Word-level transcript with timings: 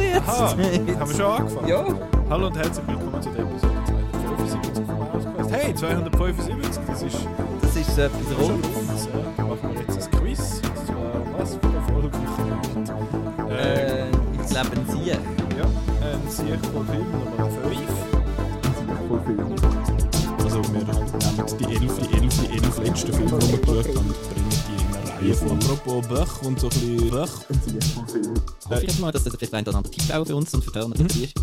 jetzt. 0.00 0.28
Aha, 0.28 0.50
haben 0.50 0.58
wir 0.58 1.06
schon 1.14 1.20
angefangen? 1.26 1.68
Ja. 1.68 1.84
Hallo 2.30 2.46
und 2.46 2.56
herzlich 2.56 2.86
willkommen 2.86 3.22
zu 3.22 3.30
der 3.30 3.44
Episode 3.44 3.74
275 3.86 4.86
vom 4.86 5.00
Ausquest. 5.02 5.50
Hey, 5.52 5.74
275, 5.74 6.82
das 6.86 7.02
ist 7.02 7.16
Das 7.60 7.76
ist 7.76 7.94
so 7.94 8.02
etwas 8.02 8.26
schon 8.28 8.36
rund. 8.40 8.64
Ja, 8.64 8.70
da 9.36 9.42
machen 9.42 9.70
wir 9.72 9.80
jetzt 9.80 10.14
ein 10.14 10.18
Quiz. 10.18 10.40
Und 10.64 10.86
zwar, 10.86 11.12
was 11.38 11.54
für 11.56 11.66
eine 11.68 11.80
Folge 11.82 12.16
machen 12.18 12.44
wir 13.38 13.50
äh, 13.50 14.00
Äh, 14.00 14.10
ich 14.42 14.48
glaube, 14.50 14.70
ein 14.76 14.86
Sie. 14.88 15.10
Ja, 15.10 15.16
ein 16.00 16.30
Sieg 16.30 16.46
Film 16.72 17.06
Nummer 17.12 17.50
5. 17.50 17.80
Also 20.44 20.58
wir 20.62 20.70
nehmen 20.70 20.88
die 21.58 21.64
elf, 21.64 21.94
die 21.98 22.14
elf, 22.16 22.34
die 22.40 22.48
elf 22.56 22.78
letzten 22.78 23.12
Filme, 23.12 23.38
die 23.38 23.52
wir 23.52 23.58
geschaut 23.58 23.88
haben, 23.88 24.08
und 24.08 24.16
bringen 24.30 24.54
die 24.68 24.74
in 24.80 24.86
eine 24.96 25.10
Reihe 25.20 25.34
von. 25.34 25.52
Apropos 25.52 26.08
Böch 26.08 26.42
und 26.42 26.60
so 26.60 26.68
ein 26.68 26.70
bisschen 26.70 27.10
Böch. 27.10 28.51
Hoffe 28.74 28.86
ich 28.86 28.98
mal, 28.98 29.12
dass 29.12 29.24
das 29.24 29.34
vielleicht 29.36 29.54
ein 29.54 29.66
oder 29.66 29.76
andere 29.76 29.92
Tipp 29.92 30.14
auch 30.14 30.26
für 30.26 30.36
uns 30.36 30.52
und 30.54 30.64
für 30.64 30.72
Turner 30.72 30.94
dabei 30.96 31.14
ist. 31.14 31.34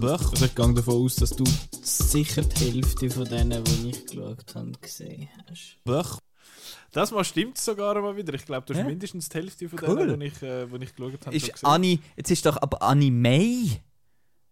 Böch. 0.00 0.30
Also 0.30 0.44
ich 0.44 0.54
gehe 0.54 0.74
davon 0.74 0.94
aus, 1.04 1.16
dass 1.16 1.30
du 1.30 1.44
sicher 1.82 2.42
die 2.42 2.72
Hälfte 2.72 3.10
von 3.10 3.24
denen, 3.24 3.64
die 3.64 3.90
ich 3.90 4.06
geschaut 4.06 4.54
habe, 4.54 4.72
gesehen 4.80 5.28
hast. 5.50 5.76
Böch. 5.84 6.18
Das 6.92 7.10
mal 7.10 7.24
stimmt 7.24 7.58
sogar 7.58 8.00
mal 8.00 8.16
wieder. 8.16 8.32
Ich 8.34 8.44
glaube, 8.46 8.66
du 8.66 8.74
hast 8.74 8.80
Ja. 8.80 8.86
mindestens 8.86 9.28
die 9.28 9.38
Hälfte 9.38 9.68
von 9.68 9.78
Cool. 9.86 10.06
denen, 10.06 10.20
die 10.20 10.26
ich, 10.26 10.42
äh, 10.42 10.66
die 10.66 10.84
ich 10.84 10.94
geschaut 10.94 11.26
habe, 11.26 11.36
Ist. 11.36 11.64
Anni, 11.64 12.00
jetzt 12.16 12.30
ist 12.30 12.46
doch 12.46 12.60
aber 12.60 12.82
Anime 12.82 13.78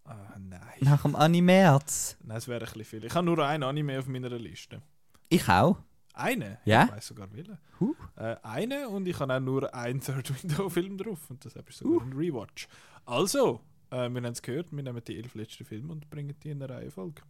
Ah, 0.04 0.36
nein. 0.38 0.60
nach 0.80 1.02
dem 1.02 1.16
Anime-März. 1.16 2.16
Nein, 2.24 2.36
es 2.36 2.48
wäre 2.48 2.60
ein 2.60 2.66
bisschen 2.66 2.84
viel. 2.84 3.04
Ich 3.04 3.14
habe 3.14 3.24
nur 3.26 3.38
ein 3.46 3.62
Anime 3.62 3.98
auf 3.98 4.06
meiner 4.06 4.28
Liste. 4.30 4.82
Ich 5.28 5.48
auch. 5.48 5.78
Eine? 6.16 6.58
Ja? 6.64 6.84
Ich 6.84 6.92
weiß 6.92 7.06
sogar 7.08 7.32
welchen. 7.32 7.58
Huh. 7.78 7.94
Äh, 8.16 8.36
eine 8.42 8.88
und 8.88 9.06
ich 9.06 9.18
habe 9.20 9.34
auch 9.34 9.40
nur 9.40 9.72
einen 9.74 10.00
Third 10.00 10.42
Window-Film 10.42 10.96
drauf. 10.98 11.30
Und 11.30 11.44
das 11.44 11.54
ist 11.54 11.78
sogar 11.78 11.98
Uh. 11.98 12.00
ein 12.00 12.12
Rewatch. 12.14 12.68
Also, 13.04 13.60
äh, 13.90 14.08
wir 14.08 14.22
haben 14.22 14.24
es 14.24 14.42
gehört, 14.42 14.72
wir 14.72 14.82
nehmen 14.82 15.02
die 15.04 15.16
elf 15.18 15.34
letzten 15.34 15.64
Filme 15.64 15.92
und 15.92 16.08
bringen 16.10 16.34
die 16.42 16.50
in 16.50 16.62
eine 16.62 16.74
Reihenfolge. 16.74 17.22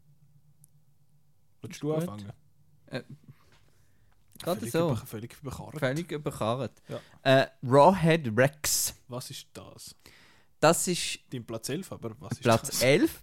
Willst 1.63 1.83
du 1.83 1.89
Gut. 1.89 1.97
anfangen? 2.09 2.33
Gerade 4.39 4.59
völlig 4.61 4.73
so. 4.73 4.87
Über, 4.93 4.97
völlig 4.97 5.37
überkarrt. 5.41 5.79
Völlig 5.79 6.13
überkarrt. 6.13 6.83
Ja. 6.89 7.01
Äh, 7.23 7.49
Rawhead 7.65 8.31
Rex. 8.39 8.95
Was 9.09 9.31
ist 9.31 9.49
das? 9.53 9.95
Das 10.61 10.87
ist 10.89 11.19
Dein 11.31 11.45
Platz 11.45 11.69
11, 11.69 11.93
aber 11.93 12.13
was 12.21 12.33
ist 12.33 12.43
Platz 12.43 12.67
das? 12.69 12.83
11. 12.83 13.21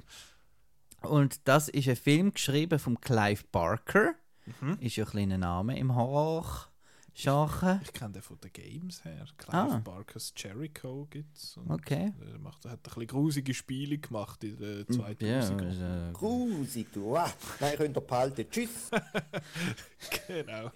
Und 1.02 1.48
das 1.48 1.70
ist 1.70 1.88
ein 1.88 1.96
Film 1.96 2.34
geschrieben 2.34 2.80
von 2.80 3.00
Clive 3.00 3.44
Barker. 3.52 4.16
Mhm. 4.62 4.78
Ist 4.80 4.96
ja 4.98 5.06
ein 5.06 5.10
kleiner 5.10 5.38
Name 5.38 5.78
im 5.78 5.96
Horror-Genre. 5.96 7.80
Ich 7.84 7.94
kenne 7.94 8.14
den 8.14 8.22
von 8.22 8.40
den 8.40 8.52
Games 8.52 9.04
her. 9.06 9.26
Clive 9.38 9.56
Ah. 9.58 9.78
Barkers 9.84 10.34
Jericho 10.36 11.08
gibt 11.10 11.38
es. 11.38 11.58
Okay. 11.70 12.12
Er 12.34 12.40
macht, 12.40 12.66
er 12.66 12.72
hat 12.72 12.80
ein 12.80 12.84
bisschen 12.84 13.08
grusige 13.08 13.54
Spiele 13.54 13.98
gemacht 14.00 14.44
in 14.44 14.58
den 14.58 14.86
Ja, 14.90 15.40
2000er. 15.42 16.10
äh, 16.10 16.12
Grusig, 16.14 16.88
du. 16.94 17.16
Ah, 17.16 17.32
nein, 17.60 17.78
könnt 17.78 17.98
ihr 17.98 18.02
behalten. 18.02 18.46
Tschüss. 18.50 18.90
Genau. 20.28 20.72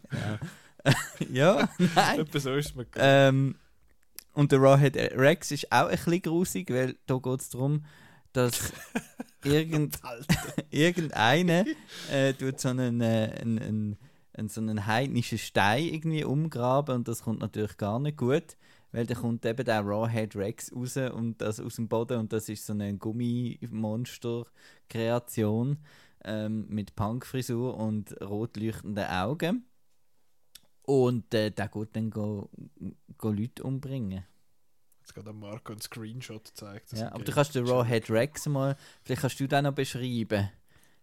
ja, 1.31 1.69
nein. 1.95 2.19
Etwa 2.19 2.39
so 2.39 2.53
ist 2.55 2.67
es 2.67 2.75
mir. 2.75 2.85
Ähm, 2.95 3.55
und 4.33 4.51
der 4.51 4.59
Rawhead 4.59 4.95
Rex 4.95 5.51
ist 5.51 5.71
auch 5.71 5.87
ein 5.87 5.97
bisschen 5.97 6.21
grusig, 6.21 6.69
weil 6.69 6.95
da 7.07 7.17
geht 7.17 7.41
es 7.41 7.49
darum, 7.49 7.83
dass 8.33 8.71
irgend, 9.43 9.99
irgendeiner 10.71 11.65
äh, 12.11 12.33
tut 12.33 12.59
so 12.59 12.69
einen, 12.69 13.01
äh, 13.01 13.35
einen, 13.41 13.59
einen, 13.59 13.97
einen, 14.33 14.49
so 14.49 14.61
einen 14.61 14.85
heidnischen 14.85 15.37
Stein 15.37 15.85
irgendwie 15.85 16.23
umgraben 16.23 16.95
und 16.97 17.07
das 17.07 17.23
kommt 17.23 17.39
natürlich 17.39 17.77
gar 17.77 17.99
nicht 17.99 18.17
gut, 18.17 18.57
weil 18.91 19.05
da 19.05 19.15
kommt 19.15 19.45
eben 19.45 19.65
der 19.65 19.81
Rawhead 19.81 20.35
Rex 20.35 20.73
raus 20.73 20.97
und 20.97 21.41
das 21.41 21.59
aus 21.59 21.75
dem 21.75 21.87
Boden 21.87 22.19
und 22.19 22.33
das 22.33 22.49
ist 22.49 22.65
so 22.65 22.73
eine 22.73 22.97
Gummimonster-Kreation 22.97 25.77
ähm, 26.23 26.65
mit 26.69 26.95
Punkfrisur 26.95 27.77
und 27.77 28.19
rot 28.21 28.57
leuchtenden 28.57 29.05
Augen. 29.05 29.65
Und 30.83 31.33
äh, 31.33 31.51
der 31.51 31.67
geht 31.67 31.95
dann 31.95 32.09
go, 32.09 32.49
go 33.17 33.29
Leute 33.29 33.63
umbringen. 33.63 34.23
Jetzt 35.07 35.13
gerade 35.13 35.31
Marco 35.31 35.71
einen 35.71 35.79
Screenshot 35.79 36.43
gezeigt. 36.43 36.91
Ja, 36.91 37.13
aber 37.13 37.23
du 37.23 37.31
kannst 37.31 37.55
den 37.55 37.65
Rawhead 37.65 38.09
Rex 38.09 38.45
mal, 38.47 38.75
vielleicht 39.03 39.21
kannst 39.21 39.39
du 39.39 39.47
den 39.47 39.63
noch 39.63 39.71
beschreiben, 39.71 40.49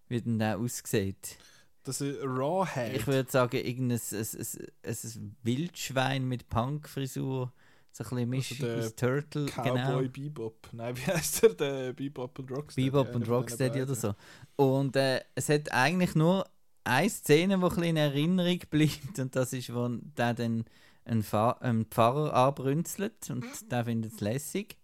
wie 0.08 0.20
denn 0.20 0.38
der 0.38 0.58
aussieht. 0.58 1.38
Das 1.84 2.02
ist 2.02 2.22
Rawhead. 2.22 2.96
Ich 2.96 3.06
würde 3.06 3.30
sagen, 3.30 3.56
irgendein 3.56 3.98
ein, 3.98 4.18
ein, 4.18 4.66
ein, 4.82 4.96
ein 5.02 5.36
Wildschwein 5.42 6.28
mit 6.28 6.50
Punkfrisur, 6.50 7.50
so 7.92 8.04
ein 8.04 8.10
bisschen 8.10 8.28
Mischung 8.28 8.58
der 8.58 8.78
aus 8.80 8.94
Turtle, 8.94 9.46
Cowboy 9.46 9.72
genau. 9.72 10.02
Bebop. 10.02 10.68
Nein, 10.72 10.94
wie 10.98 11.10
heißt 11.10 11.42
der? 11.42 11.54
Der 11.54 11.92
Bebop 11.94 12.38
und 12.40 12.50
Rocksteady. 12.50 12.90
Bebop 12.90 13.14
und 13.14 13.26
Rocksteady 13.26 13.80
oder 13.80 13.94
so. 13.94 14.14
Und 14.56 14.96
äh, 14.96 15.22
es 15.34 15.48
hat 15.48 15.72
eigentlich 15.72 16.14
nur 16.14 16.46
eine 16.84 17.08
Szene, 17.08 17.56
die 17.56 17.64
ein 17.64 17.68
bisschen 17.70 17.84
in 17.84 17.96
Erinnerung 17.96 18.58
bleibt 18.68 19.18
und 19.18 19.34
das 19.34 19.54
ist, 19.54 19.74
wo 19.74 19.88
der 19.88 20.34
dann 20.34 20.66
einen, 21.04 21.22
Fa 21.22 21.52
einen 21.60 21.86
Pfarrer 21.86 22.34
anbrünzelt 22.34 23.30
und 23.30 23.44
der 23.70 23.84
findet 23.84 24.14
es 24.14 24.20
lässig. 24.20 24.76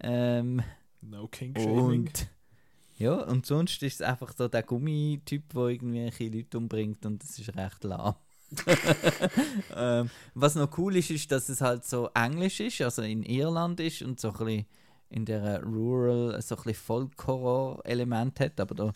Ähm, 0.00 0.62
No 1.00 1.28
King 1.28 1.54
Shaming. 1.56 2.06
Und 2.06 2.28
ja, 2.96 3.14
und 3.14 3.46
sonst 3.46 3.82
ist 3.82 3.94
es 3.94 4.02
einfach 4.02 4.32
so 4.36 4.48
der 4.48 4.62
Gummityp, 4.62 5.52
der 5.54 5.62
irgendwelche 5.62 6.28
Leute 6.28 6.58
umbringt 6.58 7.06
und 7.06 7.22
das 7.22 7.38
ist 7.38 7.56
recht 7.56 7.84
lahm. 7.84 8.14
ähm, 9.76 10.10
was 10.34 10.54
noch 10.54 10.76
cool 10.78 10.96
ist, 10.96 11.10
ist, 11.10 11.30
dass 11.30 11.48
es 11.48 11.60
halt 11.60 11.84
so 11.84 12.08
englisch 12.14 12.60
ist, 12.60 12.80
also 12.80 13.02
in 13.02 13.22
Irland 13.22 13.78
ist 13.78 14.02
und 14.02 14.18
so 14.18 14.32
ein 14.32 14.38
bisschen 14.38 14.66
in 15.10 15.24
der 15.24 15.62
Rural 15.62 16.40
so 16.42 16.56
ein 16.56 16.62
bisschen 16.62 16.74
Folk-Horror-Element 16.74 18.40
hat, 18.40 18.60
aber 18.60 18.74
da 18.74 18.92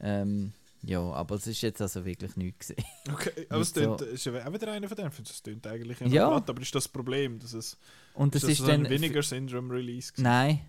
ähm, 0.00 0.52
ja, 0.82 1.00
aber 1.00 1.34
es 1.36 1.46
ist 1.46 1.60
jetzt 1.60 1.80
also 1.82 2.04
wirklich 2.04 2.36
nichts 2.36 2.68
gesehen. 2.68 2.84
Okay, 3.12 3.46
aber 3.48 3.60
es 3.60 3.72
tönt, 3.72 4.00
so- 4.00 4.06
ist 4.06 4.24
ja 4.26 4.46
auch 4.46 4.52
wieder 4.52 4.72
einer 4.72 4.88
von 4.88 4.96
denen. 4.96 5.10
Es 5.22 5.42
tönt 5.42 5.66
eigentlich 5.66 6.00
Ja. 6.00 6.06
ja. 6.08 6.28
platt, 6.28 6.50
aber 6.50 6.62
ist 6.62 6.74
das 6.74 6.88
Problem, 6.88 7.38
dass 7.38 7.52
es 7.52 7.76
Und 8.14 8.34
ist 8.34 8.42
das 8.44 8.50
das 8.50 8.60
ist 8.60 8.66
so 8.66 8.72
ein 8.72 8.88
weniger 8.88 9.22
Syndrome 9.22 9.74
Release 9.74 10.10
gewesen? 10.12 10.22
Nein, 10.24 10.60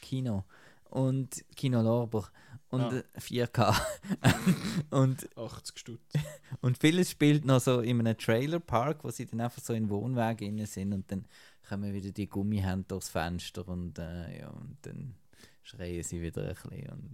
Kino. 0.00 0.44
Und 0.90 1.44
Kino 1.56 1.80
Lorber. 1.82 2.28
Und 2.70 2.82
Ah. 2.82 2.96
äh, 2.96 3.20
4K. 3.20 3.74
und 4.90 5.28
80 5.36 5.78
Stutz. 5.78 6.00
Und 6.60 6.78
vieles 6.78 7.10
spielt 7.10 7.44
noch 7.44 7.60
so 7.60 7.80
in 7.80 8.00
einem 8.00 8.16
Trailerpark, 8.18 9.04
wo 9.04 9.10
sie 9.10 9.26
dann 9.26 9.40
einfach 9.40 9.62
so 9.62 9.74
in 9.74 9.88
Wohnwagen 9.90 10.46
innen 10.48 10.66
sind 10.66 10.92
und 10.92 11.10
dann 11.10 11.26
kommen 11.68 11.92
wieder 11.94 12.10
die 12.10 12.28
Gummihände 12.28 12.84
durchs 12.88 13.08
Fenster 13.10 13.66
und, 13.68 13.98
äh, 13.98 14.40
ja, 14.40 14.48
und 14.48 14.76
dann 14.82 15.14
schreien 15.62 16.02
sie 16.02 16.20
wieder 16.22 16.42
ein 16.42 16.54
bisschen. 16.54 16.88
Und 16.90 17.10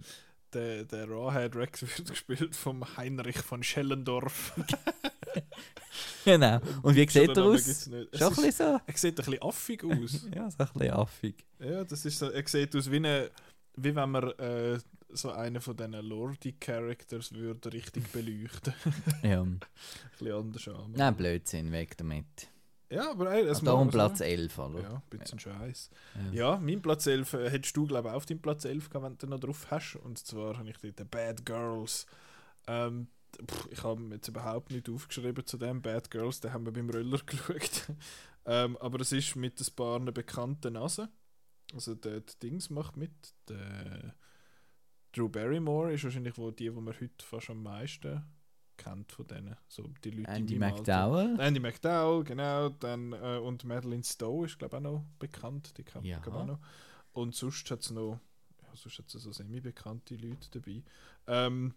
Der, 0.53 0.83
der 0.83 1.09
Rawhead 1.09 1.55
Rex 1.55 1.81
wird 1.97 2.09
gespielt 2.09 2.55
vom 2.55 2.97
Heinrich 2.97 3.37
von 3.37 3.63
Schellendorf. 3.63 4.53
genau. 6.25 6.59
Und 6.81 6.95
wie 6.95 7.07
sieht 7.07 7.37
er 7.37 7.43
aus? 7.43 7.85
Schon 7.85 7.93
ein 7.93 8.07
bisschen 8.11 8.51
so. 8.51 8.79
Er 8.85 8.97
sieht 8.97 9.19
ein 9.19 9.25
bisschen 9.25 9.41
affig 9.41 9.83
aus. 9.83 10.27
Ja, 10.35 10.49
so 10.51 10.57
ein 10.63 10.69
bisschen 10.73 10.91
affig. 10.91 11.35
ja, 11.59 11.83
das 11.83 12.05
ist 12.05 12.19
so, 12.19 12.29
er 12.29 12.47
sieht 12.47 12.75
aus 12.75 12.91
wie, 12.91 12.97
eine, 12.97 13.31
wie 13.77 13.95
wenn 13.95 14.09
man 14.09 14.31
äh, 14.31 14.79
so 15.09 15.31
einen 15.31 15.61
von 15.61 15.75
diesen 15.75 15.93
Lordy-Characters 15.93 17.33
würde 17.33 17.73
richtig 17.73 18.11
beleuchten. 18.11 18.73
Ja. 19.23 19.41
ein 19.41 19.59
bisschen 20.17 20.33
anders 20.33 20.67
an. 20.67 20.93
Nein, 20.95 21.15
Blödsinn, 21.15 21.71
weg 21.71 21.97
damit. 21.97 22.49
Ja, 22.91 23.11
aber 23.11 23.31
ey, 23.31 23.45
das 23.45 23.61
Darum 23.61 23.87
wir 23.87 23.91
so. 23.91 23.97
Platz 23.97 24.19
11, 24.19 24.59
oder? 24.59 24.81
Ja, 24.81 24.89
ein 24.95 25.17
bisschen 25.19 25.39
Scheiß. 25.39 25.89
Ja. 26.33 26.51
Ja, 26.51 26.59
mein 26.59 26.81
Platz 26.81 27.07
11 27.07 27.33
äh, 27.33 27.49
hättest 27.49 27.75
du, 27.77 27.87
glaube 27.87 28.09
ich, 28.09 28.13
auf 28.13 28.25
deinem 28.25 28.41
Platz 28.41 28.65
11 28.65 28.89
gehabt, 28.89 29.05
wenn 29.05 29.17
du 29.17 29.27
noch 29.27 29.39
drauf 29.39 29.71
hast. 29.71 29.95
Und 29.95 30.19
zwar 30.19 30.57
habe 30.57 30.69
ich 30.69 30.77
dort 30.77 31.09
Bad 31.09 31.45
Girls. 31.45 32.05
Ähm, 32.67 33.07
pff, 33.49 33.67
ich 33.71 33.83
habe 33.83 34.03
jetzt 34.11 34.27
überhaupt 34.27 34.71
nicht 34.71 34.89
aufgeschrieben 34.89 35.45
zu 35.45 35.57
dem 35.57 35.81
Bad 35.81 36.11
Girls, 36.11 36.41
den 36.41 36.51
haben 36.51 36.65
wir 36.65 36.73
beim 36.73 36.89
Röller 36.89 37.19
geschaut. 37.25 37.87
ähm, 38.45 38.75
aber 38.77 38.99
es 38.99 39.13
ist 39.13 39.35
mit 39.37 39.59
ein 39.59 39.75
paar 39.75 39.99
bekannten 39.99 40.73
Nasen. 40.73 41.07
Also 41.73 41.95
der, 41.95 42.19
der 42.19 42.35
Dings 42.43 42.69
macht 42.69 42.97
mit. 42.97 43.11
Der 43.47 44.15
Drew 45.13 45.29
Barrymore 45.29 45.93
ist 45.93 46.03
wahrscheinlich 46.03 46.37
wo 46.37 46.51
die, 46.51 46.65
die 46.65 46.71
man 46.71 46.93
heute 46.93 47.25
fast 47.25 47.49
am 47.49 47.63
meisten 47.63 48.23
kennt 48.83 49.11
von 49.11 49.27
denen. 49.27 49.55
So 49.67 49.83
die 50.03 50.11
Leute 50.11 50.29
Andy. 50.31 50.57
McDowell. 50.57 51.39
Andy 51.39 51.59
McDowell, 51.59 52.23
genau. 52.23 52.69
Dann, 52.69 53.13
äh, 53.13 53.37
und 53.37 53.63
Madeline 53.63 54.03
Stowe 54.03 54.45
ist, 54.45 54.57
glaube 54.59 54.77
ich, 54.77 54.79
auch 54.79 54.91
noch 54.91 55.05
bekannt. 55.19 55.77
Die 55.77 55.83
kennt 55.83 56.05
Ja. 56.05 56.15
man 56.17 56.23
glaub 56.23 56.35
ich, 56.35 56.41
auch 56.41 56.45
noch. 56.47 56.59
Und 57.13 57.35
sonst 57.35 57.69
hat 57.71 57.81
es 57.81 57.91
noch, 57.91 58.19
ja, 58.61 58.67
sonst 58.75 58.99
hat 58.99 59.09
so 59.09 59.31
semi-bekannte 59.31 60.15
Leute 60.15 60.49
dabei. 60.51 60.83
Ähm, 61.27 61.73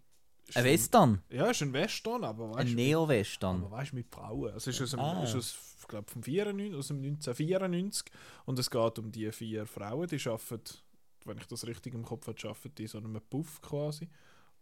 Ein 0.55 0.56
ein- 0.61 0.65
Western. 0.65 1.23
Ja, 1.31 1.47
ist 1.51 1.62
ein 1.62 1.73
Western, 1.73 2.23
aber 2.25 2.51
weißt 2.51 2.59
Ein 2.61 2.67
du. 2.69 2.75
Neo-Western. 2.75 3.57
Aber 3.65 3.71
weißt 3.73 3.93
du, 3.93 3.97
mit 3.97 4.09
Frauen. 4.15 4.53
Also, 4.53 4.71
es 4.71 4.77
ist 4.77 4.83
aus, 4.83 4.91
dem, 4.91 5.00
Ah. 5.00 5.23
ist 5.25 5.35
aus, 5.35 5.77
ich 5.81 5.89
glaube, 5.89 6.11
vom 6.11 6.23
94, 6.23 6.75
aus 6.79 6.89
dem 6.89 7.00
1994. 7.00 8.11
Und 8.45 8.59
es 8.59 8.71
geht 8.71 8.99
um 8.99 9.11
die 9.11 9.31
vier 9.33 9.67
Frauen, 9.67 10.07
die 10.07 10.21
arbeiten, 10.29 10.62
wenn 11.25 11.39
ich 11.39 11.47
das 11.47 11.67
richtig 11.67 11.95
im 11.95 12.05
Kopf 12.05 12.27
habe, 12.27 12.39
arbeiten 12.49 12.75
die 12.77 12.83
in 12.83 12.89
so 12.89 12.99
einem 12.99 13.21
Puff 13.31 13.61
quasi. 13.62 14.09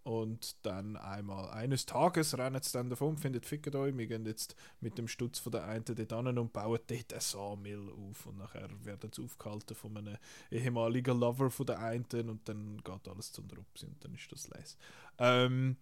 Und 0.05 0.57
dann 0.67 0.97
einmal 0.97 1.49
eines 1.51 1.87
Tages 1.87 2.37
rennen 2.37 2.61
sie 2.61 2.73
dann 2.73 2.91
davon, 2.91 3.17
findet 3.17 3.47
fickt 3.47 3.75
euch, 3.77 3.97
wir 3.97 4.07
gehen 4.09 4.27
jetzt 4.27 4.57
mit 4.81 4.99
dem 4.99 5.07
Stutz 5.07 5.39
von 5.39 5.53
der 5.53 5.65
einen 5.65 5.85
dort 5.85 5.99
hin 5.99 6.39
und 6.39 6.53
bauen 6.53 6.81
dort 6.87 7.13
ein 7.13 7.21
Sawmill 7.21 7.89
auf. 7.91 8.27
Und 8.27 8.39
nachher 8.39 8.69
werden 8.85 9.11
sie 9.15 9.23
aufgehalten 9.23 9.77
von 9.77 9.97
einem 9.97 10.17
ehemaligen 10.51 11.19
Lover 11.19 11.51
von 11.51 11.67
der 11.67 11.79
einen 11.79 12.05
und 12.29 12.49
dann 12.49 12.79
geht 12.83 13.09
alles 13.09 13.31
zum 13.31 13.49
Rupsi 13.49 13.87
und 13.87 14.05
dann 14.05 14.15
ist 14.15 14.33
das 14.33 14.49
les. 14.49 14.77
Ähm, 15.19 15.77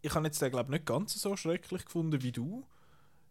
ich 0.00 0.14
habe 0.14 0.26
jetzt 0.26 0.40
den, 0.40 0.50
glaube 0.50 0.70
nicht 0.70 0.86
ganz 0.86 1.12
so 1.20 1.36
schrecklich 1.36 1.84
gefunden 1.84 2.22
wie 2.22 2.32
du. 2.32 2.64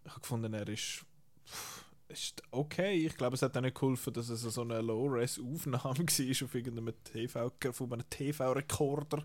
Ich 0.06 0.12
habe 0.12 0.22
gefunden, 0.22 0.54
er 0.54 0.68
ist, 0.68 1.06
pff, 1.48 1.86
ist 2.10 2.44
okay. 2.52 2.94
Ich 3.06 3.16
glaube, 3.16 3.36
es 3.36 3.42
hat 3.42 3.58
auch 3.58 3.62
nicht 3.62 3.76
geholfen, 3.76 4.14
dass 4.14 4.30
es 4.30 4.42
so 4.42 4.62
eine 4.62 4.82
Low-Res-Aufnahme 4.82 5.84
war 5.84 6.46
auf 6.46 6.56
irgendeinem 6.56 6.94
TV, 7.04 7.52
von 7.72 7.94
einem 7.94 8.10
TV-Rekorder. 8.10 9.24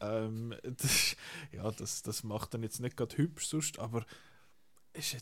Ähm, 0.00 0.54
das, 0.62 1.16
ja, 1.52 1.70
das, 1.70 2.02
das 2.02 2.22
macht 2.22 2.54
dann 2.54 2.62
jetzt 2.62 2.80
nicht 2.80 2.96
gerade 2.96 3.16
hübsch 3.16 3.46
sonst, 3.46 3.78
aber 3.78 4.04
ist, 4.92 5.16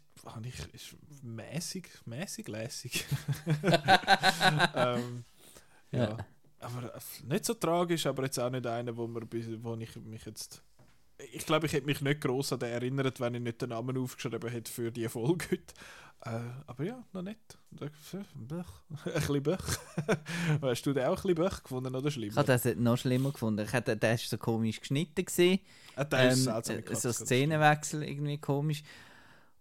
ich, 0.45 0.75
ist 0.75 0.97
mäßig, 1.23 1.87
mäßig 2.07 2.49
lässig. 2.49 3.05
ähm, 4.75 5.25
ja. 5.91 6.11
Ja. 6.11 6.17
Aber 6.61 6.95
äh, 6.95 7.01
nicht 7.25 7.45
so 7.45 7.55
tragisch, 7.55 8.07
aber 8.07 8.25
jetzt 8.25 8.39
auch 8.39 8.51
nicht 8.51 8.67
einer, 8.67 8.97
wo, 8.97 9.09
wo 9.09 9.75
ich 9.77 9.97
mich 9.97 10.25
jetzt. 10.25 10.63
Ich 11.35 11.45
glaube, 11.47 11.67
ich 11.67 11.73
hätte 11.73 11.87
mich 11.87 12.01
nicht 12.01 12.21
gross 12.21 12.53
an 12.53 12.61
den 12.61 12.71
erinnert, 12.71 13.19
wenn 13.21 13.35
ich 13.35 13.41
nicht 13.41 13.61
den 13.61 13.71
Namen 13.71 13.97
aufgeschrieben 13.99 14.51
hätte 14.51 14.71
für 14.71 14.93
die 14.93 15.09
Folge 15.09 15.47
heute. 15.51 15.75
Äh, 16.25 16.41
aber 16.67 16.85
ja, 16.85 17.05
noch 17.13 17.23
nicht. 17.23 17.59
Böch. 17.71 17.91
Ein 18.13 18.47
bisschen 18.49 19.43
Böch. 19.43 19.63
Hast 20.63 20.87
du 20.87 20.93
den 20.93 21.05
auch 21.05 21.11
ein 21.11 21.15
bisschen 21.17 21.35
Böch 21.35 21.63
gefunden 21.63 21.95
oder 21.95 22.07
Ich 22.09 22.15
schlimmer? 22.15 22.37
habe 22.37 22.47
das 22.47 22.65
noch 22.77 22.97
schlimmer 22.99 23.33
gefunden. 23.33 23.65
Ich 23.65 23.73
hatte, 23.73 23.97
der 23.97 24.15
ist 24.15 24.29
so 24.31 24.39
komisch 24.39 24.81
geschnitten 24.81 25.25
gesehen. 25.25 25.61
Ah, 25.97 26.05
der 26.05 26.31
ist 26.31 26.39
Ähm, 26.39 26.45
seltsam 26.45 26.77
äh, 26.77 26.83
gekatzt, 26.83 27.03
so. 27.03 27.13
Szenenwechsel 27.13 28.03
irgendwie 28.05 28.39
komisch. 28.39 28.83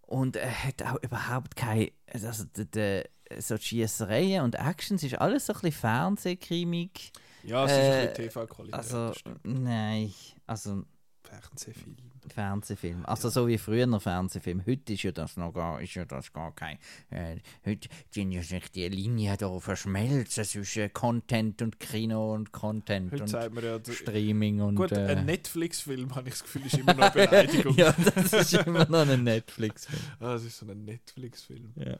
Und 0.02 0.36
er 0.36 0.64
hat 0.64 0.82
auch 0.82 1.02
überhaupt 1.02 1.54
keine. 1.56 1.90
Also, 2.12 2.44
de, 2.56 2.64
de, 2.64 3.04
so 3.40 3.56
die 3.56 3.62
Schiessereien 3.62 4.42
und 4.42 4.54
Actions 4.54 5.02
ist 5.02 5.16
alles 5.20 5.46
so 5.46 5.52
ein 5.52 5.60
bisschen 5.60 5.80
Fernsehkrimig. 5.80 7.12
Ja, 7.44 7.64
es 7.66 7.72
ist 7.72 7.78
ein 7.78 7.84
Äh, 7.84 8.06
bisschen 8.08 8.14
TV-Qualität. 8.30 8.74
Also, 8.74 9.12
nein. 9.44 10.12
Also, 10.46 10.84
Fernsehfilm. 11.28 11.96
Fernsehfilm. 12.32 13.04
Also 13.06 13.28
so 13.28 13.46
wie 13.46 13.58
früher 13.58 13.86
noch 13.86 14.02
Fernsehfilm. 14.02 14.64
Heute 14.66 14.92
ist 14.94 15.02
ja 15.02 15.12
das 15.12 15.36
noch 15.36 15.52
gar, 15.52 15.80
ist 15.80 15.94
ja 15.94 16.04
das 16.04 16.32
gar 16.32 16.54
kein. 16.54 16.78
Äh, 17.10 17.38
heute 17.64 17.88
sind 18.10 18.32
ja 18.32 18.42
sich 18.42 18.70
die 18.70 18.88
Linien 18.88 19.36
da 19.36 19.58
verschmelzen 19.60 20.44
zwischen 20.44 20.92
Content 20.92 21.60
und 21.62 21.78
Kino 21.78 22.34
und 22.34 22.52
Content 22.52 23.12
Heute 23.12 23.24
und 23.24 23.32
ja, 23.32 23.94
Streaming 23.94 24.60
und. 24.60 24.76
gut, 24.76 24.92
äh, 24.92 25.16
ein 25.16 25.26
Netflix-Film, 25.26 26.14
habe 26.14 26.28
ich 26.28 26.34
das 26.34 26.42
Gefühl, 26.44 26.66
ist 26.66 26.78
immer 26.78 26.94
noch 26.94 27.14
eine 27.14 27.26
Beleidigung. 27.28 27.76
ja, 27.76 27.92
das 27.92 28.32
ist 28.32 28.54
immer 28.54 28.86
noch 28.88 29.06
ein 29.08 29.24
Netflix-Film. 29.24 30.02
Ah, 30.20 30.32
das 30.32 30.44
ist 30.44 30.58
so 30.58 30.66
ein 30.66 30.84
Netflix-Film. 30.84 31.72
Ja. 31.76 31.98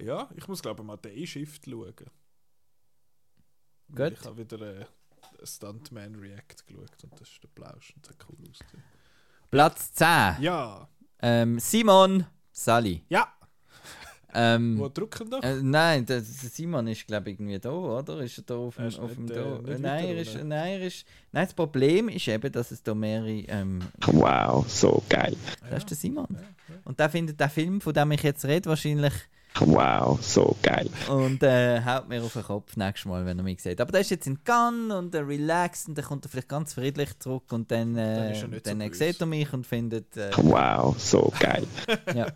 Ja, 0.00 0.30
ich 0.34 0.48
muss 0.48 0.62
glaube 0.62 0.82
ich 0.82 0.86
mal 0.86 0.96
Day 0.96 1.26
Shift 1.26 1.64
schauen. 1.66 1.94
Gut. 3.94 4.12
Ich 4.12 4.24
habe 4.24 4.38
wieder 4.38 4.80
äh, 4.80 4.86
Stuntman 5.46 6.14
React 6.16 6.66
geschaut 6.66 7.04
und 7.04 7.20
das 7.20 7.28
ist 7.28 7.42
der 7.42 7.48
Plausch 7.48 7.92
und 7.94 8.04
das 8.06 8.10
hat 8.14 8.26
cool 8.28 8.38
ausgesehen. 8.50 8.82
Platz 9.50 9.92
10. 9.94 10.06
Ja, 10.40 10.88
Ähm, 11.22 11.58
Simon 11.58 12.24
Sally. 12.52 13.04
ja, 13.08 13.26
Ähm, 14.32 14.78
wo 14.78 14.88
drücken 14.88 15.28
da? 15.28 15.38
äh, 15.40 15.60
nein, 15.60 16.06
der, 16.06 16.18
der 16.20 16.24
Simon 16.24 16.86
ist 16.86 17.04
glaube 17.06 17.30
ich 17.30 17.34
irgendwie 17.40 17.58
da, 17.58 17.70
oder? 17.70 18.20
Ist 18.20 18.38
er 18.38 18.44
da 18.44 18.54
auf 18.54 18.76
dem, 18.76 18.86
ist 18.86 18.98
auf 19.00 19.12
dem 19.14 19.24
nicht, 19.24 19.36
da? 19.36 19.56
äh, 19.56 19.78
nein, 19.78 20.04
er 20.06 20.16
ist, 20.20 20.34
nein, 20.36 20.48
er 20.80 20.82
ist, 20.86 21.04
nein, 21.32 21.44
das 21.46 21.54
Problem 21.54 22.08
ist 22.08 22.28
eben, 22.28 22.52
dass 22.52 22.70
es 22.70 22.80
da 22.80 22.94
mehrere, 22.94 23.28
ähm, 23.48 23.80
Wow, 24.06 24.68
so 24.70 25.02
geil. 25.08 25.36
das 25.68 25.78
ist 25.78 25.90
der 25.90 25.96
Simon. 25.96 26.28
Und 26.84 27.00
der 27.00 27.10
findet 27.10 27.40
den 27.40 27.50
Film, 27.50 27.80
von 27.80 27.92
dem 27.92 28.12
ich 28.12 28.22
jetzt 28.22 28.44
rede, 28.44 28.68
wahrscheinlich 28.68 29.12
Wow, 29.58 30.22
so 30.22 30.56
geil. 30.62 30.88
und 31.08 31.42
äh, 31.42 31.82
haut 31.84 32.08
mir 32.08 32.22
auf 32.22 32.32
den 32.32 32.44
Kopf 32.44 32.76
nächstes 32.76 33.06
Mal, 33.06 33.26
wenn 33.26 33.36
er 33.38 33.42
mich 33.42 33.60
sieht. 33.60 33.80
Aber 33.80 33.90
der 33.92 34.00
ist 34.02 34.10
jetzt 34.10 34.26
in 34.26 34.38
Gun 34.44 34.90
und 34.90 35.14
er 35.14 35.26
relaxed 35.26 35.88
und 35.88 35.98
dann 35.98 36.04
kommt 36.04 36.24
er 36.24 36.28
vielleicht 36.30 36.48
ganz 36.48 36.72
friedlich 36.74 37.18
zurück 37.18 37.52
und 37.52 37.70
dann, 37.70 37.96
äh, 37.96 38.14
Dann 38.14 38.26
er 38.28 38.34
so 38.36 38.46
dann 38.46 38.78
böse. 38.78 38.94
sieht 39.06 39.20
er 39.20 39.26
mich 39.26 39.52
und 39.52 39.66
findet, 39.66 40.16
äh, 40.16 40.30
Wow, 40.36 40.98
so 40.98 41.32
geil. 41.40 41.66
ja. 42.14 42.28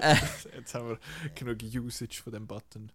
Jetzt 0.56 0.74
haben 0.74 0.88
wir 0.88 0.98
genug 1.34 1.58
Usage 1.62 2.22
von 2.22 2.32
dem 2.32 2.46
Button. 2.46 2.90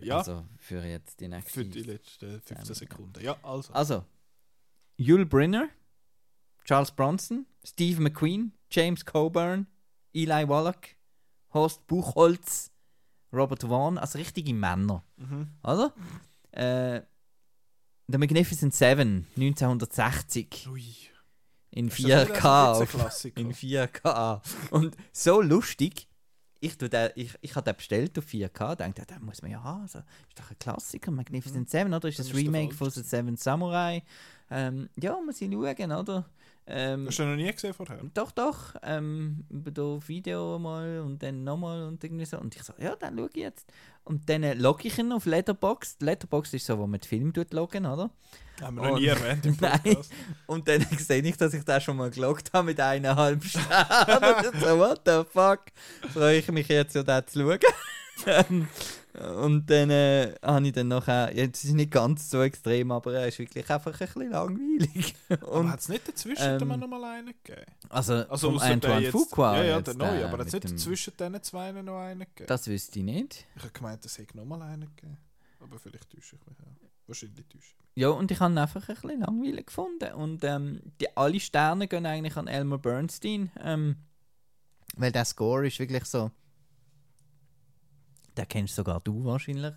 Ja. 0.00 0.18
Also 0.18 0.44
für 0.58 0.82
jetzt 0.84 1.20
die 1.20 1.28
nächste. 1.28 1.50
Für 1.52 1.64
die 1.64 1.82
letzten 1.82 2.40
15 2.42 2.74
Sekunden. 2.74 3.22
Ja, 3.22 3.36
also. 3.42 3.72
Also, 3.72 4.04
Yul 4.96 5.24
Brynner, 5.26 5.68
Charles 6.64 6.90
Bronson, 6.90 7.46
Steve 7.64 8.00
McQueen, 8.00 8.52
James 8.70 9.04
Coburn, 9.04 9.66
Eli 10.12 10.48
Wallach, 10.48 10.96
Horst 11.52 11.86
Buchholz, 11.86 12.70
Robert 13.32 13.62
Vaughn, 13.62 13.98
also 13.98 14.18
richtige 14.18 14.52
Männer, 14.54 15.04
Mhm. 15.16 15.48
oder? 15.62 15.92
Äh, 16.52 17.02
The 18.10 18.16
Magnificent 18.18 18.74
Seven, 18.74 19.26
1960, 19.36 20.66
Ui. 20.70 20.82
in 21.70 21.88
Ist 21.88 21.98
das 21.98 22.04
wieder 22.04 22.22
4K. 22.26 22.74
so 22.74 22.80
ein 22.80 22.82
auf- 22.84 22.90
Klassiker? 22.90 23.40
in 23.40 23.52
4K. 23.52 24.40
Und 24.70 24.96
so 25.12 25.40
lustig. 25.42 26.06
Ich, 26.60 26.76
den, 26.76 27.10
ich, 27.14 27.34
ich 27.40 27.54
habe 27.54 27.64
den 27.70 27.76
bestellt 27.76 28.18
auf 28.18 28.24
4K, 28.26 28.74
dachte, 28.74 29.06
den 29.06 29.24
muss 29.24 29.42
man 29.42 29.50
ja 29.52 29.62
haben. 29.62 29.82
Also, 29.82 30.00
ist 30.00 30.38
doch 30.40 30.50
ein 30.50 30.58
Klassiker, 30.58 31.10
Magnificent 31.12 31.70
Seven, 31.70 31.94
oder? 31.94 32.08
Ist 32.08 32.18
das 32.18 32.26
der 32.28 32.36
Remake 32.36 32.74
von. 32.74 32.90
The 32.90 33.02
Seven 33.02 33.36
Samurai? 33.36 34.02
Ähm, 34.50 34.88
ja, 35.00 35.16
muss 35.24 35.40
ich 35.40 35.52
schauen, 35.52 35.92
oder? 35.92 36.28
Ähm, 36.70 37.06
Hast 37.06 37.18
du 37.18 37.24
noch 37.24 37.34
nie 37.36 37.50
gesehen 37.50 37.72
vorher? 37.72 37.98
doch, 38.12 38.30
doch. 38.30 38.74
Ähm, 38.82 39.44
über 39.48 39.70
da 39.70 39.98
Video 40.06 40.58
mal 40.58 41.00
und 41.00 41.22
dann 41.22 41.42
nochmal 41.42 41.82
und 41.84 42.04
irgendwie 42.04 42.26
so. 42.26 42.38
Und 42.38 42.54
ich 42.54 42.62
so, 42.62 42.74
ja, 42.78 42.94
dann 42.96 43.16
schaue 43.16 43.30
ich 43.32 43.36
jetzt. 43.36 43.66
Und 44.04 44.28
dann 44.28 44.42
äh, 44.42 44.52
logge 44.54 44.88
ich 44.88 44.98
ihn 44.98 45.10
auf 45.12 45.24
Letterboxd. 45.26 46.02
Letterboxd 46.02 46.54
ist 46.54 46.66
so, 46.66 46.78
wo 46.78 46.86
man 46.86 47.00
den 47.00 47.08
Film 47.08 47.32
tut 47.32 47.52
loggen, 47.54 47.86
oder? 47.86 48.10
Haben 48.60 48.76
wir 48.76 48.82
noch 48.82 48.92
Und- 48.92 49.00
nie 49.00 49.06
erwähnt 49.06 49.46
im 49.46 49.56
Nein. 49.60 49.80
Podcast. 49.82 50.12
Und 50.46 50.68
dann 50.68 50.80
sehe 50.98 51.22
ich, 51.22 51.36
dass 51.38 51.54
ich 51.54 51.64
da 51.64 51.80
schon 51.80 51.96
mal 51.96 52.10
geloggt 52.10 52.50
habe 52.52 52.66
mit 52.66 52.80
eineinhalb 52.80 53.42
Sternen. 53.44 54.52
so, 54.60 54.78
what 54.78 55.00
the 55.06 55.22
fuck? 55.30 55.60
Freue 56.12 56.38
ich 56.38 56.48
mich 56.50 56.68
jetzt, 56.68 56.94
ja, 56.94 57.02
den 57.02 57.26
zu 57.26 57.40
schauen. 58.26 58.68
Und 59.18 59.66
dann 59.66 59.90
äh, 59.90 60.34
habe 60.42 60.66
ich 60.66 60.72
dann 60.72 60.88
nachher, 60.88 61.34
ja, 61.36 61.44
es 61.44 61.64
ist 61.64 61.72
nicht 61.72 61.90
ganz 61.90 62.30
so 62.30 62.40
extrem, 62.42 62.92
aber 62.92 63.14
er 63.14 63.28
ist 63.28 63.38
wirklich 63.38 63.68
einfach 63.68 63.92
ein 64.00 64.06
bisschen 64.06 64.30
langweilig. 64.30 65.14
Und, 65.42 65.70
hat 65.70 65.80
es 65.80 65.88
nicht 65.88 66.06
dazwischen 66.06 66.62
ähm, 66.62 66.70
ähm, 66.70 66.80
noch 66.80 66.88
mal 66.88 67.04
einen 67.04 67.34
gegeben? 67.42 67.62
also, 67.88 68.14
Also 68.28 68.50
vom 68.50 68.58
Antoine 68.60 69.10
Fuqua. 69.10 69.56
Ja, 69.56 69.64
ja, 69.64 69.80
der 69.80 69.94
neue, 69.94 70.24
aber 70.26 70.38
hat 70.38 70.46
es 70.46 70.52
nicht 70.52 70.64
dem- 70.64 70.78
zwischen 70.78 71.14
diesen 71.16 71.42
zwei 71.42 71.72
noch 71.72 71.98
einen 72.00 72.20
gegeben? 72.20 72.46
Das 72.46 72.66
wüsste 72.68 72.98
ich 73.00 73.04
nicht. 73.04 73.46
Ich 73.56 73.62
habe 73.62 73.72
gemeint, 73.72 74.04
es 74.04 74.18
hätte 74.18 74.36
noch 74.36 74.44
mal 74.44 74.62
einen 74.62 74.88
gegeben. 74.94 75.18
Aber 75.60 75.78
vielleicht 75.78 76.10
täusche 76.10 76.36
ich 76.36 76.46
mich 76.46 76.58
auch. 76.60 76.88
Wahrscheinlich 77.08 77.46
täusche 77.48 77.66
ich 77.72 77.76
mich. 77.78 77.88
Ja, 77.96 78.10
und 78.10 78.30
ich 78.30 78.38
habe 78.38 78.52
ihn 78.54 78.58
einfach 78.58 78.88
ein 78.88 78.94
bisschen 78.94 79.20
langweilig 79.20 79.66
gefunden. 79.66 80.12
Und 80.14 80.44
ähm, 80.44 80.80
die, 81.00 81.16
alle 81.16 81.40
Sterne 81.40 81.88
gehen 81.88 82.06
eigentlich 82.06 82.36
an 82.36 82.46
Elmer 82.46 82.78
Bernstein. 82.78 83.50
Ähm, 83.60 83.96
weil 84.96 85.10
der 85.10 85.24
Score 85.24 85.66
ist 85.66 85.78
wirklich 85.80 86.04
so. 86.04 86.30
Den 88.38 88.48
kennst 88.48 88.74
sogar 88.76 89.00
du 89.00 89.24
wahrscheinlich. 89.24 89.74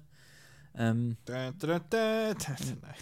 Ähm, 0.76 1.18
Da, 1.26 1.52
da, 1.52 1.80
da, 1.80 2.34
da. 2.34 2.56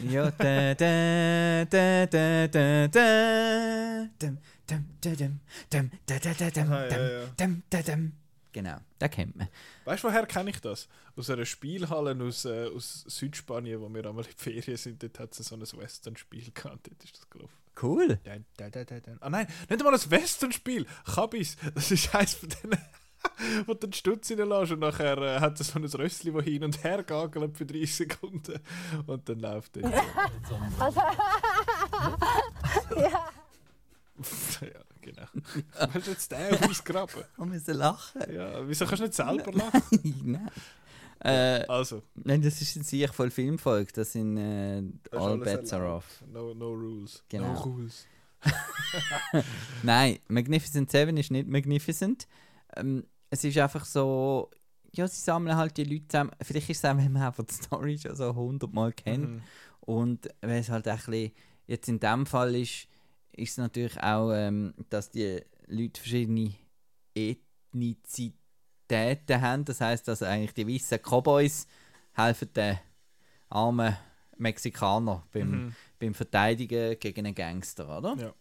Ja, 0.09 0.31
da, 0.31 0.73
da, 0.73 1.65
da, 1.65 2.05
da, 2.07 2.47
da, 2.47 2.87
da, 2.87 4.09
dum, 4.19 4.37
dum, 4.67 4.85
da, 5.01 5.09
dum, 5.15 5.39
dum, 5.69 5.91
da, 6.07 6.17
da, 6.19 6.33
da, 6.33 6.49
dum, 6.49 6.71
Ah, 6.71 6.85
ja, 6.87 7.09
ja. 7.21 7.25
dum, 7.37 7.61
da, 7.69 7.81
dum. 7.83 8.13
Genau, 8.51 8.77
den 8.99 9.11
kennt 9.11 9.35
man. 9.35 9.47
Weißt 9.85 10.03
du, 10.03 10.07
woher 10.07 10.25
kenne 10.25 10.49
ich 10.49 10.59
das? 10.61 10.87
Aus 11.15 11.29
einer 11.29 11.45
Spielhalle 11.45 12.17
aus, 12.25 12.45
äh, 12.45 12.67
aus 12.75 13.03
Südspanien, 13.07 13.79
wo 13.79 13.87
wir 13.89 14.03
einmal 14.03 14.25
in 14.25 14.31
die 14.31 14.37
Ferien 14.43 14.75
sind. 14.77 15.03
Dort 15.03 15.19
hat 15.19 15.39
es 15.39 15.47
so 15.47 15.55
ein 15.55 15.61
Western-Spiel 15.61 16.49
gehabt. 16.51 16.87
Dort 16.89 17.03
ist 17.03 17.15
das 17.17 17.29
gelaufen. 17.29 17.53
Cool. 17.79 18.19
Da, 18.23 18.37
da, 18.57 18.69
da, 18.71 18.83
da, 18.83 18.99
da. 18.99 19.11
Ah 19.21 19.29
nein, 19.29 19.45
nicht 19.69 19.83
mal 19.83 19.93
ein 19.93 20.11
Western-Spiel. 20.11 20.87
Kabis. 21.05 21.57
Das 21.75 21.91
ist 21.91 22.13
eins 22.15 22.33
von 22.33 22.49
denen, 22.49 22.79
wo 23.65 23.73
du 23.73 23.88
den 23.88 23.93
Stutz 23.93 24.31
reinlässt 24.31 24.71
und 24.71 24.79
nachher 24.79 25.17
äh, 25.17 25.39
hat 25.39 25.59
er 25.59 25.63
so 25.65 25.79
ein 25.79 25.85
Rössli, 25.85 26.31
das 26.31 26.43
hin 26.43 26.63
und 26.63 26.83
her 26.83 27.03
gagelt 27.03 27.57
für 27.57 27.65
30 27.65 27.95
Sekunden. 27.95 28.59
Und 29.07 29.27
dann 29.27 29.39
läuft 29.39 29.77
er. 29.77 29.89
ja, 34.61 34.79
genau. 35.01 35.27
Hast 35.93 36.07
du 36.07 36.11
jetzt 36.11 36.31
den 36.31 36.69
ausgraben? 36.69 37.23
Wir 37.38 37.45
müssen 37.45 37.75
lachen. 37.75 38.21
Ja, 38.33 38.67
wieso 38.67 38.85
kannst 38.85 38.99
du 39.01 39.05
nicht 39.05 39.15
selber 39.15 39.51
lachen? 39.51 39.81
Nein. 40.23 40.51
Äh, 41.21 41.65
Also, 41.67 42.03
Nein, 42.15 42.41
das 42.41 42.61
ist 42.61 42.75
jetzt 42.75 42.89
sicher 42.89 43.11
voll 43.11 43.29
Filmfolge. 43.31 43.91
Das 43.93 44.13
sind 44.13 44.38
äh, 44.38 44.81
das 45.11 45.21
All 45.21 45.38
Bets 45.38 45.73
are 45.73 45.95
off. 45.95 46.23
No, 46.31 46.53
no 46.53 46.69
rules. 46.69 47.23
Genau. 47.29 47.53
No 47.53 47.59
rules. 47.61 48.05
Nein, 49.83 50.19
Magnificent 50.29 50.89
Seven 50.89 51.17
ist 51.17 51.29
nicht 51.31 51.47
magnificent. 51.47 52.25
Ähm, 52.75 53.05
es 53.29 53.43
ist 53.43 53.57
einfach 53.57 53.85
so, 53.85 54.49
ja, 54.93 55.07
sie 55.07 55.21
sammeln 55.21 55.55
halt 55.55 55.77
die 55.77 55.83
Leute 55.83 56.07
zusammen. 56.07 56.31
Vielleicht 56.41 56.69
ist 56.69 56.77
es 56.79 56.85
auch, 56.85 56.97
weil 56.97 57.09
man 57.09 57.21
einfach 57.23 57.43
die 57.45 57.53
Story 57.53 57.97
schon 57.97 58.15
so 58.15 58.33
hundertmal 58.35 58.91
kennt. 58.93 59.29
Mhm. 59.29 59.41
Und 59.81 60.29
weil 60.41 60.59
es 60.59 60.69
halt 60.69 60.88
ein 60.88 60.97
bisschen, 60.97 61.31
jetzt 61.67 61.89
in 61.89 61.99
dem 61.99 62.25
Fall 62.25 62.55
ist, 62.55 62.88
ist 63.33 63.51
es 63.51 63.57
natürlich 63.57 64.01
auch, 64.01 64.31
ähm, 64.33 64.73
dass 64.89 65.09
die 65.11 65.41
Leute 65.67 66.01
verschiedene 66.01 66.53
Ethnizitäten 67.15 69.41
haben. 69.41 69.65
Das 69.65 69.81
heißt, 69.81 70.07
dass 70.07 70.23
eigentlich 70.23 70.53
die 70.53 70.67
weißen 70.67 70.99
Cowboys 70.99 71.67
helfen 72.13 72.51
den 72.53 72.79
armen 73.49 73.95
Mexikaner 74.38 75.27
beim, 75.31 75.51
Mhm. 75.65 75.75
beim 75.99 76.13
Verteidigen 76.13 76.97
gegen 76.99 77.25
einen 77.25 77.35
Gangster, 77.35 77.97
oder? 77.97 78.15
Ja. 78.17 78.33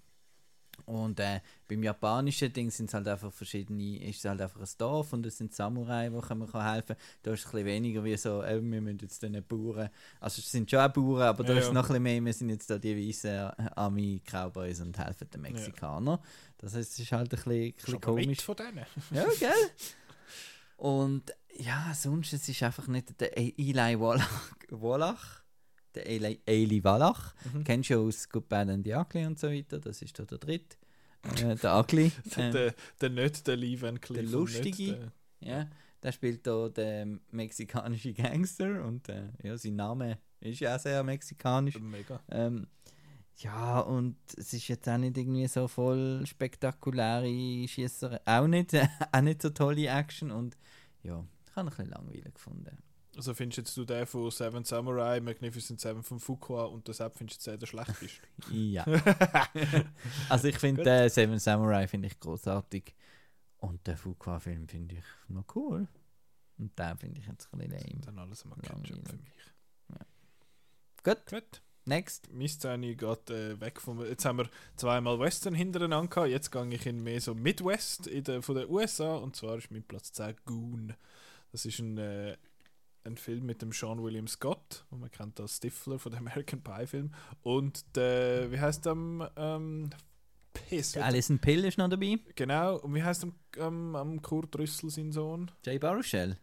Und 0.87 1.21
äh, 1.21 1.41
beim 1.69 1.83
japanischen 1.83 2.53
Ding 2.53 2.71
sind 2.71 2.87
es 2.87 2.95
halt 2.95 3.07
einfach 3.09 3.33
verschiedene, 3.33 4.03
ist 4.03 4.19
es 4.19 4.25
halt 4.25 4.41
einfach 4.41 4.61
ein 4.61 4.69
Dorf 4.79 5.13
und 5.13 5.27
es 5.27 5.37
sind 5.37 5.55
Samurai, 5.55 6.05
die 6.09 6.11
man 6.15 6.23
kann 6.23 6.63
helfen 6.73 6.97
kann. 6.97 6.97
Da 7.23 7.33
ist 7.33 7.41
es 7.41 7.47
ein 7.47 7.53
bisschen 7.53 7.67
weniger 7.67 8.05
wie 8.05 8.17
so, 8.17 8.43
äh, 8.43 8.55
wir 8.63 8.81
müssen 8.81 8.99
jetzt 9.03 9.23
den 9.23 9.43
Bauern, 9.47 9.91
also 10.21 10.41
es 10.41 10.51
sind 10.51 10.71
schon 10.71 10.81
auch 10.81 10.89
Bauern, 10.93 11.23
aber 11.23 11.45
da 11.45 11.53
Ja, 11.53 11.59
ist 11.59 11.65
es 11.67 11.69
ja. 11.69 11.75
noch 11.75 11.85
ein 11.85 11.89
bisschen 11.89 12.03
mehr, 12.05 12.25
wir 12.25 12.33
sind 12.33 12.51
jetzt 12.51 12.71
da 12.71 12.79
die 12.79 13.09
weißen 13.09 13.31
äh, 13.31 13.53
Army-Cowboys 13.77 14.81
und 14.81 14.99
helfen 14.99 15.29
den 15.31 15.41
Mexikanern. 15.43 16.19
Das 16.59 16.75
heißt, 16.75 16.93
es 16.93 16.99
ist 16.99 17.13
halt 17.13 17.33
ein 17.33 17.37
bisschen, 17.37 17.53
ein 17.53 17.73
bisschen 17.75 18.01
komisch. 18.01 18.43
von 18.43 18.57
denen. 18.57 18.87
Ja, 19.11 19.25
gell? 19.39 19.53
Und 20.77 21.35
ja, 21.57 21.93
sonst 21.95 22.33
es 22.33 22.49
ist 22.49 22.63
einfach 22.63 22.87
nicht 22.87 23.21
der 23.21 23.37
Eli 23.37 23.99
Wallach, 23.99 24.53
Wallach 24.71 25.43
der 25.95 26.07
Eli, 26.09 26.41
Eli 26.47 26.83
Wallach. 26.85 27.35
Mhm. 27.53 27.65
Kennst 27.65 27.91
du 27.91 27.95
ja 27.95 28.01
aus 28.01 28.29
Good, 28.29 28.49
Bad 28.49 28.69
and 28.69 28.85
the 28.85 28.95
Ugly 28.95 29.27
und 29.27 29.39
so 29.39 29.49
weiter. 29.49 29.79
Das 29.79 30.03
ist 30.03 30.19
da 30.19 30.25
der 30.25 30.39
dritte. 30.39 30.77
Äh, 31.43 31.57
der 31.57 31.79
Ugly. 31.79 32.13
äh, 32.37 32.51
der, 32.51 32.75
der 33.01 33.11
nicht 33.11 33.47
der 33.47 33.57
Lee 33.57 33.81
Van 33.81 34.01
Cleef. 34.01 34.21
Der 34.23 34.31
Lustige. 34.31 34.93
der- 34.97 35.13
ja, 35.41 35.69
der 36.03 36.13
spielt 36.13 36.47
da 36.47 36.69
den 36.69 37.21
mexikanischen 37.31 38.15
Gangster 38.15 38.85
und 38.85 39.09
äh, 39.09 39.29
ja, 39.43 39.57
sein 39.57 39.77
Name 39.77 40.19
ist 40.41 40.61
ja 40.61 40.75
auch 40.77 40.81
sehr 40.81 41.03
mexikanisch. 41.05 41.79
Mega. 41.81 42.21
Ähm, 42.31 42.67
ja, 43.37 43.79
und 43.81 44.17
es 44.37 44.53
ist 44.53 44.67
jetzt 44.67 44.89
auch 44.89 44.99
nicht 44.99 45.17
irgendwie 45.17 45.47
so 45.47 45.69
voll 45.69 46.23
spektakuläre 46.27 47.69
Schießerei. 47.69 48.21
Auch 48.25 48.47
nicht, 48.49 48.75
auch 49.13 49.21
nicht 49.21 49.43
so 49.43 49.51
tolle 49.51 49.87
Action 49.87 50.31
und 50.33 50.57
ja, 51.05 51.25
ich 51.47 51.57
habe 51.57 51.69
ein 51.69 51.71
bisschen 51.71 51.91
langweilig 51.91 52.35
gefunden. 52.35 52.79
Also 53.19 53.35
findest 53.35 53.59
jetzt 53.59 53.77
du 53.77 53.85
den 53.85 54.07
von 54.07 54.31
Seven 54.31 54.63
Samurai, 54.63 55.19
Magnificent 55.19 55.81
Seven 55.81 56.05
von 56.05 56.21
Fuqua 56.21 56.67
und 56.67 56.89
das 56.89 57.01
App 57.01 57.17
findest 57.17 57.45
du 57.45 57.51
jetzt 57.51 57.61
der 57.61 57.67
schlecht 57.67 58.01
ist? 58.01 58.21
Ja. 58.53 58.85
also 60.29 60.47
ich 60.47 60.57
finde 60.57 60.89
äh, 60.89 61.11
Seven 61.11 61.41
Samurai 61.41 61.89
finde 61.89 62.07
ich 62.07 62.21
großartig 62.21 62.95
und 63.57 63.85
den 63.89 63.97
Fuqua-Film 63.97 64.69
finde 64.69 64.95
ich 64.95 65.05
noch 65.27 65.45
cool. 65.57 65.89
Und 66.59 66.79
den 66.79 66.97
finde 66.97 67.21
ich 67.21 67.27
jetzt 67.27 67.53
ein 67.53 67.59
bisschen 67.59 67.73
lame. 67.73 68.01
Dann 68.07 68.19
alles 68.21 68.45
mal 68.45 68.55
Ketchup 68.61 69.09
für 69.09 69.17
mich. 69.17 69.99
Gut, 71.03 71.27
Gut. 71.27 71.63
next. 71.87 72.33
Meine 72.33 72.49
Szene 72.49 72.95
geht 72.95 73.31
äh, 73.31 73.61
weg 73.61 73.81
vom. 73.81 74.05
Jetzt 74.05 74.27
haben 74.27 74.39
wir 74.39 74.49
zweimal 74.77 75.19
Western 75.19 75.55
hintereinander 75.55 76.09
gehabt. 76.09 76.31
Jetzt 76.31 76.53
gehe 76.53 76.73
ich 76.73 76.87
in 76.87 77.03
mehr 77.03 77.21
so 77.21 77.35
Midwest 77.35 78.07
in 78.07 78.23
der, 78.23 78.43
von 78.43 78.55
den 78.55 78.71
USA. 78.71 79.17
Und 79.17 79.35
zwar 79.35 79.59
ist 79.59 79.73
mein 79.73 79.83
Platz 79.83 80.13
10 80.13 80.37
Goon. 80.45 80.95
Das 81.51 81.65
ist 81.65 81.81
ein, 81.81 81.99
äh, 81.99 82.37
ein 83.09 83.17
Film 83.17 83.47
mit 83.47 83.63
dem 83.63 83.73
Sean 83.73 84.03
William 84.03 84.29
Scott, 84.29 84.85
wo 84.91 84.97
man 84.97 85.11
kennt 85.11 85.41
als 85.41 85.57
Stifler 85.57 85.99
von 85.99 86.13
dem 86.13 86.19
American 86.27 86.63
Pie 86.63 86.87
Film. 86.87 87.11
Und 87.43 87.97
der, 87.97 88.53
wie 88.53 88.61
heißt 88.61 88.87
der? 88.87 88.93
Ähm, 89.37 89.91
Piss. 90.53 90.93
Der 90.93 91.05
Alison 91.05 91.39
Pill 91.39 91.65
ist 91.65 91.79
noch 91.79 91.89
dabei. 91.89 92.19
Genau. 92.35 92.77
Und 92.77 92.95
wie 92.95 93.03
heißt 93.03 93.25
am, 93.25 93.35
am, 93.59 93.97
am 93.97 94.23
Kurt 94.23 94.57
Rüssel 94.59 94.91
sein 94.91 95.13
Sohn? 95.13 95.51
Jay 95.65 95.79
Baruchel. 95.79 96.39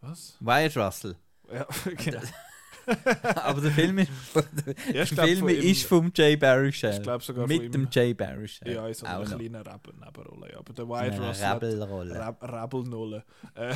Was? 0.00 0.36
Wyatt 0.40 0.76
Russell. 0.76 1.16
Ja, 1.52 1.66
genau. 1.96 2.20
Aber 3.36 3.60
der 3.60 3.70
Film 3.72 3.98
ist, 3.98 4.10
der 4.34 4.94
Ja, 4.94 5.02
ich 5.02 5.08
Film 5.10 5.38
von 5.40 5.48
ihm- 5.50 5.70
ist 5.70 5.84
vom 5.86 6.12
Jay 6.14 6.36
Baruchel. 6.36 6.90
Ich 6.94 7.02
glaube 7.02 7.22
sogar 7.24 7.46
Mit 7.46 7.72
dem 7.74 7.88
Jay 7.90 8.14
Baruchel. 8.14 8.72
Ja, 8.72 8.86
in 8.86 8.94
so 8.94 9.06
einer 9.06 9.24
kleinen 9.24 9.42
Nebenrolle. 9.52 10.56
Aber 10.56 10.72
der 10.72 10.88
Wyatt 10.88 11.20
Russell. 11.20 11.52
Rebelrolle. 11.52 12.18
Rab 12.18 12.42
Rebelnulle. 12.42 13.24
Äh, 13.54 13.74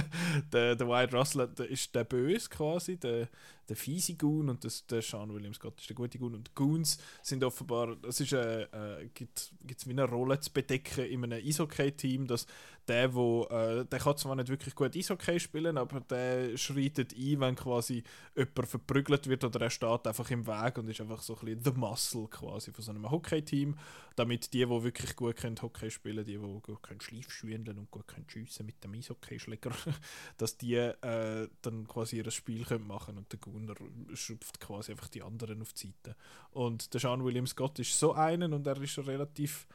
der, 0.52 0.76
der 0.76 0.88
Wyatt 0.88 1.12
Russell 1.14 1.48
der 1.48 1.68
ist 1.70 1.94
der 1.94 2.04
Böse 2.04 2.48
quasi, 2.48 2.96
der, 2.96 3.28
der 3.68 3.76
fiese 3.76 4.14
Goon 4.14 4.48
und 4.48 4.64
das, 4.64 4.86
der 4.86 5.02
Sean 5.02 5.32
William 5.32 5.54
Scott 5.54 5.80
ist 5.80 5.88
der 5.88 5.96
gute 5.96 6.18
Goon. 6.18 6.34
Und 6.34 6.54
Goons 6.54 6.98
sind 7.22 7.42
offenbar, 7.44 7.96
es 8.06 8.20
ist 8.20 8.32
äh, 8.32 8.62
äh, 8.62 9.08
gibt 9.12 9.38
es 9.38 9.86
wie 9.86 9.92
eine 9.92 10.04
Rolle 10.04 10.40
zu 10.40 10.52
bedecken 10.52 11.04
in 11.04 11.24
einem 11.24 11.44
Eishockey-Team, 11.44 12.26
dass 12.26 12.46
der, 12.88 13.14
wo, 13.14 13.44
äh, 13.44 13.84
der 13.86 13.98
kann 13.98 14.16
zwar 14.16 14.36
nicht 14.36 14.48
wirklich 14.48 14.74
gut 14.74 14.96
Eishockey 14.96 15.40
spielen, 15.40 15.78
aber 15.78 16.00
der 16.00 16.56
schreitet 16.56 17.14
ein, 17.16 17.40
wenn 17.40 17.54
quasi 17.54 18.02
jemand 18.36 18.68
verprügelt 18.68 19.28
wird 19.28 19.44
oder 19.44 19.60
er 19.62 19.70
steht 19.70 20.06
einfach 20.06 20.30
im 20.30 20.46
Weg 20.46 20.78
und 20.78 20.88
ist 20.88 21.00
einfach 21.00 21.22
so 21.22 21.34
ein 21.34 21.44
bisschen 21.46 21.64
the 21.64 21.72
muscle 21.72 22.28
quasi 22.28 22.72
von 22.72 22.84
so 22.84 22.90
einem 22.90 23.10
Hockey-Team, 23.10 23.76
damit 24.16 24.52
die, 24.52 24.60
die 24.60 24.68
wirklich 24.68 25.16
gut 25.16 25.36
können 25.36 25.60
Hockey 25.60 25.90
spielen, 25.90 26.24
die, 26.24 26.38
die 26.38 26.60
gut 26.60 26.82
können 26.82 27.00
Schleifschwindeln 27.00 27.78
und 27.78 27.90
gut 27.90 28.06
können 28.06 28.28
schiessen 28.28 28.66
mit 28.66 28.82
dem 28.84 28.94
Eishockeyschläger, 28.94 29.72
dass 30.36 30.56
die 30.56 30.74
äh, 30.74 31.48
dann 31.62 31.86
quasi 31.88 32.18
ihr 32.18 32.30
Spiel 32.30 32.64
können 32.64 32.86
machen 32.86 33.18
und 33.18 33.30
der 33.32 33.38
Gunner 33.38 33.74
schupft 34.14 34.60
quasi 34.60 34.92
einfach 34.92 35.08
die 35.08 35.22
anderen 35.22 35.62
auf 35.62 35.72
die 35.72 35.88
Seite. 35.88 36.16
Und 36.50 36.92
der 36.94 37.00
Sean 37.00 37.24
William 37.24 37.46
Scott 37.46 37.78
ist 37.78 37.98
so 37.98 38.12
einen 38.12 38.52
und 38.52 38.66
er 38.66 38.80
ist 38.80 38.98
relativ 38.98 39.66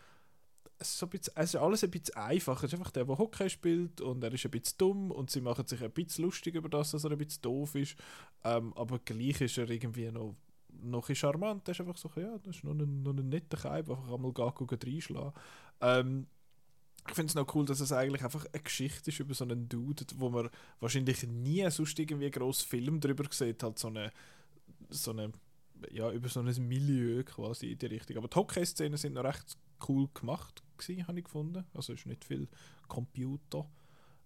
so 0.82 1.06
ein 1.06 1.10
bisschen, 1.10 1.62
alles 1.62 1.84
ein 1.84 1.92
bisschen 1.92 2.16
einfach. 2.16 2.64
Es 2.64 2.72
ist 2.72 2.80
einfach 2.80 2.92
der, 2.92 3.06
der 3.06 3.18
Hockey 3.18 3.50
spielt 3.50 4.02
und 4.02 4.24
er 4.24 4.34
ist 4.34 4.46
ein 4.46 4.52
bisschen 4.52 4.78
dumm 4.78 5.12
und 5.12 5.30
sie 5.30 5.42
machen 5.42 5.68
sich 5.68 5.84
ein 5.84 5.92
bisschen 5.92 6.26
lustig 6.26 6.56
über 6.56 6.70
das, 6.70 6.92
dass 6.92 7.04
er 7.04 7.12
ein 7.12 7.18
bisschen 7.18 7.42
doof 7.42 7.76
ist. 7.76 7.96
Ähm, 8.44 8.74
aber 8.76 9.00
gleich 9.00 9.42
ist 9.42 9.58
er 9.58 9.70
irgendwie 9.70 10.10
noch, 10.12 10.36
noch 10.84 11.10
ein 11.10 11.16
charmant. 11.16 11.68
Er 11.68 11.72
ist 11.72 11.82
einfach 11.82 11.98
so, 11.98 12.10
ja, 12.16 12.38
das 12.44 12.58
ist 12.58 12.64
noch 12.64 12.74
ein, 12.74 13.04
noch 13.04 13.14
ein 13.14 13.30
netter 13.30 13.58
Kaib, 13.58 13.90
einfach 13.90 14.12
einmal 14.12 14.34
gar 14.34 14.54
gucken, 14.54 14.80
reinschlagen. 14.84 15.34
Ähm, 15.82 16.28
ich 17.08 17.16
finde 17.16 17.32
es 17.32 17.36
noch 17.36 17.56
cool, 17.56 17.66
dass 17.66 17.80
es 17.80 17.92
eigentlich 17.92 18.24
einfach 18.24 18.46
eine 18.52 18.62
Geschichte 18.62 19.10
ist 19.10 19.20
über 19.20 19.34
so 19.34 19.44
einen 19.44 19.68
Dude, 19.68 20.06
wo 20.18 20.30
man 20.30 20.50
wahrscheinlich 20.80 21.24
nie 21.28 21.70
sonst 21.72 21.98
irgendwie 21.98 22.26
einen 22.26 22.34
grossen 22.34 22.68
Film 22.68 23.00
drüber 23.00 23.26
sieht, 23.32 23.64
halt 23.64 23.80
so 23.80 23.88
eine, 23.88 24.12
so 24.90 25.12
eine 25.12 25.32
ja, 25.92 26.12
über 26.12 26.28
so 26.28 26.42
ein 26.42 26.68
Milieu 26.68 27.24
quasi 27.24 27.72
in 27.72 27.78
die 27.78 27.86
Richtung. 27.86 28.18
Aber 28.18 28.28
die 28.28 28.36
Hockey-Szenen 28.36 28.98
sind 28.98 29.14
noch 29.14 29.24
recht 29.24 29.58
cool 29.88 30.08
gemacht, 30.14 30.62
habe 31.08 31.20
ich 31.20 31.26
gefunden. 31.26 31.66
Also 31.74 31.94
ist 31.94 32.06
nicht 32.06 32.26
viel 32.26 32.48
Computer. 32.88 33.66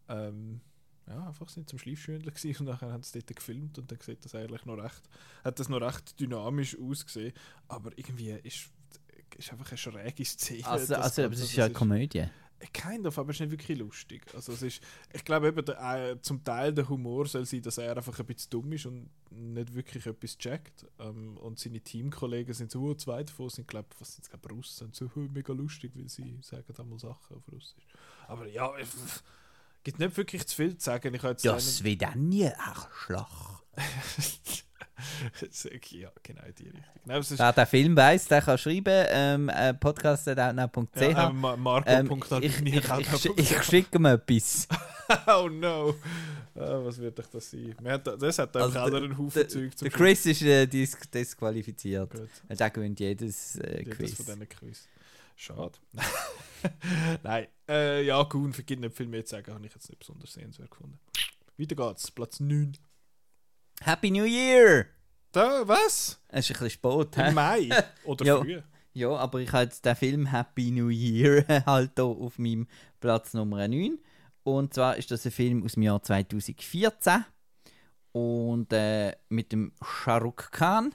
Ähm, 0.10 0.62
ja, 1.07 1.27
einfach 1.27 1.50
sind 1.50 1.69
zum 1.69 1.79
Schleifschwindeln 1.79 2.33
gewesen 2.33 2.67
und 2.67 2.81
dann 2.81 2.91
haben 2.91 3.03
sie 3.03 3.19
dort 3.19 3.36
gefilmt 3.36 3.77
und 3.77 3.91
dann 3.91 4.00
sieht 4.00 4.24
das 4.24 4.36
eigentlich 4.36 4.65
noch 4.65 4.77
recht, 4.77 5.01
hat 5.43 5.60
das 5.60 5.69
noch 5.69 5.81
recht 5.81 6.19
dynamisch 6.19 6.77
ausgesehen. 6.79 7.33
Aber 7.67 7.91
irgendwie 7.98 8.31
ist, 8.31 8.69
ist 9.38 9.51
einfach 9.51 9.69
eine 9.69 9.77
schräge 9.77 10.25
Szene. 10.25 10.65
Also, 10.65 10.93
das 10.93 11.03
also 11.03 11.24
aber 11.24 11.33
es 11.33 11.39
ist 11.39 11.50
Das 11.50 11.55
ja 11.55 11.65
eine 11.65 11.74
Komödie. 11.74 12.25
Kind 12.72 13.05
of, 13.05 13.17
aber 13.17 13.31
es 13.31 13.38
ist 13.38 13.41
nicht 13.41 13.51
wirklich 13.51 13.77
lustig. 13.77 14.24
Also 14.33 14.53
es 14.53 14.62
ist, 14.62 14.81
ich 15.12 15.25
glaube 15.25 15.48
eben, 15.48 15.65
der, 15.65 16.12
äh, 16.12 16.22
zum 16.22 16.43
Teil 16.43 16.74
der 16.74 16.88
Humor 16.88 17.25
soll 17.27 17.45
sein, 17.45 17.62
dass 17.62 17.77
er 17.77 17.98
einfach 17.98 18.17
ein 18.17 18.25
bisschen 18.25 18.51
dumm 18.51 18.72
ist 18.72 18.86
und 18.86 19.10
nicht 19.31 19.74
wirklich 19.74 20.05
etwas 20.05 20.38
checkt. 20.38 20.86
Ähm, 21.00 21.36
und 21.38 21.60
seine 21.60 21.81
Teamkollegen 21.81 22.53
sind 22.53 22.72
so, 22.72 22.81
oh, 22.81 22.93
zwei 22.93 23.24
davon 23.24 23.50
sind, 23.50 23.67
glaube 23.67 23.89
ich, 23.93 24.00
was 24.00 24.13
sind 24.13 24.24
es, 24.24 24.29
glaube 24.29 24.50
Russen, 24.50 24.93
so 24.93 25.10
oh, 25.13 25.19
mega 25.19 25.51
lustig, 25.51 25.91
weil 25.95 26.07
sie 26.07 26.38
sagen 26.41 26.74
einmal 26.77 27.00
Sachen 27.00 27.36
auf 27.36 27.43
Russisch. 27.51 27.86
Aber 28.27 28.48
ja, 28.48 28.72
es 28.77 29.24
gibt 29.84 30.00
nicht 30.00 30.16
wirklich 30.18 30.48
zu 30.48 30.56
viel 30.56 30.78
zu 30.78 30.86
sagen. 30.86 31.13
Ich 31.13 31.24
jetzt 31.24 31.46
Das 31.46 31.84
wird 31.84 32.02
dann 32.02 32.30
nie 32.30 32.48
Arschloch. 32.50 33.62
ja, 35.92 36.12
genau 36.22 36.44
in 36.46 36.56
die 36.56 36.63
Richtung. 36.66 36.84
Nein, 37.06 37.20
ist, 37.20 37.38
Wer 37.40 37.52
den 37.54 37.66
Film 37.66 37.96
weiss, 37.98 38.25
der 38.25 38.42
kann 38.42 38.58
schreiben, 38.58 39.06
ähm, 39.10 39.50
äh, 39.50 39.74
podcast.outnow.ch. 39.74 41.02
ja, 41.02 41.30
ähm, 41.30 41.40
Ma- 41.40 41.84
ähm, 41.86 42.24
ich, 42.42 42.62
ich, 42.62 42.75
ich, 42.75 43.38
ich, 43.38 43.63
schicke 43.63 43.98
ihm 43.98 44.06
etwas. 44.06 44.68
Oh 45.28 45.50
no! 45.50 45.96
Ah, 46.56 46.80
was 46.82 46.98
wird 46.98 47.20
doch 47.20 47.25
das 47.28 47.52
sein? 47.52 47.75
Da, 47.84 47.98
das 47.98 48.40
hat 48.40 48.56
Also 48.56 48.72
der- 48.90 49.04
einen 49.04 49.18
Haufen 49.18 49.34
Der, 49.34 49.50
Zeug 49.50 49.78
zum 49.78 49.90
der 49.90 49.98
Chris 49.98 50.25
ist 50.25 50.42
äh, 50.44 50.66
dis 50.66 50.98
disqualifiziert. 51.13 52.10
Gut. 52.10 52.30
Der 52.58 52.70
gewinnt 52.70 53.00
jedes 53.02 53.58
äh, 53.58 53.80
Jedes 53.80 53.98
Quiz. 53.98 54.13
von 54.16 54.25
diesen 54.25 54.50
Quiz. 54.50 54.88
Schade. 55.36 55.80
Nein, 57.24 57.48
äh, 57.68 58.04
ja, 58.06 58.24
Kuhn 58.25 58.52
gibt 58.52 58.82
nicht 58.82 58.96
viel 58.96 59.08
mehr 59.08 59.25
zu 59.25 59.32
sagen, 59.36 59.54
habe 59.54 59.66
ich 59.66 59.74
jetzt 59.74 59.90
nicht 59.90 60.00
besonders 60.00 60.34
sehenswert 60.34 60.72
gefunden. 60.72 61.00
Weiter 61.58 61.75
geht's, 61.75 62.12
Platz 62.12 62.40
9. 62.40 62.78
Happy 63.82 64.12
New 64.12 64.24
Year! 64.25 64.86
Da, 65.32 65.68
was? 65.68 66.20
Es 66.28 66.50
ist 66.50 66.56
ein 66.62 66.63
bisschen 66.66 66.70
spät. 66.70 67.18
Im 67.18 67.25
hä? 67.25 67.32
Mai? 67.32 67.70
Oder 68.06 68.25
Ja. 68.25 68.40
früh? 68.40 68.62
Ja, 68.94 69.10
aber 69.10 69.40
ich 69.40 69.52
habe 69.52 69.63
jetzt 69.63 69.84
den 69.84 69.96
Film 69.96 70.28
Happy 70.28 70.70
New 70.70 70.90
Year 70.90 71.44
halt 71.66 71.94
hier 71.96 72.06
auf 72.06 72.38
meinem 72.38 72.68
Platz 73.00 73.34
Nummer 73.34 73.68
9. 73.68 73.98
Und 74.44 74.74
zwar 74.75 74.98
ist 74.98 75.10
das 75.10 75.25
ein 75.25 75.32
Film 75.32 75.63
aus 75.63 75.74
dem 75.74 75.84
Jahr 75.84 76.02
2014 76.04 77.25
und 78.12 78.72
äh, 78.72 79.16
mit 79.30 79.52
dem 79.52 79.72
Shahrukh 79.84 80.52
Khan 80.52 80.94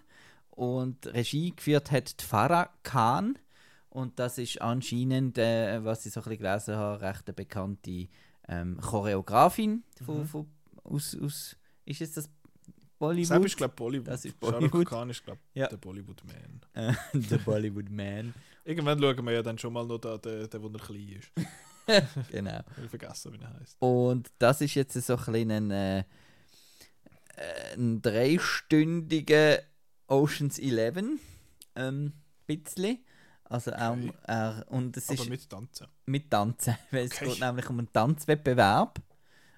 und 0.51 1.07
Regie 1.09 1.55
geführt 1.57 1.91
hat 1.91 2.15
Farah 2.23 2.71
Khan 2.85 3.37
und 3.91 4.19
das 4.19 4.39
ist 4.39 4.61
anscheinend, 4.61 5.39
äh, 5.39 5.83
was 5.85 6.05
ich 6.07 6.13
so 6.13 6.21
ein 6.21 6.25
bisschen 6.25 6.39
gelesen 6.45 6.77
habe, 6.77 7.01
recht 7.01 7.27
eine 7.27 7.35
bekannte 7.35 8.09
ähm, 8.49 8.81
Choreografin 8.81 9.85
von, 10.05 10.27
von, 10.27 10.47
aus, 10.85 11.17
aus, 11.21 11.57
ist 11.85 12.01
es 12.01 12.13
das 12.13 12.31
Bollywood. 12.99 13.31
Das 13.31 13.45
ist, 13.45 13.57
glaube 13.57 13.73
ich, 13.73 13.77
Bollywood. 13.77 14.09
Das 14.09 14.25
ist 14.25 14.41
Bollywood. 14.41 14.75
Rukh 14.75 14.85
Khan 14.85 15.11
ist, 15.11 15.25
glaube 15.25 15.41
ich, 15.53 15.61
Ja. 15.61 15.69
der 15.69 15.77
Bollywood-Man. 15.77 16.61
äh, 16.75 16.93
der 17.15 17.39
Bollywood 17.39 17.91
Man. 17.91 18.35
Irgendwann 18.65 19.01
schauen 19.01 19.25
wir 19.25 19.33
ja 19.33 19.43
dann 19.43 19.57
schon 19.59 19.73
mal 19.73 19.87
noch 19.87 19.99
da, 19.99 20.19
den, 20.19 20.49
den, 20.51 20.63
wo 20.63 20.69
er 20.69 20.79
klein 20.79 21.09
ist. 21.21 21.31
genau. 22.31 22.61
Ich 22.71 22.77
habe 22.77 22.89
vergessen, 22.89 23.33
wie 23.33 23.39
er 23.43 23.55
heißt. 23.61 23.77
Und 23.81 24.31
das 24.39 24.61
ist 24.61 24.75
jetzt 24.75 24.95
so 24.95 25.17
ein 25.17 25.25
bisschen 25.25 25.51
ein, 25.51 25.71
äh, 25.71 25.99
äh, 26.01 26.05
ein 27.77 28.03
dreistündiger 28.03 29.61
Oceans 30.09 30.59
11. 30.59 31.21
Ähm, 31.77 32.13
bisschen. 32.47 32.99
Also 33.49 33.73
auch, 33.73 33.97
Okay. 33.97 34.13
äh, 34.27 34.63
und 34.67 34.97
es 34.97 35.09
Aber 35.11 35.15
ist 35.23 35.29
mit 35.29 35.49
Tanzen. 35.49 35.87
mit 36.07 36.31
Tanzen, 36.31 36.75
weil 36.91 37.05
es 37.05 37.13
Okay. 37.17 37.31
geht 37.31 37.41
nämlich 37.41 37.69
um 37.71 37.79
einen 37.79 37.93
Tanzwettbewerb 37.93 39.01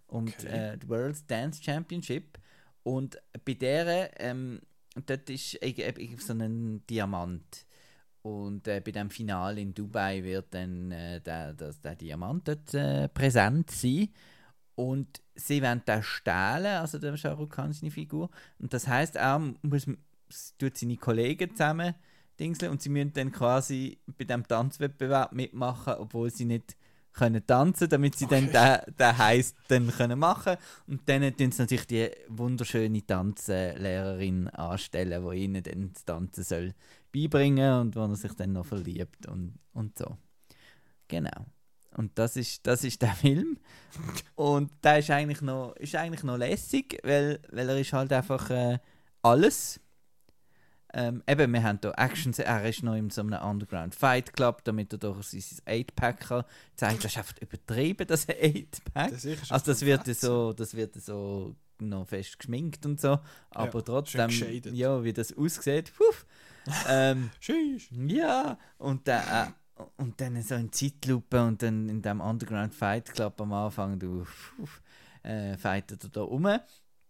und 0.06 0.28
Okay. 0.38 0.48
äh, 0.48 0.78
die 0.78 0.88
World 0.88 1.30
Dance 1.30 1.62
Championship 1.62 2.38
und 2.82 3.18
bei 3.44 3.54
der 3.54 4.10
ähm, 4.20 4.60
dort 5.06 5.28
ist 5.30 5.60
irg- 5.62 6.20
so 6.20 6.32
ein 6.32 6.84
Diamant 6.86 7.66
und 8.22 8.66
äh, 8.68 8.80
bei 8.80 8.90
dem 8.92 9.10
Finale 9.10 9.60
in 9.60 9.74
Dubai 9.74 10.22
wird 10.22 10.52
dann 10.54 10.90
äh, 10.92 11.20
der, 11.20 11.52
der, 11.54 11.72
der 11.72 11.96
Diamant 11.96 12.46
dort 12.48 12.74
äh, 12.74 13.08
präsent 13.08 13.70
sein 13.70 14.08
und 14.76 15.20
sie 15.34 15.62
wollen 15.62 15.82
den 15.86 16.02
stehlen, 16.02 16.66
also 16.78 16.98
der 16.98 17.16
Shah 17.16 17.32
Rukh 17.32 17.54
Khan 17.56 17.72
seine 17.72 17.90
Figur 17.90 18.30
und 18.58 18.72
das 18.72 18.86
heißt 18.86 19.16
er 19.16 19.38
muss 19.62 19.86
tut 20.58 20.76
seine 20.76 20.96
Kollegen 20.96 21.50
zusammen 21.50 21.94
Dingseln 22.40 22.72
und 22.72 22.82
sie 22.82 22.88
müssen 22.88 23.12
dann 23.12 23.30
quasi 23.32 23.98
bei 24.18 24.24
dem 24.24 24.46
Tanzwettbewerb 24.46 25.32
mitmachen, 25.32 25.94
obwohl 25.98 26.30
sie 26.30 26.46
nicht 26.46 26.76
können 27.12 27.44
tanzen, 27.44 27.88
damit 27.88 28.16
sie 28.16 28.26
dann 28.26 28.48
Okay. 28.48 28.78
den, 28.86 28.96
den 28.96 29.18
Heiß 29.18 29.54
dann 29.68 29.90
können 29.90 30.18
machen 30.18 30.56
und 30.86 31.08
dann 31.08 31.22
tun 31.36 31.50
sie 31.52 31.62
natürlich 31.62 31.86
die 31.86 32.10
wunderschöne 32.28 33.04
Tanzlehrerin 33.04 34.48
anstellen, 34.48 35.28
die 35.28 35.36
ihnen 35.36 35.62
dann 35.62 35.92
das 35.92 36.04
Tanzen 36.04 36.44
soll 36.44 36.74
beibringen 37.12 37.80
und 37.80 37.96
wo 37.96 38.00
er 38.00 38.16
sich 38.16 38.32
dann 38.34 38.52
noch 38.52 38.66
verliebt 38.66 39.26
und, 39.26 39.58
und 39.72 39.98
so. 39.98 40.16
Genau. 41.08 41.46
Und 41.96 42.16
das 42.16 42.36
ist, 42.36 42.66
das 42.66 42.84
ist 42.84 43.02
der 43.02 43.12
Film. 43.14 43.58
Und 44.36 44.70
der 44.84 45.00
ist 45.00 45.10
eigentlich 45.10 45.42
noch, 45.42 45.74
ist 45.76 45.96
eigentlich 45.96 46.22
noch 46.22 46.36
lässig, 46.36 46.98
weil, 47.02 47.40
weil 47.50 47.68
er 47.68 47.78
ist 47.78 47.92
halt 47.92 48.12
einfach 48.12 48.48
äh, 48.50 48.78
alles. 49.22 49.80
Ähm, 50.92 51.22
eben, 51.26 51.52
wir 51.52 51.62
haben 51.62 51.78
hier 51.80 51.94
Action, 51.96 52.32
er 52.34 52.68
ist 52.68 52.82
noch 52.82 52.94
in 52.94 53.10
so 53.10 53.20
einem 53.20 53.40
Underground 53.40 53.94
Fight 53.94 54.32
Club, 54.32 54.64
damit 54.64 54.92
er 54.92 54.98
durch 54.98 55.28
sein 55.28 55.40
8-Pack 55.66 56.20
kann 56.20 56.44
zeigen. 56.74 56.98
Das 57.00 57.12
ist 57.12 57.18
einfach 57.18 57.34
übertrieben, 57.40 58.06
das 58.06 58.28
8-Pack. 58.28 59.10
Das 59.10 59.24
ist 59.24 59.52
Also 59.52 59.66
das 59.66 59.82
wird 59.82 60.04
fett. 60.04 60.18
so, 60.18 60.52
das 60.52 60.74
wird 60.74 60.94
so 61.00 61.54
noch 61.78 62.06
fest 62.08 62.38
geschminkt 62.38 62.84
und 62.86 63.00
so, 63.00 63.18
aber 63.50 63.80
schön 63.80 63.84
trotzdem, 63.84 64.74
ja, 64.74 65.02
wie 65.02 65.12
das 65.12 65.36
aussieht, 65.36 65.92
puff. 65.96 66.26
ähm, 66.88 67.30
ja, 68.06 68.58
und 68.78 69.06
dann, 69.08 69.48
äh, 69.78 69.82
und 69.96 70.20
dann 70.20 70.42
so 70.42 70.56
in 70.56 70.72
Zeitlupe 70.72 71.42
und 71.42 71.62
dann 71.62 71.88
in 71.88 72.02
dem 72.02 72.20
Underground 72.20 72.74
Fight 72.74 73.12
Club 73.12 73.40
am 73.40 73.52
Anfang, 73.52 73.98
du, 73.98 74.26
puff, 74.56 74.82
äh, 75.22 75.56
fightet 75.56 76.04
er 76.04 76.10
da 76.10 76.22
rum. 76.22 76.48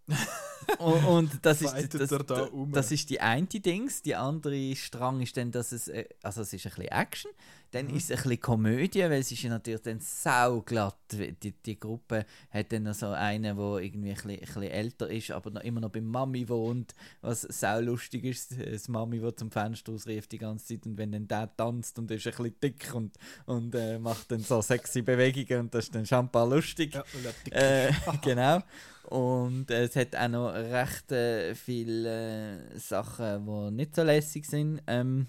und, 0.79 1.05
und 1.05 1.31
das 1.43 1.62
ist 1.62 1.95
das, 1.95 2.11
da 2.26 2.45
um? 2.45 2.73
das 2.73 2.93
ist 2.93 3.11
die 3.11 3.21
eine 3.21 3.47
Dings, 3.47 4.02
die 4.02 4.14
andere 4.14 4.75
Strang 4.76 5.21
ist 5.21 5.37
dann, 5.37 5.50
dass 5.50 5.73
es, 5.73 5.88
äh, 5.88 6.07
also 6.23 6.43
es 6.43 6.52
ist 6.52 6.67
ein 6.67 6.73
bisschen 6.75 6.88
Action, 6.93 7.31
dann 7.73 7.87
Mhm. 7.87 7.95
ist 7.97 8.11
es 8.11 8.19
ein 8.19 8.23
bisschen 8.25 8.41
Komödie, 8.41 9.00
weil 9.03 9.21
es 9.21 9.31
ist 9.33 9.43
ja 9.43 9.50
natürlich 9.50 9.83
dann 9.83 10.00
sauglatt, 10.00 10.97
die, 11.12 11.53
die 11.53 11.79
Gruppe 11.79 12.25
hat 12.50 12.73
dann 12.73 12.85
noch 12.85 12.95
so 12.95 13.07
einen, 13.09 13.57
der 13.57 13.79
irgendwie 13.79 14.11
ein 14.11 14.15
bisschen, 14.15 14.31
ein 14.31 14.41
bisschen 14.41 14.62
älter 14.62 15.11
ist, 15.11 15.31
aber 15.31 15.50
noch, 15.50 15.62
immer 15.62 15.81
noch 15.81 15.91
bei 15.91 16.00
Mami 16.00 16.49
wohnt, 16.49 16.95
was 17.21 17.43
saulustig 17.43 18.25
ist, 18.25 18.55
das 18.59 18.89
Mami, 18.89 19.21
die 19.21 19.35
zum 19.37 19.50
Fenster 19.50 19.93
ausrief 19.93 20.27
die 20.27 20.38
ganze 20.38 20.66
Zeit 20.66 20.87
und 20.87 20.99
wenn 20.99 21.12
dann 21.12 21.29
der 21.29 21.55
tanzt 21.57 21.99
und 21.99 22.11
ist 22.11 22.27
ein 22.27 22.31
bisschen 22.33 22.55
dick 22.62 22.94
und, 22.94 23.16
und 23.47 23.75
äh, 23.75 23.99
macht 23.99 24.31
dann 24.33 24.40
so 24.40 24.61
sexy 24.62 25.03
Bewegungen 25.03 25.61
und 25.62 25.75
das 25.75 25.85
ist 25.85 25.94
dann 25.94 26.07
schon 26.07 26.21
ein 26.27 26.31
paar 26.33 26.49
lustig. 26.49 26.94
Ja, 26.94 27.05
Äh, 27.51 27.92
genau. 28.23 28.61
Und 29.05 29.71
äh, 29.71 29.85
es 29.85 29.97
hat 29.97 30.14
auch 30.14 30.29
noch 30.29 30.53
recht 30.55 31.11
äh, 31.12 31.55
viele 31.55 32.68
äh, 32.73 32.79
Sachen, 32.79 33.44
die 33.47 33.71
nicht 33.77 33.94
so 33.97 34.03
lässig 34.03 34.47
sind. 34.47 34.83
Ähm, 34.87 35.27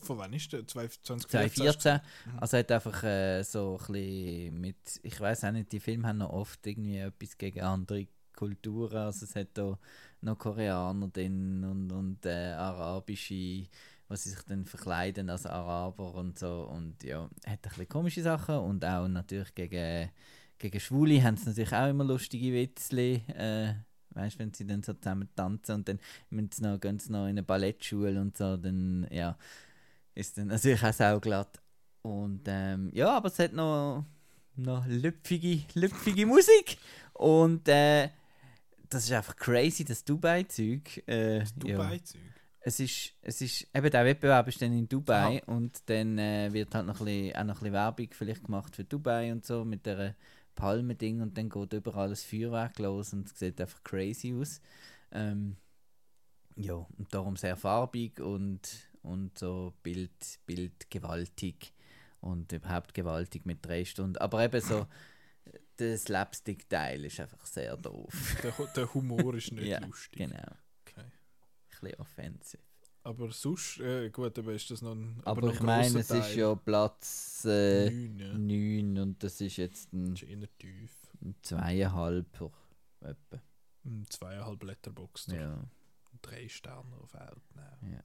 Von 0.00 0.18
wann 0.18 0.32
ist 0.32 0.52
der? 0.52 0.66
2014? 0.66 1.30
2014. 1.30 2.00
Also 2.40 2.58
hat 2.58 2.72
einfach 2.72 3.02
äh, 3.04 3.42
so 3.42 3.78
ein 3.80 3.92
bisschen 3.92 4.60
mit, 4.60 5.00
ich 5.02 5.20
weiß 5.20 5.44
auch 5.44 5.52
nicht, 5.52 5.72
die 5.72 5.80
Filme 5.80 6.08
haben 6.08 6.18
noch 6.18 6.30
oft 6.30 6.66
irgendwie 6.66 6.98
etwas 6.98 7.36
gegen 7.36 7.60
andere 7.60 8.06
Kulturen. 8.34 8.96
Also 8.96 9.24
es 9.24 9.34
hat 9.36 9.48
da 9.54 9.78
noch 10.20 10.38
Koreaner 10.38 11.08
drin 11.08 11.64
und, 11.64 11.92
und 11.92 12.26
äh, 12.26 12.52
arabische, 12.52 13.66
was 14.08 14.24
sie 14.24 14.30
sich 14.30 14.42
dann 14.42 14.64
verkleiden 14.64 15.30
als 15.30 15.46
Araber 15.46 16.14
und 16.14 16.38
so. 16.38 16.68
Und 16.72 17.02
ja, 17.02 17.24
hat 17.24 17.30
ein 17.46 17.60
bisschen 17.60 17.88
komische 17.88 18.22
Sachen 18.22 18.56
und 18.56 18.84
auch 18.84 19.08
natürlich 19.08 19.54
gegen, 19.54 20.10
gegen 20.58 20.80
Schwule 20.80 21.22
haben 21.22 21.36
sie 21.36 21.46
natürlich 21.46 21.72
auch 21.74 21.88
immer 21.88 22.04
lustige 22.04 22.52
Witzli. 22.52 23.22
Äh, 23.28 23.74
Weißt 24.18 24.34
du, 24.34 24.38
wenn 24.40 24.52
sie 24.52 24.66
dann 24.66 24.82
so 24.82 24.94
zusammen 24.94 25.28
tanzen 25.36 25.76
und 25.76 25.88
dann 25.88 26.00
müssen 26.30 26.50
sie 26.52 26.62
noch, 26.62 26.80
gehen 26.80 26.98
sie 26.98 27.12
noch 27.12 27.24
in 27.24 27.30
eine 27.30 27.42
Ballettschule 27.42 28.20
und 28.20 28.36
so, 28.36 28.56
dann 28.56 29.06
ja, 29.10 29.36
ist 30.18 30.36
dann 30.36 30.48
natürlich 30.48 30.82
auch 30.82 30.92
sauglatt. 30.92 31.60
Und 32.02 32.42
ähm, 32.46 32.90
ja, 32.92 33.16
aber 33.16 33.28
es 33.28 33.38
hat 33.38 33.52
noch, 33.52 34.04
noch 34.56 34.86
lüpfige, 34.86 35.62
lüpfige 35.74 36.26
Musik. 36.26 36.78
Und 37.14 37.68
äh, 37.68 38.08
das 38.88 39.04
ist 39.04 39.12
einfach 39.12 39.36
crazy, 39.36 39.84
das 39.84 40.04
Dubai-Zeug. 40.04 41.04
Äh, 41.06 41.40
Das 41.40 41.54
ja. 41.64 41.76
Dubai-Zeug. 41.76 42.20
Es 42.60 42.80
ist, 42.80 43.12
es 43.22 43.40
ist, 43.40 43.66
eben 43.72 43.90
der 43.90 44.04
Wettbewerb 44.04 44.48
ist 44.48 44.60
dann 44.60 44.72
in 44.72 44.88
Dubai 44.88 45.42
und 45.46 45.72
dann 45.86 46.18
äh, 46.18 46.52
wird 46.52 46.74
halt 46.74 46.86
noch 46.86 47.00
ein 47.00 47.06
bisschen, 47.06 47.36
auch 47.36 47.44
noch 47.44 47.54
ein 47.54 47.60
bisschen 47.60 47.72
Werbung 47.72 48.08
vielleicht 48.10 48.44
gemacht 48.44 48.76
für 48.76 48.84
Dubai 48.84 49.32
und 49.32 49.44
so 49.46 49.64
mit 49.64 49.86
der 49.86 50.16
Palme-Ding 50.54 51.20
und 51.22 51.38
dann 51.38 51.48
geht 51.48 51.72
überall 51.72 52.08
das 52.10 52.24
Feuerwerk 52.24 52.78
los 52.80 53.12
und 53.12 53.28
es 53.28 53.38
sieht 53.38 53.60
einfach 53.60 53.82
crazy 53.84 54.34
aus. 54.34 54.60
Ähm, 55.12 55.56
ja, 56.56 56.74
und 56.74 57.14
darum 57.14 57.36
sehr 57.36 57.56
farbig 57.56 58.20
und, 58.20 58.87
und 59.02 59.38
so 59.38 59.74
Bild, 59.82 60.38
Bild 60.46 60.90
gewaltig 60.90 61.72
und 62.20 62.52
überhaupt 62.52 62.94
gewaltig 62.94 63.46
mit 63.46 63.64
drei 63.64 63.84
Stunden. 63.84 64.16
Aber 64.18 64.42
eben 64.44 64.60
so, 64.60 64.86
der 65.78 65.96
Slapstick-Teil 65.96 67.04
ist 67.04 67.20
einfach 67.20 67.44
sehr 67.46 67.76
doof. 67.76 68.36
Der, 68.42 68.52
der 68.74 68.94
Humor 68.94 69.34
ist 69.34 69.52
nicht 69.52 69.66
ja, 69.68 69.84
lustig. 69.84 70.18
genau. 70.18 70.56
Okay. 70.86 71.00
Ein 71.00 71.80
bisschen 71.80 72.00
offensive. 72.00 72.62
Aber 73.04 73.30
sonst, 73.30 73.78
äh, 73.80 74.10
gut, 74.10 74.38
aber 74.38 74.52
ist 74.52 74.70
das 74.70 74.82
noch 74.82 74.92
ein 74.94 75.20
Aber, 75.24 75.40
noch 75.46 75.54
ich 75.54 75.60
ein 75.60 75.66
meine, 75.66 75.98
es 76.00 76.10
ist 76.10 76.34
ja 76.34 76.54
Platz 76.54 77.44
äh, 77.46 77.88
Neun, 77.88 78.18
ja. 78.18 78.32
9 78.36 78.98
und 78.98 79.22
das 79.22 79.40
ist 79.40 79.56
jetzt 79.56 79.92
ein, 79.94 80.10
Das 80.10 80.22
ist 80.22 80.28
eher 80.28 80.58
tief. 80.58 80.92
ein 81.22 81.34
zweieinhalb 81.40 82.26
etwa. 83.00 83.42
Ein 83.84 84.04
zweieinhalb 84.10 84.62
Letterbox. 84.62 85.28
Ja. 85.28 85.64
Drei 86.20 86.48
Sterne 86.48 86.96
auf 86.96 87.14
Outnow. 87.14 87.78
Ja. 87.82 88.02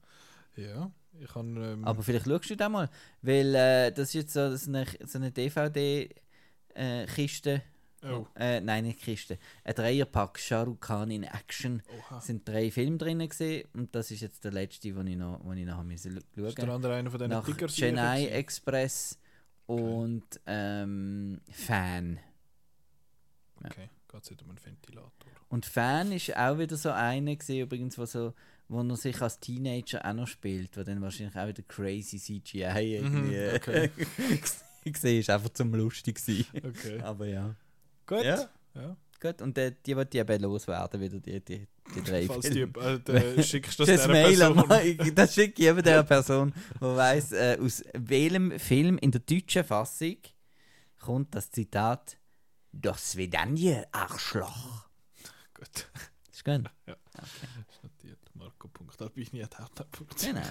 Ja, 0.56 0.90
ich 1.18 1.28
kann. 1.32 1.56
Ähm, 1.56 1.84
Aber 1.84 2.02
vielleicht 2.02 2.26
schaust 2.26 2.50
du 2.50 2.56
da 2.56 2.68
mal, 2.68 2.90
weil 3.22 3.54
äh, 3.54 3.92
das 3.92 4.08
ist 4.08 4.14
jetzt 4.14 4.32
so, 4.32 4.56
so 4.56 4.68
eine, 4.70 4.84
so 5.04 5.18
eine 5.18 5.30
DVD-Kiste. 5.30 7.62
oh, 8.04 8.26
Äh, 8.36 8.60
nein, 8.60 8.84
nicht 8.84 9.00
Kiste. 9.00 9.38
Ein 9.64 9.74
Dreierpack 9.74 10.38
Shah 10.38 10.62
Rukh 10.62 10.80
Khan 10.80 11.10
in 11.10 11.24
Action. 11.24 11.82
oha. 11.98 12.18
Es 12.18 12.26
sind 12.26 12.46
drei 12.48 12.70
Filme 12.70 12.98
drin 12.98 13.18
gewesen, 13.20 13.66
und 13.74 13.94
das 13.94 14.10
ist 14.10 14.20
jetzt 14.20 14.44
der 14.44 14.52
letzte, 14.52 14.92
den 14.92 15.06
ich 15.06 15.16
noch, 15.16 15.40
den 15.42 15.56
ich 15.58 15.66
noch 15.66 15.82
müssen 15.82 16.20
schauen 16.34 16.46
Ist 16.46 16.58
der 16.58 16.68
andere 16.68 16.94
einer 16.94 17.10
von 17.10 17.18
diesen 17.18 17.30
Nach 17.30 17.44
Tiger 17.44 17.66
Chennai 17.68 18.26
Express 18.26 19.18
und 19.66 20.24
ähm, 20.46 21.40
Fan. 21.50 22.20
Okay, 23.64 23.88
geht 24.08 24.22
es 24.22 24.30
um 24.30 24.50
einen 24.50 24.62
Ventilator. 24.62 25.10
Und 25.48 25.64
Fan 25.64 26.12
ist 26.12 26.36
auch 26.36 26.58
wieder 26.58 26.76
so 26.76 26.90
einer 26.90 27.34
gewesen, 27.34 27.60
übrigens, 27.60 27.96
wo, 27.96 28.04
so, 28.04 28.34
wo 28.68 28.82
er 28.82 28.96
sich 28.96 29.20
als 29.20 29.38
Teenager 29.40 30.04
auch 30.04 30.14
noch 30.14 30.26
spielt, 30.26 30.76
wo 30.76 30.82
dann 30.82 31.00
wahrscheinlich 31.02 31.36
auch 31.36 31.46
wieder 31.46 31.62
crazy 31.62 32.18
CGI 32.18 32.96
irgendwie 32.96 33.36
Mhm, 33.36 33.54
okay. 33.56 33.90
gesehen 34.84 35.20
ist, 35.20 35.30
einfach 35.30 35.50
zum 35.50 35.72
lustig 35.74 36.18
sein. 36.18 36.44
Okay. 36.56 37.00
Aber 37.00 37.26
ja. 37.26 37.54
Gut. 38.06 38.24
Ja. 38.24 38.48
Ja. 38.74 38.96
Gut, 39.20 39.40
und 39.40 39.56
die 39.56 39.96
wird 39.96 40.12
die 40.12 40.18
eben 40.18 40.42
loswerden, 40.42 41.00
wieder 41.00 41.18
die, 41.18 41.40
die, 41.42 41.66
die 41.94 42.02
drei 42.02 42.26
Falls 42.26 42.50
die, 42.50 42.60
äh, 42.60 43.00
der, 43.00 43.42
schickst 43.42 43.78
du 43.78 43.84
das 43.84 43.96
Das 43.96 44.08
Mail 44.08 44.36
Person. 44.36 44.70
an 44.70 45.14
das 45.14 45.34
schicke 45.34 45.62
ich 45.62 45.68
eben 45.68 45.82
der 45.82 46.02
Person, 46.02 46.52
die 46.76 46.80
weiss, 46.84 47.32
äh, 47.32 47.56
aus 47.58 47.82
welchem 47.94 48.58
Film 48.58 48.98
in 48.98 49.10
der 49.12 49.22
deutschen 49.22 49.64
Fassung 49.64 50.16
kommt 50.98 51.34
das 51.34 51.50
Zitat 51.50 52.18
Das 52.72 53.12
Svedanje, 53.12 53.86
Arschloch. 53.92 54.88
Gut, 55.54 55.88
Ist 56.30 56.44
gut? 56.44 56.64
Ist 58.64 59.00
notiert. 59.00 59.00
Marco.albini.outnow.ch 59.00 60.26
Genau. 60.26 60.42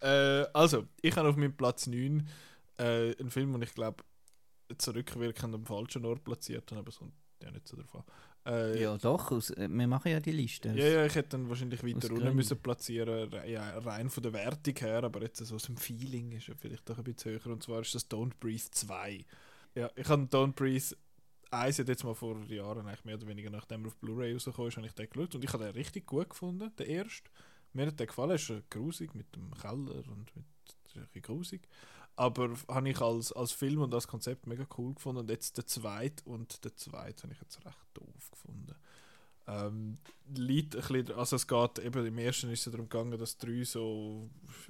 äh, 0.00 0.46
Also, 0.52 0.86
ich 1.02 1.16
habe 1.16 1.28
auf 1.28 1.36
meinem 1.36 1.56
Platz 1.56 1.86
9 1.86 2.26
äh, 2.78 3.14
einen 3.18 3.30
Film, 3.30 3.52
den 3.52 3.62
ich 3.62 3.74
glaube 3.74 4.04
zurückwirkend 4.76 5.54
am 5.54 5.64
falschen 5.64 6.04
Ort 6.04 6.24
platziert 6.24 6.70
habe, 6.70 6.80
aber 6.80 6.88
es 6.90 6.98
kommt 6.98 7.12
ja 7.42 7.50
nicht 7.50 7.66
so 7.66 7.76
davon. 7.76 8.02
Äh, 8.46 8.80
Ja, 8.82 8.96
doch, 8.98 9.30
aus, 9.32 9.50
äh, 9.50 9.68
wir 9.68 9.86
machen 9.86 10.10
ja 10.10 10.20
die 10.20 10.32
Liste. 10.32 10.68
Ja, 10.70 10.84
ja, 10.86 11.06
ich 11.06 11.14
hätte 11.14 11.30
dann 11.30 11.48
wahrscheinlich 11.48 11.82
weiter 11.82 12.12
unten 12.12 12.34
müssen 12.36 12.58
platzieren, 12.58 13.28
re- 13.32 13.50
ja, 13.50 13.78
rein 13.78 14.10
von 14.10 14.22
der 14.22 14.32
Wertung 14.34 14.74
her, 14.76 15.02
aber 15.04 15.22
jetzt 15.22 15.38
so 15.44 15.54
aus 15.54 15.62
dem 15.64 15.76
Feeling 15.76 16.32
ist 16.32 16.48
er 16.48 16.56
vielleicht 16.56 16.88
doch 16.88 16.98
ein 16.98 17.04
bisschen 17.04 17.32
höher. 17.32 17.46
Und 17.52 17.62
zwar 17.62 17.80
ist 17.80 17.94
das 17.94 18.08
Don't 18.10 18.32
Breathe 18.38 18.70
2. 18.70 19.24
Ja, 19.74 19.90
ich 19.96 20.08
habe 20.08 20.24
Don't 20.24 20.52
Breathe 20.52 20.96
1 21.50 21.78
hat 21.78 21.88
jetzt 21.88 22.04
mal 22.04 22.14
vor 22.14 22.38
Jahren, 22.46 22.86
eigentlich 22.86 23.04
mehr 23.04 23.16
oder 23.16 23.26
weniger 23.26 23.50
nachdem 23.50 23.84
er 23.84 23.88
auf 23.88 23.96
Blu-ray 23.96 24.32
rausgekommen 24.32 24.68
ist, 24.68 24.76
habe 24.76 24.86
ich 24.86 24.94
den 24.94 25.08
geschaut 25.08 25.34
und 25.34 25.44
ich 25.44 25.52
habe 25.52 25.64
den 25.64 25.72
richtig 25.74 26.06
gut 26.06 26.30
gefunden, 26.30 26.70
der 26.78 26.86
erste. 26.86 27.30
Mir 27.72 27.86
hat 27.86 27.98
der 27.98 28.06
gefallen, 28.06 28.36
ist 28.36 28.52
grusig 28.70 29.14
mit 29.14 29.34
dem 29.34 29.52
Keller 29.54 30.06
und 30.08 30.34
mit, 30.34 30.46
ein 31.14 31.22
grusig. 31.22 31.68
Aber 32.16 32.50
habe 32.66 32.88
ich 32.88 33.00
als, 33.00 33.30
als 33.32 33.52
Film 33.52 33.82
und 33.82 33.94
als 33.94 34.08
Konzept 34.08 34.46
mega 34.46 34.66
cool 34.76 34.94
gefunden. 34.94 35.20
Und 35.20 35.30
jetzt 35.30 35.56
der 35.56 35.66
zweite 35.66 36.24
und 36.24 36.64
der 36.64 36.74
zweite 36.74 37.22
habe 37.22 37.32
ich 37.32 37.40
jetzt 37.40 37.64
recht 37.64 37.86
doof 37.94 38.30
gefunden. 38.32 38.74
Ähm, 39.48 39.96
liegt 40.34 40.76
ein 40.76 40.82
bisschen, 40.82 41.12
also 41.12 41.36
es 41.36 41.46
geht 41.46 41.78
eben, 41.78 42.04
im 42.04 42.18
ersten 42.18 42.50
ist 42.50 42.66
es 42.66 42.70
darum 42.70 42.86
gegangen, 42.86 43.18
dass 43.18 43.38
drei 43.38 43.64
so 43.64 44.28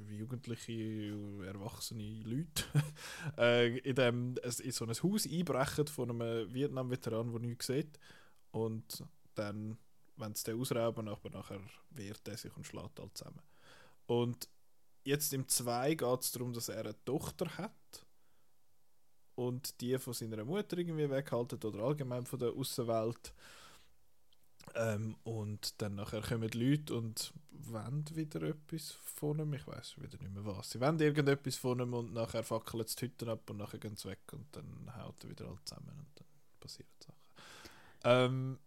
jugendliche, 0.09 1.17
erwachsene 1.45 2.23
Leute 2.25 2.63
äh, 3.37 3.77
in, 3.79 3.95
dem, 3.97 4.35
in 4.37 4.71
so 4.71 4.85
ein 4.85 4.95
Haus 4.95 5.27
einbrechen 5.27 5.89
von 5.89 6.11
einem 6.11 6.55
Vietnam-Veteran, 6.55 7.33
der 7.33 7.41
nichts 7.41 7.67
sieht. 7.67 7.99
Und 8.53 9.03
dann, 9.35 9.79
wenn 10.17 10.35
sie 10.37 10.45
den 10.45 10.61
ausrauben, 10.61 11.09
aber 11.09 11.31
nachher 11.31 11.61
wehrt 11.91 12.29
er 12.29 12.37
sich 12.37 12.57
und 12.57 12.65
schlägt 12.65 13.01
alle 13.01 13.13
zusammen. 13.15 13.43
Und 14.07 14.49
jetzt 15.03 15.33
im 15.35 15.49
2 15.49 15.95
geht 15.95 16.21
es 16.21 16.31
darum, 16.31 16.53
dass 16.53 16.69
er 16.69 16.85
eine 16.85 17.05
Tochter 17.05 17.49
hat 17.59 18.07
und 19.35 19.81
die 19.81 19.99
von 19.99 20.13
seiner 20.13 20.45
Mutter 20.45 20.79
irgendwie 20.79 21.11
weghalten 21.11 21.61
oder 21.65 21.83
allgemein 21.83 22.27
von 22.27 22.39
der 22.39 22.53
Außenwelt. 22.53 23.35
Ähm, 24.75 25.17
und 25.25 25.81
dann 25.81 25.97
nachher 25.97 26.23
kommen 26.23 26.49
die 26.51 26.59
Leute 26.59 26.95
und 26.95 27.33
wollen 27.51 28.05
wieder 28.15 28.43
etwas 28.43 28.93
von 28.93 29.39
ihm. 29.39 29.55
Ich 29.55 29.67
weiß 29.67 29.97
wieder 30.01 30.19
nicht 30.19 30.35
mehr 30.35 30.45
was. 30.45 30.71
Sie 30.71 30.81
wollen 30.81 30.99
irgendetwas 30.99 31.57
von 31.57 31.81
ihm 31.81 31.95
und 31.95 32.13
nachher 32.13 32.43
fackeln 32.43 32.87
sie 32.87 32.97
die 32.97 33.05
Hütten 33.07 33.29
ab 33.29 33.49
und 33.51 33.59
nachher 33.59 33.79
gehen 33.79 33.97
sie 33.97 34.09
weg 34.09 34.21
und 34.33 34.47
dann 34.53 34.91
haut 34.97 35.23
er 35.25 35.31
wieder 35.31 35.47
alle 35.47 35.59
zusammen 35.65 35.99
und 35.99 36.09
dann 36.15 36.27
passieren 36.61 36.91
Sachen. 37.01 37.19
Ähm, 38.05 38.59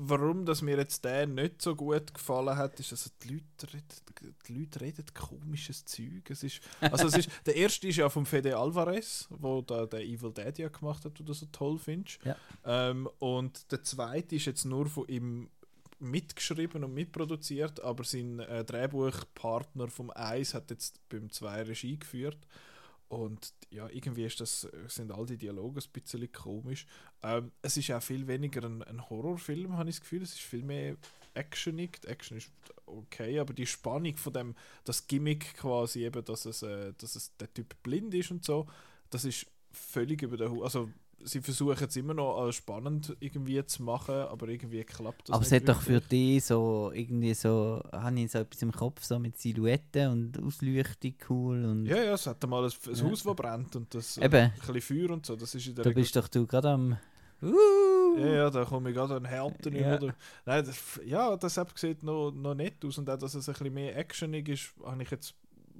warum 0.00 0.44
dass 0.44 0.62
mir 0.62 0.76
jetzt 0.76 1.04
der 1.04 1.26
nicht 1.26 1.60
so 1.60 1.74
gut 1.74 2.14
gefallen 2.14 2.56
hat, 2.56 2.78
ist, 2.78 2.92
dass 2.92 3.10
die 3.22 3.34
Leute, 3.34 3.74
reden, 3.74 4.36
die 4.46 4.58
Leute 4.58 4.80
reden 4.80 5.04
komisches 5.12 5.84
Zeug. 5.84 6.30
Es 6.30 6.42
ist, 6.42 6.60
also 6.80 7.08
es 7.08 7.16
ist, 7.16 7.30
der 7.46 7.56
erste 7.56 7.88
ist 7.88 7.96
ja 7.96 8.08
vom 8.08 8.24
Fede 8.24 8.56
Alvarez, 8.56 9.26
wo 9.30 9.60
da 9.60 9.86
der 9.86 10.04
Evil 10.04 10.32
Dead 10.32 10.56
ja 10.58 10.68
gemacht 10.68 11.04
hat, 11.04 11.18
du 11.18 11.32
so 11.32 11.46
toll 11.46 11.78
findest. 11.78 12.20
Ja. 12.24 12.36
Ähm, 12.64 13.08
und 13.18 13.70
der 13.72 13.82
zweite 13.82 14.36
ist 14.36 14.46
jetzt 14.46 14.64
nur 14.64 14.86
von 14.86 15.08
ihm 15.08 15.50
mitgeschrieben 16.00 16.84
und 16.84 16.94
mitproduziert, 16.94 17.82
aber 17.82 18.04
sein 18.04 18.38
äh, 18.38 18.64
Drehbuchpartner 18.64 19.88
vom 19.88 20.12
Eis 20.14 20.54
hat 20.54 20.70
jetzt 20.70 21.00
beim 21.08 21.30
2 21.30 21.62
Regie 21.62 21.98
geführt. 21.98 22.38
Und 23.08 23.54
ja, 23.70 23.88
irgendwie 23.88 24.24
ist 24.24 24.40
das, 24.40 24.68
sind 24.88 25.12
all 25.12 25.24
die 25.24 25.38
Dialoge 25.38 25.80
ein 25.80 25.92
bisschen 25.92 26.30
komisch. 26.30 26.86
Ähm, 27.22 27.52
es 27.62 27.76
ist 27.76 27.90
auch 27.90 28.02
viel 28.02 28.26
weniger 28.26 28.62
ein, 28.64 28.82
ein 28.82 29.08
Horrorfilm, 29.08 29.78
habe 29.78 29.88
ich 29.88 29.96
das 29.96 30.02
Gefühl. 30.02 30.22
Es 30.22 30.34
ist 30.34 30.42
viel 30.42 30.62
mehr 30.62 30.96
actionig. 31.34 32.00
Die 32.02 32.08
Action 32.08 32.36
ist 32.36 32.50
okay, 32.84 33.38
aber 33.38 33.54
die 33.54 33.66
Spannung 33.66 34.16
von 34.16 34.32
dem, 34.32 34.54
das 34.84 35.06
Gimmick 35.06 35.54
quasi 35.54 36.04
eben, 36.04 36.22
dass 36.24 36.44
es, 36.44 36.62
äh, 36.62 36.92
dass 36.98 37.16
es 37.16 37.34
der 37.38 37.52
Typ 37.52 37.82
blind 37.82 38.12
ist 38.14 38.30
und 38.30 38.44
so, 38.44 38.66
das 39.10 39.24
ist 39.24 39.46
völlig 39.72 40.22
über 40.22 40.36
den 40.36 40.50
Hu 40.50 40.62
Also 40.62 40.90
sie 41.28 41.40
versuchen 41.40 41.86
es 41.86 41.96
immer 41.96 42.14
noch 42.14 42.38
als 42.38 42.56
spannend 42.56 43.16
irgendwie 43.20 43.64
zu 43.64 43.82
machen, 43.82 44.14
aber 44.14 44.48
irgendwie 44.48 44.82
klappt 44.84 45.28
das 45.28 45.34
Aber 45.34 45.44
es 45.44 45.52
hat 45.52 45.68
doch 45.68 45.80
für 45.80 46.00
dich 46.00 46.44
so 46.44 46.90
irgendwie 46.94 47.34
so, 47.34 47.82
habe 47.92 48.18
ich 48.20 48.30
so 48.32 48.38
etwas 48.38 48.62
im 48.62 48.72
Kopf, 48.72 49.02
so 49.04 49.18
mit 49.18 49.38
Silhouetten 49.38 50.08
und 50.10 50.42
Ausleuchtung 50.42 51.14
cool 51.28 51.64
und 51.64 51.86
Ja, 51.86 52.02
ja, 52.02 52.14
es 52.14 52.26
hat 52.26 52.44
mal 52.48 52.64
ein, 52.64 52.70
ein 52.70 52.94
Ja. 52.94 53.04
Haus, 53.04 53.22
das 53.22 53.36
brennt 53.36 53.76
und 53.76 53.94
das 53.94 54.16
äh, 54.18 54.24
Eben. 54.24 54.36
ein 54.36 54.52
bisschen 54.72 54.80
Feuer 54.80 55.10
und 55.10 55.26
so. 55.26 55.36
Das 55.36 55.54
ist 55.54 55.66
in 55.66 55.74
der 55.74 55.84
da 55.84 55.90
Regel 55.90 56.02
bist 56.02 56.16
doch 56.16 56.28
du 56.28 56.46
gerade 56.46 56.70
am 56.70 56.96
uh, 57.42 58.18
Ja, 58.18 58.26
ja, 58.26 58.50
da 58.50 58.64
komme 58.64 58.90
ich 58.90 58.96
gerade 58.96 59.16
an 59.16 59.24
Härten 59.24 59.74
Ja. 59.74 59.96
über. 59.96 60.14
Nein, 60.46 60.64
das, 60.64 61.00
ja, 61.04 61.36
das 61.36 61.60
sieht 61.76 62.02
noch, 62.02 62.30
noch 62.32 62.54
nett 62.54 62.84
aus 62.84 62.98
und 62.98 63.08
auch, 63.10 63.18
dass 63.18 63.34
es 63.34 63.48
ein 63.48 63.52
bisschen 63.52 63.74
mehr 63.74 63.96
actionig 63.96 64.48
ist, 64.48 64.72
habe 64.84 65.02
ich 65.02 65.10
jetzt 65.10 65.34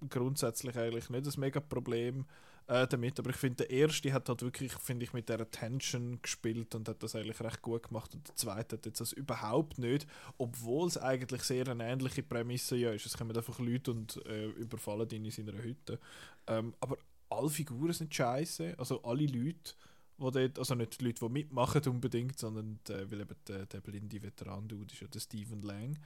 grundsätzlich 0.08 0.76
eigentlich 0.76 1.11
nicht 1.11 1.26
das 1.26 1.37
mega 1.37 1.61
Problem 1.61 2.24
äh, 2.68 2.87
damit. 2.87 3.18
Aber 3.18 3.31
ich 3.31 3.37
finde, 3.37 3.66
der 3.66 3.70
erste 3.70 4.12
hat 4.12 4.28
halt 4.28 4.42
wirklich, 4.42 4.72
finde 4.74 5.04
ich, 5.04 5.12
mit 5.12 5.28
der 5.28 5.50
Tension 5.50 6.20
gespielt 6.22 6.74
und 6.74 6.88
hat 6.88 7.02
das 7.02 7.16
eigentlich 7.16 7.40
recht 7.40 7.62
gut 7.62 7.88
gemacht. 7.88 8.14
Und 8.14 8.28
der 8.28 8.37
zweite 8.37 8.76
hat 8.76 8.87
jetzt 8.87 9.00
das 9.00 9.12
überhaupt 9.12 9.78
nicht, 9.78 10.07
obwohl 10.37 10.87
es 10.87 10.96
eigentlich 10.98 11.42
sehr 11.42 11.68
eine 11.68 11.88
ähnliche 11.88 12.22
Prämisse 12.22 12.76
ja 12.76 12.92
ist. 12.92 13.07
Es 13.07 13.16
kommen 13.16 13.37
einfach 13.37 13.59
Leute 13.59 13.90
und 13.90 14.24
äh, 14.26 14.46
überfallen 14.46 15.11
ihn 15.11 15.24
in 15.24 15.31
seiner 15.31 15.54
Hütte. 15.54 15.98
Ähm, 16.46 16.74
aber 16.81 16.96
alle 17.31 17.50
Figuren 17.50 17.92
sind 17.92 18.14
scheiße, 18.14 18.74
also 18.78 19.02
alle 19.02 19.26
Leute 19.26 19.74
wo 20.18 20.31
dort, 20.31 20.59
also 20.59 20.74
nicht 20.74 21.00
die 21.00 21.04
Leute, 21.04 21.24
die 21.24 21.33
mitmachen 21.33 21.81
unbedingt, 21.87 22.38
sondern 22.38 22.81
der, 22.88 23.11
weil 23.11 23.20
eben 23.20 23.37
der, 23.46 23.66
der 23.66 23.81
blinde 23.81 24.20
Veteran-Dude 24.20 24.92
ist 24.92 25.00
ja 25.00 25.07
der 25.07 25.20
Stephen 25.20 25.62
Lang. 25.62 25.96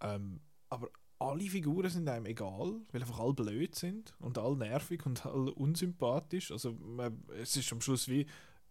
Ähm, 0.00 0.40
aber 0.70 0.88
alle 1.20 1.48
Figuren 1.50 1.90
sind 1.90 2.08
einem 2.08 2.26
egal, 2.26 2.80
weil 2.90 3.02
einfach 3.02 3.20
alle 3.20 3.34
blöd 3.34 3.74
sind 3.74 4.14
und 4.20 4.38
alle 4.38 4.56
nervig 4.56 5.04
und 5.06 5.24
alle 5.26 5.52
unsympathisch. 5.54 6.50
Also 6.50 6.72
man, 6.72 7.22
es 7.40 7.56
ist 7.56 7.72
am 7.72 7.80
Schluss 7.80 8.08
wie 8.08 8.26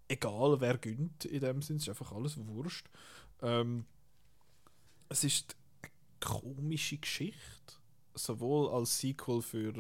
egal, 0.07 0.59
wer 0.59 0.77
gönnt 0.77 1.25
in 1.25 1.39
dem 1.41 1.62
Sinn, 1.62 1.77
es 1.77 1.83
ist 1.83 1.89
einfach 1.89 2.12
alles 2.12 2.38
Wurscht. 2.47 2.88
Ähm, 3.41 3.85
es 5.09 5.23
ist 5.23 5.55
eine 5.81 5.91
komische 6.19 6.97
Geschichte, 6.97 7.73
sowohl 8.15 8.69
als 8.69 8.99
Sequel 8.99 9.41
für, 9.41 9.73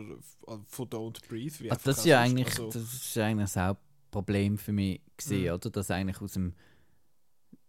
von 0.65 0.87
Don't 0.89 1.27
Breathe, 1.27 1.59
wie 1.59 1.71
also 1.71 1.73
einfach 1.73 1.83
das 1.83 1.97
ist 1.99 2.05
ja 2.05 2.21
eigentlich, 2.21 2.47
Also- 2.47 2.69
das 2.71 2.93
ist 2.93 3.17
eigentlich 3.17 3.51
das 3.51 3.55
Hauptproblem 3.57 4.57
für 4.57 4.71
mich 4.71 5.01
gesehen, 5.17 5.47
Mhm. 5.47 5.53
oder? 5.55 5.69
Dass 5.71 5.91
eigentlich 5.91 6.21
aus 6.21 6.33
dem, 6.33 6.53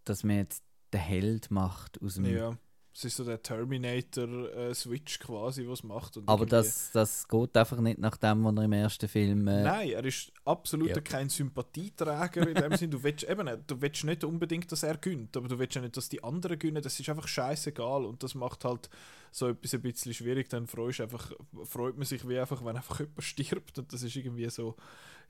dass 0.04 0.22
man 0.24 0.36
jetzt 0.36 0.62
den 0.92 1.00
Held 1.00 1.50
macht 1.50 2.00
aus 2.02 2.14
dem, 2.14 2.24
Ja, 2.26 2.56
es 2.92 3.04
ist 3.04 3.16
so 3.16 3.24
der 3.24 3.40
Terminator-Switch 3.42 5.20
quasi, 5.20 5.66
was 5.66 5.82
macht. 5.82 6.16
Und 6.16 6.28
aber 6.28 6.44
das, 6.46 6.90
das 6.92 7.26
geht 7.28 7.56
einfach 7.56 7.78
nicht 7.80 7.98
nach 7.98 8.16
dem, 8.16 8.44
was 8.44 8.54
er 8.56 8.62
im 8.64 8.72
ersten 8.72 9.08
Film 9.08 9.46
äh, 9.48 9.62
Nein, 9.62 9.90
er 9.90 10.04
ist 10.04 10.32
absolut 10.44 10.88
Ja. 10.90 11.00
kein 11.00 11.28
Sympathieträger 11.28 12.48
in 12.48 12.54
dem 12.54 12.76
Sinn. 12.76 12.90
Du 12.90 13.02
willst, 13.02 13.24
eben, 13.28 13.44
nicht- 13.44 13.70
du 13.70 13.80
willst 13.80 14.04
nicht 14.04 14.24
unbedingt, 14.24 14.70
dass 14.72 14.82
er 14.82 14.96
gönnt, 14.96 15.36
aber 15.36 15.48
du 15.48 15.58
willst 15.58 15.74
ja 15.76 15.80
nicht, 15.82 15.96
dass 15.96 16.08
die 16.08 16.22
anderen 16.24 16.58
gönnen. 16.58 16.82
Das 16.82 16.98
ist 16.98 17.08
einfach 17.08 17.28
scheißegal 17.28 18.04
und 18.04 18.22
das 18.22 18.34
macht 18.34 18.64
halt 18.64 18.90
so 19.30 19.48
etwas 19.48 19.74
ein 19.74 19.82
bisschen 19.82 20.12
schwierig. 20.12 20.48
Dann 20.48 20.66
freust 20.66 21.00
einfach, 21.00 21.32
freut 21.64 21.96
man 21.96 22.06
sich 22.06 22.26
wie 22.28 22.38
einfach, 22.38 22.64
wenn 22.64 22.76
einfach 22.76 22.98
jemand 23.00 23.22
stirbt 23.22 23.78
und 23.78 23.92
das 23.92 24.02
ist 24.02 24.16
irgendwie 24.16 24.48
so, 24.50 24.76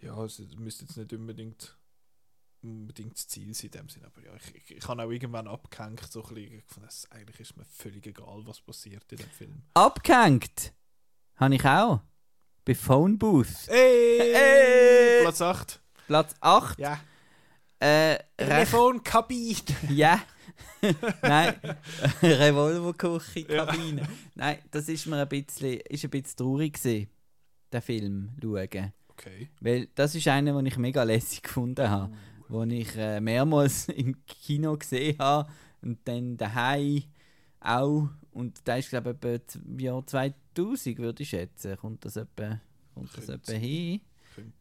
ja, 0.01 0.23
es 0.25 0.41
müsste 0.59 0.85
jetzt 0.87 0.97
nicht 0.97 1.13
unbedingt 1.13 1.77
unbedingt 2.63 3.15
das 3.15 3.29
Ziel 3.29 3.55
sein 3.55 3.67
in 3.67 3.71
dem 3.73 3.89
Sinn, 3.89 4.05
aber 4.05 4.23
ja, 4.25 4.35
ich, 4.35 4.55
ich, 4.55 4.77
ich 4.77 4.89
habe 4.89 5.03
auch 5.03 5.11
irgendwann 5.11 5.49
abgehängt, 5.49 6.01
so 6.11 6.23
ein 6.25 6.35
bisschen, 6.35 6.63
gefunden, 6.67 6.89
eigentlich 7.11 7.41
ist 7.41 7.57
mir 7.57 7.65
völlig 7.65 8.07
egal, 8.07 8.43
was 8.45 8.61
passiert 8.61 9.11
in 9.13 9.19
dem 9.19 9.31
Film. 9.31 9.63
abgehängt. 9.75 10.73
Habe 11.37 11.55
ich 11.55 11.65
auch. 11.65 12.01
Bei 12.65 12.75
Phone 12.75 13.19
Booth. 13.19 13.67
Hey! 13.67 14.33
Hey! 14.35 15.23
Platz 15.23 15.41
8. 15.41 15.81
Platz 16.07 16.35
8. 16.41 16.79
Ja. 16.79 17.01
Äh, 17.79 18.19
Telefonkabine. 18.37 19.57
ja. 19.91 20.23
Nein, 21.23 21.55
Revolverküche, 22.23 23.45
Kabine. 23.45 24.09
Nein, 24.35 24.59
das 24.71 24.89
ist 24.89 25.07
mir 25.07 25.21
ein 25.21 25.29
bisschen, 25.29 25.81
ist 25.81 26.05
ein 26.05 26.11
bisschen 26.11 26.37
traurig 26.37 26.75
gewesen, 26.75 27.09
den 27.73 27.83
Film 27.83 28.31
schauen. 28.41 28.93
Okay. 29.09 29.49
Weil 29.61 29.89
das 29.95 30.15
ist 30.15 30.29
einer, 30.29 30.55
den 30.55 30.67
ich 30.67 30.79
mega 30.79 31.03
lässig 31.03 31.43
gefunden 31.43 31.89
habe. 31.89 32.13
Den 32.51 32.71
ich 32.71 32.97
äh, 32.97 33.21
mehrmals 33.21 33.89
im 33.89 34.25
Kino 34.27 34.77
gesehen 34.77 35.17
habe 35.19 35.51
und 35.83 35.99
dann 36.05 36.37
daheim 36.37 37.03
auch. 37.61 38.09
Und 38.33 38.61
da 38.65 38.77
ist, 38.77 38.91
glaube 38.91 39.11
ich, 39.11 39.29
etwa 39.29 39.59
im 39.67 39.79
Jahr 39.79 40.07
2000, 40.07 40.99
würde 40.99 41.23
ich 41.23 41.31
schätzen. 41.31 41.77
Kommt 41.77 42.05
das 42.05 42.17
etwa, 42.17 42.61
kommt 42.95 43.17
das 43.17 43.29
etwa 43.29 43.53
hin? 43.53 44.01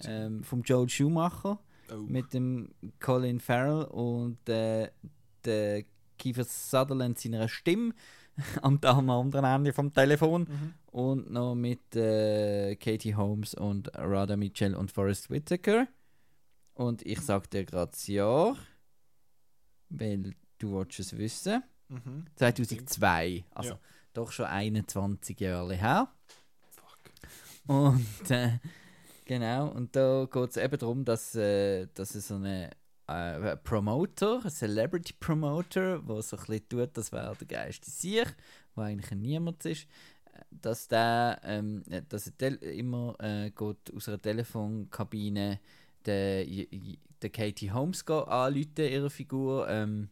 Ähm, 0.04 0.44
vom 0.44 0.62
Joel 0.64 0.90
Schumacher 0.90 1.60
oh. 1.92 1.98
mit 1.98 2.34
dem 2.34 2.70
Colin 3.00 3.40
Farrell 3.40 3.84
und 3.86 4.50
äh, 4.50 4.90
der 5.46 5.84
Kiefer 6.18 6.44
Sutherland 6.44 7.18
seiner 7.18 7.48
Stimme 7.48 7.94
am, 8.62 8.80
am 8.82 9.10
anderen 9.10 9.46
Ende 9.46 9.74
vom 9.74 9.94
Telefon 9.94 10.42
Mhm. 10.44 10.74
und 10.92 11.32
noch 11.32 11.56
mit 11.56 11.96
äh, 11.96 12.76
Katie 12.76 13.16
Holmes 13.16 13.54
und 13.54 13.90
Radha 13.94 14.36
Mitchell 14.36 14.76
und 14.76 14.92
Forrest 14.92 15.30
Whitaker. 15.30 15.88
Und 16.80 17.06
ich 17.06 17.20
sag 17.20 17.50
dir 17.50 17.66
gerade 17.66 17.92
das 17.92 18.08
Jahr, 18.08 18.56
weil 19.90 20.34
du 20.60 20.78
willst 20.78 20.98
es 21.02 21.18
wissen. 21.18 21.62
Mhm. 21.90 22.26
2002, 22.38 23.44
also 23.52 23.72
Ja. 23.72 23.80
doch 24.14 24.32
schon 24.32 24.46
21 24.46 25.38
Jahre 25.42 25.76
her. 25.76 26.08
Fuck. 26.70 26.98
Und 27.68 28.32
äh, 28.32 28.60
genau, 29.26 29.68
und 29.72 29.94
da 29.94 30.26
geht 30.32 30.50
es 30.52 30.56
eben 30.56 30.78
darum, 30.78 31.04
dass, 31.04 31.36
äh, 31.36 31.88
dass 31.94 32.16
es 32.16 32.30
so 32.30 32.36
eine 32.36 32.70
äh, 33.08 33.58
Promoter, 33.58 34.40
ein 34.42 34.50
Celebrity 34.50 35.14
Promoter, 35.20 36.00
der 36.00 36.22
so 36.22 36.38
ein 36.38 36.46
bisschen 36.46 36.70
tut, 36.70 36.96
das 36.96 37.12
wäre 37.12 37.36
der 37.36 37.48
geilste 37.48 37.92
Sieg, 37.92 38.34
wo 38.76 38.84
eigentlich 38.84 39.12
niemand 39.20 39.66
ist, 39.66 39.86
dass 40.50 40.88
der, 40.88 41.42
ähm, 41.44 41.84
äh, 41.90 42.04
dass 42.08 42.32
er 42.38 42.62
immer 42.62 43.18
äh, 43.20 43.50
geht 43.52 43.94
aus 43.94 44.08
einer 44.08 44.22
Telefonkabine 44.22 45.60
der, 46.06 46.46
der 47.22 47.30
Katie 47.30 47.72
Holmes 47.72 48.06
anrufen, 48.08 48.70
ihre 48.78 49.10
Figur, 49.10 49.68
ähm, 49.70 50.10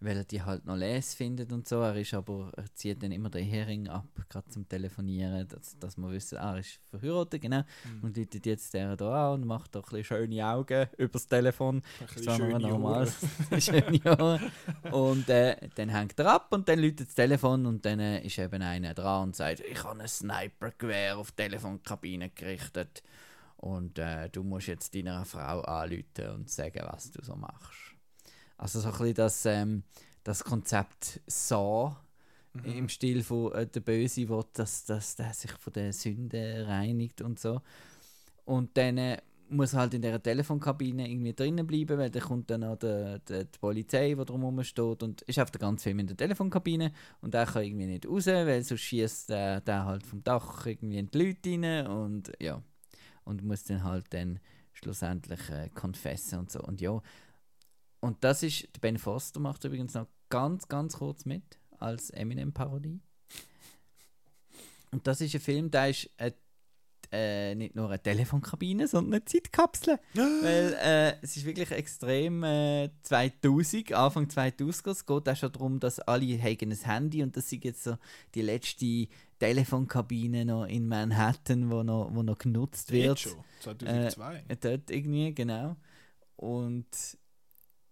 weil 0.00 0.18
er 0.18 0.24
die 0.24 0.42
halt 0.42 0.66
noch 0.66 0.76
les 0.76 1.14
findet 1.14 1.52
und 1.52 1.66
so. 1.66 1.80
Er 1.80 1.96
ist 1.96 2.12
aber, 2.12 2.52
er 2.56 2.72
zieht 2.74 3.02
dann 3.02 3.12
immer 3.12 3.30
den 3.30 3.44
Hering 3.44 3.88
ab, 3.88 4.06
gerade 4.28 4.48
zum 4.48 4.68
Telefonieren, 4.68 5.48
dass, 5.48 5.78
dass 5.78 5.96
man 5.96 6.12
wissen, 6.12 6.36
ah, 6.38 6.54
er 6.54 6.60
ist 6.60 6.78
verheiratet, 6.90 7.40
genau. 7.40 7.62
Und 8.02 8.16
läutet 8.16 8.44
jetzt 8.44 8.74
der 8.74 8.94
da 8.96 9.32
an 9.32 9.40
und 9.40 9.46
macht 9.46 9.74
da 9.74 9.80
ein 9.80 9.82
bisschen 9.82 10.04
schöne 10.04 10.46
Augen 10.46 10.86
übers 10.98 11.26
Telefon. 11.26 11.82
Ein 12.00 12.24
Das 12.24 12.38
war 12.38 12.58
normal. 12.58 13.08
Schöne 13.58 14.00
Ohren. 14.04 14.52
Und 14.92 15.28
äh, 15.30 15.56
dann 15.74 15.88
hängt 15.88 16.18
er 16.18 16.34
ab 16.34 16.48
und 16.50 16.68
dann 16.68 16.78
läutet 16.78 17.08
das 17.08 17.14
Telefon 17.14 17.64
und 17.64 17.84
dann 17.84 17.98
äh, 17.98 18.24
ist 18.24 18.38
eben 18.38 18.62
einer 18.62 18.92
dran 18.92 19.28
und 19.28 19.36
sagt, 19.36 19.60
ich 19.60 19.82
habe 19.82 20.00
ein 20.00 20.08
Snipergewehr 20.08 21.16
auf 21.16 21.32
die 21.32 21.42
Telefonkabine 21.44 22.30
gerichtet 22.30 23.02
und 23.74 23.98
äh, 23.98 24.28
du 24.30 24.42
musst 24.42 24.68
jetzt 24.68 24.94
deiner 24.94 25.24
Frau 25.24 25.60
anrufen 25.62 26.30
und 26.34 26.50
sagen, 26.50 26.82
was 26.90 27.10
du 27.10 27.24
so 27.24 27.34
machst. 27.36 27.94
Also 28.58 28.80
so 28.80 28.88
ein 28.88 28.92
bisschen 28.92 29.14
das, 29.14 29.46
ähm, 29.46 29.82
das 30.24 30.44
Konzept 30.44 31.20
Saw 31.26 31.96
im 32.64 32.88
Stil 32.88 33.22
von 33.22 33.52
äh, 33.52 33.66
der 33.66 33.80
Böse 33.80 34.28
will, 34.28 34.44
dass, 34.54 34.84
dass 34.84 35.16
der 35.16 35.32
sich 35.34 35.52
von 35.52 35.72
der 35.72 35.92
Sünde 35.92 36.64
reinigt 36.66 37.20
und 37.20 37.38
so. 37.38 37.60
Und 38.44 38.76
dann 38.76 38.98
äh, 38.98 39.18
muss 39.48 39.74
er 39.74 39.80
halt 39.80 39.94
in 39.94 40.02
dieser 40.02 40.22
Telefonkabine 40.22 41.08
irgendwie 41.08 41.34
drinnen 41.34 41.66
bleiben, 41.66 41.98
weil 41.98 42.10
dann 42.10 42.22
kommt 42.22 42.50
dann 42.50 42.64
auch 42.64 42.76
der, 42.76 43.18
der, 43.20 43.44
die 43.44 43.58
Polizei, 43.58 44.14
die 44.14 44.24
drumherum 44.24 44.62
steht 44.64 45.02
und 45.02 45.22
ist 45.22 45.38
auf 45.38 45.50
der 45.50 45.60
ganzen 45.60 45.84
Film 45.84 45.98
in 46.00 46.06
der 46.06 46.16
Telefonkabine 46.16 46.92
und 47.20 47.34
der 47.34 47.46
kann 47.46 47.62
irgendwie 47.62 47.86
nicht 47.86 48.06
raus, 48.06 48.26
weil 48.26 48.62
sonst 48.62 48.80
schießt 48.80 49.30
der, 49.30 49.60
der 49.60 49.84
halt 49.84 50.04
vom 50.04 50.22
Dach 50.24 50.66
irgendwie 50.66 50.98
in 50.98 51.10
die 51.10 51.18
Leute 51.18 51.50
rein 51.50 51.86
und 51.86 52.32
ja, 52.40 52.62
und 53.26 53.44
muss 53.44 53.64
dann 53.64 53.84
halt 53.84 54.06
dann 54.10 54.40
schlussendlich 54.72 55.50
äh, 55.50 55.68
confessen 55.74 56.38
und 56.38 56.50
so 56.50 56.60
und 56.62 56.80
ja. 56.80 57.00
Und 58.00 58.22
das 58.24 58.42
ist, 58.42 58.80
Ben 58.80 58.98
Foster 58.98 59.40
macht 59.40 59.64
übrigens 59.64 59.94
noch 59.94 60.06
ganz, 60.28 60.68
ganz 60.68 60.98
kurz 60.98 61.24
mit 61.24 61.58
als 61.78 62.10
Eminem-Parodie. 62.10 63.00
Und 64.90 65.06
das 65.06 65.20
ist 65.20 65.34
ein 65.34 65.40
Film, 65.40 65.70
der 65.70 65.90
ist 65.90 66.08
äh, 66.16 66.32
äh, 67.12 67.54
nicht 67.54 67.74
nur 67.74 67.88
eine 67.88 68.02
Telefonkabine, 68.02 68.88
sondern 68.88 69.14
eine 69.14 69.24
Zeitkapsel. 69.24 69.98
Weil 70.14 70.76
äh, 70.82 71.14
es 71.22 71.36
ist 71.36 71.44
wirklich 71.44 71.70
extrem 71.70 72.42
äh, 72.42 72.90
2000, 73.02 73.92
Anfang 73.92 74.28
2000. 74.28 74.86
Es 74.88 75.06
geht 75.06 75.28
auch 75.28 75.36
schon 75.36 75.52
darum, 75.52 75.80
dass 75.80 76.00
alle 76.00 76.26
haben 76.42 76.70
ein 76.70 76.72
Handy 76.72 77.22
und 77.22 77.36
das 77.36 77.52
ist 77.52 77.64
jetzt 77.64 77.84
so 77.84 77.96
die 78.34 78.42
letzte 78.42 79.08
Telefonkabine 79.38 80.44
noch 80.44 80.64
in 80.64 80.88
Manhattan, 80.88 81.70
wo 81.70 81.82
noch, 81.82 82.10
wo 82.12 82.22
noch 82.22 82.38
genutzt 82.38 82.92
wird. 82.92 83.20
Jetzt 83.20 83.34
schon, 83.34 83.44
2002. 83.60 84.44
Äh, 84.48 84.56
dort 84.56 84.90
irgendwie, 84.90 85.34
genau. 85.34 85.76
Und 86.36 86.86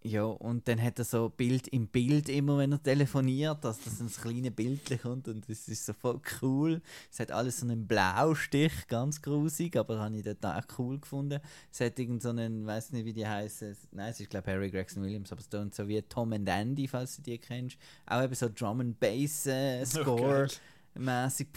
ja, 0.05 0.23
und 0.23 0.67
dann 0.67 0.79
hat 0.79 0.99
er 0.99 1.05
so 1.05 1.29
Bild 1.29 1.67
im 1.69 1.87
Bild 1.87 2.29
immer, 2.29 2.59
wenn 2.59 2.71
er 2.71 2.83
telefoniert, 2.83 3.63
dass 3.63 3.79
das 3.79 3.99
ein 3.99 4.07
kleines 4.07 4.51
Bildchen 4.51 5.01
kommt 5.01 5.27
und 5.27 5.49
das 5.49 5.67
ist 5.67 5.83
so 5.83 5.93
voll 5.93 6.21
cool. 6.43 6.79
Es 7.11 7.19
hat 7.19 7.31
alles 7.31 7.61
so 7.61 7.65
einen 7.65 7.87
Blaustich, 7.87 8.87
ganz 8.87 9.19
grusig, 9.19 9.75
aber 9.75 9.99
habe 9.99 10.15
ich 10.17 10.23
dort 10.23 10.45
auch 10.45 10.77
cool 10.77 10.99
gefunden. 10.99 11.39
Es 11.71 11.79
hat 11.79 11.97
irgend 11.97 12.21
so 12.21 12.29
einen, 12.29 12.67
weiß 12.67 12.91
nicht 12.91 13.05
wie 13.05 13.13
die 13.13 13.25
heißen, 13.25 13.75
nein, 13.93 14.11
es 14.11 14.19
ist 14.19 14.29
glaube 14.29 14.51
Harry 14.51 14.69
Gregson 14.69 15.01
Williams, 15.01 15.31
aber 15.31 15.41
es 15.41 15.49
tönt 15.49 15.73
so 15.73 15.87
wie 15.87 15.99
Tom 16.03 16.33
and 16.33 16.47
Andy, 16.47 16.87
falls 16.87 17.15
du 17.15 17.23
die 17.23 17.39
kennst. 17.39 17.77
Auch 18.05 18.21
eben 18.21 18.35
so 18.35 18.47
Drum 18.47 18.81
and 18.81 18.99
Bass 18.99 19.47
äh, 19.47 19.83
Score 19.85 20.43
Okay. 20.43 20.55
Mäßig. 20.97 21.47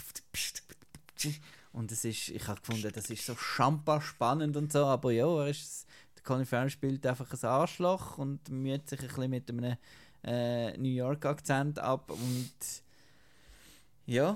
Und 1.73 1.91
es 1.91 2.03
ist, 2.05 2.29
ich 2.29 2.47
habe 2.47 2.59
gefunden, 2.59 2.91
das 2.93 3.09
ist 3.09 3.25
so 3.25 3.35
schampa 3.35 4.01
spannend 4.01 4.57
und 4.57 4.71
so, 4.71 4.85
aber 4.85 5.11
ja, 5.11 5.27
er 5.43 5.49
ist, 5.49 5.85
der 6.15 6.23
Colin 6.23 6.45
Farrell 6.45 6.69
spielt 6.69 7.05
einfach 7.05 7.31
ein 7.31 7.49
Arschloch 7.49 8.17
und 8.17 8.49
müht 8.49 8.89
sich 8.89 8.99
ein 9.01 9.07
bisschen 9.07 9.29
mit 9.29 9.49
einem 9.49 9.77
äh, 10.23 10.77
New 10.77 10.89
York 10.89 11.25
Akzent 11.25 11.77
ab 11.79 12.09
und 12.11 12.51
ja, 14.07 14.29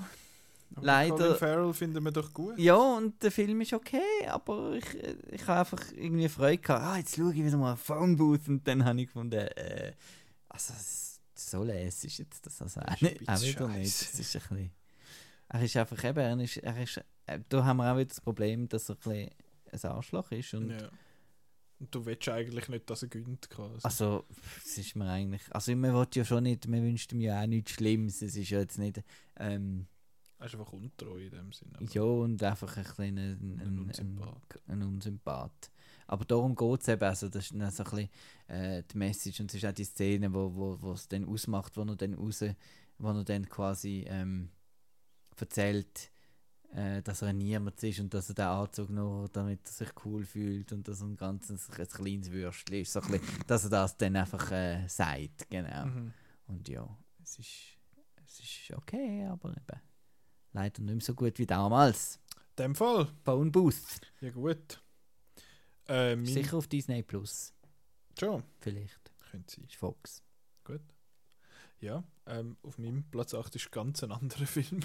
Aber 0.76 0.86
leider- 0.86 1.16
Colin 1.18 1.36
Farrell 1.38 1.74
finden 1.74 2.04
wir 2.04 2.12
doch 2.12 2.32
gut. 2.32 2.58
ja, 2.60 2.76
und 2.76 3.22
der 3.24 3.32
Film 3.32 3.62
ist 3.62 3.74
okay, 3.74 4.28
aber 4.28 4.74
ich, 4.74 4.86
ich 5.32 5.48
habe 5.48 5.62
einfach 5.62 5.82
irgendwie 5.96 6.30
Freude 6.30 6.60
gehabt. 6.60 6.82
Ah, 6.84 6.98
jetzt 6.98 7.16
schaue 7.16 7.34
ich 7.34 7.44
wieder 7.44 7.58
mal 7.58 7.72
ein 7.72 7.78
Phone 7.78 8.16
Booth 8.16 8.48
und 8.48 8.68
dann 8.68 8.86
habe 8.86 9.02
ich 9.02 9.08
gefunden, 9.08 9.40
äh, 9.40 9.94
also 10.50 10.74
so 11.36 11.64
lässig 11.64 12.12
ist 12.12 12.18
jetzt 12.20 12.46
das 12.46 12.62
also 12.62 12.80
auch, 12.82 13.02
nicht, 13.02 13.28
auch 13.28 13.42
wieder 13.42 13.68
nicht. 13.70 13.88
Es 13.88 14.20
ist 14.20 14.36
ein 14.36 14.42
bisschen, 14.42 14.72
er 15.54 15.62
ist 15.62 15.78
einfach 15.78 16.04
eben, 16.04 16.20
er 16.20 16.40
ist, 16.40 16.58
er 16.58 16.82
ist, 16.82 16.98
äh, 17.28 17.40
da 17.48 17.64
haben 17.64 17.78
wir 17.78 17.92
auch 17.92 17.96
wieder 17.96 18.06
das 18.08 18.20
Problem, 18.22 18.68
dass 18.68 18.90
er 18.90 18.98
ein, 19.06 19.30
ein 19.72 19.84
Arschloch 19.92 20.32
ist 20.32 20.54
und 20.56 20.72
Ja. 20.72 20.90
Und 21.80 21.94
du 21.94 22.06
willst 22.06 22.30
eigentlich 22.30 22.70
nicht, 22.70 22.90
dass 22.90 23.02
er 23.02 23.10
gönnt 23.10 23.50
quasi. 23.50 23.80
also 23.84 24.26
es 24.64 24.78
ist 24.78 24.96
mir 24.96 25.10
eigentlich, 25.10 25.42
also 25.54 25.76
man 25.76 25.94
will 25.94 26.08
ja 26.14 26.24
schon 26.24 26.44
nicht, 26.44 26.68
man 26.68 26.82
wünscht 26.82 27.12
ihm 27.12 27.20
ja 27.20 27.42
auch 27.42 27.48
nichts 27.48 27.72
Schlimmes, 27.72 28.22
es 28.22 28.36
ist 28.38 28.50
ja 28.50 28.60
jetzt 28.60 28.78
nicht, 28.78 29.04
ähm, 29.38 29.88
er 30.40 30.46
ist 30.46 30.56
einfach 30.56 30.72
untreu 30.72 31.18
in 31.18 31.30
dem 31.32 31.52
Sinne. 31.52 31.74
Ja, 31.92 32.04
und 32.04 32.42
einfach 32.42 32.78
ein 32.78 32.84
bisschen 32.84 33.04
ein, 33.04 33.18
ein, 33.18 33.60
Ein 33.60 33.68
ein, 33.68 33.80
Unsympath. 33.80 34.62
ein 34.68 34.82
Unsympath. 34.82 35.72
Aber 36.08 36.26
darum 36.26 36.56
geht 36.56 36.82
es 36.82 36.88
eben, 36.88 37.04
also 37.04 37.28
das 37.30 37.46
ist 37.46 37.54
dann 37.60 37.70
so 37.72 37.84
ein 37.84 37.90
bisschen 37.90 38.10
äh, 38.48 38.84
die 38.92 38.98
Message 38.98 39.40
und 39.42 39.50
es 39.52 39.56
ist 39.62 39.66
auch 39.66 39.74
die 39.74 39.84
Szene, 39.86 40.34
wo, 40.34 40.54
wo, 40.56 40.82
wo 40.82 40.94
es 40.94 41.08
dann 41.08 41.26
ausmacht, 41.26 41.76
wo 41.76 41.82
er 41.84 41.96
dann 41.96 42.14
raus, 42.14 42.44
wo 42.98 43.10
er 43.10 43.24
dann 43.24 43.48
quasi 43.50 44.06
ähm, 44.08 44.50
erzählt, 45.42 46.12
äh, 46.74 47.02
dass 47.02 47.22
er 47.22 47.34
niemand 47.34 47.82
ist 47.84 48.00
und 48.00 48.14
dass 48.14 48.30
er 48.30 48.36
den 48.36 48.46
Anzug 48.46 48.90
nur, 48.90 49.30
damit 49.30 49.62
er 49.66 49.72
sich 49.72 49.90
cool 50.06 50.26
fühlt 50.26 50.72
und 50.72 50.88
dass 50.88 51.02
er 51.02 51.08
ein 51.08 51.16
ganzes 51.16 51.70
ein 51.70 51.88
kleines 51.88 52.32
Würstchen 52.32 52.82
ist, 52.82 52.94
so 52.94 53.02
ein 53.02 53.12
bisschen, 53.12 53.44
dass 53.48 53.64
er 53.66 53.70
das 53.70 53.98
dann 53.98 54.16
einfach 54.16 54.52
äh, 54.52 54.88
sagt, 54.88 55.50
genau. 55.50 55.86
Mhm. 55.86 56.14
Und 56.48 56.68
ja, 56.68 56.88
es 57.22 57.40
ist, 57.40 57.78
es 58.26 58.40
ist 58.40 58.72
okay, 58.76 59.26
aber 59.26 59.50
eben 59.50 59.82
leider 60.54 60.82
nicht 60.82 60.94
mehr 60.94 61.02
so 61.02 61.14
gut 61.14 61.38
wie 61.40 61.46
damals. 61.46 62.20
In 62.58 62.64
dem 62.64 62.76
Fall, 62.76 63.08
Phone 63.24 63.52
Booth. 63.52 64.02
ja 64.22 64.32
gut. 64.32 64.82
Äh, 65.88 66.16
mein, 66.16 66.26
Sicher 66.26 66.58
auf 66.58 66.68
Disney 66.68 67.04
Plus. 67.04 67.54
Schon, 68.20 68.44
Vielleicht. 68.60 69.12
könnte 69.32 69.54
sein. 69.54 69.66
Ist 69.66 69.76
Fox. 69.76 70.24
Ja, 71.80 72.02
ähm, 72.28 72.58
auf 72.64 72.78
meinem 72.78 73.04
Platz 73.12 73.34
8 73.34 73.56
ist 73.56 73.72
ganz 73.72 74.04
ein 74.04 74.12
anderer 74.12 74.46
Film. 74.46 74.82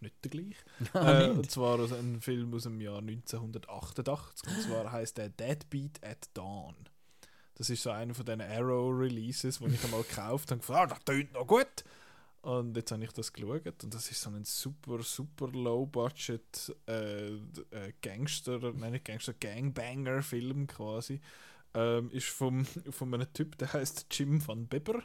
nicht 0.00 0.14
der 0.24 0.30
gleiche. 0.30 0.64
Ah, 0.92 1.22
äh, 1.22 1.30
und 1.30 1.50
zwar 1.50 1.78
ein 1.78 2.20
Film 2.20 2.54
aus 2.54 2.64
dem 2.64 2.80
Jahr 2.80 2.98
1988. 2.98 4.48
Und 4.48 4.62
zwar 4.62 4.92
heißt 4.92 5.18
der 5.18 5.30
Deadbeat 5.30 6.04
at 6.04 6.28
Dawn. 6.34 6.74
Das 7.56 7.70
ist 7.70 7.82
so 7.82 7.90
einer 7.90 8.14
von 8.14 8.26
diesen 8.26 8.40
Arrow-Releases, 8.40 9.58
die 9.58 9.66
ich 9.66 9.84
einmal 9.84 10.02
gekauft 10.02 10.50
habe 10.50 10.54
und 10.54 10.66
gefragt, 10.66 10.92
ah, 10.92 10.94
das 10.94 11.04
tönt 11.04 11.32
noch 11.32 11.46
gut. 11.46 11.84
Und 12.42 12.76
jetzt 12.76 12.92
habe 12.92 13.02
ich 13.02 13.12
das 13.12 13.32
geschaut 13.32 13.84
und 13.84 13.94
das 13.94 14.10
ist 14.10 14.20
so 14.20 14.28
ein 14.28 14.44
super, 14.44 15.02
super 15.02 15.48
low-budget 15.48 16.76
äh, 16.86 17.28
äh, 17.28 17.92
Gangster, 18.02 18.58
nein 18.74 18.92
nicht 18.92 19.06
Gangster, 19.06 19.32
Gangbanger-Film 19.32 20.66
quasi. 20.66 21.22
Ähm, 21.72 22.10
ist 22.10 22.28
vom, 22.28 22.66
von 22.90 23.14
einem 23.14 23.32
Typ, 23.32 23.56
der 23.56 23.72
heißt 23.72 24.06
Jim 24.10 24.46
van 24.46 24.66
Bibber. 24.66 25.02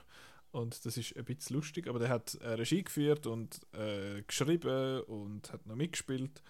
Und 0.51 0.83
das 0.85 0.97
ist 0.97 1.15
ein 1.15 1.25
bisschen 1.25 1.55
lustig, 1.55 1.88
aber 1.88 1.99
der 1.99 2.09
hat 2.09 2.35
äh, 2.35 2.49
Regie 2.49 2.83
geführt 2.83 3.27
und 3.27 3.62
äh, 3.73 4.23
geschrieben 4.23 5.01
und 5.01 5.53
hat 5.53 5.65
noch 5.67 5.75
mitgespielt. 5.75 6.41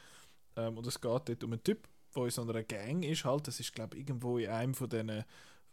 Ähm, 0.55 0.77
und 0.77 0.88
es 0.88 1.01
geht 1.01 1.29
dort 1.29 1.43
um 1.43 1.51
einen 1.51 1.63
Typ, 1.63 1.88
der 2.15 2.23
in 2.23 2.29
so 2.29 2.41
einer 2.41 2.63
Gang 2.63 3.03
ist. 3.03 3.25
Halt. 3.25 3.47
Das 3.47 3.59
ist, 3.59 3.73
glaube 3.73 3.95
ich, 3.97 4.01
irgendwo 4.01 4.38
in 4.38 4.49
einem 4.49 4.73
von 4.73 4.89
diesen, 4.89 5.25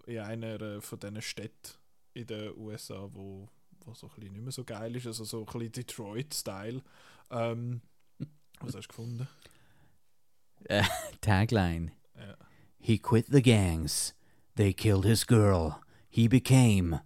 in 0.06 0.18
einer 0.18 0.60
äh, 0.60 0.80
von 0.80 0.98
diesen 0.98 1.22
Städten 1.22 1.74
in 2.14 2.26
den 2.26 2.56
USA, 2.56 3.08
wo, 3.12 3.48
wo 3.84 3.94
so 3.94 4.08
ein 4.08 4.14
bisschen 4.14 4.32
nicht 4.32 4.42
mehr 4.42 4.52
so 4.52 4.64
geil 4.64 4.96
ist. 4.96 5.06
Also 5.06 5.24
so 5.24 5.40
ein 5.40 5.44
bisschen 5.44 5.72
Detroit-Style. 5.72 6.82
Ähm, 7.30 7.80
was 8.60 8.74
hast 8.74 8.84
du 8.84 8.88
gefunden? 8.88 9.28
Tagline. 11.20 11.92
Ja. 12.16 12.36
He 12.80 12.98
quit 12.98 13.26
the 13.28 13.42
gangs. 13.42 14.14
They 14.56 14.72
killed 14.72 15.04
his 15.04 15.24
girl. 15.24 15.76
He 16.08 16.28
became 16.28 17.00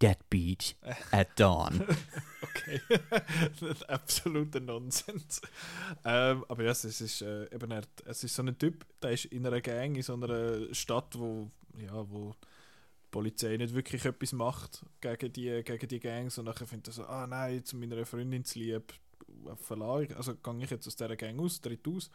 Deadbeat 0.00 0.76
at 1.10 1.38
Dawn. 1.38 1.84
Okay. 2.42 2.80
Absoluter 3.88 4.60
Nonsens. 4.60 5.42
Ähm, 6.04 6.44
aber 6.48 6.64
ja, 6.64 6.70
es 6.70 6.84
ist, 6.84 7.22
äh, 7.22 7.44
eben 7.54 7.70
er, 7.70 7.82
es 8.06 8.24
ist 8.24 8.34
so 8.34 8.42
ein 8.42 8.56
Typ, 8.56 8.86
der 9.02 9.12
ist 9.12 9.26
in 9.26 9.46
einer 9.46 9.60
Gang, 9.60 9.94
in 9.96 10.02
so 10.02 10.14
einer 10.14 10.72
Stadt, 10.72 11.18
wo, 11.18 11.50
ja, 11.78 12.10
wo 12.10 12.32
die 12.32 13.10
Polizei 13.10 13.56
nicht 13.56 13.74
wirklich 13.74 14.04
etwas 14.04 14.32
macht 14.32 14.84
gegen 15.00 15.32
die, 15.32 15.62
gegen 15.64 15.88
die 15.88 16.00
Gangs 16.00 16.38
und 16.38 16.46
nachher 16.46 16.66
findet 16.66 16.88
er 16.88 16.92
so, 16.92 17.04
ah 17.04 17.26
nein, 17.26 17.64
zu 17.64 17.76
meiner 17.76 18.06
Freundin 18.06 18.44
zu 18.44 18.58
lieb, 18.58 18.94
ich, 19.28 20.16
also 20.16 20.34
gehe 20.34 20.64
ich 20.64 20.70
jetzt 20.70 20.86
aus 20.86 20.96
dieser 20.96 21.16
Gang 21.16 21.38
aus, 21.40 21.60
tritt 21.60 21.86
aus 21.88 22.10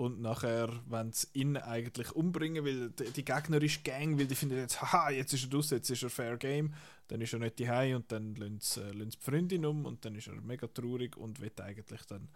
und 0.00 0.18
nachher 0.22 0.70
wenn 0.86 1.12
sie 1.12 1.26
ihn 1.34 1.58
eigentlich 1.58 2.12
umbringen, 2.12 2.64
weil 2.64 2.88
die, 2.88 3.10
die 3.10 3.22
gegnerische 3.22 3.82
Gang, 3.82 4.18
weil 4.18 4.26
die 4.26 4.34
finden 4.34 4.56
jetzt, 4.56 4.80
haha, 4.80 5.10
jetzt 5.10 5.34
ist 5.34 5.44
er 5.44 5.54
raus, 5.54 5.68
jetzt 5.68 5.90
ist 5.90 6.02
er 6.02 6.08
Fair 6.08 6.38
Game, 6.38 6.72
dann 7.08 7.20
ist 7.20 7.34
er 7.34 7.38
nicht 7.38 7.60
daheim 7.60 7.96
und 7.96 8.10
dann 8.10 8.34
lassen 8.34 8.60
sie, 8.60 8.80
äh, 8.80 9.06
die 9.06 9.18
Freundin 9.20 9.66
um 9.66 9.84
und 9.84 10.02
dann 10.02 10.14
ist 10.14 10.26
er 10.28 10.40
mega 10.40 10.68
traurig 10.68 11.18
und 11.18 11.38
will 11.40 11.52
eigentlich 11.60 12.00
dann 12.06 12.30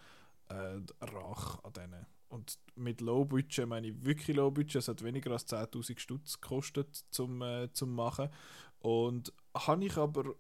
äh, 0.51 0.77
Rache 1.01 1.65
an 1.65 1.73
denen. 1.73 2.07
Und 2.29 2.59
mit 2.75 3.01
Low 3.01 3.25
Budget 3.25 3.67
meine 3.67 3.87
ich 3.87 4.05
wirklich 4.05 4.37
Low 4.37 4.51
Budget, 4.51 4.77
es 4.77 4.89
hat 4.89 5.03
weniger 5.03 5.31
als 5.31 5.49
10'000 5.49 5.99
Stutz 5.99 6.39
gekostet 6.39 6.95
zum, 7.09 7.41
äh, 7.41 7.73
zum 7.73 7.95
machen 7.95 8.29
und 8.81 9.33
habe 9.55 9.87
ich 9.87 9.97
aber 9.97 10.35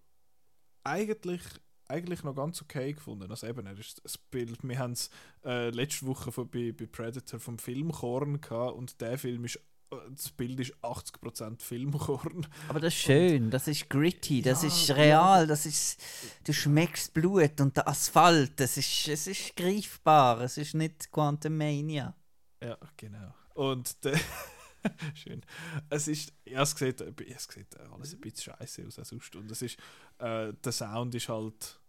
eigentlich 0.82 1.40
eigentlich 1.88 2.22
noch 2.22 2.34
ganz 2.34 2.62
okay 2.62 2.92
gefunden. 2.92 3.30
Also 3.30 3.46
eben, 3.46 3.66
er 3.66 3.78
ist 3.78 4.04
das 4.04 4.18
Bild, 4.18 4.58
wir 4.62 4.78
haben 4.78 4.92
es 4.92 5.10
äh, 5.44 5.70
letzte 5.70 6.06
Woche 6.06 6.32
von, 6.32 6.48
bei, 6.48 6.72
bei 6.72 6.86
Predator 6.86 7.40
vom 7.40 7.58
Filmkorn 7.58 8.40
gehabt 8.40 8.76
und 8.76 9.00
der 9.00 9.18
Film 9.18 9.44
ist 9.44 9.56
äh, 9.90 9.96
das 10.10 10.30
Bild 10.30 10.60
ist 10.60 10.74
80% 10.82 11.60
Filmkorn. 11.62 12.46
Aber 12.68 12.80
das 12.80 12.94
ist 12.94 13.00
schön, 13.00 13.50
das 13.50 13.68
ist 13.68 13.88
gritty, 13.90 14.42
das 14.42 14.62
Ja, 14.62 14.68
ist 14.68 14.90
real, 14.92 15.46
das 15.46 15.66
ist. 15.66 16.00
Du 16.44 16.52
schmeckst 16.52 17.12
Blut 17.14 17.60
und 17.60 17.76
der 17.76 17.88
Asphalt, 17.88 18.58
das 18.60 18.76
ist, 18.76 19.08
es 19.08 19.26
ist 19.26 19.56
greifbar, 19.56 20.40
es 20.40 20.56
ist 20.56 20.74
nicht 20.74 21.10
Quantum 21.10 21.56
Mania. 21.56 22.14
Ja, 22.62 22.78
genau. 22.96 23.34
Und 23.54 24.04
der 24.04 24.18
Schön. 25.14 25.42
Es 25.90 26.08
ist, 26.08 26.32
ja, 26.44 26.62
es 26.62 26.72
sieht, 26.72 27.00
es 27.00 27.44
sieht 27.44 27.78
alles 27.78 28.14
ein 28.14 28.20
bisschen 28.20 28.54
scheiße 28.54 28.86
aus 28.86 28.98
auch 28.98 29.04
sonst. 29.04 29.34
Und 29.36 29.50
es 29.50 29.62
ist, 29.62 29.78
äh, 30.18 30.52
der 30.52 30.72
Sound 30.72 31.14
ist 31.14 31.28
halt 31.28 31.80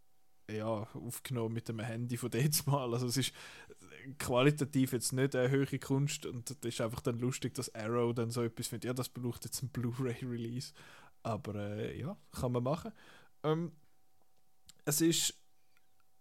ja, 0.49 0.65
aufgenommen 0.65 1.53
mit 1.53 1.67
dem 1.67 1.79
Handy 1.79 2.17
von 2.17 2.31
jetzt 2.31 2.67
mal. 2.67 2.93
Also 2.93 3.07
es 3.07 3.17
ist 3.17 3.33
qualitativ 4.19 4.93
jetzt 4.93 5.13
nicht 5.13 5.35
eine 5.35 5.49
höhere 5.49 5.79
Kunst 5.79 6.25
und 6.25 6.49
das 6.49 6.73
ist 6.73 6.81
einfach 6.81 7.01
dann 7.01 7.19
lustig, 7.19 7.55
dass 7.55 7.73
Arrow 7.73 8.13
dann 8.13 8.29
so 8.29 8.43
etwas 8.43 8.67
findet. 8.67 8.85
Ja, 8.85 8.93
das 8.93 9.09
braucht 9.09 9.45
jetzt 9.45 9.63
ein 9.63 9.69
Blu-ray-Release. 9.69 10.73
Aber 11.23 11.55
äh, 11.55 11.99
ja, 11.99 12.15
kann 12.31 12.51
man 12.51 12.63
machen. 12.63 12.91
Ähm, 13.43 13.71
es 14.85 15.01
ist 15.01 15.33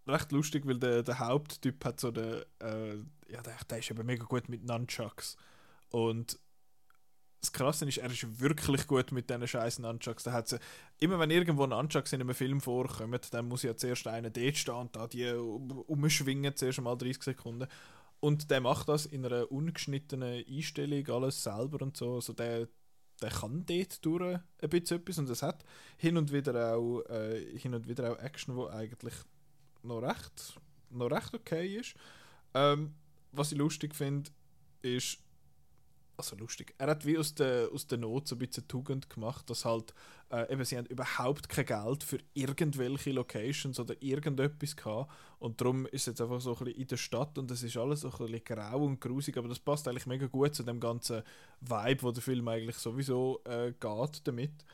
recht 0.07 0.33
lustig, 0.33 0.67
weil 0.67 0.79
der, 0.79 1.03
der 1.03 1.19
Haupttyp 1.19 1.85
hat 1.85 2.01
so 2.01 2.11
den, 2.11 2.43
äh, 2.61 2.97
ja, 3.29 3.43
der, 3.43 3.57
der 3.69 3.79
ist 3.79 3.91
eben 3.91 4.07
mega 4.07 4.25
gut 4.25 4.49
mit 4.49 4.65
Nunchucks. 4.65 5.37
Und 5.91 6.39
das 7.45 7.53
Krasse 7.53 7.87
ist, 7.87 7.99
er 7.99 8.11
ist 8.11 8.41
wirklich 8.41 8.87
gut 8.87 9.13
mit 9.13 9.29
diesen 9.29 9.47
scheiß 9.47 9.79
Nunchucks. 9.79 10.25
Da 10.25 10.33
hat 10.33 10.49
sie, 10.49 10.59
immer 10.99 11.19
wenn 11.19 11.31
irgendwo 11.31 11.67
Nunchucks 11.67 12.13
in 12.13 12.21
einem 12.21 12.35
Film 12.35 12.61
vorkommen, 12.61 13.21
dann 13.31 13.49
muss 13.49 13.63
ja 13.63 13.77
zuerst 13.77 14.07
einer 14.07 14.31
dort 14.31 14.57
stehen 14.57 14.75
und 14.75 14.97
da 14.97 15.07
die 15.07 15.27
um- 15.31 15.71
umschwingen, 15.83 16.57
zuerst 16.57 16.81
mal 16.81 16.97
30 16.97 17.23
Sekunden. 17.23 17.69
Und 18.21 18.51
der 18.51 18.61
macht 18.61 18.89
das 18.89 19.07
in 19.07 19.27
einer 19.27 19.53
ungeschnittenen 19.53 20.45
Einstellung, 20.49 21.07
alles 21.09 21.43
selber 21.43 21.83
und 21.83 21.97
so. 21.97 22.15
Also 22.15 22.33
der, 22.33 22.69
der 23.21 23.31
kann 23.31 23.67
dort 23.67 24.05
durch 24.05 24.39
ein 24.63 24.69
bisschen 24.71 24.99
etwas 24.99 25.19
und 25.19 25.29
es 25.29 25.43
hat 25.43 25.65
hin 25.99 26.17
und 26.17 26.33
wieder 26.33 26.75
auch, 26.75 27.03
äh, 27.11 27.59
hin 27.59 27.75
und 27.75 27.87
wieder 27.87 28.13
auch 28.13 28.19
Action, 28.19 28.57
wo 28.57 28.69
eigentlich 28.69 29.15
noch 29.83 30.01
recht, 30.01 30.59
noch 30.91 31.11
recht 31.11 31.35
okay 31.35 31.77
ist. 31.77 31.95
Ähm, 32.55 32.95
was 33.33 33.53
ich 33.53 33.59
lustig 33.59 33.95
finde, 33.95 34.31
ist, 34.81 35.19
also 36.17 36.37
lustig, 36.37 36.75
er 36.79 36.89
hat 36.89 37.05
wie 37.05 37.19
aus 37.19 37.35
der, 37.35 37.69
aus 37.73 37.87
der 37.87 37.99
Not 37.99 38.29
so 38.29 38.37
ein 38.37 38.39
bisschen 38.39 38.69
Tugend 38.69 39.11
gemacht, 39.11 39.49
dass 39.51 39.65
halt, 39.65 39.95
äh, 40.31 40.53
eben, 40.53 40.65
sie 40.65 40.77
haben 40.77 40.87
überhaupt 40.87 41.49
kein 41.49 41.67
Geld 41.67 42.05
für 42.05 42.19
irgendwelche 42.35 43.13
Locations 43.13 43.79
oder 43.81 43.95
irgendetwas 44.01 44.77
gehabt. 44.77 45.13
Und 45.39 45.61
darum 45.61 45.87
ist 45.87 46.03
es 46.03 46.07
jetzt 46.07 46.21
einfach 46.21 46.41
so 46.41 46.53
ein 46.53 46.65
bisschen 46.65 46.81
in 46.81 46.87
der 46.89 46.97
Stadt 46.97 47.39
und 47.39 47.51
es 47.51 47.63
ist 47.63 47.77
alles 47.77 48.03
so 48.03 48.11
ein 48.11 48.19
bisschen 48.19 48.45
grau 48.45 48.85
und 48.85 49.01
grusig, 49.01 49.37
aber 49.37 49.49
das 49.49 49.59
passt 49.59 49.89
eigentlich 49.89 50.07
mega 50.07 50.27
gut 50.27 50.55
zu 50.55 50.63
dem 50.63 50.81
ganzen 50.81 51.23
Vibe, 51.61 52.03
wo 52.03 52.11
der 52.13 52.23
Film 52.23 52.47
eigentlich 52.49 52.77
sowieso 52.77 53.41
äh, 53.45 53.73
geht 53.73 54.27
damit. 54.27 54.65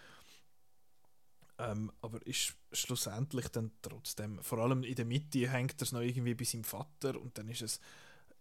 Ähm, 1.59 1.93
aber 2.01 2.27
ist 2.27 2.55
schlussendlich 2.73 3.49
dann 3.49 3.71
trotzdem, 3.83 4.43
vor 4.43 4.59
allem 4.59 4.83
in 4.83 4.95
der 4.95 5.05
Mitte 5.05 5.51
hängt 5.51 5.81
es 5.83 5.93
noch 5.93 6.01
irgendwie 6.01 6.35
bei 6.35 6.45
seinem 6.45 6.65
Vater 6.65 7.21
und 7.21 7.37
dann 7.37 7.49
ist 7.49 7.61
es, 7.61 7.81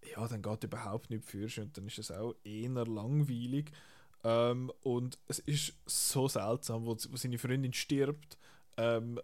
ja, 0.03 0.27
dann 0.27 0.41
geht 0.41 0.63
überhaupt 0.63 1.09
nicht 1.09 1.25
für 1.25 1.47
und 1.61 1.77
dann 1.77 1.87
ist 1.87 1.99
es 1.99 2.11
auch 2.11 2.35
eher 2.43 2.85
langweilig. 2.85 3.71
Ähm, 4.23 4.71
und 4.81 5.17
es 5.27 5.39
ist 5.39 5.73
so 5.85 6.27
seltsam, 6.27 6.85
wo, 6.85 6.91
wo 6.91 7.15
seine 7.15 7.37
Freundin 7.37 7.73
stirbt, 7.73 8.37
ähm, 8.77 9.19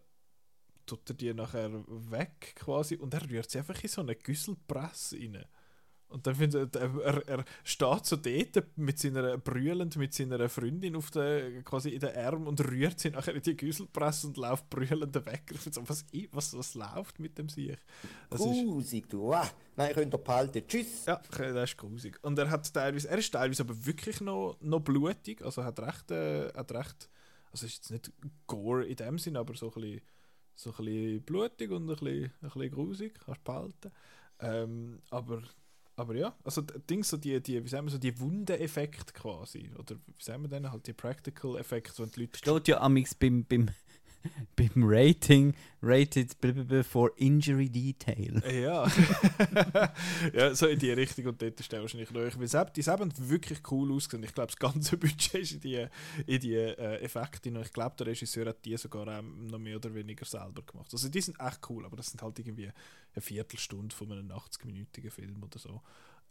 tut 0.85 1.09
er 1.09 1.15
die 1.15 1.33
nachher 1.33 1.71
weg 1.87 2.55
quasi 2.55 2.95
und 2.95 3.13
er 3.13 3.29
rührt 3.29 3.49
sie 3.49 3.57
einfach 3.57 3.81
in 3.81 3.89
so 3.89 4.01
eine 4.01 4.15
Güsselpresse 4.15 5.17
rein. 5.17 5.45
Und 6.15 6.25
dann 6.25 6.35
findet 6.35 6.77
er, 6.77 6.95
er, 7.01 7.27
er 7.27 7.45
steht 7.65 8.05
so 8.05 8.15
dort 8.15 8.77
mit 8.77 8.97
seiner 8.97 9.37
brüllend 9.37 9.97
mit 9.97 10.13
seiner 10.13 10.47
Freundin 10.47 10.95
auf 10.95 11.11
der, 11.11 11.61
quasi 11.63 11.89
in 11.89 11.99
den 11.99 12.15
Arm 12.15 12.47
und 12.47 12.61
rührt 12.65 13.01
sie 13.01 13.09
nachher 13.09 13.35
in 13.35 13.41
die 13.41 13.57
Güsselpresse 13.57 14.27
und 14.27 14.37
läuft 14.37 14.69
brüllend 14.69 15.13
weg. 15.25 15.43
Ich 15.53 15.59
so, 15.59 15.81
was, 15.89 16.05
was, 16.31 16.57
was 16.57 16.73
läuft 16.73 17.19
mit 17.19 17.37
dem 17.37 17.49
Sieg? 17.49 17.77
Das 18.29 18.39
ist, 18.39 18.47
Grusig, 18.47 19.09
du. 19.09 19.33
Ah, 19.33 19.45
nein, 19.75 19.93
könnt 19.93 20.13
ihr 20.13 20.17
behalten. 20.17 20.65
Tschüss. 20.65 21.03
ja, 21.05 21.21
das 21.37 21.71
ist 21.71 21.77
grusig. 21.77 22.17
Und 22.21 22.39
er 22.39 22.49
hat 22.49 22.73
teilweise, 22.73 23.09
er 23.09 23.17
ist 23.17 23.31
teilweise 23.31 23.63
aber 23.63 23.85
wirklich 23.85 24.21
noch, 24.21 24.55
noch 24.61 24.79
blutig, 24.79 25.43
also 25.43 25.65
hat 25.65 25.77
recht, 25.81 26.11
äh, 26.11 26.47
hat 26.53 26.71
recht, 26.71 27.09
also 27.51 27.65
ist 27.65 27.75
jetzt 27.75 27.91
nicht 27.91 28.13
Gore 28.47 28.85
in 28.85 28.95
dem 28.95 29.19
Sinn, 29.19 29.35
aber 29.35 29.53
so 29.55 29.67
ein 29.67 29.81
bisschen, 29.81 30.01
so 30.55 30.69
ein 30.69 30.85
bisschen 30.85 31.23
blutig 31.23 31.71
und 31.71 31.89
ein 31.89 31.95
bisschen, 31.97 32.23
ein 32.23 32.31
bisschen 32.41 32.71
grusig, 32.71 33.19
kannst 33.25 33.41
du 33.41 33.51
behalten. 33.51 33.91
Ähm, 34.39 35.01
aber, 35.09 35.41
aber 35.97 36.15
ja, 36.15 36.35
also 36.43 36.61
Dings, 36.61 37.09
so 37.09 37.17
die, 37.17 37.41
die, 37.41 37.63
wie 37.63 37.67
sagen 37.67 37.87
wir 37.87 37.91
so, 37.91 37.97
die 37.97 38.19
Wundeneffekte 38.19 39.13
quasi, 39.13 39.69
oder 39.77 39.95
wie 39.95 40.23
sagen 40.23 40.43
wir 40.43 40.49
denn, 40.49 40.71
halt 40.71 40.87
die 40.87 40.93
Practical 40.93 41.57
Effekte, 41.57 42.03
wenn 42.03 42.11
die 42.11 42.21
Leute 42.21 42.37
Steht 42.37 42.67
ja 42.67 42.81
amix 42.81 43.15
beim, 43.15 43.45
beim, 43.45 43.69
beim 44.55 44.83
Rating, 44.83 45.53
rated 45.81 46.35
for 46.85 47.11
injury 47.17 47.69
detail. 47.69 48.41
Ja. 48.51 48.87
ja, 50.33 50.55
so 50.55 50.67
in 50.67 50.79
die 50.79 50.91
Richtung 50.91 51.25
und 51.27 51.41
dort 51.41 51.71
wahrscheinlich 51.71 52.11
noch. 52.11 52.21
Weil 52.39 52.47
Sepp- 52.47 52.73
die 52.73 52.83
haben 52.83 53.11
wirklich 53.29 53.59
cool 53.71 53.91
ausgesehen. 53.93 54.23
Ich 54.23 54.33
glaube, 54.33 54.47
das 54.47 54.57
ganze 54.57 54.97
Budget 54.97 55.35
ist 55.35 55.51
in 55.53 55.59
die, 55.61 55.87
in 56.25 56.39
die 56.39 56.55
äh, 56.55 57.01
Effekte. 57.01 57.49
Und 57.49 57.61
ich 57.61 57.73
glaube, 57.73 57.95
der 57.97 58.07
Regisseur 58.07 58.47
hat 58.47 58.63
die 58.65 58.77
sogar 58.77 59.07
ähm, 59.07 59.47
noch 59.47 59.59
mehr 59.59 59.77
oder 59.77 59.93
weniger 59.93 60.25
selber 60.25 60.61
gemacht. 60.63 60.89
Also 60.91 61.09
die 61.09 61.21
sind 61.21 61.39
echt 61.39 61.59
cool, 61.69 61.85
aber 61.85 61.97
das 61.97 62.07
sind 62.07 62.21
halt 62.21 62.37
irgendwie 62.39 62.65
eine 63.13 63.21
Viertelstunde 63.21 63.95
von 63.95 64.11
einem 64.11 64.31
80-minütigen 64.31 65.09
Film 65.11 65.43
oder 65.43 65.59
so. 65.59 65.81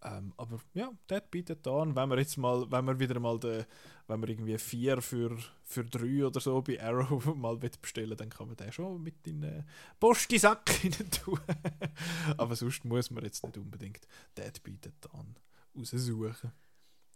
Ähm, 0.04 0.34
aber 0.36 0.60
ja, 0.74 0.92
das 1.06 1.22
bietet 1.30 1.66
an. 1.66 1.96
Wenn 1.96 2.10
wir 2.10 2.18
jetzt 2.18 2.36
mal, 2.36 2.70
wenn 2.70 2.84
wir 2.86 2.98
wieder 2.98 3.18
mal 3.18 3.38
den, 3.40 3.64
wenn 4.06 4.20
wir 4.20 4.28
irgendwie 4.28 4.58
vier 4.58 5.00
für, 5.00 5.36
für 5.62 5.84
drei 5.84 6.26
oder 6.26 6.40
so 6.40 6.60
bei 6.60 6.82
Arrow 6.82 7.24
mal 7.34 7.56
bestellen, 7.56 8.16
dann 8.16 8.28
kann 8.28 8.48
man 8.48 8.56
den 8.56 8.70
schon 8.70 9.02
mit 9.02 9.26
in 9.26 9.40
den 9.40 9.64
Postisack 9.98 10.70
rein 10.84 11.10
tun. 11.10 11.40
Aber 12.36 12.54
sonst 12.54 12.84
muss 12.84 13.10
man 13.10 13.24
jetzt 13.24 13.42
nicht 13.44 13.56
unbedingt 13.56 14.06
das 14.34 14.60
bietet 14.60 14.94
an 15.12 15.36
raussuchen. 15.76 16.52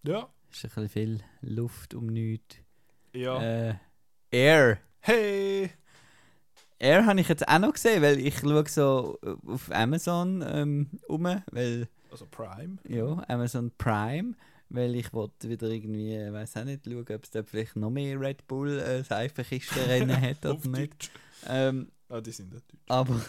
Ja, 0.05 0.29
Ist 0.51 0.65
ein 0.65 0.69
bisschen 0.71 0.89
viel 0.89 1.21
Luft 1.43 1.93
um 1.95 2.07
nichts. 2.07 2.57
ja. 3.13 3.43
Äh, 3.43 3.75
Air. 4.31 4.79
Hey! 5.01 5.71
Air 6.79 7.07
habe 7.07 7.21
ich 7.21 7.29
jetzt 7.29 7.49
auch 7.49 7.59
noch 7.59 7.73
gesehen, 7.73 8.03
weil 8.03 8.19
ich 8.19 8.39
schaue 8.39 8.69
so 8.69 9.19
auf 9.47 9.71
Amazon 9.73 10.45
ähm, 10.47 11.01
um, 11.09 11.25
weil, 11.51 11.89
Also 12.11 12.27
Prime. 12.31 12.79
ja, 12.89 13.23
Amazon 13.29 13.71
Prime, 13.79 14.35
weil 14.71 14.95
ich 14.95 15.13
wollte 15.13 15.49
wieder 15.49 15.69
irgendwie, 15.69 16.15
weiß 16.33 16.57
auch 16.59 16.65
nicht, 16.65 16.85
schauen, 16.87 17.01
ob 17.17 17.25
es 17.25 17.31
da 17.31 17.43
vielleicht 17.43 17.77
noch 17.77 17.91
mehr 17.91 18.19
Red 18.21 18.47
Bull 18.47 18.79
äh, 18.79 19.03
Seifenkistenrennen 19.03 20.21
hat 20.21 20.45
oder 20.47 20.69
nicht. 20.69 21.11
Ähm, 21.47 21.89
Ah, 22.11 22.23
die 22.23 22.31
sind 22.33 22.51
nicht 22.55 22.65
deutsch. 22.73 22.81
aber 22.89 23.21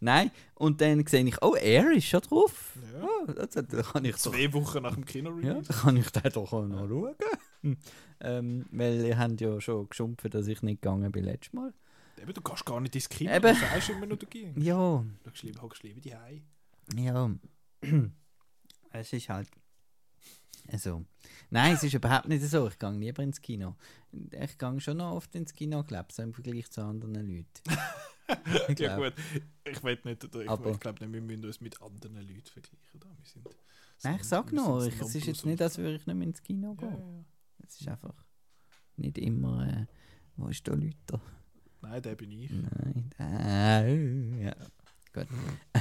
nein, 0.00 0.32
und 0.56 0.80
dann 0.80 1.06
sehe 1.06 1.24
ich, 1.24 1.40
oh, 1.42 1.54
Air 1.54 1.92
ist 1.92 2.06
schon 2.06 2.20
drauf. 2.22 2.72
Ja. 2.92 3.04
Oh, 3.04 3.26
das, 3.30 3.54
kann 3.92 4.04
ich 4.04 4.10
doch 4.16 4.18
Zwei 4.32 4.52
Wochen 4.52 4.82
nach 4.82 4.94
dem 4.94 5.04
Ja, 5.04 5.06
Kino-Release. 5.12 5.68
dann 5.68 5.76
kann 5.78 5.96
ich 5.96 6.10
den 6.10 6.32
doch 6.32 6.52
auch 6.52 6.66
noch 6.66 6.88
schauen. 6.88 7.14
Hm. 7.62 7.76
ähm, 8.20 8.66
weil 8.72 9.04
ihr 9.06 9.16
habt 9.16 9.40
ja 9.40 9.60
schon 9.60 9.88
geschumpft, 9.88 10.34
dass 10.34 10.48
ich 10.48 10.60
nicht 10.62 10.82
gegangen 10.82 11.12
bin 11.12 11.22
letztes 11.22 11.52
Mal. 11.52 11.72
Eben, 12.20 12.34
du 12.34 12.40
gehst 12.40 12.64
gar 12.66 12.80
nicht 12.80 12.96
ins 12.96 13.08
Kino. 13.08 13.30
Eben. 13.32 13.54
Du 13.54 13.60
sagst 13.60 13.90
immer 13.90 14.06
nur, 14.06 14.16
du 14.16 14.26
gehst. 14.26 14.56
Ja, 14.58 15.04
Du 15.22 15.62
hockst 15.62 15.82
lieber 15.84 16.00
die 16.00 16.12
Hause. 16.16 16.42
ja. 16.96 17.30
es 18.92 19.12
ist 19.12 19.28
halt. 19.28 19.48
Also. 20.68 21.04
Nein, 21.50 21.74
es 21.74 21.82
ist 21.82 21.94
überhaupt 21.94 22.28
nicht 22.28 22.42
so. 22.44 22.68
Ich 22.68 22.78
gehe 22.78 22.90
lieber 22.92 23.22
ins 23.22 23.40
Kino. 23.40 23.76
Ich 24.32 24.58
gehe 24.58 24.80
schon 24.80 24.98
noch 24.98 25.12
oft 25.16 25.34
ins 25.34 25.52
Kino, 25.52 25.82
glaube 25.82 26.06
ich, 26.10 26.14
so 26.16 26.22
im 26.22 26.32
Vergleich 26.34 26.70
zu 26.70 26.82
anderen 26.82 27.26
Leuten. 27.26 27.46
Ich 28.68 28.78
Ja 28.78 28.96
gut, 28.96 29.12
ich 29.64 29.82
weiß 29.82 30.04
nicht, 30.04 30.22
ich, 30.22 30.48
Aber- 30.48 30.70
ich 30.70 30.78
glaube 30.78 31.04
nicht, 31.04 31.12
wir 31.12 31.20
müssen 31.20 31.44
uns 31.46 31.60
mit 31.60 31.82
anderen 31.82 32.14
Leuten 32.16 32.46
vergleichen. 32.46 33.00
Da. 33.00 33.08
Wir 33.08 33.24
sind 33.24 33.48
Nein, 34.04 34.16
ich 34.20 34.24
sag 34.24 34.52
wir 34.52 34.58
sind 34.60 34.68
nur, 34.68 34.86
ich, 34.86 35.00
es 35.00 35.14
ist 35.16 35.26
jetzt 35.26 35.46
nicht, 35.46 35.60
als 35.60 35.78
würde 35.78 35.96
ich 35.96 36.06
nicht 36.06 36.14
mehr 36.16 36.28
ins 36.28 36.40
Kino 36.40 36.74
gehen. 36.74 36.90
ja, 36.90 36.96
ja. 37.18 37.24
Es 37.66 37.80
ist 37.80 37.88
einfach 37.88 38.14
nicht 38.96 39.18
immer. 39.18 39.66
Äh, 39.66 39.86
wo 40.36 40.46
ist 40.46 40.64
der 40.64 40.76
Leute? 40.76 41.20
Nein, 41.82 42.02
der 42.02 42.14
bin 42.14 42.30
ich. 42.30 42.50
Nein, 42.50 43.10
äh, 43.18 44.44
ja. 44.44 44.54
Gut. 45.12 45.26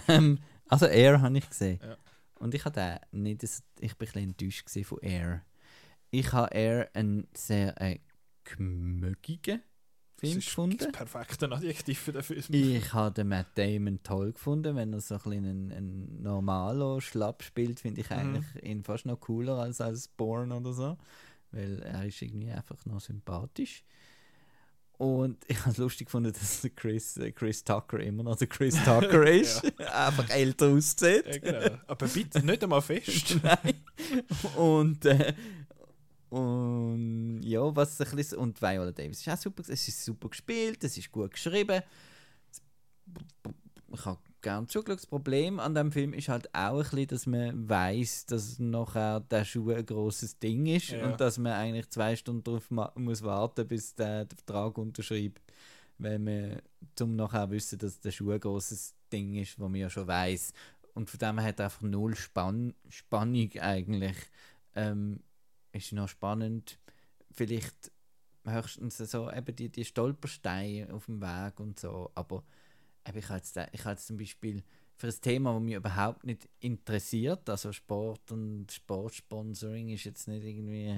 Ähm, 0.07 0.39
also 0.69 0.85
Air 0.85 1.21
habe 1.21 1.37
ich 1.37 1.49
gesehen. 1.49 1.79
Und 2.35 2.53
ich 2.55 2.63
hatte 2.63 3.01
nicht, 3.11 3.43
das- 3.43 3.63
ich 3.81 3.97
bin 3.97 4.07
ein 4.07 4.11
bisschen 4.13 4.23
enttäuscht 4.29 4.69
von 4.87 4.99
Air. 5.01 5.43
Ich 6.11 6.31
habe 6.31 6.53
Air 6.55 6.89
einen 6.93 7.27
sehr 7.35 7.79
äh, 7.81 7.99
gemögigen 8.45 9.61
Film 10.15 10.35
das 10.35 10.43
ist 10.43 10.45
gefunden. 10.47 10.77
das 10.77 10.91
perfekte 10.91 11.49
Adjektiv 11.51 11.99
für 11.99 12.11
den 12.11 12.23
Film. 12.23 12.43
Ich 12.49 12.93
habe 12.93 13.13
den 13.13 13.27
Matt 13.29 13.47
Damon 13.55 14.01
toll 14.03 14.33
gefunden, 14.33 14.75
wenn 14.75 14.91
er 14.93 14.99
so 15.01 15.15
ein 15.15 15.21
bisschen 15.21 15.45
einen, 15.45 15.71
einen 15.71 16.21
normalo 16.21 16.99
Schlapp 16.99 17.41
spielt, 17.43 17.79
finde 17.79 18.01
ich 18.01 18.09
Mhm. 18.09 18.15
eigentlich 18.17 18.63
ihn 18.63 18.83
fast 18.83 19.05
noch 19.05 19.19
cooler 19.19 19.57
als 19.59 19.79
als 19.81 20.07
Born 20.09 20.51
oder 20.51 20.73
so, 20.73 20.97
weil 21.51 21.79
er 21.83 22.05
ist 22.05 22.21
irgendwie 22.21 22.51
einfach 22.51 22.85
noch 22.85 22.99
sympathisch. 22.99 23.83
Und 24.99 25.37
ich 25.47 25.57
habe 25.61 25.71
es 25.71 25.77
lustig 25.77 26.07
gefunden, 26.07 26.33
dass 26.33 26.67
Chris, 26.75 27.15
äh, 27.17 27.31
Chris 27.31 27.63
Tucker 27.63 28.01
immer 28.01 28.21
noch 28.21 28.35
der 28.35 28.47
Chris 28.47 28.75
Tucker 28.83 29.25
ist, 29.31 29.63
einfach 29.79 30.29
älter 30.29 30.67
aussieht. 30.67 31.25
Ja, 31.25 31.37
genau. 31.37 31.77
Aber 31.87 32.07
bitte 32.07 32.45
nicht 32.45 32.61
einmal 32.61 32.81
fest. 32.81 33.37
Nein. 33.43 33.75
Und, 34.57 35.05
äh, 35.05 35.33
und 36.29 37.39
ja, 37.43 37.73
was 37.73 37.99
ein 38.01 38.15
bisschen, 38.15 38.39
und 38.39 38.61
Viola 38.61 38.91
Davis 38.91 39.21
ist 39.21 39.29
auch 39.29 39.37
super, 39.37 39.63
es 39.67 39.87
ist 39.87 40.03
super 40.03 40.27
gespielt, 40.27 40.83
es 40.83 40.97
ist 40.97 41.11
gut 41.11 41.31
geschrieben. 41.31 41.81
Ich 43.93 44.05
habe 44.05 44.19
gerne 44.41 44.67
zugeschaut. 44.67 44.99
Das 44.99 45.05
Problem 45.07 45.59
an 45.59 45.75
dem 45.75 45.91
Film 45.91 46.13
ist 46.13 46.29
halt 46.29 46.53
auch 46.53 46.77
ein 46.77 46.81
bisschen, 46.81 47.07
dass 47.07 47.25
man 47.25 47.69
weiß, 47.69 48.25
dass 48.27 48.59
nachher 48.59 49.19
der 49.21 49.45
Schuh 49.45 49.71
ein 49.71 49.85
grosses 49.85 50.37
Ding 50.39 50.65
ist 50.65 50.89
Ja. 50.89 51.05
und 51.05 51.19
dass 51.19 51.37
man 51.37 51.53
eigentlich 51.53 51.89
zwei 51.89 52.15
Stunden 52.15 52.43
darauf 52.43 52.69
ma- 52.71 52.91
muss 52.95 53.21
warten, 53.23 53.67
bis 53.67 53.95
der 53.95 54.25
den 54.25 54.37
Vertrag 54.37 54.77
unterschreibt, 54.77 55.41
weil 55.97 56.19
man 56.19 56.61
zum 56.95 57.15
nachher 57.15 57.49
wissen, 57.51 57.77
dass 57.79 57.99
der 57.99 58.11
Schuh 58.11 58.31
ein 58.31 58.39
grosses 58.39 58.95
Ding 59.11 59.35
ist, 59.35 59.59
wo 59.59 59.67
man 59.67 59.79
ja 59.79 59.89
schon 59.89 60.07
weiß. 60.07 60.53
Und 60.93 61.09
von 61.09 61.19
dem 61.19 61.39
her 61.39 61.49
hat 61.49 61.61
einfach 61.61 61.81
null 61.81 62.15
Spann 62.15 62.73
Spannung 62.89 63.51
eigentlich. 63.59 64.17
Ähm, 64.75 65.21
ist 65.71 65.91
noch 65.93 66.07
spannend, 66.09 66.79
vielleicht 67.31 67.91
höchstens 68.45 68.97
so 68.97 69.31
eben 69.31 69.55
die, 69.55 69.69
die 69.69 69.85
Stolpersteine 69.85 70.91
auf 70.93 71.05
dem 71.05 71.21
Weg 71.21 71.59
und 71.59 71.79
so, 71.79 72.11
aber 72.15 72.43
ich 73.17 73.29
habe 73.29 73.37
jetzt, 73.37 73.57
ich 73.57 73.79
habe 73.81 73.91
jetzt 73.91 74.07
zum 74.07 74.17
Beispiel 74.17 74.63
für 74.99 75.07
ein 75.07 75.21
Thema, 75.21 75.53
das 75.53 75.61
mich 75.61 75.75
überhaupt 75.75 76.25
nicht 76.25 76.49
interessiert, 76.59 77.49
also 77.49 77.71
Sport 77.71 78.31
und 78.31 78.69
Sportsponsoring 78.69 79.89
ist 79.89 80.03
jetzt 80.03 80.27
nicht 80.27 80.43
irgendwie, 80.43 80.97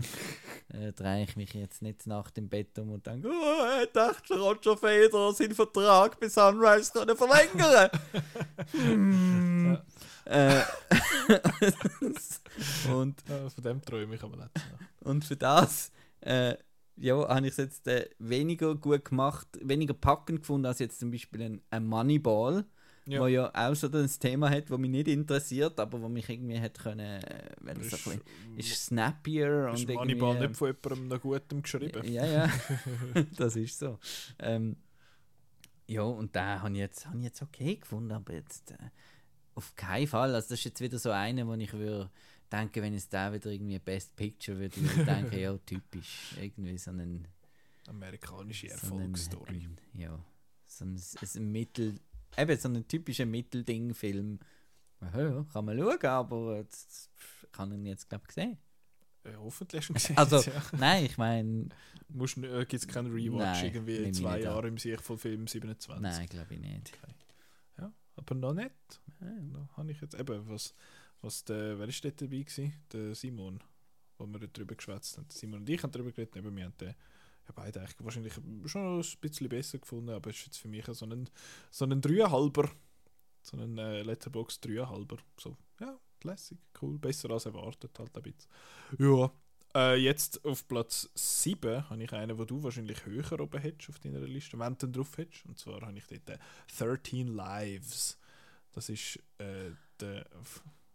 äh, 0.69 0.91
drehe 0.95 1.23
ich 1.23 1.35
mich 1.35 1.53
jetzt 1.53 1.83
nicht 1.83 2.07
nach 2.07 2.31
dem 2.31 2.49
Bett 2.49 2.79
um 2.79 2.89
und 2.93 3.05
denke, 3.05 3.29
oh, 3.29 3.83
ich 3.83 3.91
dachte, 3.91 4.39
Roger 4.39 4.75
Federer 4.75 5.33
seinen 5.33 5.53
Vertrag 5.53 6.19
bis 6.19 6.33
Sunrise 6.33 6.91
können 6.91 7.15
verlängern. 7.15 7.89
hm. 8.71 9.77
äh, 10.25 10.61
und 12.91 13.23
Ja, 13.29 13.49
von 13.49 13.63
dem 13.63 13.81
träume 13.83 14.15
ich 14.15 14.23
aber 14.23 14.37
nicht. 14.37 14.49
und 15.01 15.23
für 15.23 15.35
das 15.35 15.91
äh, 16.21 16.55
ja, 16.97 17.27
habe 17.27 17.45
ich 17.47 17.51
es 17.51 17.57
jetzt 17.57 17.87
äh, 17.87 18.09
weniger 18.19 18.75
gut 18.75 19.05
gemacht, 19.05 19.47
weniger 19.61 19.93
packend 19.93 20.39
gefunden 20.41 20.65
als 20.65 20.79
jetzt 20.79 20.99
zum 20.99 21.11
Beispiel 21.11 21.41
ein, 21.41 21.61
ein 21.69 21.85
Moneyball, 21.87 22.65
Ja. 23.05 23.21
wo 23.21 23.27
ja 23.27 23.51
auch 23.53 23.75
so 23.75 23.87
ein 23.87 24.09
Thema 24.19 24.49
hat, 24.49 24.69
das 24.69 24.77
mich 24.77 24.89
nicht 24.91 25.07
interessiert, 25.07 25.79
aber 25.79 26.01
wo 26.01 26.07
mich 26.09 26.29
irgendwie 26.29 26.57
hätte 26.57 26.81
können, 26.83 26.99
äh, 27.23 27.49
es 27.65 27.93
Ist, 27.93 28.07
ein 28.07 28.19
bisschen, 28.19 28.21
ist 28.57 28.85
snappier 28.85 29.71
ist 29.73 29.85
und 29.87 29.93
Moneyball 29.95 30.35
irgendwie, 30.35 30.47
nicht 30.47 30.57
von 30.57 30.67
jemandem 30.67 31.07
noch 31.07 31.21
Gutem 31.21 31.61
geschrieben? 31.61 32.03
ja, 32.03 32.25
ja, 32.25 32.49
das 33.37 33.55
ist 33.55 33.79
so. 33.79 33.97
Ähm, 34.39 34.75
ja, 35.87 36.03
und 36.03 36.35
da 36.35 36.61
habe 36.61 36.73
ich, 36.73 36.79
jetzt, 36.79 37.05
hab 37.07 37.15
ich 37.15 37.23
jetzt 37.23 37.41
okay 37.41 37.75
gefunden, 37.75 38.11
aber 38.11 38.33
jetzt 38.33 38.71
äh, 38.71 38.77
auf 39.55 39.75
keinen 39.75 40.07
Fall. 40.07 40.33
Also 40.35 40.49
das 40.49 40.59
ist 40.59 40.65
jetzt 40.65 40.81
wieder 40.81 40.97
so 40.99 41.11
eine, 41.11 41.45
wo 41.47 41.53
ich 41.55 41.73
würde 41.73 42.09
denken, 42.51 42.81
wenn 42.81 42.93
es 42.93 43.07
da 43.07 43.31
wieder 43.33 43.49
irgendwie 43.49 43.79
Best 43.79 44.15
Picture 44.15 44.59
würde, 44.59 44.75
würde 44.77 44.99
ich 44.99 45.05
denken, 45.05 45.39
ja, 45.39 45.57
typisch. 45.57 46.35
Irgendwie 46.39 46.77
so 46.77 46.91
einen... 46.91 47.27
Amerikanische 47.87 48.67
So 48.67 48.73
Erfolgsstory. 48.73 49.55
ein, 49.55 49.77
ja, 49.93 50.19
so 50.67 50.85
ein, 50.85 51.01
ein 51.35 51.51
Mittel... 51.51 51.95
Eben, 52.37 52.57
so 52.57 52.69
ein 52.69 52.87
typischer 52.87 53.25
Mittelding-Film. 53.25 54.39
Ja, 55.01 55.21
ja, 55.21 55.45
kann 55.51 55.65
man 55.65 55.77
schauen, 55.77 56.05
aber 56.05 56.57
jetzt, 56.57 57.09
kann 57.51 57.71
ihn 57.73 57.85
jetzt, 57.85 58.07
glaube 58.07 58.25
ich, 58.27 58.33
sehen. 58.33 58.57
Äh, 59.23 59.35
hoffentlich 59.35 59.89
ihn 59.89 59.93
gesehen. 59.93 60.17
Also, 60.17 60.37
ja. 60.37 60.63
nein, 60.77 61.05
ich 61.05 61.17
meine... 61.17 61.69
äh, 62.09 62.65
Gibt 62.65 62.73
es 62.73 62.87
keinen 62.87 63.11
Rewatch 63.11 63.61
Nein, 63.61 63.65
irgendwie 63.65 63.97
ich 63.97 64.15
zwei. 64.15 64.41
Jahre 64.41 64.67
im 64.67 64.77
Sicht 64.77 65.01
von 65.01 65.17
Film 65.17 65.47
27? 65.47 66.01
Nein, 66.01 66.27
glaube 66.27 66.53
ich 66.53 66.59
nicht. 66.59 66.91
Ja, 67.77 67.91
aber 68.15 68.35
noch 68.35 68.53
nicht. 68.53 68.71
Ja. 69.19 69.27
Da 69.53 69.69
habe 69.77 69.91
ich 69.91 70.01
jetzt 70.01 70.15
eben, 70.15 70.49
was, 70.49 70.73
was 71.21 71.43
der, 71.43 71.77
wer 71.79 71.87
ist 71.87 72.03
dort 72.03 72.21
dabei 72.21 72.39
gewesen? 72.39 72.73
Der 72.91 73.15
Simon, 73.15 73.59
wo 74.17 74.25
wir 74.27 74.39
dort 74.39 74.57
drüber 74.57 74.75
geschwätzt 74.75 75.17
haben. 75.17 75.29
Simon 75.29 75.61
und 75.61 75.69
ich 75.69 75.81
haben 75.81 75.91
darüber 75.91 76.11
geredet, 76.11 76.35
eben, 76.35 76.55
wir 76.55 76.65
haben 76.65 76.77
den 76.79 76.89
ja, 76.89 77.53
beide 77.55 77.79
eigentlich 77.79 77.95
wahrscheinlich 77.99 78.33
schon 78.65 78.99
ein 78.99 79.05
bisschen 79.21 79.49
besser 79.49 79.79
gefunden, 79.79 80.11
aber 80.11 80.29
es 80.29 80.37
ist 80.37 80.45
jetzt 80.47 80.57
für 80.57 80.67
mich 80.67 80.85
so 80.85 81.05
ein, 81.05 81.29
so 81.69 81.85
ein 81.85 82.01
Dreieinhalber, 82.01 82.69
so 83.41 83.57
ein 83.57 83.77
äh, 83.77 84.03
Letterbox 84.03 84.59
Dreieinhalber. 84.59 85.17
So, 85.37 85.57
ja, 85.79 85.97
lässig, 86.23 86.59
cool, 86.81 86.97
besser 86.97 87.31
als 87.31 87.45
erwartet 87.45 87.97
halt 87.97 88.15
ein 88.15 88.23
bisschen. 88.23 88.49
Ja, 88.99 89.31
äh, 89.73 89.95
jetzt 89.95 90.43
auf 90.45 90.67
Platz 90.67 91.09
7 91.15 91.89
habe 91.89 92.03
ich 92.03 92.11
einen, 92.13 92.37
wo 92.37 92.45
du 92.45 92.61
wahrscheinlich 92.61 93.05
höher 93.05 93.39
oben 93.39 93.61
hättest 93.61 93.89
auf 93.89 93.99
deiner 93.99 94.19
Liste, 94.19 94.59
wenn 94.59 94.77
du 94.77 94.87
drauf 94.87 95.17
hättest. 95.17 95.45
Und 95.45 95.57
zwar 95.57 95.81
habe 95.81 95.97
ich 95.97 96.05
dort 96.07 96.29
äh, 96.29 96.37
13 96.77 97.27
Lives. 97.27 98.17
Das 98.73 98.89
ist 98.89 99.17
äh, 99.37 99.71
der. 99.99 100.25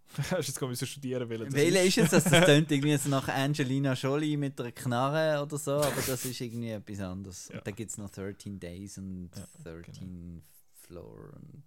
Hast 0.30 0.48
jetzt 0.48 0.60
nicht 0.60 0.86
studieren 0.86 1.28
wollen? 1.28 1.44
das 1.46 1.54
Welcher 1.54 1.82
ist 1.82 1.98
es? 1.98 2.10
Das, 2.10 2.24
das 2.30 2.44
klingt 2.44 2.70
irgendwie 2.70 2.96
so 2.96 3.08
nach 3.08 3.28
Angelina 3.28 3.94
Jolie 3.94 4.36
mit 4.36 4.60
einer 4.60 4.72
Knarre 4.72 5.42
oder 5.42 5.58
so, 5.58 5.72
aber 5.72 6.02
das 6.06 6.24
ist 6.24 6.40
irgendwie 6.40 6.70
etwas 6.70 7.00
anderes. 7.00 7.48
Ja. 7.48 7.58
Und 7.58 7.66
dann 7.66 7.74
gibt 7.74 7.90
es 7.90 7.98
noch 7.98 8.10
13 8.10 8.58
Days 8.58 8.98
und 8.98 9.30
Ja, 9.36 9.46
13 9.64 10.42
Floor 10.74 11.32
und 11.34 11.64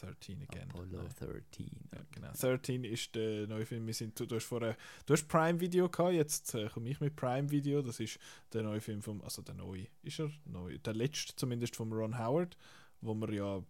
13 0.00 0.42
again. 0.48 0.68
Apollo 0.70 1.08
13. 1.18 1.68
Ja, 1.92 2.00
genau. 2.12 2.32
13 2.32 2.84
ist 2.84 3.14
der 3.14 3.46
neue 3.46 3.66
Film. 3.66 3.86
Wir 3.86 3.94
sind, 3.94 4.18
du, 4.18 4.26
du 4.26 4.36
hast 4.36 4.44
vorher, 4.44 4.76
du 5.06 5.12
hast 5.12 5.28
Prime 5.28 5.60
Video 5.60 5.88
gehabt, 5.88 6.14
jetzt 6.14 6.54
äh, 6.54 6.68
komme 6.68 6.88
ich 6.88 7.00
mit 7.00 7.16
Prime 7.16 7.50
Video. 7.50 7.82
Das 7.82 8.00
ist 8.00 8.18
der 8.52 8.62
neue 8.62 8.80
Film 8.80 9.02
vom, 9.02 9.20
also 9.22 9.42
der 9.42 9.54
neue, 9.54 9.86
ist 10.02 10.20
er 10.20 10.30
neu? 10.46 10.78
Der 10.78 10.94
letzte 10.94 11.36
zumindest 11.36 11.76
vom 11.76 11.92
Ron 11.92 12.18
Howard, 12.18 12.56
wo 13.00 13.14
wir 13.14 13.32
ja, 13.32 13.62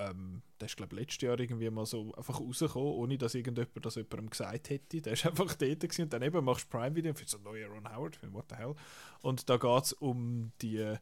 ähm, 0.00 0.42
der 0.60 0.66
ist 0.66 0.76
glaube 0.76 0.96
letztes 0.96 1.22
Jahr 1.22 1.38
irgendwie 1.38 1.70
mal 1.70 1.86
so 1.86 2.14
einfach 2.14 2.40
rausgekommen, 2.40 2.92
ohne 2.92 3.18
dass 3.18 3.34
irgendjemand 3.34 3.84
das 3.84 3.96
jemandem 3.96 4.30
gesagt 4.30 4.70
hätte. 4.70 5.00
Der 5.00 5.12
ist 5.12 5.26
einfach 5.26 5.54
dort 5.54 5.80
gewesen 5.80 6.02
und 6.02 6.12
dann 6.12 6.22
eben 6.22 6.44
machst 6.44 6.66
du 6.66 6.78
Prime 6.78 6.94
Video 6.96 7.10
und 7.10 7.16
findest 7.16 7.32
so 7.32 7.38
ein 7.38 7.44
neuer 7.44 7.68
Ron 7.68 7.88
Howard 7.94 8.16
Film, 8.16 8.32
what 8.32 8.46
the 8.50 8.56
hell. 8.56 8.74
Und 9.20 9.48
da 9.48 9.56
geht 9.56 9.84
es 9.84 9.92
um 9.92 10.52
die, 10.60 10.94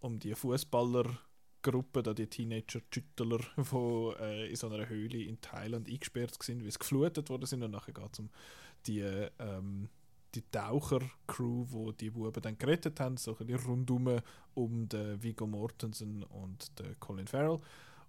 um 0.00 0.18
die 0.18 0.34
Fußballer 0.34 1.18
Gruppe, 1.62 2.02
da 2.02 2.14
die 2.14 2.28
Teenager-Schüttler, 2.28 3.38
die 3.56 4.22
äh, 4.22 4.50
in 4.50 4.56
so 4.56 4.68
einer 4.68 4.88
Höhle 4.88 5.22
in 5.22 5.40
Thailand 5.40 5.88
eingesperrt 5.88 6.40
sind, 6.42 6.62
weil 6.62 6.70
sie 6.70 6.78
geflutet 6.78 7.28
worden 7.28 7.46
sind. 7.46 7.62
Und 7.62 7.72
nachher 7.72 7.92
geht 7.92 8.12
es 8.12 8.20
um 8.20 8.30
die, 8.86 9.00
ähm, 9.00 9.88
die 10.34 10.42
Taucher-Crew, 10.50 11.66
wo 11.68 11.92
die 11.92 12.10
Buben 12.10 12.40
dann 12.40 12.58
gerettet 12.58 13.00
haben, 13.00 13.16
so 13.16 13.36
ein 13.36 13.46
bisschen 13.46 13.66
rundum 13.66 14.20
um 14.54 14.88
den 14.88 15.22
Viggo 15.22 15.46
Mortensen 15.46 16.22
und 16.22 16.78
den 16.78 16.98
Colin 17.00 17.26
Farrell. 17.26 17.58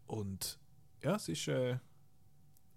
Und 0.08 0.58
ja, 1.04 1.16
es 1.16 1.30
ist, 1.30 1.48
äh, 1.48 1.78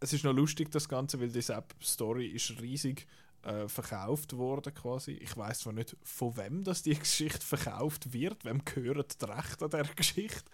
es 0.00 0.12
ist 0.12 0.24
noch 0.24 0.32
lustig, 0.32 0.70
das 0.70 0.88
Ganze, 0.88 1.20
weil 1.20 1.30
die 1.30 1.42
Story 1.82 2.26
ist 2.26 2.60
riesig 2.60 3.06
äh, 3.42 3.68
verkauft 3.68 4.36
worden 4.36 4.74
quasi. 4.74 5.12
Ich 5.12 5.36
weiß 5.36 5.60
zwar 5.60 5.72
nicht, 5.72 5.96
von 6.02 6.36
wem 6.36 6.64
das 6.64 6.82
die 6.82 6.94
Geschichte 6.98 7.44
verkauft 7.44 8.12
wird, 8.12 8.44
wem 8.44 8.64
gehört 8.64 9.20
die 9.20 9.24
Rechte 9.24 9.64
an 9.64 9.70
der 9.70 9.84
Geschichte, 9.84 10.50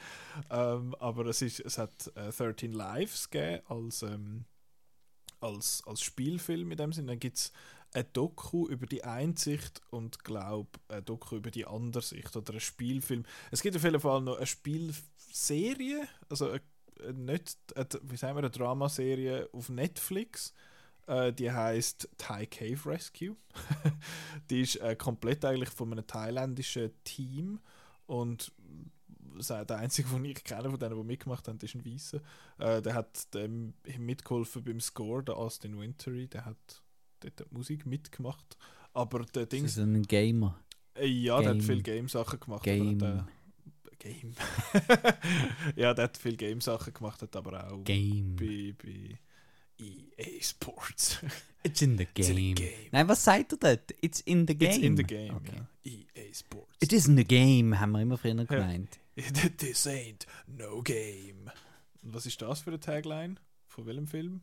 ähm, 0.50 0.94
aber 0.98 1.26
es, 1.26 1.42
ist, 1.42 1.60
es 1.60 1.78
hat 1.78 2.12
äh, 2.14 2.30
13 2.30 2.72
Lives 2.72 3.30
gegeben 3.30 3.62
als, 3.68 4.02
ähm, 4.02 4.44
als, 5.40 5.82
als 5.86 6.00
Spielfilm 6.00 6.70
in 6.70 6.76
dem 6.76 6.92
Sinne. 6.92 7.08
Dann 7.08 7.20
gibt 7.20 7.38
es 7.38 7.52
ein 7.92 8.06
Doku 8.12 8.68
über 8.68 8.86
die 8.86 9.04
Einsicht 9.04 9.80
und 9.90 10.22
glaube 10.22 10.78
ein 10.88 11.04
Doku 11.04 11.36
über 11.36 11.50
die 11.50 11.66
Andersicht 11.66 12.36
oder 12.36 12.54
ein 12.54 12.60
Spielfilm. 12.60 13.24
Es 13.50 13.62
gibt 13.62 13.76
auf 13.76 13.84
jeden 13.84 14.00
Fall 14.00 14.20
noch 14.20 14.36
eine 14.36 14.46
Spielserie, 15.37 16.09
also 16.28 16.51
eine, 16.51 17.12
nicht, 17.12 17.57
eine, 17.74 17.87
wie 18.03 18.16
sagen 18.16 18.34
wir, 18.37 18.39
eine 18.41 18.51
Dramaserie 18.51 19.49
auf 19.53 19.68
Netflix. 19.68 20.55
Äh, 21.07 21.32
die 21.32 21.51
heißt 21.53 22.09
Thai 22.18 22.47
Cave 22.47 22.78
Rescue. 22.87 23.37
die 24.51 24.62
ist 24.62 24.76
äh, 24.76 24.97
komplett 24.97 25.45
eigentlich 25.45 25.70
von 25.70 25.93
einem 25.93 26.07
thailändischen 26.07 26.91
Team 27.05 27.61
und 28.07 28.53
so 29.39 29.62
der 29.64 29.76
einzige, 29.76 30.09
den 30.14 30.24
ich 30.24 30.43
kenne 30.43 30.70
von 30.70 30.78
denen, 30.78 30.97
die 30.97 31.05
mitgemacht 31.05 31.47
haben, 31.47 31.59
ist 31.61 31.74
ein 31.74 31.84
Weißer. 31.84 32.20
Äh, 32.59 32.82
der 32.82 32.95
hat 32.95 33.34
dem 33.34 33.74
mitgeholfen 33.99 34.64
beim 34.64 34.80
Score, 34.80 35.22
der 35.22 35.37
Austin 35.37 35.78
Wintory, 35.78 36.26
der 36.28 36.47
hat 36.47 36.82
dort 37.20 37.39
die 37.41 37.45
Musik 37.55 37.84
mitgemacht. 37.87 38.57
Aber 38.95 39.20
der 39.26 39.43
Das 39.45 39.49
Ding, 39.51 39.64
ist 39.66 39.78
ein 39.78 40.03
Gamer. 40.03 40.59
äh, 40.95 41.07
ja, 41.07 41.39
der 41.41 41.51
hat 41.51 41.59
Game. 41.59 41.66
viel 41.66 41.82
Game-Sachen 41.82 42.41
gemacht. 42.41 42.62
Game. 42.64 42.99
Der, 42.99 43.28
Game. 43.99 44.34
ja, 45.76 45.94
der 45.94 46.05
hat 46.05 46.16
viel 46.16 46.36
Game-Sachen 46.36 46.92
gemacht, 46.94 47.22
hat 47.22 47.34
aber 47.36 47.72
auch 47.72 47.82
Game. 47.84 48.36
bei, 48.36 48.74
bei 48.82 49.18
EA 49.78 50.42
Sports. 50.42 51.18
It's 51.62 51.82
in 51.82 51.99
the 51.99 52.07
It's 52.14 52.28
in 52.28 52.36
the 52.36 52.42
game. 52.42 52.55
game. 52.55 52.88
Nein, 52.92 53.09
was 53.09 53.24
sagt 53.24 53.53
er 53.53 53.59
dort? 53.59 53.94
It's 54.01 54.20
in 54.20 54.47
the 54.47 54.55
game. 54.57 54.70
It's 54.70 54.78
in 54.78 54.97
the 54.97 55.03
game. 55.03 55.34
Okay. 55.34 55.57
Ja. 55.84 55.92
EA 56.22 56.32
Sports. 56.34 56.76
It 56.80 56.92
is 56.92 57.07
in 57.09 57.16
the 57.16 57.24
game, 57.24 57.78
haben 57.78 57.92
wir 57.92 58.01
immer 58.03 58.16
früher 58.18 58.34
gemeint. 58.44 58.99
This 59.59 59.86
ain't 59.86 60.26
no 60.47 60.82
game. 60.82 61.51
Und 62.03 62.14
was 62.14 62.26
ist 62.26 62.40
das 62.40 62.61
für 62.61 62.70
eine 62.70 62.78
Tagline? 62.80 63.34
Von 63.66 63.86
welchem 63.86 64.07
Film? 64.07 64.42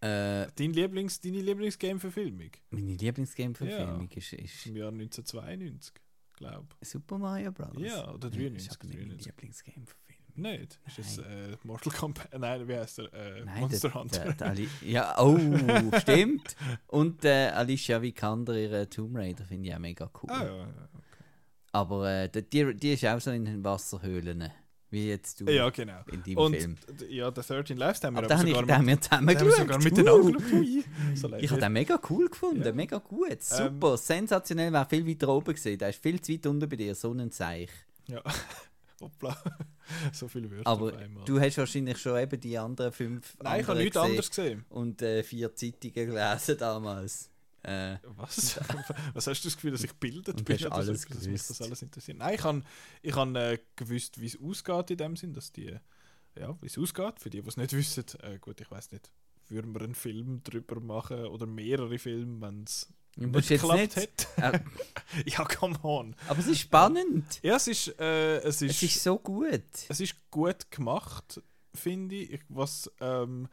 Äh, 0.00 0.46
Dein 0.54 0.72
Lieblings, 0.74 1.20
deine 1.20 1.40
Lieblingsgame-Verfilmung? 1.40 2.50
meine 2.70 2.94
Lieblingsgame-Verfilmung 2.94 4.08
Ja. 4.10 4.16
ist, 4.16 4.32
ist 4.34 4.66
Im 4.66 4.76
Jahr 4.76 4.88
1992, 4.92 5.94
glaube 6.36 6.66
Super 6.82 7.18
Mario 7.18 7.50
Bros. 7.52 7.72
Ja, 7.78 8.08
oder 8.10 8.28
Das 8.28 8.38
93, 8.38 8.66
ist 8.68 8.76
aber 8.76 8.86
nicht 8.86 8.96
meine 8.98 9.08
93. 9.08 9.26
Lieblingsgame-Verfilmung. 9.26 10.02
Nicht? 10.38 10.78
Ist 10.86 10.98
das 10.98 11.18
äh, 11.18 11.56
Mortal 11.64 11.92
Kombat? 11.94 12.28
Nein, 12.38 12.68
wie 12.68 12.76
heißt 12.76 12.98
der? 12.98 13.12
Äh, 13.14 13.44
Nein, 13.46 13.60
Monster 13.60 13.88
der, 13.88 13.94
Hunter. 14.00 14.24
Der, 14.24 14.32
der 14.34 14.46
Ali 14.50 14.68
ja, 14.82 15.18
oh, 15.18 15.38
stimmt. 15.98 16.56
Und 16.88 17.24
äh, 17.24 17.48
Alicia 17.48 18.02
Vikander, 18.02 18.54
ihre 18.54 18.88
Tomb 18.88 19.16
Raider, 19.16 19.44
finde 19.46 19.68
ich 19.68 19.74
auch 19.74 19.78
mega 19.78 20.10
cool. 20.22 20.30
ah, 20.30 20.44
ja, 20.44 20.56
ja. 20.58 20.68
Aber 21.72 22.10
äh, 22.10 22.28
die- 22.28 22.42
die, 22.42 22.74
die 22.74 22.92
ist 22.92 23.04
auch 23.06 23.18
so 23.20 23.30
in 23.30 23.44
den 23.46 23.64
Wasserhöhlen, 23.64 24.50
wie 24.90 25.08
jetzt 25.08 25.40
du 25.40 25.44
ja, 25.50 25.68
genau. 25.70 26.00
in 26.12 26.22
deinem 26.22 26.38
Und 26.38 26.56
Film. 26.56 26.76
ja, 27.08 27.30
der 27.30 27.42
13 27.42 27.76
Lives, 27.76 28.02
haben 28.04 28.14
wir 28.14 28.22
Aber 28.24 28.34
aber 28.34 28.44
ich 28.44 28.54
sogar, 28.54 28.76
den 28.78 28.84
mit, 28.86 29.04
zusammen 29.04 29.28
haben 29.28 29.44
wir 29.44 29.52
sogar 29.52 29.82
miteinander 29.82 30.38
so. 31.14 31.36
Ich 31.36 31.50
habe 31.50 31.60
den 31.60 31.72
mega 31.72 32.00
cool 32.08 32.28
gefunden, 32.28 32.64
Ja. 32.64 32.72
mega 32.72 32.98
gut, 32.98 33.42
super, 33.42 33.96
sensationell, 33.96 34.72
wäre 34.72 34.86
viel 34.88 35.06
weiter 35.06 35.28
oben 35.28 35.54
gesehen. 35.54 35.78
Der 35.78 35.88
ist 35.90 36.00
viel 36.02 36.20
zu 36.20 36.32
weit 36.32 36.46
unten 36.46 36.68
bei 36.68 36.76
dir, 36.76 36.94
so 36.94 37.12
ein 37.12 37.30
Seich. 37.30 37.70
Ja. 38.06 38.22
Hoppla. 39.00 39.36
so 40.12 40.26
viele 40.26 40.50
Wörter 40.50 40.66
Aber 40.70 40.92
du 41.26 41.38
hast 41.40 41.58
wahrscheinlich 41.58 41.98
schon 41.98 42.18
eben 42.18 42.40
die 42.40 42.56
anderen 42.56 42.92
fünf 42.92 43.36
Nein, 43.42 43.60
ich 43.60 43.68
habe 43.68 43.78
nichts 43.78 43.94
gesehen 43.94 44.06
anderes 44.10 44.28
gesehen. 44.30 44.64
Und 44.70 45.02
äh, 45.02 45.22
vier 45.22 45.54
Zeitungen 45.54 45.92
gelesen 45.94 46.56
damals. 46.58 47.30
Äh, 47.66 47.98
Was? 48.16 48.58
Was 49.14 49.26
hast 49.26 49.42
du 49.42 49.48
das 49.48 49.56
Gefühl, 49.56 49.72
dass 49.72 49.82
ich 49.82 49.92
bildet 49.94 50.36
Und 50.36 50.44
bin? 50.44 50.56
hast 50.56 50.66
alles 50.70 51.02
so, 51.02 51.14
dass 51.14 51.26
mich 51.26 51.42
das 51.42 51.60
alles 51.60 51.82
interessiert? 51.82 52.18
Nein, 52.18 52.34
ich 52.34 52.44
habe 52.44 52.62
ich 53.02 53.14
han, 53.16 53.34
äh, 53.34 53.58
gewusst, 53.74 54.20
wie 54.20 54.26
es 54.26 54.40
ausgeht 54.40 54.90
in 54.92 54.96
dem 54.98 55.16
Sinn, 55.16 55.32
dass 55.34 55.50
die, 55.52 55.76
ja, 56.38 56.56
wie 56.60 56.66
es 56.66 56.78
ausgeht. 56.78 57.18
Für 57.18 57.28
die, 57.30 57.42
die 57.42 57.48
es 57.48 57.56
nicht 57.56 57.72
wissen, 57.76 58.04
äh, 58.22 58.38
gut, 58.38 58.60
ich 58.60 58.70
weiß 58.70 58.92
nicht, 58.92 59.10
würden 59.48 59.74
wir 59.74 59.82
einen 59.82 59.94
Film 59.96 60.42
drüber 60.44 60.80
machen 60.80 61.24
oder 61.26 61.46
mehrere 61.46 61.98
Filme, 61.98 62.40
wenn 62.40 62.62
es 62.64 62.88
nicht 63.16 63.48
geklappt 63.48 63.78
nicht, 63.80 63.96
hätte? 63.96 64.26
äh, 64.36 64.60
ja, 65.26 65.44
come 65.44 65.78
on. 65.82 66.14
aber 66.28 66.38
es 66.38 66.46
ist 66.46 66.60
spannend. 66.60 67.40
Ja, 67.42 67.56
es 67.56 67.66
ist, 67.66 67.98
äh, 67.98 68.38
es 68.38 68.62
ist, 68.62 68.70
Es 68.76 68.82
ist 68.82 69.02
so 69.02 69.18
gut. 69.18 69.62
es 69.88 70.00
ist 70.00 70.14
gut 70.30 70.70
gemacht, 70.70 71.40
finde 71.74 72.14
ich. 72.14 72.32
ich. 72.34 72.40
Was 72.48 72.90
ähm, 73.00 73.48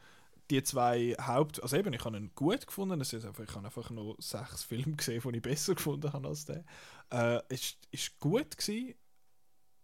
die 0.50 0.62
zwei 0.62 1.14
Haupt... 1.20 1.62
Also 1.62 1.76
eben, 1.76 1.92
ich 1.92 2.04
habe 2.04 2.16
ihn 2.16 2.30
gut 2.34 2.66
gefunden. 2.66 3.00
Es 3.00 3.12
ist 3.12 3.24
einfach, 3.24 3.44
ich 3.44 3.54
habe 3.54 3.66
einfach 3.66 3.90
noch 3.90 4.16
sechs 4.18 4.62
Filme 4.62 4.96
gesehen, 4.96 5.22
die 5.24 5.36
ich 5.36 5.42
besser 5.42 5.74
gefunden 5.74 6.12
habe 6.12 6.28
als 6.28 6.44
der. 6.44 6.64
Äh, 7.10 7.40
es 7.48 7.76
ist 7.90 8.18
gut 8.20 8.56
gewesen. 8.56 8.94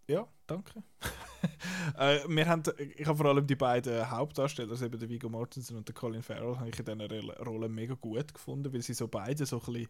Ja, 0.07 0.29
danke. 0.51 0.83
äh, 1.99 2.21
wir 2.29 2.47
haben, 2.47 2.63
ich 2.97 3.07
habe 3.07 3.17
vor 3.17 3.27
allem 3.27 3.47
die 3.47 3.55
beiden 3.57 4.11
Hauptdarsteller, 4.11 4.71
also 4.71 4.85
eben 4.85 4.99
der 4.99 5.09
Viggo 5.09 5.29
Mortensen 5.29 5.77
und 5.77 5.87
der 5.87 5.95
Colin 5.95 6.23
Farrell, 6.23 6.57
habe 6.59 6.69
ich 6.69 6.79
in 6.79 6.85
dieser 6.85 7.45
Rolle- 7.45 7.69
mega 7.69 7.95
gut 7.95 8.35
gefunden, 8.35 8.73
weil 8.73 8.83
sie 8.83 8.95
so 8.95 9.09
beide 9.09 9.47
so 9.47 9.59
ein 9.61 9.73
bisschen, 9.73 9.89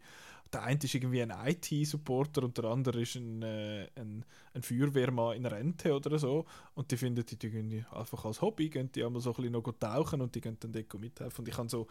der 0.53 0.63
eine 0.63 0.79
ist 0.81 0.93
irgendwie 0.93 1.21
ein 1.21 1.31
IT-Supporter 1.31 2.43
und 2.43 2.57
der 2.57 2.65
andere 2.65 3.01
ist 3.01 3.15
ein, 3.15 3.41
äh, 3.41 3.87
ein, 3.95 4.25
ein 4.53 4.61
Feuerwehrmann 4.61 5.35
in 5.37 5.45
Rente 5.45 5.93
oder 5.93 6.19
so 6.19 6.45
und 6.75 6.91
die 6.91 6.97
finden 6.97 7.25
die, 7.25 7.37
die 7.37 7.85
einfach 7.91 8.25
als 8.25 8.41
Hobby, 8.41 8.69
gehen 8.69 8.91
die 8.91 9.03
einmal 9.03 9.21
so 9.21 9.31
ein 9.31 9.35
bisschen 9.35 9.53
noch 9.53 9.71
tauchen 9.79 10.21
und 10.21 10.35
die 10.35 10.41
gehen 10.41 10.57
dann 10.59 10.71
dort 10.71 10.93
mithelfen 10.99 11.43
und 11.43 11.49
ich 11.49 11.57
habe 11.57 11.69
so 11.69 11.87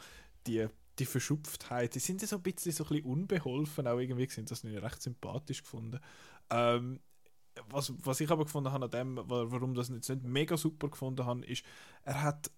die 0.47 0.67
die 0.99 1.07
Verschupftheit, 1.07 1.95
die 1.95 1.99
sind 1.99 2.21
ja 2.21 2.29
so 2.29 2.37
ein 2.37 2.43
bisschen 2.43 2.73
so 2.73 2.85
ein 2.85 2.89
bisschen 2.89 3.05
unbeholfen 3.07 3.87
auch 3.87 3.99
irgendwie 3.99 4.27
gewesen, 4.27 4.45
das 4.45 4.65
ich 4.65 4.83
recht 4.83 5.01
sympathisch 5.01 5.63
gefunden. 5.63 5.99
Ähm, 6.51 7.01
was, 7.69 7.93
was 8.05 8.21
ich 8.21 8.31
aber 8.31 8.45
gefunden 8.45 8.73
habe 8.73 8.85
an 8.87 8.91
dem, 8.91 9.17
wa- 9.17 9.47
warum 9.51 9.75
das 9.75 9.89
jetzt 9.89 10.09
nicht 10.09 10.23
mega 10.25 10.57
super 10.57 10.89
gefunden 10.89 11.25
habe, 11.27 11.45
ist, 11.47 11.65
er 12.05 12.23
hat 12.23 12.51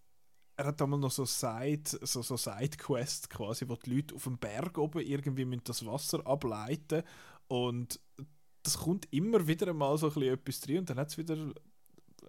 er 0.57 0.67
hat 0.67 0.83
einmal 0.83 1.01
noch 1.01 1.11
so 1.11 1.25
Side, 1.25 1.83
so, 2.03 2.23
so 2.23 2.37
Sidequests 2.37 3.29
quasi, 3.29 3.69
wo 3.69 3.77
die 3.77 3.97
Leute 3.97 4.15
auf 4.15 4.25
dem 4.25 4.39
Berg 4.39 4.79
oben 4.79 5.01
irgendwie 5.01 5.45
müssen 5.47 5.65
das 5.65 5.85
Wasser 5.87 6.27
ableiten 6.27 7.03
und 7.49 8.01
das 8.63 8.79
kommt 8.79 9.09
immer 9.13 9.47
wieder 9.49 9.69
einmal 9.69 9.99
so 9.99 10.09
ein 10.09 10.15
bisschen 10.15 10.35
etwas 10.35 10.61
drin 10.61 10.79
und 10.81 10.91
dann 10.91 10.99
hat 10.99 11.09
es 11.11 11.19
wieder 11.19 11.37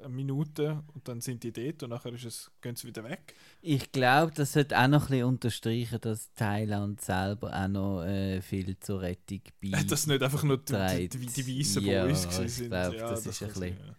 eine 0.04 0.14
Minute 0.14 0.84
und 0.94 1.08
dann 1.08 1.22
sind 1.22 1.44
die 1.44 1.52
dort 1.52 1.84
und 1.84 1.90
nachher 1.92 2.14
ist 2.14 2.26
es, 2.26 2.52
gehen 2.62 2.76
sie 2.76 2.88
wieder 2.88 3.04
weg. 3.04 3.34
Ich 3.62 3.92
glaube, 3.92 4.32
das 4.36 4.54
sollte 4.54 4.78
auch 4.78 4.88
noch 4.88 5.04
ein 5.04 5.08
bisschen 5.10 5.24
unterstreichen, 5.26 6.00
dass 6.02 6.34
Thailand 6.34 7.02
selber 7.02 7.54
auch 7.54 7.68
noch 7.68 8.04
äh, 8.04 8.42
viel 8.42 8.78
zur 8.80 9.02
Rettung 9.02 9.42
beiträgt. 9.62 9.92
Dass 9.92 10.08
nicht 10.08 10.22
einfach 10.22 10.44
nur 10.44 10.58
die, 10.58 11.08
die, 11.10 11.18
die, 11.28 11.44
die 11.44 11.60
weißen 11.60 11.84
Ja, 11.86 12.06
Boys 12.06 12.26
ich 12.26 12.30
gewesen 12.32 12.50
sind. 12.50 12.70
glaub, 12.70 12.94
ja, 12.94 13.10
das 13.10 13.26
ist 13.26 13.42
ein 13.42 13.48
bisschen- 13.50 13.78
ja. 13.78 13.96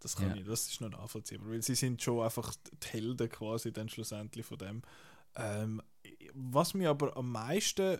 Das, 0.00 0.14
kann 0.16 0.28
Ja. 0.30 0.36
ich, 0.36 0.44
das 0.46 0.68
ist 0.68 0.80
noch 0.80 0.90
nachvollziehbar, 0.90 1.50
weil 1.50 1.62
sie 1.62 1.74
sind 1.74 2.00
schon 2.02 2.22
einfach 2.24 2.54
die 2.82 2.86
Helden 2.88 3.28
quasi 3.28 3.72
dann 3.72 3.88
schlussendlich 3.88 4.46
von 4.46 4.58
dem. 4.58 4.82
Ähm, 5.34 5.82
was 6.34 6.74
mich 6.74 6.86
aber 6.86 7.16
am 7.16 7.32
meisten 7.32 7.98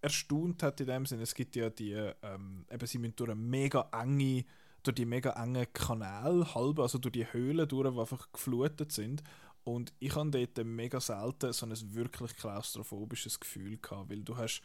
erstaunt 0.00 0.62
hat 0.62 0.80
in 0.80 0.86
dem 0.88 1.06
Sinne, 1.06 1.22
es 1.22 1.34
gibt 1.34 1.56
ja 1.56 1.70
die, 1.70 1.92
ähm, 1.92 2.66
eben 2.70 2.86
sie 2.86 2.98
müssen 2.98 3.16
durch 3.16 3.30
eine 3.30 3.40
mega 3.40 3.88
enge, 3.92 4.44
durch 4.82 4.94
die 4.94 5.04
mega 5.04 5.30
engen 5.30 5.72
Kanäle 5.72 6.54
halb, 6.54 6.78
also 6.78 6.98
durch 6.98 7.12
die 7.12 7.32
Höhlen 7.32 7.68
durch, 7.68 7.92
die 7.92 8.00
einfach 8.00 8.30
geflutet 8.32 8.92
sind. 8.92 9.22
Und 9.64 9.92
ich 10.00 10.14
habe 10.16 10.30
dort 10.30 10.66
mega 10.66 11.00
selten 11.00 11.52
so 11.52 11.66
ein 11.66 11.94
wirklich 11.94 12.34
klaustrophobisches 12.36 13.38
Gefühl 13.38 13.78
gehabt, 13.78 14.10
weil 14.10 14.22
du 14.22 14.36
hast, 14.36 14.62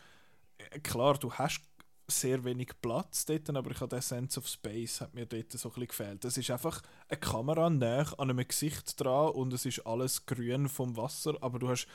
äh, 0.57 0.79
klar, 0.79 1.17
du 1.19 1.31
hast 1.31 1.61
sehr 2.09 2.43
wenig 2.45 2.71
Platz 2.81 3.25
dort, 3.25 3.49
aber 3.49 3.71
ich 3.71 3.81
habe 3.81 3.95
den 3.95 4.01
Sense 4.01 4.39
of 4.39 4.47
Space 4.47 5.01
hat 5.01 5.13
mir 5.13 5.25
dort 5.25 5.51
so 5.51 5.69
ein 5.69 5.73
bisschen 5.73 5.87
gefehlt. 5.87 6.25
Es 6.25 6.37
ist 6.37 6.49
einfach 6.49 6.81
eine 7.09 7.19
Kamera 7.19 7.69
näher 7.69 8.07
an 8.17 8.29
einem 8.29 8.47
Gesicht 8.47 8.99
dran 8.99 9.31
und 9.31 9.53
es 9.53 9.65
ist 9.65 9.85
alles 9.85 10.25
grün 10.25 10.69
vom 10.69 10.95
Wasser, 10.95 11.35
aber 11.41 11.59
du 11.59 11.67
hast 11.67 11.87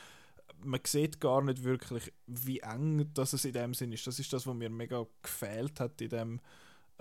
man 0.65 0.81
sieht 0.85 1.21
gar 1.21 1.43
nicht 1.43 1.65
wirklich, 1.65 2.13
wie 2.27 2.61
eng 2.61 3.11
das 3.15 3.33
es 3.33 3.45
in 3.45 3.53
dem 3.53 3.75
Sinn 3.75 3.93
ist. 3.93 4.07
Das 4.07 4.19
ist 4.19 4.33
das, 4.33 4.47
was 4.47 4.55
mir 4.55 4.71
mega 4.71 5.07
gefehlt 5.23 5.81
hat 5.81 6.01
in 6.01 6.09
dem, 6.09 6.41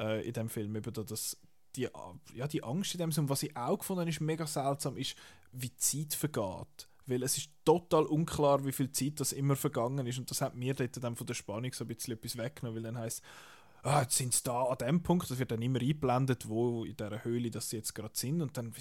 äh, 0.01 0.27
in 0.27 0.33
dem 0.33 0.49
Film. 0.49 0.75
Eben 0.75 0.91
da, 0.91 1.03
dass 1.03 1.37
die, 1.75 1.87
ja, 2.33 2.47
die 2.47 2.63
Angst 2.63 2.93
in 2.93 2.99
dem 2.99 3.11
Sinn. 3.11 3.25
Und 3.25 3.29
was 3.29 3.43
ich 3.43 3.55
auch 3.55 3.77
gefunden 3.77 4.01
habe, 4.01 4.09
ist 4.09 4.19
mega 4.19 4.45
seltsam, 4.45 4.97
ist, 4.97 5.15
wie 5.51 5.69
die 5.69 5.77
Zeit 5.77 6.13
vergeht. 6.13 6.89
Weil 7.05 7.23
es 7.23 7.37
ist 7.37 7.51
total 7.65 8.05
unklar, 8.05 8.65
wie 8.65 8.71
viel 8.71 8.91
Zeit 8.91 9.19
das 9.19 9.31
immer 9.31 9.55
vergangen 9.55 10.05
ist. 10.07 10.19
Und 10.19 10.29
das 10.29 10.41
hat 10.41 10.55
mir 10.55 10.73
dort 10.73 11.01
dann 11.03 11.15
von 11.15 11.27
der 11.27 11.33
Spannung 11.33 11.73
so 11.73 11.83
ein 11.83 11.87
bisschen 11.87 12.13
etwas 12.13 12.37
weggenommen, 12.37 12.75
weil 12.75 12.91
dann 12.91 13.01
heisst 13.01 13.23
ah, 13.84 14.01
jetzt 14.01 14.17
sind 14.17 14.34
sie 14.34 14.43
da 14.43 14.63
an 14.63 14.77
dem 14.77 15.03
Punkt, 15.03 15.29
das 15.29 15.39
wird 15.39 15.51
dann 15.51 15.61
immer 15.61 15.79
eingeblendet, 15.79 16.47
wo 16.47 16.86
in 16.86 16.95
dieser 16.95 17.23
Höhle 17.23 17.49
dass 17.51 17.69
sie 17.69 17.77
jetzt 17.77 17.93
gerade 17.95 18.15
sind 18.15 18.41
und 18.41 18.57
dann, 18.57 18.73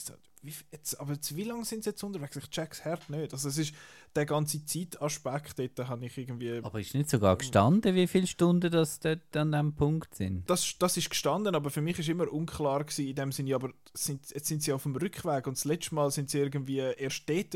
wie, 0.42 0.54
jetzt, 0.72 1.00
aber 1.00 1.12
jetzt, 1.12 1.36
wie 1.36 1.44
lange 1.44 1.64
sind 1.64 1.84
sie 1.84 1.90
jetzt 1.90 2.02
unterwegs? 2.02 2.36
Ich 2.36 2.48
check's 2.48 2.84
hart 2.84 3.10
nicht. 3.10 3.32
Also 3.32 3.48
es 3.48 3.58
ist 3.58 3.74
der 4.14 4.26
ganze 4.26 4.64
Zeitaspekt, 4.64 5.58
dort 5.58 5.88
habe 5.88 6.06
ich 6.06 6.16
irgendwie... 6.16 6.60
Aber 6.62 6.80
ist 6.80 6.94
nicht 6.94 7.10
sogar 7.10 7.36
gestanden, 7.36 7.94
wie 7.94 8.06
viele 8.06 8.26
Stunden 8.26 8.70
das 8.70 9.00
dort 9.00 9.36
an 9.36 9.52
dem 9.52 9.74
Punkt 9.74 10.14
sind? 10.14 10.48
Das, 10.48 10.76
das 10.78 10.96
ist 10.96 11.10
gestanden, 11.10 11.54
aber 11.54 11.70
für 11.70 11.82
mich 11.82 11.98
ist 11.98 12.08
immer 12.08 12.30
unklar 12.32 12.84
gewesen, 12.84 13.06
in 13.06 13.14
dem 13.14 13.32
Sinne, 13.32 13.54
aber 13.54 13.70
sind, 13.92 14.30
jetzt 14.30 14.46
sind 14.46 14.62
sie 14.62 14.72
auf 14.72 14.84
dem 14.84 14.96
Rückweg 14.96 15.46
und 15.46 15.56
das 15.56 15.64
letzte 15.64 15.94
Mal 15.94 16.10
sind 16.10 16.30
sie 16.30 16.38
irgendwie 16.38 16.78
erst 16.78 17.28
dort 17.28 17.54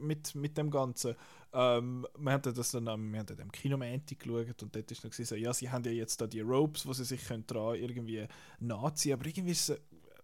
mit, 0.00 0.34
mit 0.34 0.56
dem 0.56 0.70
Ganzen. 0.70 1.14
Ähm, 1.54 2.06
wir 2.18 2.32
haben 2.32 2.54
das 2.54 2.70
dann 2.70 2.88
am, 2.88 3.12
wir 3.12 3.20
haben 3.20 3.26
dann 3.26 3.40
am 3.40 3.52
Kinomänti 3.52 4.14
geschaut 4.14 4.62
und 4.62 4.74
dort 4.74 4.90
ist 4.90 5.04
noch 5.04 5.10
gewesen, 5.10 5.28
so, 5.28 5.34
ja, 5.34 5.52
sie 5.52 5.70
haben 5.70 5.84
ja 5.84 5.90
jetzt 5.90 6.20
da 6.20 6.26
die 6.26 6.40
Ropes, 6.40 6.86
wo 6.86 6.92
sie 6.92 7.04
sich 7.04 7.24
können 7.24 7.46
dran 7.46 7.74
irgendwie 7.74 8.26
nachziehen, 8.58 9.14
aber 9.14 9.26
irgendwie 9.26 9.52
ist 9.52 9.68
es, 9.68 9.80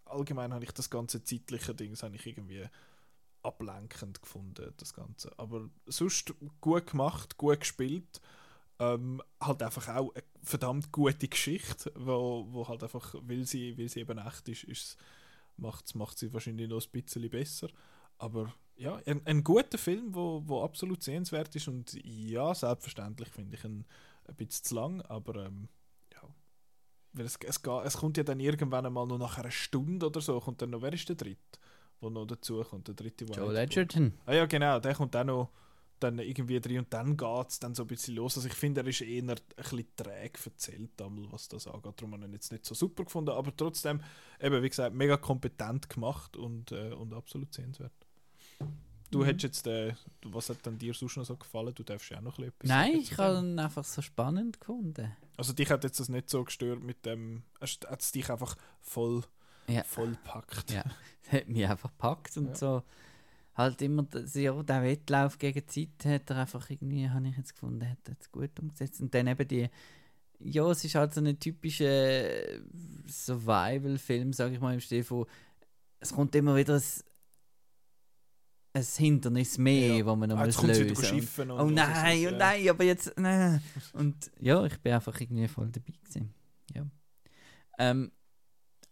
allgemein 0.07 0.55
habe 0.55 0.65
ich 0.65 0.73
das 0.73 0.89
ganze 0.89 1.23
zeitliche 1.23 1.75
Ding, 1.75 1.93
ich 1.93 2.27
irgendwie 2.27 2.65
ablenkend 3.43 4.21
gefunden, 4.23 4.73
das 4.77 4.95
Ganze. 4.95 5.33
Aber 5.39 5.69
sonst 5.87 6.35
gut 6.61 6.87
gemacht, 6.89 7.37
gut 7.37 7.61
gespielt. 7.61 8.21
Ähm, 8.81 9.21
halt 9.41 9.63
einfach 9.63 9.89
auch 9.89 10.15
eine 10.15 10.23
verdammt 10.43 10.93
gute 10.93 11.29
Geschichte, 11.29 11.93
wo, 11.97 12.47
wo 12.51 12.69
halt 12.69 12.83
einfach, 12.83 13.15
weil 13.23 13.45
sie, 13.45 13.77
weil 13.77 13.89
sie 13.89 14.01
eben 14.01 14.19
echt 14.19 14.49
ist, 14.49 14.65
ist 14.65 14.97
macht 15.57 16.19
sie 16.19 16.33
wahrscheinlich 16.33 16.69
noch 16.69 16.81
ein 16.81 16.91
bisschen 16.91 17.29
besser. 17.29 17.69
Aber 18.19 18.55
ja, 18.79 19.01
ein, 19.07 19.21
ein 19.27 19.45
guter 19.45 19.77
Film, 19.77 20.15
wo, 20.15 20.43
wo 20.47 20.63
absolut 20.63 21.03
sehenswert 21.03 21.55
ist 21.57 21.69
und 21.69 21.93
ja, 22.05 22.55
selbstverständlich 22.55 23.29
finde 23.29 23.57
ich 23.57 23.65
ihn 23.65 23.85
ein 24.27 24.35
bisschen 24.37 24.65
zu 24.65 24.75
lang, 24.77 25.03
aber 25.03 25.47
ähm, 25.47 25.69
ja, 26.13 26.23
weil 27.13 27.27
es, 27.27 27.37
es, 27.45 27.61
es 27.85 27.97
kommt 27.97 28.17
ja 28.17 28.23
dann 28.23 28.41
irgendwann 28.41 28.87
einmal 28.87 29.07
noch 29.07 29.19
nach 29.19 29.39
einer 29.39 29.51
Stunde 29.51 30.07
oder 30.07 30.21
so, 30.21 30.39
kommt 30.41 30.63
dann 30.63 30.71
noch, 30.71 30.83
wer 30.83 30.93
ist 30.93 31.09
der 31.09 31.17
dritte, 31.17 31.59
der 32.01 32.11
noch 32.11 32.27
dazu 32.27 32.63
kommt, 32.63 32.87
der 32.89 32.95
dritte, 32.95 33.25
nicht- 33.51 33.63
Edgerton. 33.63 34.15
Ah 34.27 34.35
ja, 34.35 34.47
genau, 34.47 34.79
der 34.79 34.95
kommt 34.95 35.17
auch 35.17 35.25
noch 35.25 35.51
dann 36.01 36.21
irgendwie 36.21 36.61
drin 36.61 36.79
und 36.79 36.93
dann 36.95 37.17
geht 37.17 37.49
es 37.49 37.59
dann 37.59 37.75
so 37.75 37.83
ein 37.83 37.89
bisschen 37.89 38.15
los. 38.15 38.37
Also 38.37 38.47
ich 38.47 38.55
finde, 38.55 38.83
er 38.83 38.87
ist 38.87 39.01
eher 39.01 39.21
ein 39.23 39.35
bisschen 39.57 39.85
träge 39.97 40.39
erzählt, 40.45 41.03
einmal, 41.03 41.27
was 41.33 41.49
das 41.49 41.67
angeht. 41.67 41.95
Darum 41.97 42.13
habe 42.13 42.23
ich 42.23 42.29
ihn 42.29 42.33
jetzt 42.35 42.53
nicht 42.53 42.65
so 42.65 42.75
super 42.77 43.03
gefunden, 43.03 43.31
aber 43.31 43.57
trotzdem, 43.57 44.01
eben 44.41 44.63
wie 44.63 44.69
gesagt, 44.69 44.95
mega 44.95 45.17
kompetent 45.17 45.89
gemacht 45.91 46.37
und, 46.37 46.71
äh, 46.71 46.93
und 46.93 47.13
absolut 47.13 47.53
sehenswert. 47.53 47.91
Du 49.11 49.25
hättest 49.25 49.43
jetzt, 49.45 49.67
äh, 49.67 49.95
was 50.25 50.51
hat 50.51 50.65
denn 50.67 50.77
dir 50.79 50.93
sonst 50.93 51.17
noch 51.17 51.25
so 51.25 51.37
gefallen? 51.37 51.73
Du 51.75 51.83
darfst 51.83 52.11
ja 52.11 52.19
auch 52.19 52.23
noch 52.23 52.39
ein 52.39 52.45
bisschen 52.45 52.55
etwas 52.61 52.69
Nein, 52.69 52.95
ich 53.01 53.17
habe 53.17 53.39
ihn 53.39 53.59
einfach 53.59 53.85
so 53.85 54.03
spannend 54.03 54.61
gefunden. 54.61 55.17
Also 55.39 55.55
dich 55.55 55.71
hat 55.71 55.83
jetzt 55.85 55.99
das 55.99 56.11
nicht 56.11 56.29
so 56.29 56.45
gestört 56.45 56.83
mit 56.83 57.07
dem, 57.07 57.43
hat 57.61 58.01
es 58.01 58.13
dich 58.13 58.31
einfach 58.31 58.55
voll, 58.83 59.23
Ja. 59.67 59.83
voll 59.85 60.15
packt. 60.25 60.71
Ja, 60.73 60.85
es 61.23 61.33
hat 61.33 61.49
mich 61.49 61.67
einfach 61.67 61.91
gepackt 61.91 62.37
und 62.37 62.49
Ja. 62.49 62.55
so. 62.55 62.83
Halt 63.55 63.81
immer, 63.83 64.07
ja, 64.35 64.63
der 64.63 64.83
Wettlauf 64.85 65.39
gegen 65.39 65.65
die 65.67 65.89
Zeit 65.97 66.05
hat 66.05 66.31
er 66.31 66.37
einfach 66.37 66.69
irgendwie, 66.71 67.09
habe 67.09 67.27
ich 67.29 67.37
jetzt 67.37 67.55
gefunden, 67.55 67.89
hat 67.91 67.99
er 68.05 68.13
jetzt 68.13 68.31
gut 68.31 68.51
umgesetzt. 68.61 69.01
Und 69.01 69.13
dann 69.15 69.27
eben 69.27 69.49
die, 69.49 69.69
ja, 70.39 70.71
es 70.71 70.85
ist 70.85 70.95
halt 70.95 71.13
so 71.15 71.21
ein 71.21 71.41
typischer 71.41 72.29
Survival-Film, 73.09 74.33
sage 74.33 74.55
ich 74.55 74.61
mal, 74.61 74.75
im 74.75 74.81
Stil 74.81 75.03
von, 75.03 75.27
es 75.99 76.13
kommt 76.13 76.35
immer 76.37 76.55
wieder 76.55 76.75
ein, 76.77 76.83
ein 78.73 78.83
Hindernis 78.83 79.59
mehr, 79.59 79.97
Ja. 79.97 80.07
wo 80.07 80.15
man 80.17 80.29
noch 80.29 80.39
Ah, 80.39 80.45
muss 80.47 80.63
lösen. 80.63 81.51
und 81.51 81.51
Oh 81.61 81.71
nein, 81.71 82.19
ich, 82.19 82.27
oh 82.27 82.31
ja. 82.31 82.37
nein, 82.37 82.69
aber 82.69 82.85
jetzt, 82.85 83.13
nein. 83.17 83.63
Und 83.95 84.31
ja, 84.41 84.65
ich 84.65 84.77
bin 84.79 84.93
einfach 84.93 85.19
irgendwie 85.21 85.49
voll 85.49 85.71
dabei 85.71 85.93
gewesen. 86.03 86.35
Ja. 86.75 86.87
Ähm, 87.79 88.13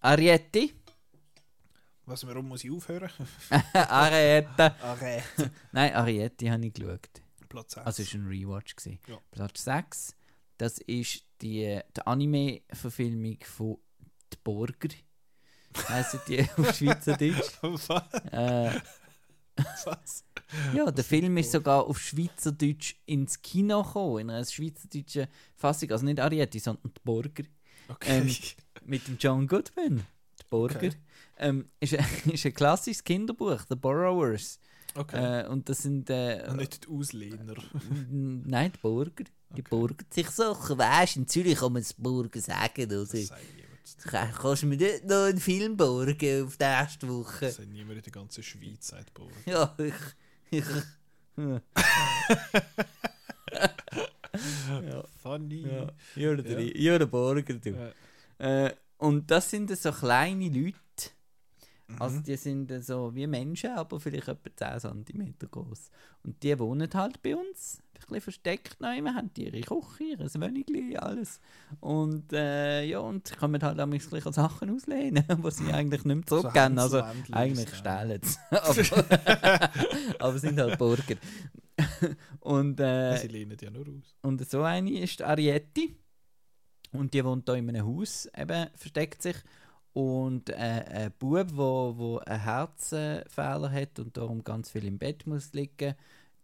Arietti. 0.01 0.72
Was, 2.07 2.27
warum 2.27 2.49
muss 2.49 2.62
ich 2.64 2.70
aufhören? 2.70 3.11
Arietta. 3.72 4.77
Arrête. 4.83 5.51
Nein, 5.72 5.93
Arietti 5.95 6.47
habe 6.47 6.66
ich 6.66 6.72
geschaut. 6.74 7.09
Platz 7.49 7.74
6. 7.74 7.87
Also 7.87 8.03
es 8.03 8.14
war 8.14 8.20
ein 8.20 8.27
Rewatch. 8.29 8.77
Gewesen. 8.77 8.99
Ja. 9.09 9.18
Platz 9.31 9.64
6. 9.64 10.14
Das 10.59 10.79
ist 10.79 11.24
die, 11.43 11.81
die 11.97 12.01
Anime-Verfilmung 12.07 13.39
von 13.43 13.77
«Die 14.33 14.37
Burger». 14.43 14.89
Heissen 15.89 16.20
die 16.29 16.41
auf 16.43 16.74
Schweizerdeutsch. 16.77 17.59
was? 17.61 17.89
Äh, 18.33 18.81
was? 19.85 20.25
ja, 20.75 20.91
der 20.91 21.05
Film 21.05 21.37
ist 21.39 21.53
sogar 21.53 21.85
auf 21.85 21.99
Schweizerdeutsch 21.99 22.95
ins 23.07 23.41
Kino 23.43 23.83
gekommen, 23.83 24.21
in 24.21 24.31
einer 24.31 24.45
schweizerdeutschen 24.45 25.27
Fassung. 25.55 25.91
Also 25.91 26.05
nicht 26.05 26.21
Arietti, 26.21 26.59
sondern 26.59 26.93
«Die 26.95 27.01
Burger». 27.05 27.45
Okay. 27.89 28.19
Ähm, 28.21 28.37
mit 28.85 29.07
dem 29.09 29.17
John 29.19 29.47
Goodman. 29.47 29.99
Die 30.41 30.45
Burger. 30.51 30.77
Okay. 30.77 30.93
Ähm, 31.39 31.69
ist, 31.81 31.95
ein, 31.97 32.05
ist 32.33 32.47
ein 32.47 32.55
klassisches 32.55 33.03
Kinderbuch, 33.05 33.61
The 33.69 33.77
Borrowers. 33.77 34.59
okay. 34.95 35.43
Äh, 35.43 35.49
und 35.49 35.69
das 35.69 35.79
sind. 35.83 36.11
Äh, 36.11 36.47
Und 36.49 36.57
nicht 36.57 36.85
die 36.85 36.89
Auslehner. 36.89 37.55
Nein, 38.11 38.73
die 38.73 38.79
Burger. 38.79 39.25
Die 39.25 39.61
Okay. 39.61 39.63
Burger 39.71 40.05
sich 40.11 40.29
Sachen. 40.31 40.77
Weißt 40.79 41.17
du, 41.17 41.21
in 41.21 41.29
Zürich 41.29 41.59
kann 41.59 41.73
man 41.73 41.81
das 41.83 41.95
Burger 41.95 42.41
sagen. 42.41 42.85
Oder? 42.87 43.05
Das 43.05 43.13
niemand. 43.15 43.41
Kann- 44.03 44.32
Kannst 44.32 44.62
du 44.62 44.66
mir 44.66 44.76
nicht 44.76 45.05
noch 45.05 45.24
einen 45.26 45.39
Film 45.39 45.76
borgen 45.76 46.45
auf 46.47 46.57
der 46.57 46.68
ersten 46.68 47.09
Woche? 47.09 47.47
Das 47.47 47.57
sagt 47.57 47.68
niemand 47.68 47.99
in 47.99 48.03
der 48.03 48.12
ganzen 48.12 48.43
Schweiz, 48.43 48.89
sagt 48.89 49.14
Bauer. 49.14 49.30
Ja, 49.47 49.74
ich. 49.78 49.95
ich 50.51 50.64
ja. 51.37 51.61
ja. 54.82 55.05
Funny. 55.22 55.61
Ja, 55.66 55.87
you're 56.16 56.43
the, 56.43 56.72
you're 56.74 56.99
the 56.99 57.07
Burger, 57.07 57.55
du. 57.55 57.70
Ja. 57.70 57.93
Äh, 58.66 58.74
und 58.99 59.30
das 59.30 59.51
sind 59.51 59.76
so 59.76 59.93
kleine 59.93 60.49
Leute. 60.49 60.76
Mhm. 61.89 62.03
Also 62.03 62.20
die 62.20 62.37
sind 62.37 62.72
so 62.84 63.14
wie 63.14 63.26
Menschen, 63.26 63.70
aber 63.70 64.01
vielleicht 64.01 64.28
etwa 64.28 64.78
10 64.80 65.05
cm 65.07 65.34
groß. 65.51 65.91
Und 66.24 66.43
die 66.43 66.59
wohnen 66.59 66.91
halt 66.93 67.22
bei 67.22 67.37
uns, 67.37 67.80
bisschen 68.07 68.23
versteckt 68.23 68.81
noch 68.81 68.97
immer, 68.97 69.15
haben 69.15 69.31
ihre 69.37 69.61
Küche, 69.61 70.05
ihr 70.05 70.19
Wönigli, 70.19 70.97
alles. 70.97 71.41
Und 71.81 72.33
äh, 72.33 72.85
ja, 72.85 73.01
und 73.01 73.37
können 73.39 73.63
halt 73.63 73.81
auch 73.81 73.89
gleich 73.89 74.25
Sachen 74.25 74.75
auslehnen, 74.75 75.25
die 75.45 75.51
sie 75.51 75.73
eigentlich 75.73 76.05
nicht 76.05 76.17
mehr 76.17 76.27
zurückgeben. 76.27 76.79
Also 76.79 77.03
eigentlich 77.33 77.75
stehlen 77.75 78.21
sie. 78.23 78.39
aber, 78.51 79.71
aber 80.19 80.39
sind 80.39 80.59
halt 80.59 80.79
Burger. 80.79 81.17
und, 82.41 82.81
äh, 82.81 83.17
Sie 83.19 83.29
lehnen 83.29 83.57
ja 83.61 83.71
nur 83.71 83.87
aus. 83.89 84.17
und 84.23 84.49
so 84.49 84.63
eine 84.63 84.91
ist 84.91 85.23
Arietti. 85.23 85.97
Und 86.93 87.13
die 87.13 87.25
wohnt 87.25 87.49
hier 87.49 87.57
in 87.57 87.69
einem 87.69 87.87
Haus, 87.87 88.29
eben, 88.37 88.69
versteckt 88.75 89.23
sich. 89.23 89.37
Und 89.93 90.51
äh, 90.51 90.85
ein 90.89 91.13
Bub, 91.19 91.49
der 91.49 91.57
wo, 91.57 91.95
wo 91.97 92.19
einen 92.19 92.43
Herzfehler 92.43 93.71
hat 93.71 93.99
und 93.99 94.17
darum 94.17 94.45
ganz 94.45 94.71
viel 94.71 94.85
im 94.85 94.99
Bett 94.99 95.27
muss 95.27 95.55
liegen, 95.55 95.95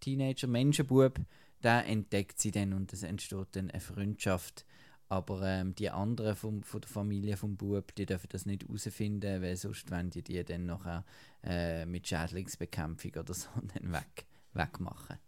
Teenager, 0.00 0.46
Menschenbub, 0.46 1.18
der 1.62 1.86
entdeckt 1.86 2.40
sie 2.40 2.50
dann 2.50 2.72
und 2.72 2.92
es 2.92 3.02
entsteht 3.02 3.48
dann 3.52 3.70
eine 3.70 3.80
Freundschaft. 3.80 4.64
Aber 5.08 5.42
ähm, 5.42 5.74
die 5.74 5.90
anderen 5.90 6.34
vom, 6.34 6.62
von 6.62 6.80
der 6.80 6.88
Familie 6.88 7.36
vom 7.36 7.56
Bub, 7.56 7.94
die 7.96 8.06
dürfen 8.06 8.28
das 8.30 8.46
nicht 8.46 8.62
herausfinden, 8.62 9.42
weil 9.42 9.56
sonst 9.56 9.90
wollen 9.90 10.08
die 10.08 10.22
die 10.22 10.42
dann 10.42 10.64
nachher 10.64 11.04
äh, 11.44 11.84
mit 11.84 12.08
Schädlingsbekämpfung 12.08 13.12
oder 13.16 13.34
so 13.34 13.48
dann 13.74 13.92
weg, 13.92 14.26
wegmachen. 14.54 15.18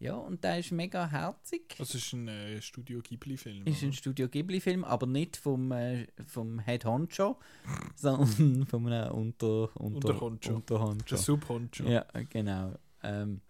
Ja, 0.00 0.14
und 0.14 0.42
der 0.42 0.58
ist 0.58 0.72
mega 0.72 1.06
herzig. 1.06 1.76
Das 1.76 1.94
ist 1.94 2.14
ein 2.14 2.26
äh, 2.26 2.62
Studio 2.62 3.02
Ghibli-Film. 3.02 3.66
Ist 3.66 3.82
ein 3.82 3.88
oder? 3.90 3.96
Studio 3.96 4.28
Ghibli-Film, 4.28 4.82
aber 4.82 5.06
nicht 5.06 5.36
vom, 5.36 5.70
äh, 5.72 6.06
vom 6.26 6.58
Head 6.58 6.86
Honcho, 6.86 7.38
sondern 7.94 8.66
von 8.66 8.90
einem 8.90 9.12
Unter, 9.12 9.76
unter, 9.76 10.08
Unterhoncho. 10.08 10.54
Unterhoncho. 10.54 11.04
Der 11.08 11.18
Sub-Honcho. 11.18 11.84
Ja, 11.84 12.06
genau. 12.30 12.74
Ähm, 13.02 13.42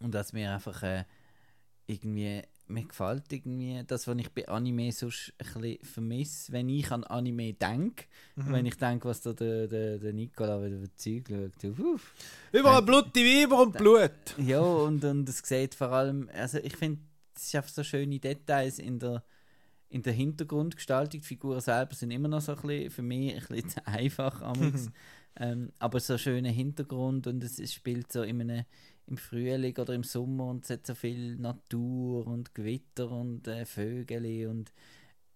und 0.00 0.12
dass 0.12 0.32
mir 0.32 0.52
einfach 0.52 0.82
äh, 0.82 1.04
irgendwie, 1.92 2.42
mir 2.68 2.84
gefällt 2.84 3.30
irgendwie 3.32 3.82
das, 3.86 4.06
was 4.06 4.16
ich 4.18 4.30
bei 4.30 4.48
Anime 4.48 4.90
sonst 4.92 5.32
ein 5.38 5.60
bisschen 5.60 5.84
vermisse, 5.84 6.52
wenn 6.52 6.68
ich 6.68 6.90
an 6.90 7.04
Anime 7.04 7.52
denke, 7.52 8.04
Mhm. 8.36 8.52
wenn 8.52 8.66
ich 8.66 8.76
denke, 8.76 9.08
was 9.08 9.20
da 9.20 9.32
der, 9.34 9.66
der, 9.68 9.98
der 9.98 10.12
Nicola 10.12 10.62
wieder 10.64 10.78
für 10.78 10.94
Zeug 10.96 11.28
schaut. 11.28 11.78
Uff. 11.78 12.14
Überall 12.52 12.82
Blut, 12.82 13.14
die 13.14 13.20
Weiber 13.24 13.62
und 13.62 13.76
Blut. 13.76 14.10
Ja, 14.38 14.60
und, 14.60 15.04
und 15.04 15.28
es 15.28 15.38
sieht 15.38 15.74
vor 15.74 15.88
allem, 15.92 16.30
also 16.32 16.58
ich 16.58 16.76
finde, 16.76 17.00
es 17.36 17.44
ist 17.46 17.54
einfach 17.56 17.70
so 17.70 17.82
schöne 17.84 18.18
Details 18.18 18.78
in 18.78 18.98
der, 18.98 19.22
in 19.90 20.02
der 20.02 20.12
Hintergrundgestaltung. 20.14 21.20
Die 21.20 21.26
Figuren 21.26 21.60
selber 21.60 21.94
sind 21.94 22.10
immer 22.10 22.28
noch 22.28 22.40
so 22.40 22.52
ein 22.54 22.62
bisschen, 22.62 22.90
für 22.90 23.02
mich 23.02 23.34
ein 23.34 23.40
bisschen 23.46 23.68
zu 23.70 23.86
einfach. 23.86 24.54
ähm, 25.36 25.72
aber 25.78 26.00
so 26.00 26.16
schöner 26.18 26.50
Hintergrund 26.50 27.26
und 27.26 27.42
es, 27.44 27.58
es 27.58 27.72
spielt 27.74 28.10
so 28.12 28.22
in 28.22 28.40
einem, 28.40 28.64
im 29.12 29.18
Frühling 29.18 29.76
oder 29.76 29.92
im 29.92 30.04
Sommer 30.04 30.46
und 30.48 30.64
es 30.64 30.70
hat 30.70 30.86
so 30.86 30.94
viel 30.94 31.36
Natur 31.36 32.26
und 32.26 32.54
Gewitter 32.54 33.10
und 33.10 33.46
äh, 33.46 33.66
Vögel 33.66 34.46
und 34.48 34.72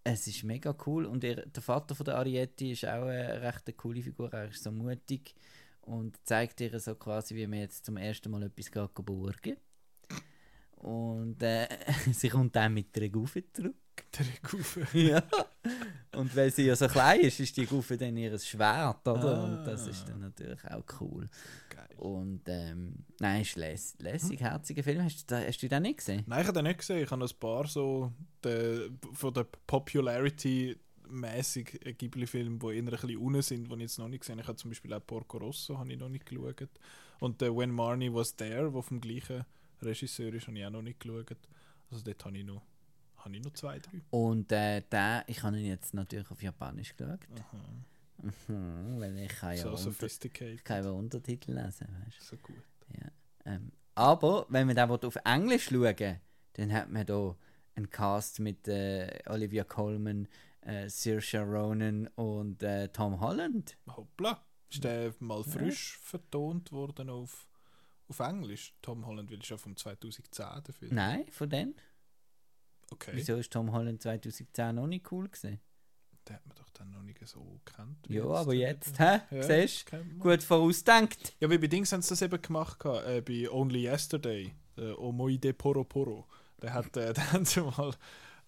es 0.02 0.26
ist 0.26 0.44
mega 0.44 0.74
cool. 0.86 1.04
Und 1.04 1.22
ihr, 1.24 1.44
der 1.44 1.62
Vater 1.62 1.94
von 1.94 2.06
der 2.06 2.16
Arietti 2.16 2.72
ist 2.72 2.86
auch 2.86 3.06
eine 3.06 3.42
recht 3.42 3.66
eine 3.66 3.74
coole 3.74 4.02
Figur, 4.02 4.32
er 4.32 4.48
ist 4.48 4.62
so 4.62 4.72
mutig 4.72 5.34
und 5.82 6.16
zeigt 6.24 6.60
ihr 6.62 6.80
so 6.80 6.94
quasi, 6.94 7.34
wie 7.36 7.46
man 7.46 7.58
jetzt 7.58 7.84
zum 7.84 7.98
ersten 7.98 8.30
Mal 8.30 8.44
etwas 8.44 8.70
geht 8.70 8.94
borgen. 9.04 9.56
Und 10.76 11.42
äh, 11.42 11.66
sie 12.12 12.28
kommt 12.28 12.54
dann 12.56 12.74
mit 12.74 12.94
der 12.96 13.08
Gufe 13.08 13.42
zurück. 13.52 13.74
Der 14.18 14.26
Kufe. 14.48 14.86
ja. 14.98 15.22
Und 16.14 16.34
weil 16.36 16.50
sie 16.50 16.64
ja 16.66 16.76
so 16.76 16.86
klein 16.86 17.20
ist, 17.20 17.40
ist 17.40 17.56
die 17.56 17.64
Gufe 17.66 17.96
dann 17.96 18.16
ihr 18.16 18.38
Schwert, 18.38 19.06
oder? 19.08 19.44
Und 19.44 19.64
das 19.64 19.86
Ah. 19.86 19.90
ist 19.90 20.08
dann 20.08 20.20
natürlich 20.20 20.62
auch 20.66 20.84
cool. 21.00 21.26
Geil. 21.70 21.88
Und 21.96 22.42
ähm, 22.46 23.04
nein, 23.20 23.40
ist 23.42 23.56
läss, 23.56 23.96
lässig, 23.98 24.40
herziger 24.40 24.82
Film. 24.82 25.02
Hast 25.02 25.22
du, 25.22 25.34
da, 25.34 25.40
hast 25.46 25.62
du 25.62 25.68
den 25.68 25.82
nicht 25.82 25.98
gesehen? 25.98 26.24
Nein, 26.26 26.42
ich 26.42 26.46
habe 26.46 26.58
den 26.58 26.66
nicht 26.66 26.78
gesehen. 26.78 27.02
Ich 27.02 27.10
habe 27.10 27.24
ein 27.24 27.30
paar 27.40 27.66
so 27.66 28.12
de, 28.44 28.90
von 29.14 29.32
der 29.32 29.44
Popularity 29.66 30.76
mäßig 31.08 31.96
Ghibli-Filme, 31.98 32.58
die 32.58 32.66
eher 32.66 32.82
ein 32.82 32.84
bisschen 32.86 33.16
unten 33.16 33.42
sind, 33.42 33.70
die 33.70 33.74
ich 33.76 33.80
jetzt 33.80 33.98
noch 33.98 34.08
nicht 34.08 34.20
gesehen 34.20 34.34
habe. 34.34 34.42
Ich 34.42 34.48
habe 34.48 34.56
zum 34.58 34.70
Beispiel 34.70 34.92
auch 34.92 35.06
Porco 35.06 35.38
Rosso 35.38 35.78
habe 35.78 35.90
ich 35.92 35.98
noch 35.98 36.08
nicht 36.08 36.26
geschaut. 36.26 36.68
Und 37.20 37.40
der 37.40 37.56
When 37.56 37.70
Marnie 37.70 38.12
Was 38.12 38.36
There, 38.36 38.70
der 38.72 38.82
vom 38.82 39.00
gleichen 39.00 39.44
Regisseur 39.82 40.32
ist, 40.34 40.46
habe 40.46 40.58
ich 40.58 40.66
auch 40.66 40.70
noch 40.70 40.82
nicht 40.82 41.00
geschaut. 41.00 41.36
Also 41.90 42.04
dort 42.04 42.24
habe 42.24 42.38
ich 42.38 42.44
noch, 42.44 42.62
habe 43.18 43.36
ich 43.36 43.42
noch 43.42 43.52
zwei, 43.52 43.78
drei. 43.78 44.00
Und 44.10 44.50
äh, 44.52 44.82
der, 44.90 45.24
ich 45.26 45.42
habe 45.42 45.58
ihn 45.58 45.66
jetzt 45.66 45.94
natürlich 45.94 46.30
auf 46.30 46.42
Japanisch 46.42 46.96
geschaut. 46.96 47.20
Aha. 47.34 48.32
Mhm, 48.48 49.00
weil 49.00 49.18
ich 49.18 49.28
kann 49.28 49.56
ja, 49.56 49.62
so 49.62 49.70
unter, 49.70 49.82
sophisticated. 49.82 50.54
ich 50.54 50.64
kann 50.64 50.84
ja 50.84 50.90
Untertitel 50.90 51.52
lesen, 51.52 51.86
weißt 52.04 52.22
So 52.22 52.36
gut. 52.36 52.62
Ähm, 53.44 53.70
aber 53.94 54.46
wenn 54.48 54.66
man 54.66 54.76
den 54.76 54.90
auf 54.90 55.16
Englisch 55.24 55.68
schauen 55.70 56.20
dann 56.54 56.72
hat 56.72 56.90
man 56.90 57.06
da 57.06 57.36
einen 57.74 57.90
Cast 57.90 58.40
mit 58.40 58.66
äh, 58.66 59.18
Olivia 59.26 59.64
Colman, 59.64 60.26
äh, 60.62 60.88
Saoirse 60.88 61.40
Ronan 61.40 62.08
und 62.16 62.62
äh, 62.62 62.88
Tom 62.88 63.20
Holland. 63.20 63.76
Hoppla. 63.86 64.42
Ist 64.70 64.82
der 64.82 65.14
mal 65.20 65.44
frisch 65.44 65.98
vertont 65.98 66.72
worden 66.72 67.08
auf, 67.08 67.45
auf 68.08 68.20
Englisch? 68.20 68.74
Tom 68.82 69.06
Holland 69.06 69.30
will 69.30 69.42
schon 69.42 69.58
vom 69.58 69.76
2010 69.76 70.46
der 70.66 70.74
Film. 70.74 70.94
Nein, 70.94 71.26
von 71.30 71.48
denen. 71.48 71.74
Okay. 72.90 73.12
Wieso 73.14 73.36
ist 73.36 73.52
Tom 73.52 73.72
Holland 73.72 74.02
2010 74.02 74.74
noch 74.74 74.86
nicht 74.86 75.10
cool 75.10 75.28
gewesen? 75.28 75.60
Den 76.28 76.36
hat 76.36 76.46
man 76.46 76.56
doch 76.56 76.68
dann 76.70 76.90
noch 76.90 77.02
nicht 77.02 77.24
so 77.26 77.60
gekannt. 77.64 77.98
Ja, 78.08 78.24
aber 78.24 78.52
äh, 78.52 78.58
jetzt, 78.58 78.98
hä? 78.98 79.20
Ja, 79.30 79.42
Siehst 79.42 79.92
du? 79.92 80.02
Gut 80.18 80.42
vorausdenkt. 80.42 81.36
Ja, 81.40 81.48
wie 81.50 81.58
bei 81.58 81.66
Dings 81.68 81.92
haben 81.92 82.02
sie 82.02 82.10
das 82.10 82.22
eben 82.22 82.40
gemacht, 82.40 82.84
äh, 82.84 83.20
bei 83.20 83.48
Only 83.50 83.86
Yesterday, 83.86 84.52
äh, 84.76 84.90
Omoide 84.92 85.52
Poro 85.52 85.84
Poro. 85.84 86.26
Der 86.62 86.74
hat, 86.74 86.96
äh, 86.96 87.12
da 87.12 87.32
haben 87.32 87.44
sie 87.44 87.60
mal 87.60 87.94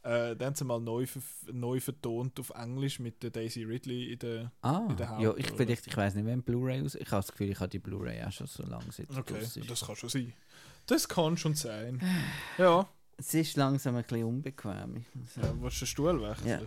Äh, 0.02 0.36
den 0.36 0.46
haben 0.46 0.54
sie 0.54 0.64
mal 0.64 0.80
neu, 0.80 1.06
neu 1.52 1.80
vertont 1.80 2.38
auf 2.38 2.50
Englisch 2.50 3.00
mit 3.00 3.22
der 3.22 3.30
Daisy 3.30 3.64
Ridley 3.64 4.12
in 4.12 4.18
der. 4.20 4.52
Ah, 4.62 4.86
in 4.88 4.96
der 4.96 5.18
ja, 5.20 5.34
ich, 5.36 5.50
vielleicht, 5.50 5.86
ich 5.86 5.96
weiß 5.96 6.14
nicht, 6.14 6.24
wenn 6.26 6.42
Blu-ray 6.42 6.84
aus. 6.84 6.94
Ich 6.94 7.10
habe 7.10 7.22
das 7.22 7.32
Gefühl, 7.32 7.50
ich 7.50 7.58
habe 7.60 7.68
die 7.68 7.78
Blu-ray 7.78 8.22
auch 8.22 8.32
schon 8.32 8.46
so 8.46 8.62
lange 8.64 8.90
seit 8.92 9.10
sie 9.10 9.18
Okay, 9.18 9.44
das 9.66 9.84
kann 9.84 9.96
schon 9.96 10.08
sein. 10.08 10.32
Das 10.86 11.08
kann 11.08 11.36
schon 11.36 11.54
sein. 11.54 12.00
Ja, 12.56 12.88
Es 13.16 13.34
ist 13.34 13.56
langsam 13.56 13.96
ein 13.96 14.04
bisschen 14.04 14.24
unbequem. 14.24 14.70
sagen. 14.70 15.04
ja 15.42 15.62
willst 15.62 15.76
du 15.76 15.84
den 15.84 15.86
Stuhl 15.88 16.22
wechseln? 16.22 16.48
Ja. 16.48 16.60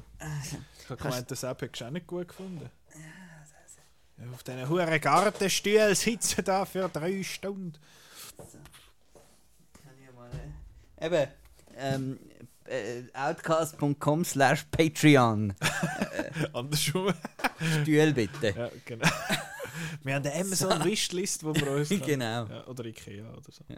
Ich 0.78 0.90
habe 0.90 1.02
gemeint, 1.02 1.30
der 1.30 1.38
Sepp 1.38 1.62
hättest 1.62 1.82
du 1.82 1.86
auch 1.86 1.92
nicht 1.92 2.08
gut 2.08 2.28
gefunden. 2.28 2.70
Ja, 2.94 4.32
auf 4.34 4.44
diesen 4.44 4.70
huren 4.70 5.02
Gartenstühlen 5.02 5.96
sitzen 5.96 6.44
da 6.44 6.66
für 6.66 6.88
drei 6.90 7.24
Stunden. 7.24 7.74
Kann 8.38 9.94
ich 10.00 10.14
mal, 10.14 10.30
äh, 10.98 11.06
Eben, 11.06 11.32
ähm, 11.78 12.20
äh, 12.72 13.04
outcast.com 13.14 14.24
slash 14.26 14.66
Patreon. 14.72 15.54
Andersrum. 16.54 17.14
Stuhl 17.82 18.14
bitte. 18.14 18.54
ja, 18.58 18.70
genau. 18.86 19.08
Wir 20.04 20.16
haben 20.16 20.26
eine 20.26 20.36
Amazon 20.36 20.84
Wishlist, 20.84 21.44
wo 21.44 21.54
wir 21.56 21.72
uns. 21.72 21.90
genau. 22.06 22.46
Ja, 22.46 22.68
oder 22.68 22.86
Ikea 22.86 23.32
oder 23.32 23.52
so. 23.52 23.64
Ja. 23.68 23.78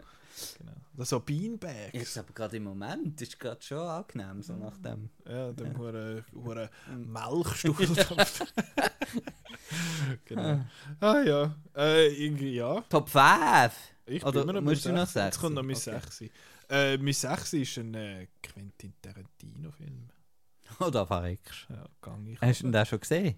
Genau. 0.58 0.72
Oder 0.96 1.04
so 1.04 1.20
Beanbags. 1.20 1.92
Jetzt 1.92 2.18
aber 2.18 2.32
gerade 2.32 2.56
im 2.56 2.64
Moment 2.64 3.20
ist 3.22 3.38
gerade 3.38 3.62
schon 3.62 3.78
angenehm, 3.78 4.42
so 4.42 4.54
nach 4.54 4.76
dem. 4.78 5.10
Ja, 5.26 5.52
dem 5.52 5.72
Ja. 5.72 5.78
huren 5.78 6.68
Mm. 6.88 7.12
Melkstuhl. 7.12 7.74
genau. 10.24 10.60
Ah 11.00 11.20
ja. 11.22 11.54
Äh, 11.76 12.08
irgendwie 12.24 12.54
ja. 12.54 12.80
Top 12.88 13.08
5! 13.08 13.22
Ich 14.06 14.22
Oder 14.24 14.32
bin 14.32 14.42
immer 14.42 14.52
noch 14.54 14.62
musst 14.62 14.84
du 14.84 14.92
noch 14.92 15.06
sechs. 15.06 15.14
Jetzt 15.14 15.24
sechs? 15.34 15.38
kommt 15.40 15.54
noch 15.54 15.62
mein 15.62 15.76
Okay. 15.76 16.00
6. 16.00 16.24
Äh, 16.68 16.98
mein 16.98 17.12
6 17.12 17.52
ist 17.54 17.78
ein 17.78 17.94
äh, 17.94 18.26
Quentin 18.42 18.94
Tarantino-Film. 19.02 20.08
Oder 20.80 21.06
verreckst 21.06 21.66
Ja, 21.70 21.84
ich. 22.26 22.40
Hast 22.40 22.62
du 22.62 22.66
ihn 22.66 22.72
da 22.72 22.84
schon 22.84 23.00
gesehen? 23.00 23.36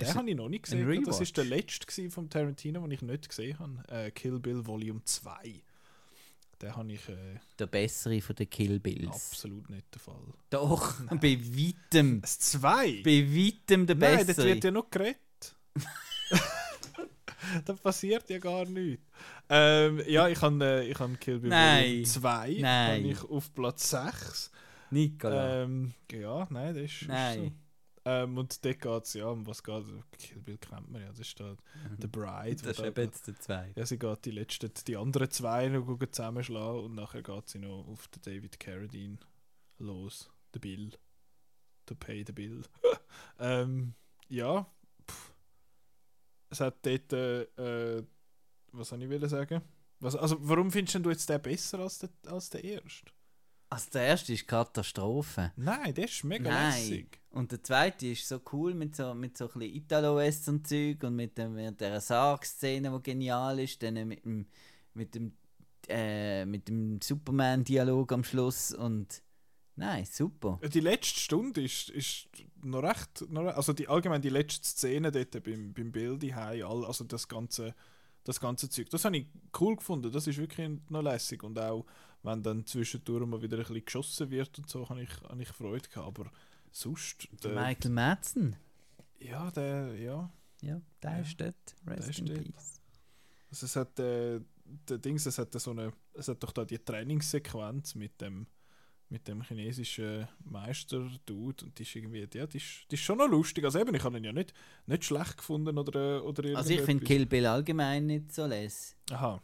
Den 0.00 0.14
habe 0.14 0.30
ich 0.30 0.36
noch 0.36 0.48
nicht 0.48 0.64
gesehen. 0.64 1.04
Das 1.04 1.20
ist 1.20 1.36
der 1.36 1.44
letzte 1.44 2.10
vom 2.10 2.28
Tarantino, 2.28 2.80
den 2.80 2.90
ich 2.90 3.02
nicht 3.02 3.28
gesehen 3.28 3.58
habe. 3.58 3.82
Äh, 3.88 4.10
Kill 4.10 4.38
Bill 4.40 4.66
Volume 4.66 5.02
2. 5.04 5.62
Den 6.60 6.76
habe 6.76 6.92
ich 6.92 7.08
äh, 7.08 7.38
Der 7.58 7.66
bessere 7.66 8.20
von 8.20 8.34
den 8.36 8.48
Kill 8.50 8.80
Bills. 8.80 9.08
absolut 9.14 9.68
nicht 9.70 9.86
der 9.94 10.00
Fall. 10.00 10.32
Doch, 10.50 10.94
bei 11.20 11.38
weitem. 11.40 12.20
Das 12.20 12.38
2? 12.38 13.02
Bei 13.04 13.26
weitem 13.36 13.86
der 13.86 13.96
Nein, 13.96 14.18
bessere. 14.18 14.34
das 14.34 14.44
wird 14.44 14.64
ja 14.64 14.70
noch 14.70 14.90
geredet. 14.90 15.18
da 17.64 17.72
passiert 17.74 18.28
ja 18.30 18.38
gar 18.38 18.64
nichts. 18.64 19.04
Ähm, 19.48 20.02
ja, 20.06 20.28
ich 20.28 20.40
habe 20.40 20.64
äh, 20.64 20.90
ich 20.90 20.98
hab 20.98 21.20
Kill 21.20 21.38
Bill 21.40 21.50
Nein. 21.50 21.84
Volume 21.84 22.02
2 22.04 22.56
Nein. 22.60 23.06
ich 23.06 23.22
auf 23.24 23.52
Platz 23.54 23.90
6. 23.90 24.50
Nicola. 24.90 25.62
Ähm, 25.62 25.94
ja, 26.10 26.46
nein, 26.50 26.74
das 26.74 26.84
ist, 26.84 27.02
ist 27.02 27.08
Nein. 27.08 27.38
so. 27.44 27.52
Ähm, 28.04 28.36
und 28.36 28.64
dort 28.64 28.80
geht 28.80 29.04
es, 29.04 29.14
ja, 29.14 29.26
um 29.26 29.46
was 29.46 29.62
geht 29.62 29.84
Kill 30.18 30.42
Bill 30.42 30.58
kennt 30.58 30.90
man 30.90 31.02
ja, 31.02 31.08
das 31.08 31.20
ist 31.20 31.38
da 31.38 31.56
The 32.00 32.08
Bride. 32.08 32.56
das 32.56 32.66
ist 32.72 32.80
da- 32.80 32.86
eben 32.86 33.04
jetzt 33.04 33.26
der 33.28 33.38
zwei. 33.38 33.72
ja, 33.76 33.86
sie 33.86 33.98
geht 33.98 34.24
die 34.24 34.32
letzten, 34.32 34.72
die 34.86 34.96
anderen 34.96 35.30
zwei 35.30 35.68
noch 35.68 35.98
zusammenschlagen 36.10 36.80
und 36.84 36.94
nachher 36.96 37.22
geht 37.22 37.48
sie 37.48 37.58
noch 37.60 37.86
auf 37.86 38.08
den 38.08 38.22
David 38.22 38.58
Carradine 38.58 39.18
los. 39.78 40.30
The 40.52 40.58
Bill. 40.58 40.90
To 41.86 41.94
pay 41.94 42.24
the 42.26 42.32
bill. 42.32 42.62
ähm, 43.40 43.94
ja. 44.28 44.66
Es 46.52 46.60
hat 46.60 46.84
dort, 46.84 47.12
äh, 47.14 47.42
äh, 47.96 48.04
was 48.72 48.90
soll 48.90 49.02
ich 49.02 49.08
will 49.08 49.26
sagen? 49.26 49.62
Was, 50.00 50.14
also, 50.16 50.36
warum 50.40 50.70
findest 50.70 51.02
du 51.02 51.08
jetzt 51.08 51.26
den 51.30 51.40
besser 51.40 51.78
als 51.78 51.98
der, 51.98 52.10
als 52.26 52.50
der 52.50 52.62
erste? 52.62 53.10
Also 53.70 53.88
der 53.94 54.02
erste 54.02 54.34
ist 54.34 54.46
Katastrophe. 54.46 55.52
Nein, 55.56 55.94
der 55.94 56.04
ist 56.04 56.24
mega 56.24 56.50
Nein. 56.50 56.72
lässig. 56.72 57.18
Und 57.30 57.52
der 57.52 57.62
zweite 57.62 58.08
ist 58.08 58.28
so 58.28 58.38
cool 58.52 58.74
mit 58.74 58.94
so, 58.94 59.14
mit 59.14 59.38
so 59.38 59.46
ein 59.46 59.60
bisschen 59.60 59.76
Italo-Western-Zeug 59.76 61.02
und 61.04 61.16
mit, 61.16 61.38
dem, 61.38 61.54
mit 61.54 61.80
der 61.80 61.98
Sarg-Szene, 62.02 62.92
die 62.94 63.02
genial 63.02 63.58
ist, 63.58 63.82
dann 63.82 63.94
mit 64.06 64.22
dem, 64.26 64.46
mit 64.92 65.14
dem, 65.14 65.32
äh, 65.88 66.44
mit 66.44 66.68
dem 66.68 67.00
Superman-Dialog 67.00 68.12
am 68.12 68.24
Schluss 68.24 68.74
und 68.74 69.22
nein, 69.76 70.04
super. 70.04 70.60
Die 70.62 70.80
letzte 70.80 71.18
Stunde 71.18 71.62
ist, 71.62 71.88
ist 71.88 72.28
noch 72.62 72.82
recht, 72.82 73.30
noch, 73.30 73.44
also 73.46 73.72
die 73.72 73.88
allgemein 73.88 74.22
die 74.22 74.28
letzte 74.28 74.66
Szene 74.66 75.10
dort 75.10 75.42
beim, 75.42 75.72
beim 75.72 75.92
Bild 75.92 76.24
all, 76.32 76.84
also 76.84 77.04
das 77.04 77.28
ganze, 77.28 77.74
das 78.24 78.40
ganze 78.40 78.68
Zeug, 78.68 78.88
das 78.90 79.04
habe 79.04 79.16
ich 79.16 79.26
cool 79.60 79.76
gefunden, 79.76 80.12
das 80.12 80.26
ist 80.26 80.38
wirklich 80.38 80.70
noch 80.88 81.02
lässig 81.02 81.42
und 81.42 81.58
auch 81.58 81.84
wenn 82.22 82.42
dann 82.42 82.64
zwischendurch 82.66 83.26
mal 83.26 83.42
wieder 83.42 83.56
ein 83.58 83.64
bisschen 83.64 83.84
geschossen 83.84 84.30
wird 84.30 84.56
und 84.58 84.70
so, 84.70 84.88
habe 84.88 85.02
ich, 85.02 85.10
habe 85.22 85.42
ich 85.42 85.48
Freude 85.48 85.88
gehabt, 85.88 86.06
aber 86.06 86.30
sonst, 86.70 87.28
Der 87.42 87.52
der, 87.52 87.62
Michael 87.62 87.90
Madsen, 87.90 88.56
ja, 89.18 89.50
der, 89.50 89.94
ja, 89.96 90.32
ja, 90.62 90.80
der 91.02 91.10
Ja, 91.10 91.18
ist 91.18 91.40
dort. 91.40 91.76
Rest 91.86 92.08
ist 92.08 92.18
in 92.20 92.26
dort. 92.26 92.44
Peace. 92.44 92.80
also 93.50 93.66
es 93.66 93.76
hat, 93.76 93.98
äh, 93.98 94.40
der 94.64 94.98
Dings, 94.98 95.26
es 95.26 95.38
hat 95.38 95.52
so 95.60 95.72
eine, 95.72 95.92
es 96.14 96.28
hat 96.28 96.42
doch 96.42 96.52
da 96.52 96.64
die 96.64 96.78
Trainingssequenz 96.78 97.94
mit 97.96 98.20
dem, 98.20 98.46
mit 99.12 99.28
dem 99.28 99.42
chinesischen 99.42 100.26
Meister-Dude 100.44 101.66
und 101.66 101.78
die 101.78 101.82
ist 101.82 101.94
irgendwie, 101.94 102.26
ja, 102.32 102.46
die 102.46 102.56
ist, 102.56 102.86
die 102.90 102.94
ist 102.94 103.02
schon 103.02 103.18
noch 103.18 103.28
lustig. 103.28 103.62
Also 103.62 103.78
eben, 103.78 103.94
ich 103.94 104.02
habe 104.02 104.16
ihn 104.16 104.24
ja 104.24 104.32
nicht, 104.32 104.54
nicht 104.86 105.04
schlecht 105.04 105.36
gefunden 105.36 105.76
oder, 105.76 106.24
oder 106.24 106.56
Also 106.56 106.72
ich 106.72 106.80
finde. 106.80 107.04
Kill 107.04 107.26
Bill 107.26 107.44
allgemein 107.46 108.06
nicht 108.06 108.32
so 108.32 108.46
les. 108.46 108.96
Aha. 109.10 109.40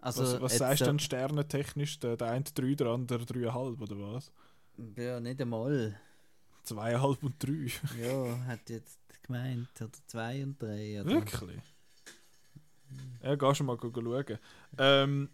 Also 0.00 0.22
was 0.22 0.40
was 0.40 0.58
sagst 0.58 0.80
du 0.80 0.84
so- 0.86 0.90
denn 0.90 0.98
sternentechnisch? 0.98 2.00
Der, 2.00 2.16
der 2.16 2.30
eine 2.32 2.44
3, 2.44 2.74
der 2.74 2.86
andere 2.88 3.22
3,5 3.24 3.80
oder 3.80 3.96
was? 4.14 4.32
Ja, 4.96 5.20
nicht 5.20 5.40
einmal. 5.40 5.98
2,5 6.66 7.22
und 7.22 7.34
3. 7.42 7.70
Ja, 8.02 8.46
hat 8.46 8.68
jetzt 8.68 8.98
gemeint. 9.22 9.68
Oder 9.80 9.90
zwei 10.08 10.42
und 10.42 10.60
drei. 10.60 11.00
Oder? 11.00 11.10
Wirklich? 11.10 11.60
Ja, 13.22 13.34
geh 13.36 13.54
schon 13.54 13.66
mal 13.66 13.78
schauen. 13.80 14.38
Ähm, 14.78 15.28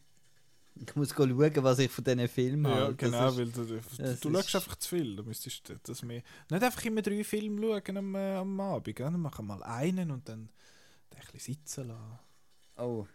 Ich 0.76 0.96
muss 0.96 1.10
schauen, 1.10 1.30
was 1.62 1.78
ich 1.78 1.90
von 1.90 2.02
diesen 2.04 2.28
Filmen 2.28 2.70
ja, 2.70 2.76
halte. 2.78 2.96
genau, 2.96 3.28
ist, 3.28 3.38
weil 3.38 3.50
du, 3.50 3.64
du, 3.64 3.80
du 4.20 4.32
schaust 4.32 4.56
einfach 4.56 4.76
zu 4.76 4.88
viel. 4.88 5.16
Du 5.16 5.22
müsstest 5.22 5.72
das 5.84 6.02
mehr. 6.02 6.22
Nicht 6.50 6.62
einfach 6.62 6.84
immer 6.84 7.00
drei 7.02 7.22
Filme 7.22 7.60
schauen 7.80 7.96
am, 7.96 8.14
äh, 8.16 8.34
am 8.36 8.60
Abend. 8.60 8.96
Gell? 8.96 9.06
Dann 9.06 9.20
machen 9.20 9.46
mal 9.46 9.62
einen 9.62 10.10
und 10.10 10.28
dann 10.28 10.48
ein 11.10 11.20
bisschen 11.32 11.54
sitzen 11.54 11.88
lassen. 11.88 12.18
oh, 12.76 13.06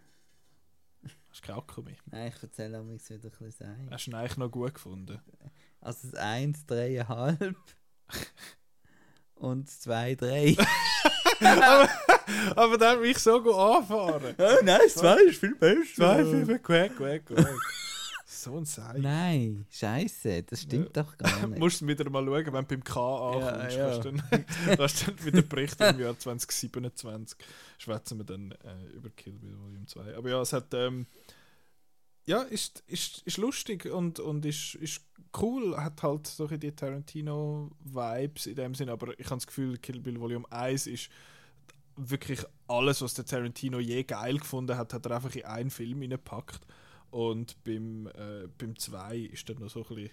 Hast 1.30 1.44
du 1.44 1.48
keinen 1.48 1.60
Akku 1.60 1.82
mehr? 1.82 1.96
nein, 2.08 2.32
ich 2.36 2.42
erzähle 2.44 2.82
mich 2.82 3.08
wieder 3.10 3.26
ein 3.26 3.32
bisschen 3.32 3.52
sein. 3.52 3.88
Hast 3.92 4.08
du 4.08 4.12
ihn 4.12 4.16
eigentlich 4.16 4.38
noch 4.38 4.50
gut 4.50 4.74
gefunden? 4.74 5.20
Also 5.82 6.10
das 6.10 6.20
1, 6.20 6.66
3,5 6.68 7.56
und 9.36 9.68
das 9.68 9.80
2, 9.82 10.16
3. 10.16 10.56
Aber 12.56 12.78
der 12.78 12.90
hat 12.90 13.02
mich 13.02 13.18
so 13.18 13.42
gut 13.42 13.54
anfahren. 13.56 14.36
oh 14.38 14.64
nein, 14.64 14.80
das 14.84 14.96
2 14.96 15.22
ist 15.24 15.40
viel 15.40 15.56
besser. 15.56 15.84
Zwei 15.96 16.26
Filme, 16.26 16.60
quack, 16.60 16.96
quack, 16.98 17.26
quack. 17.26 17.56
so 18.26 18.58
ein 18.58 18.66
Seil. 18.66 19.00
Nein, 19.00 19.66
scheiße, 19.72 20.44
das 20.44 20.62
stimmt 20.62 20.96
doch 20.96 21.18
gar 21.18 21.48
nicht. 21.48 21.60
Musst 21.60 21.82
du 21.82 21.88
wieder 21.88 22.10
mal 22.10 22.26
schauen, 22.26 22.46
wenn 22.46 22.54
du 22.54 22.64
beim 22.64 22.84
K 22.84 23.32
ankommst. 23.32 23.76
Ja, 23.78 23.90
ja. 23.96 24.00
Kannst, 24.00 24.06
dann, 24.06 24.46
kannst 24.78 25.08
dann 25.08 25.26
wieder 25.26 25.42
Bericht 25.42 25.82
im 25.82 26.00
Jahr 26.00 26.18
2027 26.18 27.38
schwätzen 27.78 28.18
wir 28.18 28.26
dann 28.26 28.52
äh, 28.52 28.96
über 28.96 29.10
Kill 29.10 29.34
Bill 29.34 29.58
Volume 29.58 29.86
2. 29.86 30.16
Aber 30.18 30.30
ja, 30.30 30.42
es 30.42 30.54
hat. 30.54 30.74
Ähm, 30.74 31.06
ja, 32.30 32.44
ist, 32.44 32.84
ist, 32.86 33.24
ist 33.26 33.38
lustig 33.38 33.88
und, 33.88 34.20
und 34.20 34.46
ist, 34.46 34.76
ist 34.76 35.02
cool. 35.42 35.76
Hat 35.76 36.04
halt 36.04 36.28
solche 36.28 36.60
die 36.60 36.72
Tarantino-Vibes 36.72 38.46
in 38.46 38.56
dem 38.56 38.76
Sinn, 38.76 38.90
aber 38.90 39.20
ich 39.20 39.26
habe 39.26 39.38
das 39.38 39.48
Gefühl, 39.48 39.80
Kill 39.80 40.00
Bill 40.00 40.20
Volume 40.20 40.46
1 40.52 40.86
ist 40.86 41.10
wirklich 41.96 42.42
alles, 42.68 43.02
was 43.02 43.16
der 43.16 43.26
Tarantino 43.26 43.80
je 43.80 44.04
geil 44.04 44.38
gefunden 44.38 44.78
hat, 44.78 44.94
hat 44.94 45.06
er 45.08 45.16
einfach 45.16 45.34
in 45.36 45.46
einen 45.46 45.72
Film 45.72 46.02
hineingepackt. 46.04 46.62
Und 47.10 47.62
beim, 47.64 48.06
äh, 48.06 48.48
beim 48.60 48.78
2 48.78 49.18
ist 49.18 49.50
dann 49.50 49.58
noch 49.58 49.72
so 49.72 49.84
ein 49.90 49.96
bisschen, 49.96 50.12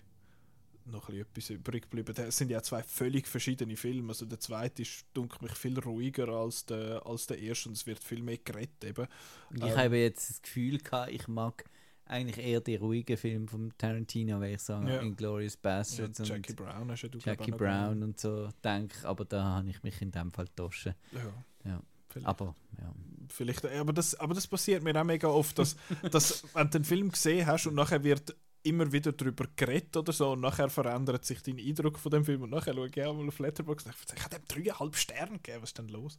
noch 0.86 1.10
ein 1.10 1.16
bisschen 1.16 1.20
etwas 1.20 1.50
übrig 1.50 1.82
geblieben. 1.82 2.14
Das 2.14 2.34
sind 2.38 2.50
ja 2.50 2.62
zwei 2.62 2.82
völlig 2.82 3.28
verschiedene 3.28 3.76
Filme. 3.76 4.08
Also 4.08 4.24
der 4.24 4.40
zweite 4.40 4.80
ist, 4.80 5.04
denke 5.14 5.36
mich, 5.44 5.52
viel 5.52 5.78
ruhiger 5.78 6.28
als 6.28 6.64
der, 6.64 7.04
als 7.04 7.26
der 7.26 7.38
erste 7.40 7.68
und 7.68 7.76
es 7.76 7.86
wird 7.86 8.02
viel 8.02 8.22
mehr 8.22 8.38
geredet 8.38 8.82
eben. 8.84 9.06
Ich 9.54 9.62
Ähm, 9.62 9.76
habe 9.76 9.98
jetzt 9.98 10.30
das 10.30 10.40
Gefühl 10.40 10.78
gehabt, 10.78 11.12
ich 11.12 11.28
mag 11.28 11.64
eigentlich 12.06 12.38
eher 12.44 12.60
die 12.60 12.76
ruhigen 12.76 13.16
Filme 13.16 13.48
von 13.48 13.72
Tarantino, 13.76 14.40
weil 14.40 14.54
ich 14.54 14.62
sagen, 14.62 14.86
Ja. 14.88 15.00
Inglourious 15.00 15.54
Ja, 15.54 15.58
Bastards 15.62 16.18
Jackie 16.24 16.52
und 16.52 16.56
Brown 16.56 16.90
hast 16.90 17.02
ja 17.02 17.08
du 17.08 17.18
Jackie. 17.18 17.50
Brown 17.50 18.02
und 18.02 18.18
so 18.18 18.48
denke, 18.62 19.06
aber 19.08 19.24
da 19.24 19.42
habe 19.44 19.68
ich 19.68 19.82
mich 19.82 20.00
in 20.02 20.10
dem 20.12 20.30
Fall 20.32 20.46
getoschen. 20.46 20.94
Ja. 21.12 21.70
Ja. 21.70 21.82
Vielleicht. 22.08 22.26
Aber 22.28 22.54
ja. 22.80 22.94
Vielleicht, 23.28 23.66
aber 23.66 23.92
das, 23.92 24.14
aber 24.14 24.34
das 24.34 24.46
passiert 24.46 24.82
mir 24.84 24.98
auch 24.98 25.04
mega 25.04 25.28
oft, 25.28 25.58
dass, 25.58 25.76
dass 26.10 26.44
wenn 26.54 26.66
du 26.68 26.78
den 26.78 26.84
Film 26.84 27.10
gesehen 27.10 27.46
hast 27.46 27.66
und 27.66 27.74
nachher 27.74 28.02
wird 28.04 28.34
immer 28.62 28.90
wieder 28.90 29.12
darüber 29.12 29.44
geredet 29.56 29.96
oder 29.96 30.12
so 30.12 30.32
und 30.32 30.40
nachher 30.40 30.68
verändert 30.70 31.24
sich 31.24 31.42
dein 31.42 31.58
Eindruck 31.58 31.98
von 31.98 32.10
dem 32.10 32.24
Film 32.24 32.42
und 32.42 32.50
nachher 32.50 32.72
schaue 32.74 32.88
ich 32.88 33.02
auch 33.04 33.14
mal 33.14 33.28
auf 33.28 33.38
Letterboxd 33.38 33.86
und 33.86 33.94
denke, 33.94 34.14
ich 34.16 34.24
habe 34.24 34.36
dem 34.36 34.44
dreieinhalb 34.64 34.96
Sterne 34.96 35.32
gegeben, 35.38 35.62
was 35.62 35.70
ist 35.70 35.78
denn 35.78 35.88
los? 35.88 36.18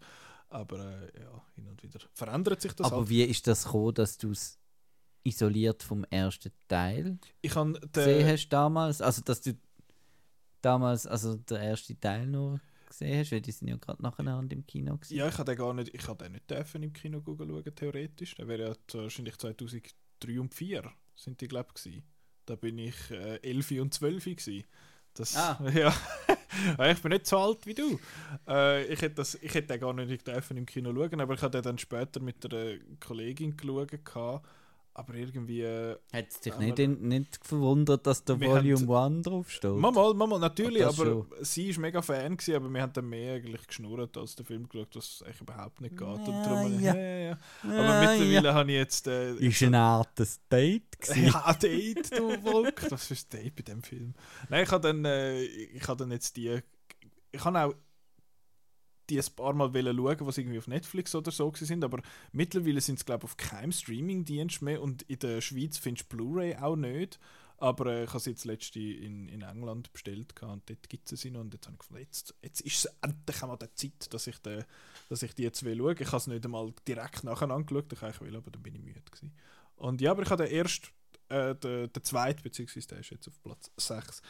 Aber 0.50 0.78
äh, 0.80 1.20
ja, 1.20 1.42
hin 1.56 1.68
und 1.68 1.82
wieder 1.84 2.00
verändert 2.14 2.62
sich 2.62 2.74
das 2.74 2.88
Aber 2.88 2.98
halt. 2.98 3.10
wie 3.10 3.24
ist 3.24 3.48
das 3.48 3.66
gekommen, 3.66 3.94
dass 3.96 4.18
du 4.18 4.32
es 4.32 4.58
isoliert 5.28 5.84
vom 5.84 6.04
ersten 6.06 6.52
Teil 6.68 7.18
Ich 7.42 7.56
habe 7.56 7.80
gesehen 7.92 8.28
hast 8.28 8.50
damals? 8.50 9.02
Also, 9.02 9.22
dass 9.22 9.42
du 9.42 9.54
damals, 10.62 11.06
also 11.06 11.36
der 11.36 11.60
erste 11.62 12.00
Teil 12.00 12.28
nur 12.28 12.60
gesehen 12.88 13.20
hast, 13.20 13.32
weil 13.32 13.42
die 13.42 13.52
sind 13.52 13.68
ja 13.68 13.78
gerade 13.78 14.02
nacheinander 14.02 14.56
im 14.56 14.66
Kino 14.66 14.96
gewesen. 14.96 15.16
Ja, 15.16 15.28
ich 15.28 15.38
habe 15.38 15.52
den 15.52 15.58
gar 15.58 15.74
nicht, 15.74 15.94
ich 15.94 16.08
habe 16.08 16.24
den 16.24 16.34
nicht 16.34 16.50
dürfen 16.50 16.84
im 16.84 16.94
Kino 16.94 17.22
schauen, 17.26 17.76
theoretisch. 17.76 18.36
Der 18.36 18.48
wäre 18.48 18.70
ja 18.70 19.00
wahrscheinlich 19.02 19.38
2003 19.38 20.40
und 20.40 20.54
2004 20.54 20.92
sind 21.16 21.42
die, 21.42 21.48
glaube 21.48 21.70
ich, 21.84 22.04
Da 22.46 22.56
bin 22.56 22.78
ich 22.78 23.12
äh, 23.12 23.38
11 23.42 23.72
und 23.72 23.94
12 23.94 24.24
gewesen. 24.24 24.64
Das, 25.14 25.36
Ah. 25.36 25.60
ja. 25.74 25.94
Ja, 26.78 26.92
ich 26.92 27.02
bin 27.02 27.12
nicht 27.12 27.28
so 27.28 27.38
alt 27.38 27.66
wie 27.66 27.74
du. 27.74 28.00
Äh, 28.48 28.86
ich, 28.86 29.02
hätte 29.02 29.16
das, 29.16 29.36
ich 29.36 29.54
hätte 29.54 29.68
den 29.68 29.80
gar 29.80 29.94
nicht 29.94 30.26
dürfen 30.26 30.58
im 30.58 30.66
Kino 30.66 30.94
schauen, 30.94 31.20
aber 31.20 31.34
ich 31.34 31.42
habe 31.42 31.52
den 31.52 31.64
dann 31.64 31.78
später 31.78 32.20
mit 32.20 32.46
einer 32.46 32.78
Kollegin 33.00 33.56
geschaut. 33.58 34.42
Aber 35.00 35.14
irgendwie... 35.14 35.62
Äh, 35.62 35.96
Hat 36.12 36.26
es 36.30 36.40
dich 36.40 36.52
Aber- 36.54 36.64
nicht, 36.64 36.80
in, 36.80 37.08
nicht 37.08 37.40
verwundert, 37.46 38.08
dass 38.08 38.24
da 38.24 38.40
Wir 38.40 38.50
Volume 38.50 39.00
1 39.00 39.22
draufsteht? 39.28 39.76
Manchmal, 39.76 40.16
manchmal 40.16 40.40
natürlich, 40.40 40.84
aber 40.84 41.24
sie 41.42 41.70
ist 41.70 41.78
mega 41.78 42.02
Fan 42.02 42.36
gewesen, 42.36 42.56
aber 42.56 42.68
wir 42.68 42.82
haben 42.82 42.94
dann 42.94 43.08
mehr 43.08 43.36
eigentlich 43.36 43.68
geschnurrt 43.68 44.18
als 44.18 44.36
den 44.36 44.46
Film 44.48 44.68
geschaut, 44.68 44.96
was 44.96 45.22
eigentlich 45.22 45.42
überhaupt 45.42 45.82
nicht 45.82 45.96
geht. 45.96 46.08
Und 46.08 46.28
Ja, 46.28 46.44
darum, 46.44 46.80
ja. 46.82 46.96
ja, 46.96 47.00
ja, 47.02 47.18
ja. 47.30 47.38
Aber 47.64 48.00
mittlerweile 48.18 48.54
habe 48.56 48.72
ich 48.72 48.78
jetzt... 48.78 49.06
Äh, 49.08 49.36
Ist 49.36 49.62
ein 49.62 49.76
hartes 49.76 50.40
Date 50.50 51.00
gewesen. 51.00 51.26
ja, 51.28 51.54
Date, 51.54 52.18
du 52.18 52.42
Volk. 52.42 52.92
Was 52.92 53.06
für 53.06 53.14
ein 53.14 53.20
Date 53.44 53.56
bei 53.56 53.62
dem 53.62 53.84
Film? 53.84 54.16
Nein, 54.50 54.64
ich 54.64 54.72
habe 54.72 54.82
dann, 54.88 55.06
äh, 55.06 55.42
ich 55.44 55.88
habe 55.88 55.98
dann 56.00 56.10
jetzt 56.12 56.36
die... 56.38 56.60
Ich 57.32 57.46
habe 57.46 57.60
auch 57.62 57.74
die 59.10 59.20
ein 59.20 59.36
paar 59.36 59.54
Mal 59.54 59.72
schauen, 59.74 60.28
was 60.28 60.38
irgendwie 60.38 60.58
auf 60.58 60.68
Netflix 60.68 61.16
oder 61.16 61.32
so 61.32 61.52
sind, 61.56 61.84
aber 61.84 62.02
mittlerweile 62.32 62.82
sind 62.82 63.00
es 63.00 63.06
glaube 63.06 63.26
ich 63.26 63.32
auf 63.32 63.38
keinem 63.38 63.72
Streaming-Dienst 63.72 64.62
mehr 64.62 64.82
und 64.82 65.04
in 65.04 65.20
der 65.20 65.42
Schweiz 65.42 65.78
findest 65.78 66.12
du 66.12 66.18
Blu-ray 66.18 66.56
auch 66.58 66.76
nicht. 66.76 67.20
Aber 67.60 67.88
äh, 67.88 68.04
ich 68.04 68.10
habe 68.10 68.20
sie 68.20 68.32
jetzt 68.32 68.46
letzte 68.46 68.80
in, 68.80 69.28
in 69.30 69.42
England 69.42 69.92
bestellt 69.92 70.40
und 70.44 70.70
dort 70.70 70.90
gibt 70.90 71.12
es 71.12 71.22
sie 71.22 71.32
noch 71.32 71.42
und 71.42 71.54
jetzt 71.54 71.66
habe 71.66 71.74
ich 71.74 71.80
gefunden, 71.80 72.04
jetzt, 72.04 72.36
jetzt 72.44 72.62
ist 72.62 72.86
es 72.86 72.94
endlich 73.02 73.42
einmal 73.42 73.58
die 73.58 73.74
Zeit, 73.74 74.14
dass 74.14 74.28
ich, 74.28 74.38
den, 74.40 74.64
dass 75.10 75.24
ich 75.24 75.34
die 75.34 75.44
jetzt 75.44 75.64
will 75.64 75.78
schauen. 75.78 75.98
Ich 76.00 76.08
habe 76.08 76.18
es 76.18 76.28
nicht 76.28 76.46
einmal 76.46 76.72
direkt 76.88 77.24
nacheinander 77.24 77.66
geschaut, 77.66 77.94
ich 77.94 78.04
eigentlich 78.04 78.22
will, 78.22 78.36
aber 78.36 78.52
dann 78.52 78.62
bin 78.62 78.76
ich 78.76 78.82
müde 78.82 79.02
gewesen. 79.02 79.34
Und 79.76 80.02
ja, 80.02 80.12
aber 80.12 80.22
ich 80.22 80.30
habe 80.30 80.44
den 80.44 80.54
erst, 80.54 80.92
äh, 81.30 81.56
den, 81.56 81.92
den 81.92 82.04
zweiten, 82.04 82.44
beziehungsweise 82.44 82.88
der 82.90 83.00
ist 83.00 83.10
jetzt 83.10 83.28
auf 83.28 83.42
Platz 83.42 83.72
6. 83.78 84.22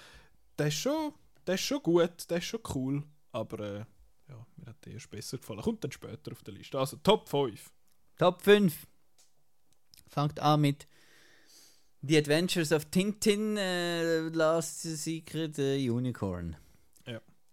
Der 0.57 0.67
ist 0.67 0.75
schon, 0.75 1.13
der 1.45 1.55
ist 1.55 1.61
schon 1.61 1.83
gut, 1.83 2.29
der 2.29 2.37
ist 2.37 2.45
schon 2.45 2.61
cool, 2.73 3.03
aber 3.33 3.59
äh, 3.59 3.85
ja, 4.29 4.45
mir 4.57 4.67
hat 4.67 4.85
der 4.85 4.93
erst 4.93 5.09
besser 5.09 5.37
gefallen. 5.37 5.61
Kommt 5.61 5.83
dann 5.83 5.91
später 5.91 6.31
auf 6.31 6.43
der 6.43 6.53
Liste. 6.53 6.79
Also 6.79 6.97
Top 6.97 7.29
5. 7.29 7.71
Top 8.17 8.41
5. 8.41 8.87
Fangt 10.07 10.39
an 10.39 10.61
mit 10.61 10.87
The 12.01 12.17
Adventures 12.17 12.71
of 12.71 12.85
Tintin, 12.85 13.57
äh, 13.57 14.19
Last 14.29 14.81
Secret 14.81 15.57
äh, 15.59 15.89
Unicorn. 15.89 16.55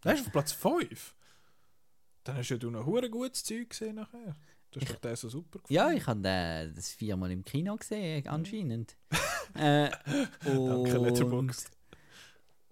Der 0.04 0.14
ist 0.14 0.26
auf 0.26 0.32
Platz 0.32 0.52
5. 0.52 1.14
Dann 2.24 2.36
hast 2.36 2.50
ja 2.50 2.56
du 2.56 2.70
noch 2.70 2.86
hure 2.86 3.10
gutes 3.10 3.44
Zeug 3.44 3.70
gesehen 3.70 3.96
nachher. 3.96 4.36
Du 4.70 4.80
hast 4.80 4.90
doch 4.90 4.98
den 4.98 5.16
so 5.16 5.28
super 5.28 5.58
gefunden. 5.60 5.72
Ja, 5.72 5.92
ich 5.92 6.06
habe 6.06 6.20
das 6.74 6.90
viermal 6.90 7.30
im 7.30 7.44
Kino 7.44 7.76
gesehen, 7.76 8.26
anscheinend. 8.28 8.96
äh, 9.54 9.90
Danke, 10.44 10.98
Letterboxd. 10.98 11.70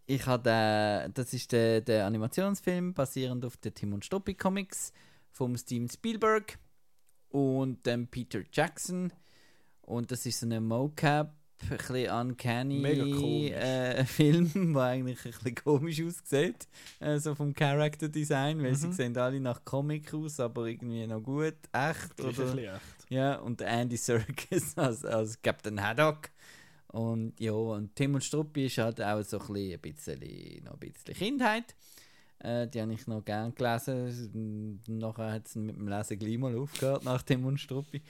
Ich 0.07 0.27
habe 0.27 0.51
äh, 0.51 1.11
das 1.13 1.33
ist 1.33 1.53
der, 1.53 1.81
der 1.81 2.07
Animationsfilm 2.07 2.95
basierend 2.95 3.45
auf 3.45 3.57
den 3.57 3.75
Tim 3.75 3.93
und 3.93 4.05
Struppi 4.05 4.35
Comics 4.35 4.93
vom 5.31 5.57
Steven 5.57 5.89
Spielberg 5.89 6.59
und 7.31 7.87
dem 7.87 8.07
Peter 8.09 8.41
Jackson 8.53 9.13
und 9.83 10.11
das 10.11 10.27
ist 10.27 10.41
so 10.41 10.47
eine 10.47 10.61
Mocap 10.61 11.35
ein 11.71 11.77
bisschen 11.79 12.11
uncanny 12.11 13.49
äh, 13.51 14.05
Film, 14.07 14.75
der 14.75 14.83
eigentlich 14.83 15.25
ein 15.25 15.31
bisschen 15.31 15.55
komisch 15.55 16.03
aussieht, 16.03 16.67
äh, 16.99 17.19
so 17.19 17.37
vom 17.37 17.55
Character 17.55 18.09
Design, 18.09 18.61
weil 18.65 18.75
sie 18.75 18.89
Mhm. 18.89 18.93
sehen 18.93 19.17
alle 19.17 19.39
nach 19.39 19.65
Comic 19.65 20.13
aus, 20.13 20.41
aber 20.41 20.67
irgendwie 20.67 21.07
noch 21.07 21.21
gut, 21.23 21.55
echt 21.73 22.19
ein 22.19 22.27
oder 22.27 22.33
bisschen 22.33 22.59
echt. 22.59 22.81
ja, 23.11 23.37
und 23.37 23.61
Andy 23.63 23.97
Serkis 23.97 24.73
als, 24.77 25.05
als 25.05 25.41
Captain 25.41 25.81
Haddock. 25.81 26.31
Und 26.93 27.41
ja, 27.41 27.53
und 27.53 27.97
Tim 27.97 28.15
und 28.15 28.23
Struppi 28.23 28.67
ist 28.67 28.79
halt 28.79 29.01
auch 29.01 29.23
so 29.23 29.39
ein 29.41 29.81
bisschen, 29.81 30.21
noch 30.65 30.75
ein 30.75 30.79
bisschen 30.79 31.15
Kindheit. 31.15 31.75
Äh, 32.39 32.69
die 32.69 32.83
habe 32.83 32.93
ich 32.93 33.07
noch 33.07 33.25
gern 33.25 33.55
gelesen. 33.55 34.81
Nachher 34.87 35.33
hat 35.33 35.47
es 35.47 35.57
mit 35.57 35.77
dem 35.77 35.89
Lesen 35.89 36.19
gleich 36.19 36.39
mal 36.39 36.57
aufgehört, 36.57 37.05
nach 37.05 37.23
Tim 37.23 37.47
und 37.47 37.59
Struppi. 37.59 38.03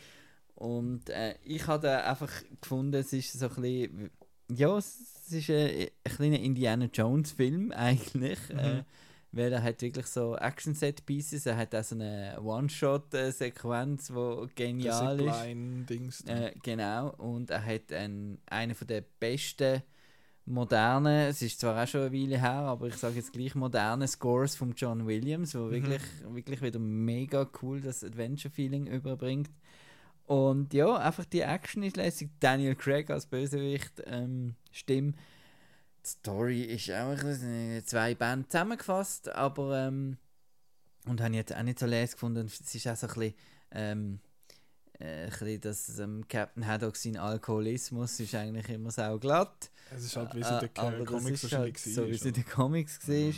Und 0.57 1.11
äh, 1.11 1.37
ich 1.45 1.67
habe 1.67 2.05
einfach 2.05 2.31
gefunden, 2.61 2.97
es 2.97 3.13
ist 3.13 3.33
so 3.33 3.49
ein 3.49 3.55
bisschen, 3.55 4.11
ja, 4.51 4.77
es 4.77 5.31
ist 5.31 5.51
ein, 5.51 5.89
ein 6.05 6.17
kleiner 6.17 6.41
Indiana 6.41 6.89
Jones 6.93 7.33
Film 7.33 7.73
eigentlich. 7.77 8.39
Äh, 8.51 8.83
weil 9.33 9.53
er 9.53 9.63
hat 9.63 9.81
wirklich 9.81 10.07
so 10.07 10.37
Action-Set-Pieces, 10.37 11.47
er 11.47 11.57
hat 11.57 11.75
auch 11.75 11.83
so 11.83 11.95
eine 11.95 12.39
One-Shot-Sequenz, 12.41 14.09
die 14.09 14.47
genial 14.55 15.21
ist. 15.21 15.27
Zipline-Dings. 15.27 16.21
Äh, 16.27 16.53
genau, 16.63 17.11
und 17.17 17.51
er 17.51 17.65
hat 17.65 17.93
einen, 17.93 18.39
einen 18.47 18.75
von 18.75 18.87
der 18.87 19.03
besten 19.19 19.83
modernen, 20.45 21.29
es 21.29 21.41
ist 21.41 21.61
zwar 21.61 21.83
auch 21.83 21.87
schon 21.87 22.03
eine 22.03 22.13
Weile 22.13 22.39
her, 22.39 22.53
aber 22.53 22.89
ich 22.89 22.97
sage 22.97 23.17
jetzt 23.17 23.33
gleich 23.33 23.55
moderne 23.55 24.07
Scores 24.07 24.55
von 24.55 24.75
John 24.77 25.07
Williams, 25.07 25.55
wo 25.55 25.71
wirklich, 25.71 26.03
wirklich 26.29 26.61
wieder 26.61 26.79
mega 26.79 27.49
cool 27.63 27.81
das 27.81 28.05
Adventure-Feeling 28.05 28.87
überbringt. 28.87 29.51
Und 30.27 30.73
ja, 30.75 30.97
einfach 30.97 31.25
die 31.25 31.41
Action 31.41 31.83
ist 31.83 31.97
lässig. 31.97 32.31
Daniel 32.41 32.75
Craig 32.75 33.11
als 33.11 33.27
Bösewicht, 33.27 34.03
ähm, 34.07 34.55
Stimme. 34.71 35.15
Die 36.05 36.09
Story 36.09 36.63
ist 36.63 36.91
auch 36.91 37.19
in 37.23 37.83
zwei 37.87 38.15
Bände 38.15 38.49
zusammengefasst, 38.49 39.29
aber 39.29 39.87
ähm, 39.87 40.17
und 41.07 41.21
habe 41.21 41.31
ich 41.31 41.37
jetzt 41.37 41.55
auch 41.55 41.63
nicht 41.63 41.79
so 41.79 41.87
leise 41.87 42.13
gefunden. 42.15 42.47
Es 42.47 42.61
ist 42.75 42.89
auch 42.89 42.97
so 42.97 43.07
ein 43.07 43.15
bisschen, 43.15 43.35
ähm, 43.73 44.21
äh, 44.99 45.25
ein 45.25 45.31
bisschen 45.31 45.61
dass 45.61 45.99
ähm, 45.99 46.25
Captain 46.29 46.67
Haddock 46.67 46.97
sein 46.97 47.17
Alkoholismus 47.17 48.21
ist 48.21 48.35
eigentlich 48.35 48.69
immer 48.69 48.91
sau 48.91 49.19
glatt. 49.19 49.71
Es 49.95 50.05
ist 50.05 50.17
halt, 50.17 50.35
wie 50.35 50.41
es 50.41 50.51
in 50.51 50.59
den 50.61 51.05
Comics 51.05 51.53
halt 51.53 51.79
so, 51.79 52.07
wie 52.07 52.11
es 52.13 52.25
in 52.25 52.33
den 52.35 52.47
Comics 52.47 53.09
war. 53.09 53.33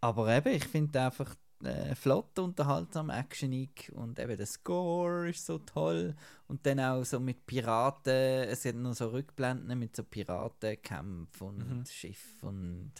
Aber 0.00 0.28
eben, 0.36 0.48
ich 0.54 0.64
finde 0.64 1.00
einfach 1.00 1.34
äh, 1.62 1.94
flott, 1.94 2.38
unterhaltsam, 2.38 3.10
actionig 3.10 3.90
und 3.94 4.18
eben 4.18 4.36
der 4.36 4.46
Score 4.46 5.28
ist 5.28 5.46
so 5.46 5.58
toll. 5.58 6.14
Und 6.48 6.64
dann 6.66 6.80
auch 6.80 7.04
so 7.04 7.18
mit 7.18 7.46
Piraten, 7.46 8.12
es 8.12 8.64
hat 8.64 8.74
noch 8.76 8.94
so 8.94 9.08
Rückblenden 9.08 9.78
mit 9.78 9.96
so 9.96 10.04
Piratenkämpfen 10.04 11.46
und 11.46 11.78
Mhm. 11.78 11.86
Schiff 11.86 12.42
und... 12.42 12.92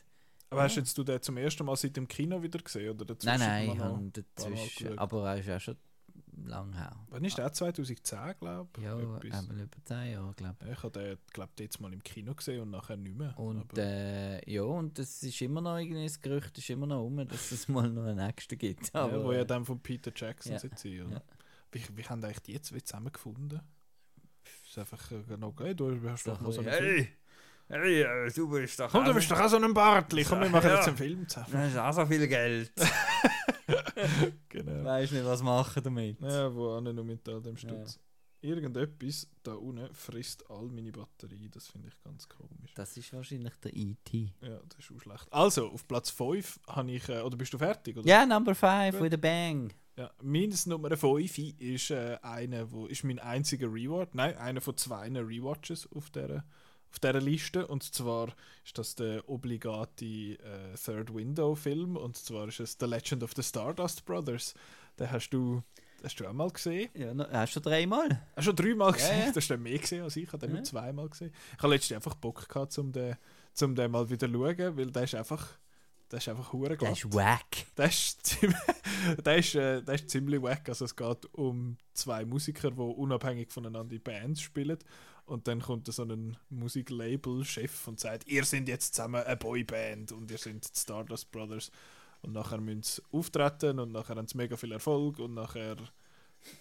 Aber 0.49 0.63
hast 0.63 0.77
jetzt 0.77 0.97
du 0.97 1.03
den 1.03 1.21
zum 1.21 1.37
ersten 1.39 1.67
Mal 1.67 1.75
seit 1.77 1.97
dem 1.97 2.07
Kino 2.07 2.41
wieder 2.41 2.61
gesehen? 2.61 2.91
Oder 2.91 3.05
Nein, 3.05 3.19
dazwischen 3.19 3.39
nein, 3.41 3.67
mal 3.67 3.75
ich 3.75 3.81
habe 3.81 4.11
dazwischen, 4.13 4.99
aber 4.99 5.29
er 5.29 5.39
ist 5.39 5.51
auch 5.51 5.61
schon 5.61 5.77
lang 6.45 6.73
her. 6.75 6.95
Wann 7.11 7.25
ist 7.25 7.39
der? 7.39 7.53
2010, 7.53 8.19
glaube 8.39 8.69
ich? 8.79 8.85
Ja, 8.85 8.99
Etwas. 8.99 9.39
einmal 9.41 9.61
über 9.61 9.77
10 9.85 10.13
Jahre, 10.13 10.33
glaube 10.35 10.57
ich. 10.61 10.67
Ja, 10.67 10.73
Ich 10.73 10.83
habe 10.83 10.91
den, 11.01 11.19
glaube 11.33 11.53
ich, 11.57 11.61
jetzt 11.61 11.81
mal 11.81 11.93
im 11.93 12.03
Kino 12.03 12.35
gesehen 12.35 12.61
und 12.63 12.71
nachher 12.71 12.97
nicht 12.97 13.17
mehr. 13.17 13.39
Und 13.39 13.77
äh, 13.79 14.49
ja, 14.51 14.63
und 14.63 14.99
es 14.99 15.23
ist 15.23 15.41
immer 15.43 15.61
noch 15.61 15.79
irgendwie, 15.79 16.05
das 16.05 16.21
Gerücht 16.21 16.57
ist 16.59 16.71
immer 16.71 16.87
noch 16.87 17.05
um, 17.05 17.27
dass 17.29 17.51
es 17.53 17.69
mal 17.69 17.89
noch 17.91 18.05
einen 18.05 18.17
nächsten 18.25 18.57
gibt. 18.59 18.93
ja, 18.95 19.01
Aber, 19.05 19.25
wo 19.25 19.33
ja 19.33 19.41
äh, 19.41 19.47
dann 19.47 19.65
von 19.65 19.81
Peter 19.81 20.13
Jackson 20.15 20.53
ja, 20.53 20.59
oder? 21.05 21.13
ja. 21.15 21.23
Wie, 21.73 21.83
wie 21.97 22.03
haben 22.05 22.21
die 22.21 22.27
eigentlich 22.29 22.63
zwei 22.63 22.81
zusammengefunden? 22.81 23.61
Ist 24.67 24.79
einfach 24.79 25.11
äh, 25.11 25.37
noch 25.37 25.55
geil. 25.57 25.75
Du 25.75 25.99
hast 26.09 26.27
doch 26.27 26.41
mal 26.41 26.53
so 26.53 26.61
einen 26.61 26.71
Film. 26.73 27.07
hey, 27.69 28.03
äh, 28.03 28.31
du 28.33 28.49
bist 28.49 28.79
doch 28.79 28.91
Komm, 28.91 29.05
du 29.05 29.15
bist 29.15 29.31
doch 29.31 29.41
auch 29.41 29.49
so 29.49 29.57
ein 29.57 29.75
Bartli. 29.75 30.23
Komm, 30.25 30.41
wir 30.41 30.49
machen 30.51 30.69
Ja. 30.69 30.77
jetzt 30.77 30.89
einen 30.89 30.97
Film 30.97 31.29
zusammen. 31.29 31.51
Du 31.51 31.59
hast 31.59 31.77
auch 31.77 31.93
so 31.93 32.07
viel 32.07 32.29
Geld. 32.29 32.73
Genau. 34.49 34.85
Weißt 34.85 35.13
nicht, 35.13 35.25
was 35.25 35.43
machen 35.43 35.83
damit. 35.83 36.21
Ja, 36.21 36.55
wo 36.55 36.71
auch 36.71 36.81
nur 36.81 37.05
mit 37.05 37.29
all 37.29 37.43
dem 37.43 37.57
Stutz. 37.57 37.99
Irgendetwas 38.41 39.29
da 39.43 39.55
unten 39.55 39.93
frisst 39.93 40.49
all 40.51 40.67
meine 40.69 40.93
Batterie. 40.93 41.49
Das 41.49 41.67
finde 41.69 41.89
ich 41.89 42.01
ganz 42.03 42.29
komisch. 42.29 42.75
Das 42.75 42.97
ist 42.97 43.13
wahrscheinlich 43.13 43.55
der 43.57 43.75
E.T. 43.75 44.33
Ja, 44.43 44.61
das 44.69 44.79
ist 44.79 44.93
auch 44.95 45.01
schlecht. 45.01 45.33
Also, 45.33 45.69
auf 45.69 45.89
Platz 45.89 46.11
5 46.11 46.61
habe 46.69 46.93
ich. 46.93 47.09
Äh, 47.09 47.21
oder 47.23 47.37
bist 47.37 47.55
du 47.55 47.59
fertig? 47.59 47.97
Oder? 47.97 48.07
Ja, 48.07 48.25
Number 48.25 48.55
5 48.55 48.93
Gut. 48.93 49.01
with 49.01 49.15
a 49.15 49.17
bang. 49.17 49.73
Ja, 49.97 50.11
meines 50.23 50.67
Nummer 50.67 50.95
5 50.95 51.39
ist, 51.59 51.91
äh, 51.91 52.19
einer, 52.23 52.71
wo, 52.71 52.87
ist 52.87 53.03
mein 53.03 53.19
einziger 53.19 53.73
Rewatch. 53.73 54.13
Nein, 54.13 54.37
einer 54.37 54.61
von 54.61 54.77
zwei 54.77 55.09
Rewatches 55.09 55.91
auf 55.91 56.11
dieser, 56.11 56.45
auf 56.97 57.01
dieser 57.01 57.21
Liste. 57.21 57.67
Und 57.67 57.83
zwar 57.83 58.29
ist 58.65 58.79
das 58.79 58.95
der 58.95 59.29
obligate 59.29 60.05
äh, 60.05 60.75
Third 60.83 61.15
Window-Film. 61.15 61.97
Und 61.97 62.17
zwar 62.17 62.49
ist 62.49 62.61
es 62.61 62.77
The 62.81 62.87
Legend 62.87 63.23
of 63.23 63.33
the 63.37 63.43
Stardust 63.43 64.05
Brothers. 64.07 64.55
Den 64.99 65.11
hast 65.11 65.29
du, 65.31 65.63
hast 66.03 66.19
du 66.19 66.27
auch 66.27 66.33
mal 66.33 66.51
gesehen. 66.51 66.89
Ja, 66.95 67.13
no, 67.13 67.27
hast 67.31 67.55
du 67.57 67.61
dreimal? 67.61 68.09
Hast 68.35 68.37
du 68.37 68.43
schon 68.45 68.57
dreimal 68.57 68.93
gesehen? 68.93 69.19
ja. 69.27 69.31
Du 69.31 69.37
hast 69.37 69.49
den 69.51 69.63
mehr 69.63 69.79
gesehen 69.79 70.03
als 70.05 70.17
ich. 70.17 70.23
Ich 70.25 70.33
habe 70.33 70.39
den 70.39 70.51
Ja. 70.51 70.57
nur 70.57 70.65
zweimal 70.65 71.09
gesehen. 71.11 71.33
Ich 71.57 71.63
habe 71.63 71.75
letztens 71.75 71.97
einfach 71.97 72.15
Bock 72.15 72.49
gehabt, 72.49 72.79
um 72.79 72.91
den, 72.93 73.17
um 73.61 73.75
den 73.75 73.91
mal 73.91 74.09
wieder 74.09 74.27
zu 74.27 74.33
schauen, 74.33 74.77
weil 74.79 74.91
der 74.91 75.03
ist 75.03 75.15
einfach. 75.15 75.47
der 76.11 76.19
ist 76.19 76.29
einfach 76.31 76.51
hure 76.53 76.77
glatt. 76.79 76.93
ist 76.93 77.13
wack. 77.13 77.67
Der 77.77 77.87
ist, 77.89 78.25
ziemlich, 78.25 78.59
der, 79.25 79.37
ist, 79.37 79.55
äh, 79.55 79.83
der 79.83 79.95
ist 79.97 80.09
ziemlich 80.09 80.41
wack. 80.41 80.67
Also 80.71 80.87
es 80.87 80.97
geht 80.97 81.27
um 81.35 81.77
zwei 81.93 82.25
Musiker, 82.25 82.71
die 82.71 82.81
unabhängig 82.81 83.53
voneinander 83.53 83.95
in 83.95 84.01
Bands 84.03 84.41
spielen. 84.41 84.79
Und 85.27 85.49
dann 85.49 85.61
kommt 85.61 85.93
so 85.93 86.05
ein 86.05 86.37
Musiklabel-Chef 86.51 87.89
und 87.89 87.99
sagt, 87.99 88.29
ihr 88.29 88.45
seid 88.45 88.69
jetzt 88.69 88.95
zusammen 88.95 89.25
eine 89.25 89.37
Boyband 89.37 90.13
und 90.13 90.31
ihr 90.31 90.39
seid 90.39 90.65
die 90.65 90.81
Stardust 90.81 91.33
Brothers. 91.33 91.71
Und 92.23 92.33
nachher 92.33 92.61
müssen 92.61 92.83
sie 92.83 93.03
auftreten 93.11 93.81
und 93.81 93.93
nachher 93.93 94.17
haben 94.17 94.29
sie 94.29 94.37
mega 94.37 94.57
viel 94.57 94.73
Erfolg 94.73 95.19
und 95.19 95.35
nachher 95.35 95.77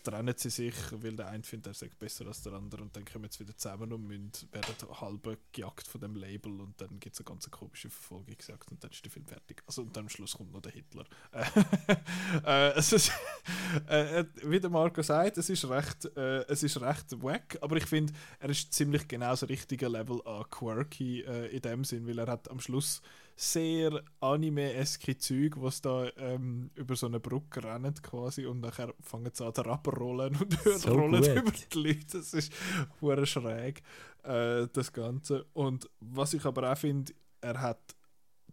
trennen 0.03 0.35
sie 0.37 0.49
sich, 0.49 0.75
weil 0.91 1.15
der 1.15 1.27
eine 1.27 1.43
findet, 1.43 1.67
er 1.67 1.73
sei 1.73 1.89
besser 1.97 2.27
als 2.27 2.43
der 2.43 2.53
andere 2.53 2.81
und 2.81 2.95
dann 2.95 3.05
kommen 3.05 3.29
sie 3.29 3.41
wieder 3.41 3.57
zusammen 3.57 3.91
und 3.91 4.07
müssen, 4.07 4.31
werden 4.51 4.75
halb 5.01 5.37
gejagt 5.51 5.87
von 5.87 6.01
dem 6.01 6.15
Label 6.15 6.61
und 6.61 6.79
dann 6.79 6.99
gibt 6.99 7.15
es 7.15 7.19
eine 7.19 7.25
ganz 7.25 7.49
komische 7.49 7.89
Verfolgungsjagd 7.89 8.71
und 8.71 8.83
dann 8.83 8.91
ist 8.91 9.03
der 9.03 9.11
Film 9.11 9.25
fertig. 9.25 9.63
Also 9.67 9.81
und 9.81 9.95
dann 9.95 10.05
am 10.05 10.09
Schluss 10.09 10.33
kommt 10.33 10.53
noch 10.53 10.61
der 10.61 10.71
Hitler. 10.71 11.05
äh, 12.45 12.71
es 12.77 12.91
ist, 12.93 13.11
äh, 13.89 14.19
äh, 14.19 14.25
wie 14.43 14.59
der 14.59 14.69
Marco 14.69 15.01
sagt, 15.01 15.37
es 15.37 15.49
ist 15.49 15.67
recht, 15.69 16.05
äh, 16.15 16.43
es 16.47 16.63
ist 16.63 16.79
recht 16.81 17.21
wack, 17.21 17.57
aber 17.61 17.77
ich 17.77 17.85
finde, 17.85 18.13
er 18.39 18.49
ist 18.49 18.73
ziemlich 18.73 19.07
genau 19.07 19.31
das 19.31 19.47
richtige 19.47 19.87
Level 19.87 20.21
an 20.25 20.45
quirky 20.49 21.21
äh, 21.21 21.47
in 21.47 21.61
dem 21.61 21.83
Sinn, 21.83 22.07
weil 22.07 22.19
er 22.19 22.27
hat 22.27 22.49
am 22.49 22.59
Schluss 22.59 23.01
sehr 23.35 24.01
anime-eske 24.21 25.17
Zeug, 25.17 25.55
was 25.57 25.81
da 25.81 26.09
ähm, 26.15 26.71
über 26.75 26.95
so 26.95 27.07
eine 27.07 27.19
Brücke 27.19 27.63
rennen 27.63 27.93
quasi 28.01 28.45
und 28.45 28.61
nachher 28.61 28.93
fangen 29.01 29.31
sie 29.33 29.45
an 29.45 29.53
zu 29.53 29.61
rollen 29.61 30.35
und 30.37 30.53
So 30.79 30.93
rollen 30.93 31.21
gut. 31.21 31.37
über 31.37 31.51
die 31.51 31.79
Leute. 31.79 32.17
Das 32.17 32.33
ist 32.33 32.53
hure 33.01 33.25
schräg, 33.25 33.81
äh, 34.23 34.67
das 34.71 34.93
Ganze. 34.93 35.45
Und 35.53 35.89
was 35.99 36.33
ich 36.33 36.45
aber 36.45 36.71
auch 36.71 36.77
finde, 36.77 37.13
er 37.41 37.59
hat 37.61 37.95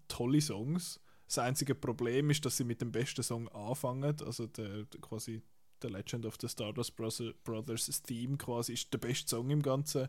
tolle 0.08 0.40
Songs. 0.40 1.00
Das 1.26 1.38
einzige 1.38 1.74
Problem 1.74 2.30
ist, 2.30 2.44
dass 2.44 2.56
sie 2.56 2.64
mit 2.64 2.80
dem 2.80 2.90
besten 2.92 3.22
Song 3.22 3.48
anfangen, 3.48 4.16
also 4.24 4.46
der, 4.48 4.84
der 4.84 5.00
quasi 5.00 5.42
The 5.80 5.88
Legend 5.88 6.26
of 6.26 6.36
the 6.40 6.48
Stardust 6.48 6.96
Brothers, 6.96 8.02
Theme 8.02 8.36
quasi 8.36 8.74
ist 8.74 8.92
der 8.92 8.98
beste 8.98 9.28
Song 9.28 9.50
im 9.50 9.62
ganzen, 9.62 10.08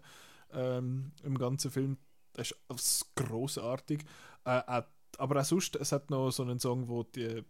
ähm, 0.51 1.11
im 1.23 1.37
ganzen 1.37 1.71
Film. 1.71 1.97
Das 2.33 2.51
ist 2.51 2.57
das 2.67 3.05
Äh, 4.45 4.61
auch, 4.67 4.83
aber 5.17 5.41
auch 5.41 5.45
sonst, 5.45 5.75
es 5.75 5.91
hat 5.91 6.09
noch 6.09 6.31
so 6.31 6.43
einen 6.43 6.59
Song, 6.59 6.87
wo 6.87 7.03
die 7.03 7.43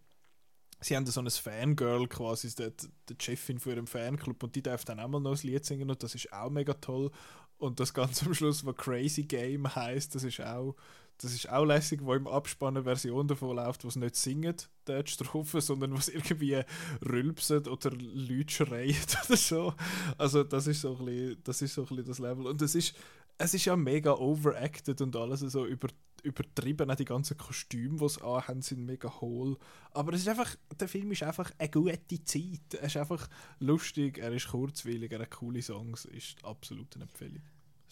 Sie 0.80 0.96
haben 0.96 1.06
so 1.06 1.20
ein 1.20 1.30
Fangirl 1.30 2.06
quasi, 2.08 2.54
die, 2.54 2.70
die 3.08 3.16
Chefin 3.18 3.58
von 3.58 3.72
ihrem 3.72 3.86
Fanclub 3.86 4.42
und 4.42 4.54
die 4.54 4.62
darf 4.62 4.84
dann 4.84 5.00
auch 5.00 5.08
mal 5.08 5.20
noch 5.20 5.32
ein 5.32 5.46
Lied 5.46 5.64
singen 5.64 5.90
und 5.90 6.02
das 6.02 6.14
ist 6.14 6.30
auch 6.32 6.50
mega 6.50 6.74
toll. 6.74 7.10
Und 7.56 7.80
das 7.80 7.94
Ganze 7.94 8.26
am 8.26 8.34
Schluss, 8.34 8.66
was 8.66 8.76
Crazy 8.76 9.22
Game 9.22 9.74
heißt, 9.74 10.14
das 10.14 10.24
ist 10.24 10.40
auch, 10.40 10.74
das 11.18 11.32
ist 11.32 11.48
auch 11.48 11.64
lässig, 11.64 12.00
wo 12.02 12.12
im 12.14 12.26
Abspann 12.26 12.76
eine 12.76 12.84
Version 12.84 13.28
davon 13.28 13.56
läuft, 13.56 13.84
wo 13.84 13.88
es 13.88 13.96
nicht 13.96 14.16
singt, 14.16 14.68
die 14.88 15.00
Strophe, 15.06 15.60
sondern 15.60 15.94
was 15.94 16.08
irgendwie 16.08 16.60
rülpsen 17.02 17.66
oder 17.66 17.90
Leute 17.92 18.52
schreien 18.52 18.96
oder 19.26 19.36
so. 19.36 19.74
Also 20.18 20.44
das 20.44 20.66
ist 20.66 20.82
so 20.82 20.96
ein 20.96 21.04
bisschen, 21.04 21.38
das 21.44 21.62
ist 21.62 21.74
so 21.74 21.82
ein 21.82 21.88
bisschen 21.88 22.04
das 22.04 22.18
Level. 22.18 22.46
Und 22.46 22.60
es 22.60 22.74
ist, 22.74 22.94
es 23.38 23.54
ist 23.54 23.64
ja 23.64 23.76
mega 23.76 24.12
overacted 24.12 25.00
und 25.00 25.16
alles 25.16 25.40
so 25.40 25.64
über, 25.64 25.88
übertrieben. 26.24 26.90
Auch 26.90 26.96
die 26.96 27.04
ganzen 27.04 27.36
Kostüme, 27.36 27.98
die 27.98 28.08
sie 28.08 28.22
anhaben, 28.22 28.62
sind 28.62 28.84
mega 28.84 29.20
hohl. 29.20 29.56
Aber 29.92 30.12
es 30.12 30.22
ist 30.22 30.28
einfach, 30.28 30.56
der 30.78 30.88
Film 30.88 31.12
ist 31.12 31.22
einfach 31.22 31.50
eine 31.58 31.70
gute 31.70 32.24
Zeit. 32.24 32.74
Er 32.74 32.86
ist 32.86 32.96
einfach 32.96 33.28
lustig, 33.60 34.18
er 34.18 34.32
ist 34.32 34.48
kurzweilig, 34.48 35.12
er 35.12 35.20
hat 35.20 35.30
coole 35.30 35.62
Songs, 35.62 36.04
ist 36.06 36.44
absolut 36.44 36.94
eine 36.94 37.04
Empfehlung. 37.04 37.42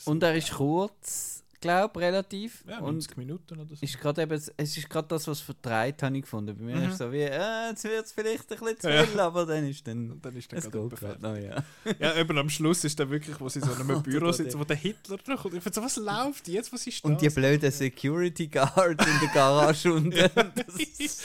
Und 0.04 0.22
er 0.22 0.34
ist 0.34 0.52
kurz, 0.52 1.44
glaube 1.62 1.98
relativ. 2.00 2.62
Ja, 2.68 2.80
und 2.80 2.96
90 2.96 3.16
Minuten 3.16 3.58
oder 3.58 3.74
so. 3.74 3.82
ist 3.82 3.98
gerade 3.98 4.20
eben, 4.22 4.32
es 4.34 4.48
ist 4.76 4.90
gerade 4.90 5.08
das, 5.08 5.26
was 5.26 5.40
verdreht 5.40 6.02
habe 6.02 6.14
ich 6.16 6.22
gefunden. 6.22 6.54
Bei 6.58 6.62
mir 6.62 6.76
Mhm. 6.76 6.90
ist 6.90 6.98
so 6.98 7.10
wie, 7.10 7.20
äh, 7.22 7.68
jetzt 7.70 7.84
wird 7.84 8.04
es 8.04 8.12
vielleicht 8.12 8.52
ein 8.52 8.58
bisschen 8.58 8.80
zu 8.80 8.90
Ja. 8.90 9.04
viel, 9.04 9.18
aber 9.20 9.46
dann 9.46 9.66
ist 9.66 9.86
dann. 9.88 10.10
Und 10.10 10.22
dann 10.26 10.36
ist 10.36 10.52
der 10.52 10.58
Es 10.58 10.70
geht 10.70 10.90
gerade 10.90 11.22
noch, 11.22 11.36
ja. 11.36 11.64
Ja, 11.98 12.14
eben 12.16 12.36
am 12.36 12.50
Schluss 12.50 12.84
ist 12.84 13.00
dann 13.00 13.08
wirklich, 13.08 13.40
wo 13.40 13.48
sie 13.48 13.60
so 13.60 13.72
in 13.72 13.80
einem 13.80 14.02
Büro 14.02 14.30
sitzen, 14.32 14.58
wo 14.60 14.64
der 14.64 14.76
Hitler 14.76 15.16
noch 15.26 15.42
kommt. 15.42 15.54
Ich 15.54 15.64
so, 15.74 15.82
was 15.82 15.96
läuft 15.96 16.48
jetzt? 16.48 16.70
Was 16.72 16.86
ist 16.86 17.02
das? 17.02 17.10
Und 17.10 17.22
die 17.22 17.30
blöden 17.30 17.70
Security 17.70 18.48
Guards 18.48 19.06
in 19.06 19.20
der 19.20 19.28
Garage 19.32 19.92
unten. 19.94 20.10
Das 20.10 20.76
ist- 20.98 21.24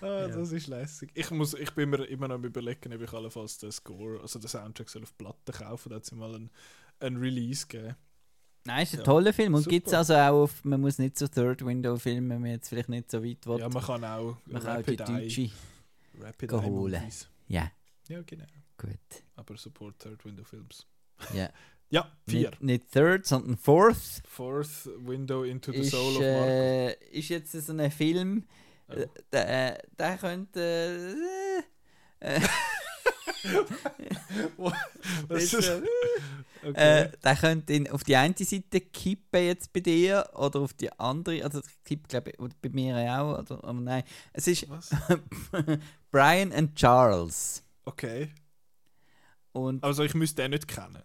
ah, 0.00 0.26
das 0.28 0.50
ist 0.50 0.66
lässig. 0.66 1.10
Ich, 1.14 1.30
muss, 1.30 1.54
ich 1.54 1.70
bin 1.72 1.90
mir 1.90 2.04
immer 2.06 2.26
noch 2.28 2.34
am 2.36 2.44
überlegen, 2.44 2.92
ob 2.92 3.00
ich 3.02 3.12
allenfalls 3.12 3.58
den 3.58 3.70
Score, 3.70 4.20
also 4.20 4.38
den 4.38 4.48
Soundtrack 4.48 4.88
soll 4.88 5.02
auf 5.02 5.16
Platte 5.16 5.52
kaufen. 5.52 5.90
Da 5.90 5.96
hat 5.96 6.04
sie 6.06 6.14
mal 6.14 6.34
einen, 6.34 6.50
einen 7.00 7.16
Release 7.18 7.66
gegeben. 7.66 7.94
Nein, 8.66 8.82
ist 8.82 8.94
ein 8.94 8.98
Ja, 8.98 9.04
toller 9.04 9.32
Film. 9.32 9.54
Und 9.54 9.68
gibt 9.68 9.86
es 9.88 9.92
also 9.94 10.14
auch 10.14 10.42
auf, 10.44 10.64
man 10.64 10.80
muss 10.80 10.98
nicht 10.98 11.18
so 11.18 11.26
Third 11.28 11.64
Window 11.64 11.96
filmen, 11.96 12.30
wenn 12.30 12.40
man 12.40 12.50
jetzt 12.52 12.68
vielleicht 12.68 12.88
nicht 12.88 13.10
so 13.10 13.22
weit 13.22 13.46
will. 13.46 13.58
Ja, 13.60 13.68
man 13.68 13.82
kann 13.82 14.04
auch 14.04 14.36
man 14.46 14.62
kann 14.62 14.80
auch 14.80 14.86
die 14.86 14.96
deutsche. 14.96 15.50
Rapid 16.20 16.52
holen. 16.52 17.02
Ja, 17.48 17.70
Ja, 18.08 18.22
genau. 18.22 18.44
gut. 18.78 18.90
Aber 19.36 19.56
Support 19.56 19.98
Third 19.98 20.24
Window 20.24 20.44
Films. 20.44 20.86
Ja. 21.34 21.48
Ja, 21.90 22.10
vier. 22.26 22.48
Nicht, 22.50 22.62
nicht 22.62 22.90
Third, 22.92 23.24
sondern 23.26 23.56
Fourth. 23.56 24.22
Fourth 24.26 24.88
Window 25.04 25.44
into 25.44 25.70
the 25.70 25.78
Ist, 25.78 25.90
Soul 25.92 26.14
of 26.16 26.22
Marco. 26.22 26.44
äh, 26.48 26.92
ist 27.10 27.28
jetzt 27.28 27.52
so 27.52 27.72
ein 27.72 27.90
Film, 27.92 28.44
Oh. 28.88 28.94
äh, 28.94 29.06
der, 29.32 29.82
der 29.96 30.18
könnte. 30.18 31.14
Äh, 32.20 32.36
äh, 32.36 32.40
Was 35.28 35.52
ist, 35.52 35.68
äh, 35.68 35.82
okay. 36.64 37.02
äh, 37.02 37.10
der 37.22 37.36
könnte 37.36 37.92
auf 37.92 38.04
die 38.04 38.16
eine 38.16 38.34
Seite 38.36 38.80
kippen 38.80 39.44
jetzt 39.44 39.72
bei 39.72 39.80
dir 39.80 40.28
oder 40.34 40.60
auf 40.60 40.72
die 40.74 40.90
andere. 40.98 41.44
Also, 41.44 41.60
kippt, 41.84 42.08
glaube 42.08 42.30
ich, 42.30 42.36
bei 42.62 42.68
mir 42.70 42.96
auch. 42.96 43.38
Oder, 43.38 43.62
aber 43.64 43.80
nein, 43.80 44.02
es 44.32 44.46
ist? 44.46 44.66
Brian 46.10 46.52
and 46.52 46.74
Charles. 46.76 47.62
Okay. 47.84 48.32
Und 49.52 49.84
Also 49.84 50.02
ich 50.02 50.14
müsste 50.14 50.42
den 50.42 50.50
nicht 50.52 50.66
kennen. 50.66 51.02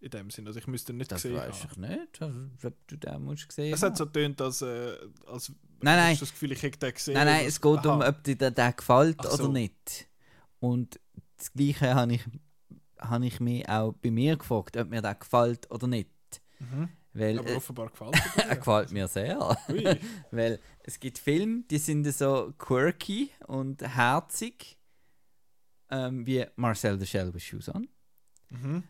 In 0.00 0.10
dem 0.10 0.30
Sinne. 0.30 0.48
Also 0.48 0.58
ich 0.58 0.66
müsste 0.66 0.92
ihn 0.92 0.98
nicht 0.98 1.10
das 1.10 1.22
gesehen 1.22 1.36
weiß 1.36 1.64
haben. 1.64 1.70
ich 1.70 1.76
nicht, 1.88 2.22
also, 2.22 2.40
ob 2.64 2.86
du 2.88 2.96
den 2.96 3.22
musst 3.22 3.48
gesehen 3.48 3.72
Es 3.72 3.82
hat 3.82 3.96
so 3.96 4.04
tönt, 4.04 4.40
als, 4.40 4.60
äh, 4.60 4.96
als 5.26 5.50
Nein, 5.80 5.96
nein. 5.96 6.12
hast 6.12 6.20
du 6.20 6.24
das 6.26 6.32
Gefühl, 6.32 6.52
ich 6.52 6.62
hätte 6.62 6.78
den 6.78 6.94
gesehen. 6.94 7.14
Nein, 7.14 7.26
nein, 7.26 7.46
es 7.46 7.60
geht 7.60 7.86
um, 7.86 8.00
Aha. 8.02 8.08
ob 8.08 8.22
dir 8.22 8.36
der, 8.36 8.50
der 8.50 8.72
gefällt 8.72 9.22
so. 9.22 9.30
oder 9.30 9.48
nicht. 9.48 10.06
Und 10.60 11.00
das 11.44 11.52
Gleiche 11.52 11.94
habe 11.94 12.14
ich, 12.14 12.24
habe 12.98 13.26
ich 13.26 13.38
mich 13.40 13.68
auch 13.68 13.92
bei 13.92 14.10
mir 14.10 14.36
gefragt, 14.36 14.76
ob 14.76 14.88
mir 14.88 15.02
der 15.02 15.14
gefällt 15.14 15.70
oder 15.70 15.86
nicht. 15.86 16.08
Mhm. 16.58 16.88
Weil 17.12 17.38
Aber 17.38 17.56
offenbar 17.56 17.90
gefällt 17.90 18.14
er 18.36 18.48
er 18.48 18.56
gefällt 18.56 18.90
mir 18.92 19.06
sehr. 19.06 19.38
Weil 20.30 20.58
es 20.82 20.98
gibt 20.98 21.18
Filme, 21.18 21.62
die 21.70 21.78
sind 21.78 22.04
so 22.12 22.52
quirky 22.58 23.30
und 23.46 23.82
herzig, 23.82 24.78
ähm, 25.90 26.26
wie 26.26 26.44
Marcel 26.56 26.98
the 26.98 27.06
Shell 27.06 27.32
with 27.32 27.42
Shoes 27.44 27.68
on. 27.68 27.88
Mhm. 28.48 28.82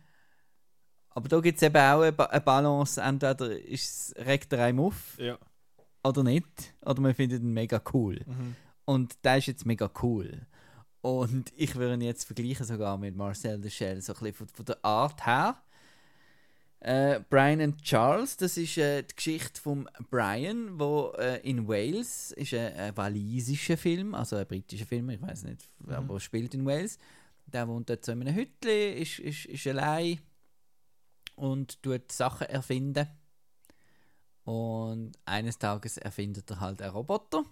Aber 1.09 1.27
da 1.29 1.39
gibt 1.39 1.57
es 1.57 1.61
eben 1.63 1.75
auch 1.77 2.01
eine, 2.01 2.13
ba 2.13 2.25
eine 2.25 2.41
Balance, 2.41 3.01
entweder 3.01 3.51
ist 3.59 4.15
es, 4.17 4.25
regt 4.25 4.51
er 4.53 4.63
einem 4.65 4.79
auf 4.79 5.17
Ja. 5.17 5.37
oder 6.03 6.23
nicht, 6.23 6.73
oder 6.81 7.01
man 7.01 7.13
findet 7.13 7.41
ihn 7.43 7.53
mega 7.53 7.81
cool. 7.93 8.21
Mhm. 8.25 8.55
Und 8.85 9.23
der 9.23 9.37
ist 9.37 9.47
jetzt 9.47 9.65
mega 9.65 9.89
cool. 10.01 10.47
Und 11.05 11.53
ich 11.55 11.75
würde 11.75 11.93
ihn 11.93 12.01
jetzt 12.01 12.23
vergleichen 12.23 12.65
sogar 12.65 12.97
mit 12.97 13.15
Marcel 13.15 13.69
Shell, 13.69 14.01
so 14.01 14.13
ein 14.13 14.19
bisschen 14.19 14.33
von, 14.33 14.47
von 14.47 14.65
der 14.65 14.83
Art 14.83 15.23
her. 15.23 15.61
Äh, 16.79 17.19
Brian 17.29 17.61
and 17.61 17.79
Charles, 17.83 18.37
das 18.37 18.57
ist 18.57 18.75
äh, 18.79 19.03
die 19.03 19.15
Geschichte 19.15 19.61
von 19.61 19.87
Brian, 20.09 20.79
wo 20.79 21.13
äh, 21.19 21.47
in 21.47 21.67
Wales 21.67 22.31
ist 22.31 22.55
ein, 22.55 22.73
ein 22.73 22.97
walisischer 22.97 23.77
Film, 23.77 24.15
also 24.15 24.35
ein 24.35 24.47
britischer 24.47 24.87
Film, 24.87 25.11
ich 25.11 25.21
weiß 25.21 25.43
nicht, 25.43 25.69
aber 25.87 26.19
spielt 26.19 26.55
in 26.55 26.65
Wales. 26.65 26.97
Der 27.45 27.67
wohnt 27.67 27.87
dort 27.87 28.03
so 28.03 28.11
in 28.11 28.21
einem 28.21 28.33
Hütli, 28.33 28.93
ist, 28.93 29.19
ist, 29.19 29.45
ist 29.45 29.67
allein 29.67 30.19
und 31.35 31.83
tut 31.83 32.11
Sachen 32.11 32.47
erfinden. 32.47 33.07
Und 34.43 35.11
eines 35.25 35.59
Tages 35.59 35.97
erfindet 35.97 36.49
er 36.49 36.61
halt 36.61 36.81
einen 36.81 36.93
Roboter 36.93 37.45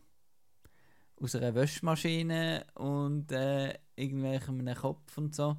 aus 1.21 1.35
einer 1.35 1.55
Wäschmaschine 1.55 2.65
und 2.75 3.31
äh, 3.31 3.77
irgendwelchem 3.95 4.65
Kopf 4.75 5.17
und 5.17 5.35
so. 5.35 5.57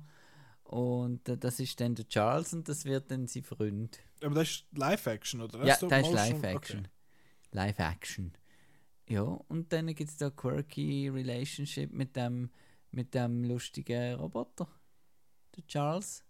Und 0.64 1.28
äh, 1.28 1.36
das 1.36 1.60
ist 1.60 1.80
dann 1.80 1.94
der 1.94 2.08
Charles 2.08 2.52
und 2.52 2.68
das 2.68 2.84
wird 2.84 3.10
dann 3.10 3.26
sein 3.26 3.44
Freund. 3.44 3.98
Aber 4.22 4.34
das 4.36 4.50
ist 4.50 4.66
Live-Action, 4.72 5.40
oder? 5.42 5.64
ja, 5.64 5.76
das 5.76 6.06
ist? 6.06 6.12
Live-Action. 6.12 6.80
Okay. 6.80 6.88
Live-Action. 7.52 8.32
Ja, 9.08 9.22
und 9.22 9.72
dann 9.72 9.86
gibt 9.94 10.10
es 10.10 10.16
da 10.16 10.30
quirky 10.30 11.08
Relationship 11.08 11.92
mit 11.92 12.16
dem, 12.16 12.50
mit 12.90 13.14
dem 13.14 13.44
lustigen 13.44 14.14
Roboter. 14.14 14.66
Der 15.56 15.66
Charles. 15.66 16.24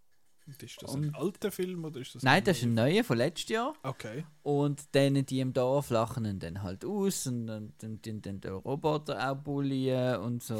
Ist 0.46 0.82
das 0.82 0.94
ein 0.94 1.06
Und- 1.06 1.16
alter 1.16 1.50
Film 1.50 1.84
oder 1.84 2.00
ist 2.00 2.14
das 2.14 2.22
Nein, 2.22 2.44
das 2.44 2.58
ist 2.58 2.64
ein 2.64 2.74
neuer 2.74 3.02
von 3.02 3.16
letztes 3.16 3.48
Jahr. 3.48 3.72
Okay. 3.82 4.26
Und 4.42 4.82
dann 4.94 5.24
die 5.24 5.40
im 5.40 5.52
Dorf 5.54 5.88
lachen 5.90 6.24
ihn 6.26 6.38
dann 6.38 6.62
halt 6.62 6.84
aus 6.84 7.26
und 7.26 7.46
dann 7.46 7.72
dann 7.78 8.00
dann 8.02 8.20
dann 8.22 8.40
den 8.40 8.52
Roboter 8.52 9.30
auch 9.32 9.36
bullien 9.36 10.16
und 10.16 10.42
so 10.42 10.56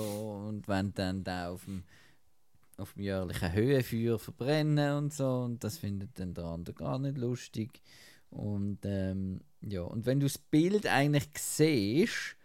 und 0.48 0.66
wenn 0.68 0.94
dann 0.94 1.22
da 1.22 1.50
auf 1.50 1.64
dem 1.66 1.84
auf 2.78 2.94
dem 2.94 3.02
jährlichen 3.02 3.52
Höhenfeuer 3.52 4.18
verbrennen 4.18 4.96
und 4.96 5.12
so 5.12 5.42
und 5.42 5.62
das 5.62 5.78
findet 5.78 6.18
dann 6.18 6.34
der 6.34 6.44
andere 6.44 6.74
gar 6.74 6.98
nicht 6.98 7.18
lustig 7.18 7.82
und 8.30 8.78
ähm, 8.84 9.42
ja 9.60 9.82
und 9.82 10.06
wenn 10.06 10.18
du 10.18 10.26
das 10.26 10.38
Bild 10.38 10.86
eigentlich 10.86 11.28
siehst 11.38 12.36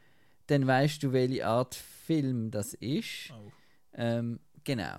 dann 0.47 0.65
weißt 0.67 1.03
du, 1.03 1.13
welche 1.13 1.45
Art 1.45 1.75
Film 1.75 2.49
das 2.49 2.73
ist. 2.73 3.31
Oh. 3.31 3.51
Ähm, 3.93 4.39
genau. 4.63 4.97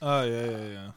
Ah, 0.00 0.24
ja, 0.24 0.46
ja, 0.46 0.64
ja. 0.66 0.94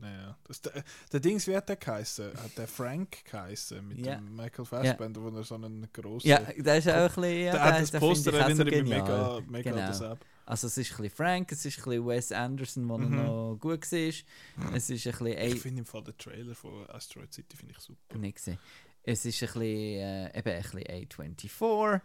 Naja. 0.00 0.36
Das, 0.44 0.60
der, 0.62 0.84
der 1.12 1.20
Dings, 1.20 1.46
wie 1.48 1.56
hat 1.56 1.68
der 1.68 1.76
geheißen? 1.76 2.32
Hat 2.32 2.56
der 2.56 2.68
Frank 2.68 3.24
geheißen 3.24 3.86
mit 3.86 3.98
Ja. 4.06 4.14
dem 4.14 4.34
Michael 4.36 4.64
Fassbender, 4.64 5.20
wo 5.22 5.28
er 5.36 5.42
so 5.42 5.56
einen 5.56 5.88
grossen. 5.92 6.28
Ja, 6.28 6.40
das 6.58 6.78
ist 6.86 6.88
auch 6.88 6.94
ein 6.94 7.06
bisschen. 7.08 7.40
Ja, 7.40 7.52
der 7.52 7.64
hat 7.64 7.80
das- 7.82 7.90
Poster 7.92 8.32
ich 8.32 8.36
auch 8.36 8.40
so 8.42 8.62
erinnert 8.62 8.66
mich 8.66 8.74
genial. 8.84 9.02
mega, 9.02 9.40
mega 9.50 9.70
Genau. 9.70 9.82
an 9.82 9.88
das 9.88 10.02
ab. 10.02 10.18
Also 10.46 10.66
es 10.68 10.78
ist 10.78 10.92
ein 10.92 10.96
bisschen 11.02 11.16
Frank, 11.16 11.52
es 11.52 11.64
ist 11.66 11.78
ein 11.78 11.84
bisschen 11.84 12.06
Wes 12.06 12.32
Anderson, 12.32 12.88
wo 12.88 12.96
Mhm. 12.96 13.12
er 13.18 13.22
noch 13.24 13.56
gut 13.60 13.90
war. 13.92 13.98
Es 13.98 14.88
ist 14.88 15.06
ein 15.06 15.12
bisschen... 15.12 15.26
Ich 15.26 15.60
finde 15.60 15.80
im 15.80 15.84
Fall 15.84 16.04
den 16.04 16.16
Trailer 16.16 16.54
von 16.54 16.88
Asteroid 16.90 17.34
City 17.34 17.56
finde 17.56 17.74
ich 17.76 17.80
super. 17.82 18.16
nicht 18.18 18.36
gesehen. 18.36 18.58
Es 19.02 19.24
ist 19.24 19.42
ein 19.42 19.46
bisschen, 19.48 19.62
äh, 19.62 20.38
eben 20.38 20.48
ein 20.50 20.62
bisschen 20.62 20.82
A24. 20.84 22.00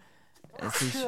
Es 0.57 0.81
ist, 0.81 1.07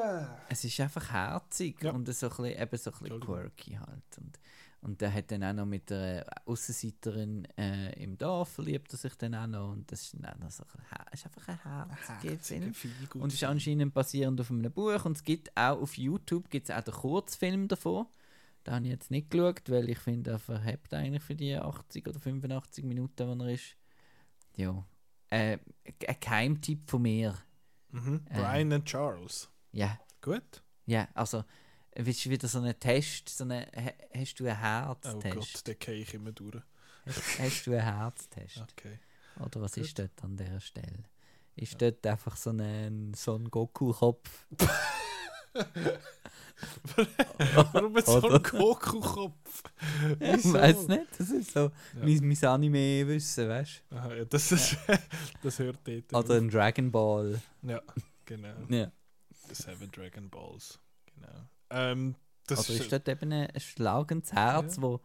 es 0.50 0.64
ist 0.64 0.80
einfach 0.80 1.12
herzig 1.12 1.82
Ja. 1.84 1.92
und 1.92 2.06
so 2.14 2.28
ein 2.28 2.30
bisschen, 2.30 2.46
eben 2.62 2.78
so 2.78 2.92
ein 2.92 3.00
bisschen 3.00 3.20
quirky 3.20 3.72
halt. 3.74 4.18
Und, 4.18 4.40
und 4.86 5.02
der 5.02 5.12
hat 5.12 5.32
dann 5.32 5.44
auch 5.44 5.54
noch 5.54 5.66
mit 5.66 5.90
der 5.90 6.28
Aussenseiterin 6.46 7.48
äh, 7.58 7.92
im 8.04 8.20
Dorf 8.20 8.50
verliebt 8.50 8.94
er 8.94 8.98
sich 8.98 9.16
dann 9.16 9.34
auch 9.34 9.48
noch. 9.48 9.72
Und 9.72 9.92
das 9.92 10.04
ist 10.04 10.14
dann 10.20 10.48
so 10.52 10.64
ein, 10.64 11.06
ist 11.12 11.26
einfach 11.26 11.48
ein 11.48 11.90
herziger 12.22 12.72
Film. 12.72 13.02
Und 13.16 13.34
ist 13.34 13.44
anscheinend 13.44 13.96
basierend 13.96 14.40
auf 14.40 14.52
einem 14.52 14.72
Buch. 14.72 15.04
Und 15.06 15.18
es 15.18 15.24
gibt 15.24 15.50
auch 15.58 15.82
auf 15.82 15.98
YouTube 15.98 16.52
gibt's 16.52 16.70
auch 16.70 16.84
den 16.84 16.94
Kurzfilm 16.94 17.68
davon. 17.68 18.06
Da 18.64 18.74
habe 18.76 18.86
ich 18.86 18.92
jetzt 18.92 19.10
nicht 19.10 19.32
geschaut, 19.32 19.68
weil 19.72 19.90
ich 19.90 19.98
finde, 19.98 20.32
er 20.32 20.40
verhebt 20.40 20.94
eigentlich 20.94 21.24
für 21.24 21.36
die 21.36 21.56
80 21.56 22.08
oder 22.08 22.20
85 22.20 22.86
Minuten, 22.86 23.28
wo 23.28 23.44
er 23.44 23.54
ist. 23.54 23.76
Ja. 24.56 24.86
Äh, 25.32 25.58
ein 26.08 26.16
Geheimtipp 26.20 26.88
von 26.88 27.02
mir. 27.02 27.36
Mhm. 27.90 28.22
Äh. 28.30 28.40
Brian 28.40 28.72
und 28.72 28.86
Charles. 28.86 29.50
Ja, 29.72 30.00
Gut. 30.22 30.62
ja, 30.86 31.08
also 31.16 31.44
willst 31.96 32.26
du 32.26 32.30
wieder 32.30 32.48
so 32.48 32.60
einen 32.60 32.78
Test, 32.80 33.30
so 33.30 33.43
eine, 33.43 33.68
ha- 33.76 33.93
hast 34.20 34.39
du 34.39 34.46
einen 34.46 34.56
Oh 34.58 34.62
Herztest? 34.62 35.54
Gott, 35.56 35.68
den 35.68 35.80
gehe 35.80 35.96
ich 35.96 36.14
immer 36.14 36.32
durch. 36.32 36.62
hast, 37.06 37.39
hast 37.39 37.68
du 37.68 37.72
einen 37.72 37.82
Herztest? 37.84 38.58
Okay. 38.72 39.00
Oder 39.43 39.62
was 39.62 39.74
Gut. 39.74 39.84
ist 39.86 40.00
dort 40.00 40.24
an 40.24 40.36
dieser 40.38 40.60
Stelle? 40.60 41.04
Ist 41.56 41.82
dort 41.82 42.06
einfach 42.06 42.36
so 42.36 42.50
ein, 42.52 43.14
so 43.14 43.36
ein 43.36 43.50
Goku-Kopf? 43.50 44.46
Warum 47.74 48.00
so 48.02 48.30
ein 48.30 48.43
Goku-Kopf? 48.43 49.64
Ich 50.20 50.43
Wieso? 50.43 50.54
weiß 50.54 50.88
nicht, 50.88 51.08
das 51.18 51.30
ist 51.30 51.52
so 51.52 51.60
Ja. 51.60 51.72
mein, 52.04 52.20
mein 52.28 52.43
Anime-Wissen, 52.43 53.48
weißt 53.50 53.84
Aha, 53.91 54.14
ja, 54.16 54.26
das, 54.26 54.52
ist, 54.52 54.78
das 55.43 55.60
hört 55.60 55.80
dort. 55.86 56.12
du? 56.12 56.18
Oder 56.18 56.36
ein 56.36 56.50
Dragon 56.50 56.91
Ball. 56.91 57.41
Ja, 57.62 57.82
genau. 58.26 58.56
Ja. 58.70 58.91
Seven 59.52 59.91
Dragon 59.91 60.30
Balls. 60.30 60.80
Genau. 61.14 61.48
Ähm, 61.76 62.16
das 62.48 62.60
Oder 62.70 62.76
ist, 62.76 62.82
ist 62.84 62.92
dort 62.92 63.08
eben 63.10 63.32
ein 63.32 63.50
schlagendes 63.60 64.32
Herz, 64.34 64.76
Ja. 64.78 64.82
wo, 64.84 65.02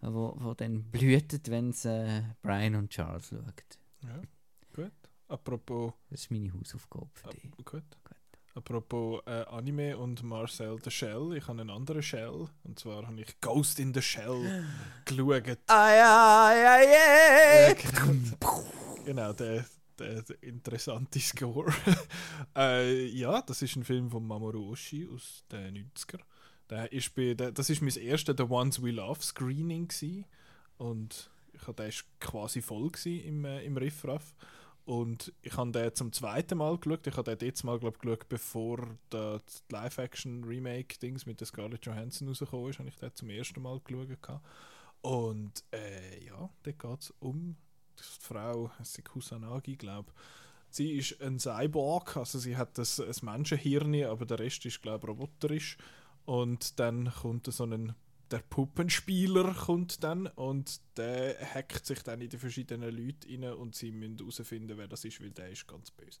wo, 0.00 0.34
wo 0.38 0.54
dann 0.54 0.82
blühtet, 0.84 1.50
wenn 1.50 1.70
es 1.70 1.84
äh, 1.84 2.22
Brian 2.42 2.74
und 2.76 2.90
Charles 2.90 3.28
schaut. 3.28 3.78
ja, 4.04 4.20
gut. 4.74 4.92
Apropos, 5.28 5.92
Das 6.10 6.20
ist 6.22 6.30
meine 6.30 6.52
Hausaufgabe 6.52 7.08
für 7.14 7.28
dich. 7.30 7.50
gut. 7.64 7.82
Apropos 8.54 9.20
äh, 9.26 9.44
Anime 9.46 9.96
und 9.98 10.22
Marcel 10.24 10.78
the 10.82 10.90
Shell. 10.90 11.34
Ich 11.36 11.46
habe 11.46 11.60
einen 11.60 11.70
anderen 11.70 12.02
Shell. 12.02 12.48
Und 12.64 12.78
zwar 12.78 13.06
habe 13.06 13.20
ich 13.20 13.40
Ghost 13.40 13.78
in 13.78 13.92
the 13.94 14.02
Shell 14.02 14.64
geschaut. 15.04 15.58
Ai, 15.68 16.02
ai, 16.02 16.66
ai, 16.66 17.68
Ja, 17.68 17.74
genau. 17.74 18.64
genau, 19.04 19.32
der, 19.32 19.64
der, 19.98 20.22
der 20.22 20.42
interessante 20.42 21.18
Score. 21.20 21.72
äh, 22.56 23.06
ja, 23.06 23.42
das 23.42 23.62
ist 23.62 23.76
ein 23.76 23.84
Film 23.84 24.10
von 24.10 24.26
Mamoru 24.26 24.70
Oshii 24.70 25.08
aus 25.12 25.44
den 25.50 25.90
90er. 25.94 26.20
Der 26.70 26.92
ist 26.92 27.14
bei, 27.14 27.34
der, 27.34 27.52
das 27.52 27.70
ist 27.70 27.80
mein 27.80 27.96
erster 27.96 28.34
The 28.36 28.44
Ones 28.44 28.82
We 28.82 28.90
Love 28.90 29.22
Screening 29.22 29.88
gsi 29.88 30.24
und 30.76 31.30
ich 31.52 31.66
hab, 31.66 31.76
der 31.76 31.88
ist 31.88 32.04
quasi 32.20 32.62
voll 32.62 32.90
im, 33.04 33.44
äh, 33.44 33.64
im 33.64 33.76
Riffraff. 33.76 34.34
Und 34.84 35.34
ich 35.42 35.54
habe 35.56 35.70
den 35.70 35.94
zum 35.94 36.12
zweiten 36.14 36.56
Mal 36.56 36.78
geschaut. 36.78 37.06
Ich 37.06 37.16
habe 37.16 37.36
den 37.36 37.46
jetzt 37.46 37.62
mal 37.62 37.78
glaub, 37.78 37.98
geschaut, 37.98 38.26
bevor 38.28 38.96
das 39.10 39.62
Live-Action-Remake-Dings 39.68 41.26
mit 41.26 41.44
Scarlett 41.44 41.84
Johansson 41.84 42.28
rausgekommen 42.28 42.70
ist. 42.70 42.78
Habe 42.78 42.88
ich 42.88 42.96
den 42.96 43.14
zum 43.14 43.28
ersten 43.28 43.60
Mal 43.60 43.80
geschaut. 43.80 44.40
Und 45.02 45.62
äh, 45.72 46.24
ja, 46.24 46.48
da 46.62 46.70
geht 46.70 47.00
es 47.00 47.12
um 47.20 47.56
Frau, 48.00 48.70
es 48.80 48.98
ist 48.98 49.04
Kusanagi, 49.04 49.76
glaube 49.76 50.12
Sie 50.70 50.98
ist 50.98 51.20
ein 51.22 51.38
Cyborg, 51.38 52.16
also 52.18 52.38
sie 52.38 52.56
hat 52.56 52.76
das, 52.76 53.00
ein 53.00 53.14
Menschenhirn, 53.22 54.04
aber 54.04 54.26
der 54.26 54.38
Rest 54.38 54.66
ist, 54.66 54.82
glaube 54.82 55.06
ich, 55.06 55.08
roboterisch. 55.08 55.78
Und 56.26 56.78
dann 56.78 57.10
kommt 57.10 57.46
so 57.46 57.64
ein 57.64 57.94
der 58.30 58.38
Puppenspieler 58.38 59.54
kommt 59.54 60.04
dann 60.04 60.26
und 60.26 60.80
der 60.96 61.36
hackt 61.54 61.86
sich 61.86 62.02
dann 62.02 62.20
in 62.20 62.28
die 62.28 62.38
verschiedenen 62.38 62.94
Leute 62.94 63.28
rein 63.28 63.44
und 63.54 63.74
sie 63.74 63.90
müssen 63.90 64.18
herausfinden, 64.18 64.76
wer 64.76 64.86
das 64.86 65.04
ist, 65.04 65.20
weil 65.20 65.30
der 65.30 65.50
ist 65.50 65.66
ganz 65.66 65.90
böse. 65.90 66.20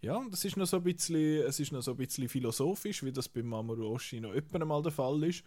Ja, 0.00 0.20
das 0.30 0.44
ist 0.44 0.56
noch 0.56 0.66
so 0.66 0.78
ein 0.78 0.82
bisschen, 0.82 1.46
es 1.46 1.60
ist 1.60 1.72
noch 1.72 1.82
so 1.82 1.92
ein 1.92 1.96
bisschen 1.96 2.28
philosophisch, 2.28 3.04
wie 3.04 3.12
das 3.12 3.28
bei 3.28 3.42
Mamoru 3.42 3.94
Oshii 3.94 4.20
noch 4.20 4.32
öppen 4.32 4.66
mal 4.66 4.82
der 4.82 4.90
Fall 4.90 5.22
ist. 5.24 5.44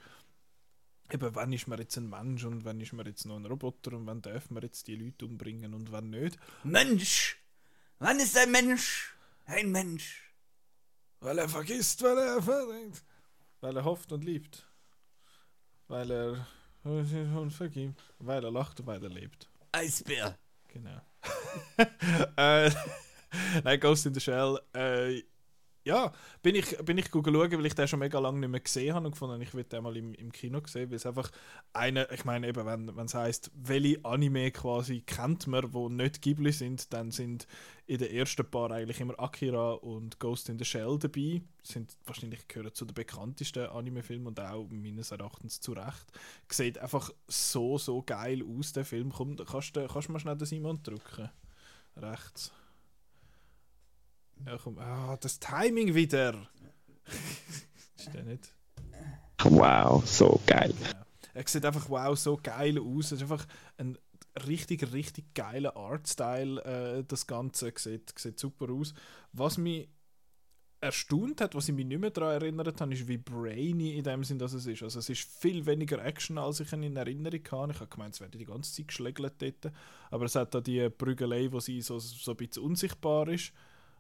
Eben, 1.12 1.36
wann 1.36 1.53
ist 1.53 1.68
man 1.68 1.80
jetzt 1.80 1.97
ein 1.97 2.10
Mensch 2.10 2.43
und 2.45 2.66
wann 2.66 2.82
ist 2.82 2.93
man 2.93 3.06
jetzt 3.06 3.26
noch 3.26 3.36
ein 3.36 3.45
Roboter 3.45 3.93
und 3.93 4.08
wann 4.08 4.22
darf 4.22 4.49
man 4.49 4.64
jetzt 4.64 4.88
die 4.88 4.95
Leute 4.95 5.26
umbringen 5.26 5.74
und 5.74 5.91
wann 5.91 6.10
nicht. 6.10 6.38
Mensch! 6.64 7.38
Wann 7.99 8.20
ist 8.20 8.38
ein 8.38 8.51
Mensch 8.51 9.16
ein 9.45 9.72
Mensch? 9.72 10.34
Weil 11.20 11.39
er 11.39 11.49
vergisst, 11.49 12.01
weil 12.01 12.18
er 12.18 12.41
verdenkt. 12.41 13.03
Weil 13.62 13.78
er 13.78 13.86
hofft 13.86 14.12
und 14.12 14.24
liebt. 14.24 14.68
Weil 15.88 16.12
er 16.12 16.47
und 16.84 17.51
vergibt. 17.51 18.01
Weil 18.20 18.43
er 18.43 18.51
lacht 18.51 18.80
und 18.80 18.88
weil 18.88 19.03
er 19.03 19.10
lebt. 19.10 19.49
Eisbär! 19.72 20.38
Genau. 20.68 21.01
äh, 22.38 22.72
nein, 23.64 23.80
Ghost 23.80 24.06
in 24.06 24.14
the 24.14 24.20
Shell. 24.20 24.60
Äh, 24.74 25.24
ja, 25.86 26.11
bin 26.41 26.55
ich, 26.55 26.75
bin 26.79 26.97
ich 26.97 27.09
schauen, 27.11 27.33
weil 27.33 27.65
ich 27.65 27.75
den 27.75 27.88
schon 27.88 27.99
mega 27.99 28.17
lange 28.17 28.39
nicht 28.39 28.49
mehr 28.49 28.59
gesehen 28.59 28.95
habe 28.95 29.05
und 29.05 29.11
gefunden, 29.11 29.39
ich 29.41 29.53
will 29.53 29.63
den 29.63 29.83
mal 29.83 29.95
im, 29.95 30.15
im 30.15 30.31
Kino 30.31 30.59
sehen, 30.65 30.89
weil 30.89 30.97
es 30.97 31.05
einfach 31.05 31.29
eine, 31.73 32.07
ich 32.11 32.25
meine 32.25 32.47
eben, 32.47 32.65
wenn 32.65 33.05
es 33.05 33.13
heisst, 33.13 33.51
welche 33.53 34.03
Anime 34.03 34.49
quasi 34.49 35.01
kennt 35.01 35.45
man, 35.45 35.73
wo 35.73 35.88
nicht 35.88 36.23
Ghibli 36.23 36.51
sind, 36.51 36.91
dann 36.91 37.11
sind 37.11 37.47
in 37.86 37.99
den 37.99 38.11
ersten 38.11 38.49
paar 38.49 38.71
eigentlich 38.71 38.99
immer 38.99 39.19
Akira 39.19 39.73
und 39.73 40.19
Ghost 40.19 40.49
in 40.49 40.57
the 40.57 40.65
Shell 40.65 40.97
dabei. 40.97 41.43
Sind 41.61 41.95
wahrscheinlich 42.05 42.47
gehören 42.47 42.73
zu 42.73 42.86
den 42.86 42.95
bekanntesten 42.95 43.67
Anime-Filmen 43.67 44.27
und 44.27 44.39
auch 44.39 44.67
meines 44.71 45.11
Erachtens 45.11 45.61
zu 45.61 45.73
Recht. 45.73 46.05
Sieht 46.49 46.79
einfach 46.79 47.11
so, 47.27 47.77
so 47.77 48.01
geil 48.01 48.43
aus, 48.43 48.73
der 48.73 48.86
Film. 48.86 49.11
Komm, 49.11 49.36
kannst 49.36 49.75
du 49.75 49.88
kannst 49.88 50.09
mal 50.09 50.19
schnell 50.19 50.36
den 50.36 50.47
Simon 50.47 50.81
drücken? 50.81 51.29
Rechts. 51.95 52.51
Ja, 54.45 54.57
komm. 54.57 54.77
Ah, 54.79 55.17
das 55.17 55.39
Timing 55.39 55.93
wieder. 55.93 56.47
ist 57.97 58.13
der 58.13 58.23
nicht? 58.23 58.53
Wow, 59.43 60.05
so 60.05 60.39
geil. 60.45 60.73
Ja. 60.81 61.05
Er 61.33 61.47
sieht 61.47 61.65
einfach 61.65 61.89
wow 61.89 62.17
so 62.17 62.39
geil 62.41 62.79
aus. 62.79 63.07
Es 63.07 63.13
ist 63.13 63.23
einfach 63.23 63.45
ein 63.77 63.97
richtig, 64.47 64.93
richtig 64.93 65.34
geiler 65.34 65.76
Artstyle. 65.76 66.64
Äh, 66.64 67.03
das 67.03 67.27
Ganze 67.27 67.73
sieht, 67.76 68.18
sieht 68.18 68.39
super 68.39 68.72
aus. 68.72 68.93
Was 69.34 69.57
mich 69.57 69.89
erstaunt 70.81 71.41
hat, 71.41 71.55
was 71.55 71.68
ich 71.68 71.76
mich 71.76 71.85
nicht 71.85 71.99
mehr 71.99 72.11
daran 72.11 72.41
erinnert 72.41 72.80
habe, 72.80 72.93
ist, 72.93 73.07
wie 73.07 73.18
brainy 73.18 73.97
in 73.97 74.03
dem 74.03 74.23
Sinn 74.23 74.39
dass 74.39 74.53
es 74.53 74.65
ist. 74.65 74.84
Also 74.84 74.99
es 74.99 75.10
ist 75.10 75.27
viel 75.27 75.65
weniger 75.65 76.03
Action, 76.03 76.38
als 76.38 76.60
ich 76.60 76.72
ihn 76.72 76.84
in 76.84 76.95
Erinnerung 76.95 77.41
habe. 77.51 77.72
Ich 77.73 77.80
habe 77.80 77.89
gemeint, 77.89 78.14
es 78.14 78.22
werde 78.22 78.38
die 78.38 78.45
ganze 78.45 78.73
Zeit 78.73 78.88
geschlägelt 78.88 79.34
dort. 79.39 79.73
Aber 80.11 80.26
es 80.26 80.35
hat 80.35 80.53
da 80.53 80.61
die 80.61 80.89
Prügelei, 80.89 81.51
wo 81.51 81.60
sie 81.60 81.81
so, 81.81 81.99
so 81.99 82.31
ein 82.31 82.38
bisschen 82.38 82.64
unsichtbar 82.64 83.27
ist. 83.27 83.51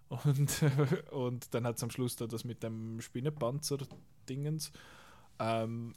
Und, 0.09 0.63
und 1.11 1.53
dann 1.53 1.65
hat 1.65 1.77
es 1.77 1.83
am 1.83 1.89
Schluss 1.89 2.15
da 2.15 2.27
das 2.27 2.43
mit 2.43 2.63
dem 2.63 3.01
Spinnenpanzer-Dingens. 3.01 4.71
Ähm, 5.39 5.93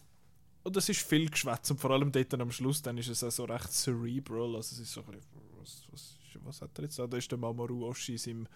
und 0.65 0.77
es 0.77 0.89
ist 0.89 1.01
viel 1.01 1.31
Geschwätz 1.31 1.71
und 1.71 1.81
vor 1.81 1.91
allem 1.91 2.13
dort 2.13 2.35
am 2.35 2.51
Schluss, 2.51 2.83
dann 2.83 2.99
ist 2.99 3.09
es 3.09 3.25
auch 3.25 3.31
so 3.31 3.45
recht 3.45 3.73
cerebral. 3.73 4.57
Also 4.57 4.75
es 4.75 4.81
ist 4.81 4.93
so 4.93 5.01
ein 5.01 5.07
bisschen, 5.07 5.23
was, 5.59 5.83
was, 5.91 6.19
was 6.45 6.63
hat 6.63 6.79
er 6.79 6.85
jetzt 6.85 6.99
da? 6.99 7.07
Da 7.07 7.17
ist 7.17 7.31
der 7.31 7.39
Mamoru 7.39 7.87
Oshii 7.87 8.19
seinem, 8.19 8.49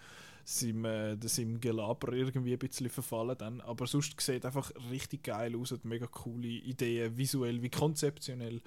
seinem, 0.43 0.85
äh, 0.85 1.27
seinem 1.27 1.59
Gelaber 1.59 2.13
irgendwie 2.13 2.53
ein 2.53 2.59
bisschen 2.59 2.89
verfallen 2.89 3.37
dann. 3.37 3.61
Aber 3.61 3.87
sonst 3.87 4.19
sieht 4.19 4.45
einfach 4.45 4.71
richtig 4.91 5.23
geil 5.23 5.55
aus, 5.55 5.71
hat 5.71 5.85
mega 5.85 6.07
coole 6.07 6.47
Ideen, 6.47 7.17
visuell 7.17 7.61
wie 7.61 7.69
konzeptionell. 7.69 8.61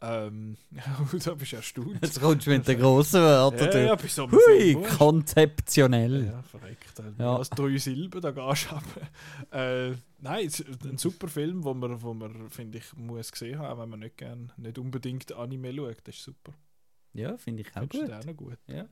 Ähm, 0.00 0.56
da 1.24 1.34
bist 1.34 1.52
du 1.52 1.56
erstaunt. 1.56 1.98
Jetzt 2.02 2.20
kommst 2.20 2.46
du 2.46 2.50
mit 2.50 2.66
den 2.66 2.80
grossen 2.80 3.20
Wörtern. 3.20 3.72
ja, 3.72 3.94
ja, 3.94 4.08
so 4.08 4.28
Hui, 4.30 4.74
konzeptionell. 4.98 6.26
Ja, 6.26 6.42
verreckt. 6.42 6.98
Äh, 6.98 7.22
Ja. 7.22 7.36
Als 7.36 7.50
drei 7.50 7.76
Silben 7.78 8.20
da 8.20 8.32
gehst 8.32 8.68
du 8.70 8.76
ab. 8.76 8.84
äh, 9.52 9.92
Nein, 10.24 10.46
es 10.46 10.60
ist 10.60 10.84
ein 10.84 10.98
super 10.98 11.26
Film, 11.26 11.64
wo 11.64 11.74
man, 11.74 12.00
wo 12.00 12.14
man 12.14 12.48
finde 12.50 12.78
ich, 12.78 12.94
muss 12.96 13.32
gesehen 13.32 13.58
haben, 13.58 13.80
wenn 13.80 13.88
man 13.88 14.00
nicht, 14.00 14.16
gern, 14.18 14.52
nicht 14.56 14.78
unbedingt 14.78 15.32
Anime 15.32 15.74
schaut. 15.74 15.98
Das 16.04 16.14
ist 16.16 16.24
super. 16.24 16.52
Ja, 17.12 17.36
finde 17.36 17.62
ich 17.62 17.68
auch 17.68 17.80
Findest 17.80 18.00
gut. 18.00 18.08
den 18.08 18.14
auch 18.14 18.24
noch 18.24 18.36
gut? 18.36 18.58
Ja. 18.68 18.86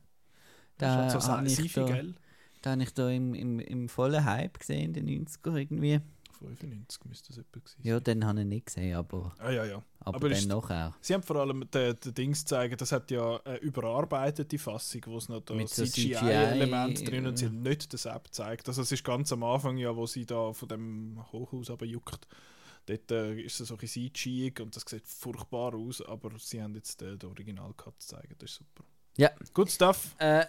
Das 0.77 1.13
ist 1.13 1.27
Da 1.27 1.37
halt 1.37 1.47
so 1.47 1.63
ich 1.63 1.71
Sci-Fi, 1.71 2.13
da-? 2.61 2.71
Den 2.71 2.79
habe 2.79 2.83
ich 2.83 2.93
da 2.93 3.09
im, 3.09 3.33
im, 3.33 3.59
im 3.59 3.89
vollen 3.89 4.23
Hype 4.25 4.59
gesehen, 4.59 4.93
in 4.95 5.05
den 5.05 5.25
90er 5.27 5.55
irgendwie. 5.55 5.99
95 6.39 7.05
müsste 7.05 7.27
das 7.27 7.37
etwa 7.37 7.59
gewesen 7.59 7.75
Ja, 7.83 7.95
sein. 7.97 8.03
den 8.03 8.25
habe 8.25 8.39
ich 8.39 8.45
nicht 8.47 8.65
gesehen, 8.65 8.95
aber, 8.95 9.31
Ah, 9.37 9.51
ja, 9.51 9.63
ja. 9.63 9.83
aber, 9.99 10.15
Aber 10.15 10.29
dann 10.29 10.47
noch 10.47 10.71
auch. 10.71 10.93
Sie 10.99 11.13
haben 11.13 11.21
vor 11.21 11.35
allem 11.35 11.69
den, 11.69 11.95
den 11.99 12.13
Dings 12.15 12.39
gezeigt, 12.39 12.81
das 12.81 12.91
hat 12.91 13.11
ja 13.11 13.39
eine 13.45 13.57
überarbeitete 13.57 14.57
Fassung, 14.57 15.01
wo 15.05 15.17
es 15.17 15.29
noch 15.29 15.41
da 15.41 15.53
CGI-Elemente 15.63 17.01
CGI, 17.03 17.05
drin 17.11 17.27
und 17.27 17.37
sie 17.37 17.45
haben 17.45 17.61
nicht 17.61 17.93
das 17.93 18.05
App 18.05 18.23
gezeigt. 18.25 18.67
Also 18.67 18.81
es 18.81 18.91
ist 18.91 19.03
ganz 19.03 19.31
am 19.31 19.43
Anfang, 19.43 19.77
ja, 19.77 19.95
wo 19.95 20.07
sie 20.07 20.25
da 20.25 20.51
von 20.53 20.67
dem 20.67 21.19
Hochhaus 21.31 21.69
aber 21.69 21.85
juckt. 21.85 22.27
Dort 22.87 23.11
äh, 23.11 23.39
ist 23.41 23.59
es 23.59 23.67
so 23.67 23.75
ein 23.75 23.77
bisschen 23.77 24.11
CGI 24.11 24.53
und 24.61 24.75
das 24.75 24.83
sieht 24.87 25.05
furchtbar 25.07 25.75
aus, 25.75 26.01
aber 26.01 26.31
sie 26.39 26.61
haben 26.61 26.73
jetzt 26.73 27.01
äh, 27.03 27.17
den 27.17 27.29
Original-Cut 27.29 27.99
gezeigt, 27.99 28.41
das 28.41 28.49
ist 28.51 28.57
super. 28.57 28.83
Ja. 29.17 29.29
Good 29.53 29.69
stuff. 29.69 30.15
Äh, 30.17 30.45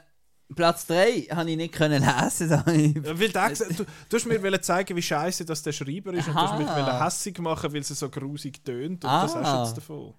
Platz 0.55 0.87
3 0.87 1.29
habe 1.31 1.51
ich 1.51 1.57
nicht 1.57 1.73
können 1.75 2.03
lesen. 2.03 2.51
Ja, 3.05 3.19
Weil 3.19 3.29
der, 3.31 3.49
du, 3.51 3.85
du 4.09 4.17
hast 4.17 4.27
mir 4.27 4.61
zeigen, 4.63 4.97
wie 4.97 5.03
scheiße 5.03 5.45
das 5.45 5.63
der 5.63 5.73
Schreiber 5.73 6.13
ist 6.13 6.29
und 6.29 6.35
du 6.35 6.41
hast 6.41 6.59
mich 6.59 6.69
Aha. 6.69 7.05
hässig 7.07 7.39
machen, 7.39 7.73
weil 7.73 7.81
es 7.81 7.89
so 7.89 8.09
grusig 8.11 8.63
tönt 8.65 9.05
und 9.05 9.11
Ah. 9.11 9.23
das 9.23 9.35
hast 9.35 9.55
du 9.55 9.65
jetzt 9.65 9.77
davon. 9.79 10.15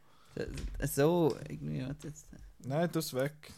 So, 0.92 1.38
irgendwie, 1.48 1.82
warte 1.86 2.08
jetzt. 2.08 2.26
Nein, 2.66 2.90
das 2.92 3.14
weg. 3.14 3.52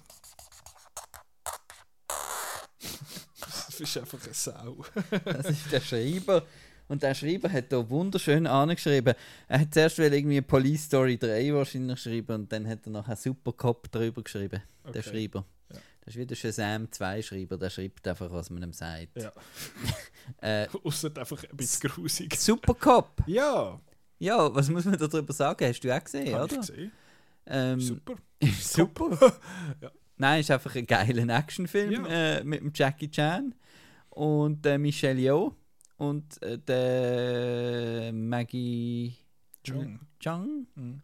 Das 3.39 3.79
ist 3.79 3.97
einfach 3.97 4.19
eine 4.23 4.33
Sau. 4.33 4.77
Das 5.25 5.49
ist 5.49 5.71
der 5.71 5.81
Schreiber. 5.81 6.43
Und 6.87 7.01
der 7.01 7.15
Schreiber 7.15 7.51
hat 7.51 7.71
da 7.71 7.89
wunderschön 7.89 8.45
angeschrieben. 8.45 9.15
Er 9.47 9.59
hat 9.61 9.73
zuerst 9.73 9.97
irgendwie 9.97 10.41
Police 10.41 10.83
Story 10.83 11.17
3 11.17 11.53
wahrscheinlich 11.53 11.99
schreiben 11.99 12.35
und 12.41 12.51
dann 12.51 12.67
hat 12.67 12.85
er 12.85 12.91
nachher 12.91 13.15
Super 13.15 13.53
Cop 13.53 13.91
drüber 13.91 14.21
geschrieben. 14.21 14.61
Der 14.83 14.89
Okay. 15.01 15.03
Schreiber. 15.03 15.45
Das 16.05 16.13
ist 16.13 16.19
wieder 16.21 16.35
Shazam 16.35 16.91
2 16.91 17.21
Schreiber, 17.23 17.57
der 17.57 17.69
schreibt 17.71 18.07
einfach, 18.07 18.31
was 18.31 18.49
man 18.51 18.61
ihm 18.63 18.73
sagt. 18.73 19.21
Ja. 19.21 19.31
Äh, 20.41 20.67
Außer 20.83 21.11
einfach 21.17 21.43
ein 21.43 21.55
bisschen 21.57 21.87
grusig. 21.89 22.35
Super 22.35 22.73
Cop! 22.73 23.21
Ja, 23.27 23.79
Ja, 24.17 24.53
was 24.55 24.69
muss 24.69 24.85
man 24.85 24.97
darüber 24.97 25.33
sagen? 25.33 25.67
Hast 25.67 25.81
du 25.81 25.95
auch 25.95 26.03
gesehen, 26.03 26.33
hab 26.33 26.45
ich 26.47 26.51
oder? 26.53 26.61
gesehen. 26.61 26.91
Ähm, 27.45 27.79
Super. 27.79 28.15
Super. 28.59 29.33
Ja. 29.81 29.91
Nein, 30.17 30.39
ist 30.39 30.49
einfach 30.49 30.73
ein 30.75 30.87
geiler 30.87 31.37
Actionfilm 31.37 31.91
Ja. 31.91 32.07
äh, 32.37 32.43
mit 32.43 32.59
dem 32.61 32.71
Jackie 32.73 33.11
Chan 33.11 33.53
und 34.09 34.65
äh, 34.65 34.77
Michelle 34.79 35.19
Yeoh 35.19 35.53
und 35.97 36.41
äh, 36.41 36.57
der 36.57 38.11
Maggie 38.13 39.15
Chung. 39.63 39.99
Chung. 40.19 40.65
Mhm. 40.75 41.01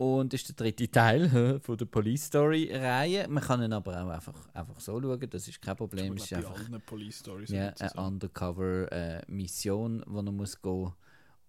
Und 0.00 0.32
ist 0.32 0.48
der 0.48 0.56
dritte 0.56 0.90
Teil 0.90 1.28
von 1.60 1.76
der 1.76 1.84
Police 1.84 2.24
Story 2.24 2.70
Reihe. 2.72 3.28
Man 3.28 3.44
kann 3.44 3.62
ihn 3.62 3.74
aber 3.74 4.02
auch 4.02 4.08
einfach, 4.08 4.48
einfach 4.54 4.80
so 4.80 4.98
schauen, 4.98 5.28
das 5.28 5.46
ist 5.46 5.60
kein 5.60 5.76
Problem. 5.76 6.16
Ich 6.16 6.22
Es 6.22 6.32
ist 6.32 6.38
einfach 6.38 6.58
allen 6.58 6.80
Police 6.80 7.18
Stories. 7.18 7.50
ja, 7.50 7.66
sind 7.76 7.90
sie 7.90 7.98
eine 7.98 8.06
Undercover-Mission, 8.06 10.02
wo 10.06 10.20
er 10.20 10.32
muss 10.32 10.62
gehen 10.62 10.92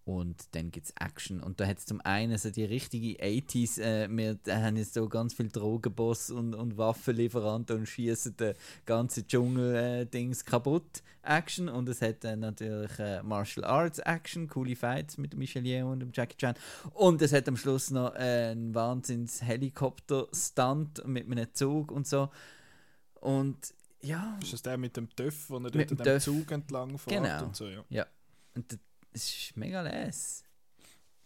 und 0.04 0.56
dann 0.56 0.72
gibt 0.72 0.88
es 0.88 0.94
Action. 1.00 1.40
Und 1.42 1.60
da 1.60 1.68
hat 1.68 1.78
es 1.78 1.86
zum 1.86 2.02
einen 2.02 2.36
so 2.38 2.50
die 2.50 2.66
richtige 2.66 3.22
80s, 3.24 3.80
äh, 3.80 4.08
wir 4.10 4.34
da 4.44 4.60
haben 4.62 4.76
jetzt 4.76 4.96
so 4.96 5.08
ganz 5.08 5.36
viel 5.36 5.50
Drogenboss 5.50 6.32
und, 6.32 6.56
und 6.56 6.76
Waffenlieferanten 6.78 7.78
und 7.78 7.86
schießen 7.86 8.36
den 8.38 8.56
ganzen 8.86 9.28
Dschungel-Dings 9.28 10.44
kaputt. 10.46 11.04
Action. 11.24 11.70
Und 11.70 11.88
es 11.88 12.02
hat 12.02 12.24
dann 12.24 12.40
natürlich 12.40 12.98
äh, 12.98 13.22
Martial 13.22 13.64
Arts 13.64 14.00
Action, 14.00 14.48
coole 14.48 14.76
Fights 14.76 15.20
mit 15.20 15.36
Michelle 15.36 15.68
Yeoh 15.68 15.92
und 15.92 16.00
dem 16.00 16.10
Jackie 16.12 16.36
Chan. 16.38 16.56
Und 16.94 17.22
es 17.22 17.32
hat 17.32 17.48
am 17.48 17.56
Schluss 17.58 17.92
noch 17.92 18.16
äh, 18.16 18.50
einen 18.52 18.74
Wahnsinns-Helikopter-Stunt 18.74 21.06
mit 21.08 21.28
einem 21.30 21.46
Zug 21.54 21.92
und 21.92 22.08
so. 22.08 22.30
Und 23.20 23.56
ja, 24.02 24.40
Ist 24.42 24.54
das 24.54 24.64
der 24.64 24.80
mit 24.80 24.98
dem 24.98 25.16
Töff, 25.16 25.48
wo 25.52 25.58
er 25.60 25.70
dort 25.70 25.92
dem. 26.06 26.20
Zug 26.20 26.50
entlang 26.52 26.98
fährt 26.98 27.24
Genau. 27.24 27.44
und 27.46 27.56
so, 27.56 27.68
ja. 27.68 28.08
Und 28.56 28.80
das 29.12 29.24
ist 29.24 29.58
mega 29.58 29.82
les. 29.82 30.44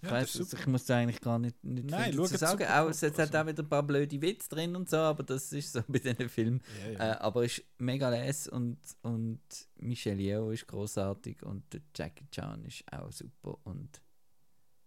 Ich, 0.02 0.03
Ja, 0.03 0.12
weiss, 0.12 0.38
also 0.38 0.57
ich 0.57 0.68
muss 0.68 0.86
da 0.86 0.98
eigentlich 0.98 1.22
gar 1.22 1.40
nicht, 1.40 1.64
nicht 1.64 1.90
Nein, 1.90 2.12
viel 2.12 2.18
dazu 2.18 2.32
jetzt 2.32 2.40
sagen. 2.40 2.64
Auch, 2.66 2.90
es 2.90 3.02
hat 3.02 3.20
also. 3.20 3.38
auch 3.38 3.48
wieder 3.48 3.64
ein 3.64 3.70
paar 3.70 3.84
blöde 3.84 4.22
Witze 4.22 4.49
drin 4.49 4.76
und 4.76 4.90
so, 4.90 4.98
aber 4.98 5.24
das 5.24 5.52
ist 5.52 5.72
so 5.72 5.82
bei 5.88 5.99
diesen 5.99 6.30
Filmen. 6.30 6.62
Ja, 6.84 6.91
ja. 6.91 7.14
Äh, 7.14 7.18
aber 7.18 7.45
es 7.45 7.60
ist 7.60 7.66
mega 7.78 8.10
les 8.10 8.48
und, 8.48 8.78
und 9.02 9.40
Michelle 9.78 10.22
Yeoh 10.22 10.52
ist 10.52 10.68
großartig 10.68 11.44
und 11.44 11.64
der 11.74 11.82
Jackie 11.95 12.28
Chan 12.30 12.66
ist 12.66 12.84
auch 12.91 13.12
super 13.12 13.57
und 13.64 14.02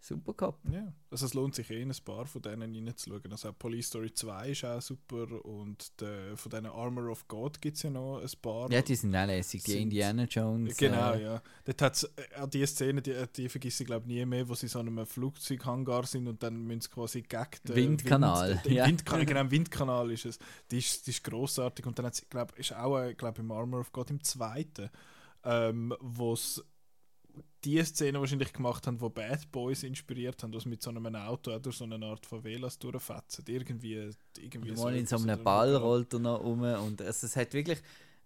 super 0.01 0.33
Cop. 0.35 0.59
Ja, 0.73 0.93
also 1.11 1.27
es 1.27 1.35
lohnt 1.35 1.55
sich 1.55 1.71
eh, 1.71 1.83
in 1.83 1.91
ein 1.91 1.97
paar 2.05 2.27
von 2.27 2.41
denen 2.43 2.75
reinzuschauen. 2.75 3.31
Also 3.31 3.49
auch 3.51 3.59
Police 3.59 3.89
Story 3.89 4.13
2 4.13 4.51
ist 4.51 4.65
auch 4.65 4.81
super 4.81 5.45
und 5.45 6.01
der, 6.01 6.37
von 6.37 6.51
diesen 6.51 6.67
Armor 6.67 7.11
of 7.11 7.27
God 7.29 7.61
gibt 7.61 7.77
es 7.77 7.83
ja 7.83 7.91
noch 7.91 8.21
ein 8.21 8.29
paar. 8.41 8.71
Ja, 8.71 8.81
die 8.83 8.95
sind 8.95 9.15
auch 9.17 9.27
lässig. 9.27 9.65
Die 9.65 9.73
Sind- 9.73 9.83
Indiana 9.83 10.25
Jones. 10.25 10.77
Genau, 10.77 11.13
äh, 11.15 11.23
ja. 11.23 11.43
Dort 11.65 11.83
hat's, 11.83 12.05
äh, 12.05 12.35
an 12.37 12.51
die 12.51 12.65
Szene, 12.67 13.03
die, 13.03 13.15
die 13.37 13.49
vergesse 13.49 13.83
ich 13.83 13.87
glaube 13.87 14.07
nie 14.07 14.25
mehr, 14.25 14.49
wo 14.49 14.55
sie 14.55 14.69
so 14.69 14.81
in 14.81 14.89
einem 14.89 15.07
Flugzeughangar 15.07 16.07
sind 16.07 16.29
und 16.29 16.43
dann 16.43 16.63
müssen 16.65 16.83
sie 16.83 16.89
quasi 16.91 17.23
gegen 17.23 17.45
den 17.67 17.77
Windkanal, 17.77 18.51
Wind, 18.51 18.67
äh, 18.67 18.75
ja. 18.75 18.87
Windkanal, 18.87 19.27
genau, 19.27 19.51
Windkanal 19.51 20.11
ist 20.13 20.27
es. 20.27 20.39
Die 20.71 20.79
ist, 20.79 21.07
die 21.07 21.11
ist 21.11 21.25
grossartig 21.25 21.87
und 21.87 21.99
dann 21.99 22.07
hat 22.07 22.15
sie, 22.15 22.25
glaube 22.31 22.55
ist 22.57 22.73
auch, 22.75 22.99
äh, 23.01 23.15
glaub, 23.15 23.39
im 23.39 23.51
Armor 23.51 23.81
of 23.81 23.93
God 23.93 24.11
im 24.11 24.23
zweiten, 24.23 24.91
ähm, 25.45 25.95
wo 26.01 26.33
es 26.35 26.65
die 27.65 27.83
Szene 27.85 28.21
wahrscheinlich 28.21 28.53
gemacht 28.53 28.87
haben, 28.87 29.01
wo 29.01 29.09
Bad 29.09 29.51
Boys 29.51 29.83
inspiriert 29.83 30.43
haben, 30.43 30.55
was 30.55 30.65
mit 30.65 30.83
so 30.83 30.91
einem 30.91 31.15
Auto 31.15 31.59
durch 31.59 31.77
so 31.77 31.85
eine 31.85 32.05
Art 32.05 32.25
Favelas 32.25 32.79
durchfetzen. 32.79 33.45
Irgendwie, 33.49 34.11
irgendwie 34.39 34.73
Mal 34.73 34.97
in 34.97 35.07
so 35.07 35.17
einem 35.17 35.25
oder- 35.27 35.37
Ball 35.37 35.77
rollt 35.77 36.13
er 36.13 36.21
noch 36.21 36.41
um 36.41 36.63
und 36.63 37.01
es, 37.01 37.23
es 37.23 37.37
hat 37.37 37.53
wirklich 37.53 37.81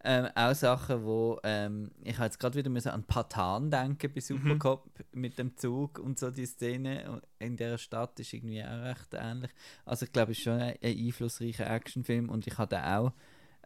ähm, 0.04 0.26
auch 0.34 0.54
Sachen, 0.54 1.04
wo 1.04 1.38
ähm, 1.44 1.90
ich 2.02 2.14
habe 2.16 2.24
jetzt 2.24 2.40
gerade 2.40 2.58
wieder 2.58 2.70
müssen 2.70 2.88
an 2.88 3.04
Patan 3.04 3.70
denken 3.70 4.10
bei 4.12 4.20
Supercop 4.20 4.90
mit 5.12 5.38
dem 5.38 5.56
Zug 5.56 5.98
und 6.00 6.18
so 6.18 6.30
die 6.30 6.46
Szene 6.46 7.22
in 7.38 7.56
der 7.56 7.78
Stadt 7.78 8.18
ist 8.18 8.32
irgendwie 8.32 8.64
auch 8.64 8.82
recht 8.82 9.14
ähnlich. 9.14 9.50
Also 9.84 10.04
ich 10.06 10.12
glaube, 10.12 10.32
es 10.32 10.38
ist 10.38 10.44
schon 10.44 10.54
ein, 10.54 10.74
ein 10.82 10.98
einflussreicher 11.06 11.70
Actionfilm 11.70 12.30
und 12.30 12.46
ich 12.46 12.58
hatte 12.58 12.84
auch 12.84 13.12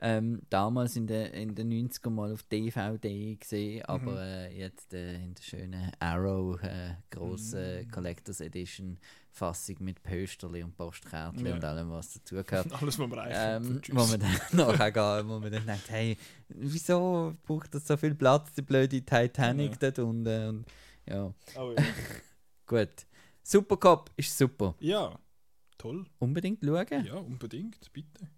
ähm, 0.00 0.42
damals 0.50 0.96
in 0.96 1.06
den 1.06 1.32
in 1.32 1.54
den 1.54 1.70
90er 1.88 2.10
mal 2.10 2.32
auf 2.32 2.42
DVD 2.44 3.36
gesehen, 3.36 3.84
aber 3.86 4.20
äh, 4.22 4.58
jetzt 4.58 4.92
äh, 4.92 5.14
in 5.24 5.34
der 5.34 5.42
schönen 5.42 5.90
Arrow 5.98 6.62
äh, 6.62 6.94
große 7.10 7.86
Collectors 7.90 8.40
Edition 8.40 8.98
Fassung 9.30 9.76
mit 9.80 10.02
Pösterli 10.02 10.62
und 10.62 10.74
Postkärtchen 10.76 11.46
Ja. 11.46 11.54
und 11.54 11.64
allem 11.64 11.90
was 11.90 12.12
dazugehört. 12.14 12.72
Alles, 12.80 12.98
was 12.98 13.08
man 13.08 13.28
ähm, 13.30 13.80
wo 13.92 14.04
man 14.06 14.20
dann 14.20 14.36
nachher 14.52 14.92
geht, 14.92 15.28
wo 15.28 15.38
man 15.38 15.52
dann 15.52 15.66
denkt, 15.66 15.90
hey, 15.90 16.16
wieso 16.48 17.34
braucht 17.44 17.74
das 17.74 17.86
so 17.86 17.96
viel 17.96 18.14
Platz, 18.14 18.52
die 18.54 18.62
blöde 18.62 19.02
Titanic 19.02 19.72
Ja. 19.72 19.76
dort 19.78 19.98
unten? 19.98 20.48
Und, 20.48 20.64
ja, 21.06 21.32
Oh, 21.56 21.72
ja. 21.76 21.84
gut. 22.66 23.06
Supercop 23.42 24.10
ist 24.16 24.36
super. 24.36 24.74
ja, 24.80 25.18
toll. 25.78 26.04
Unbedingt 26.18 26.64
schauen. 26.64 27.04
Ja, 27.04 27.14
unbedingt, 27.14 27.92
bitte. 27.92 28.28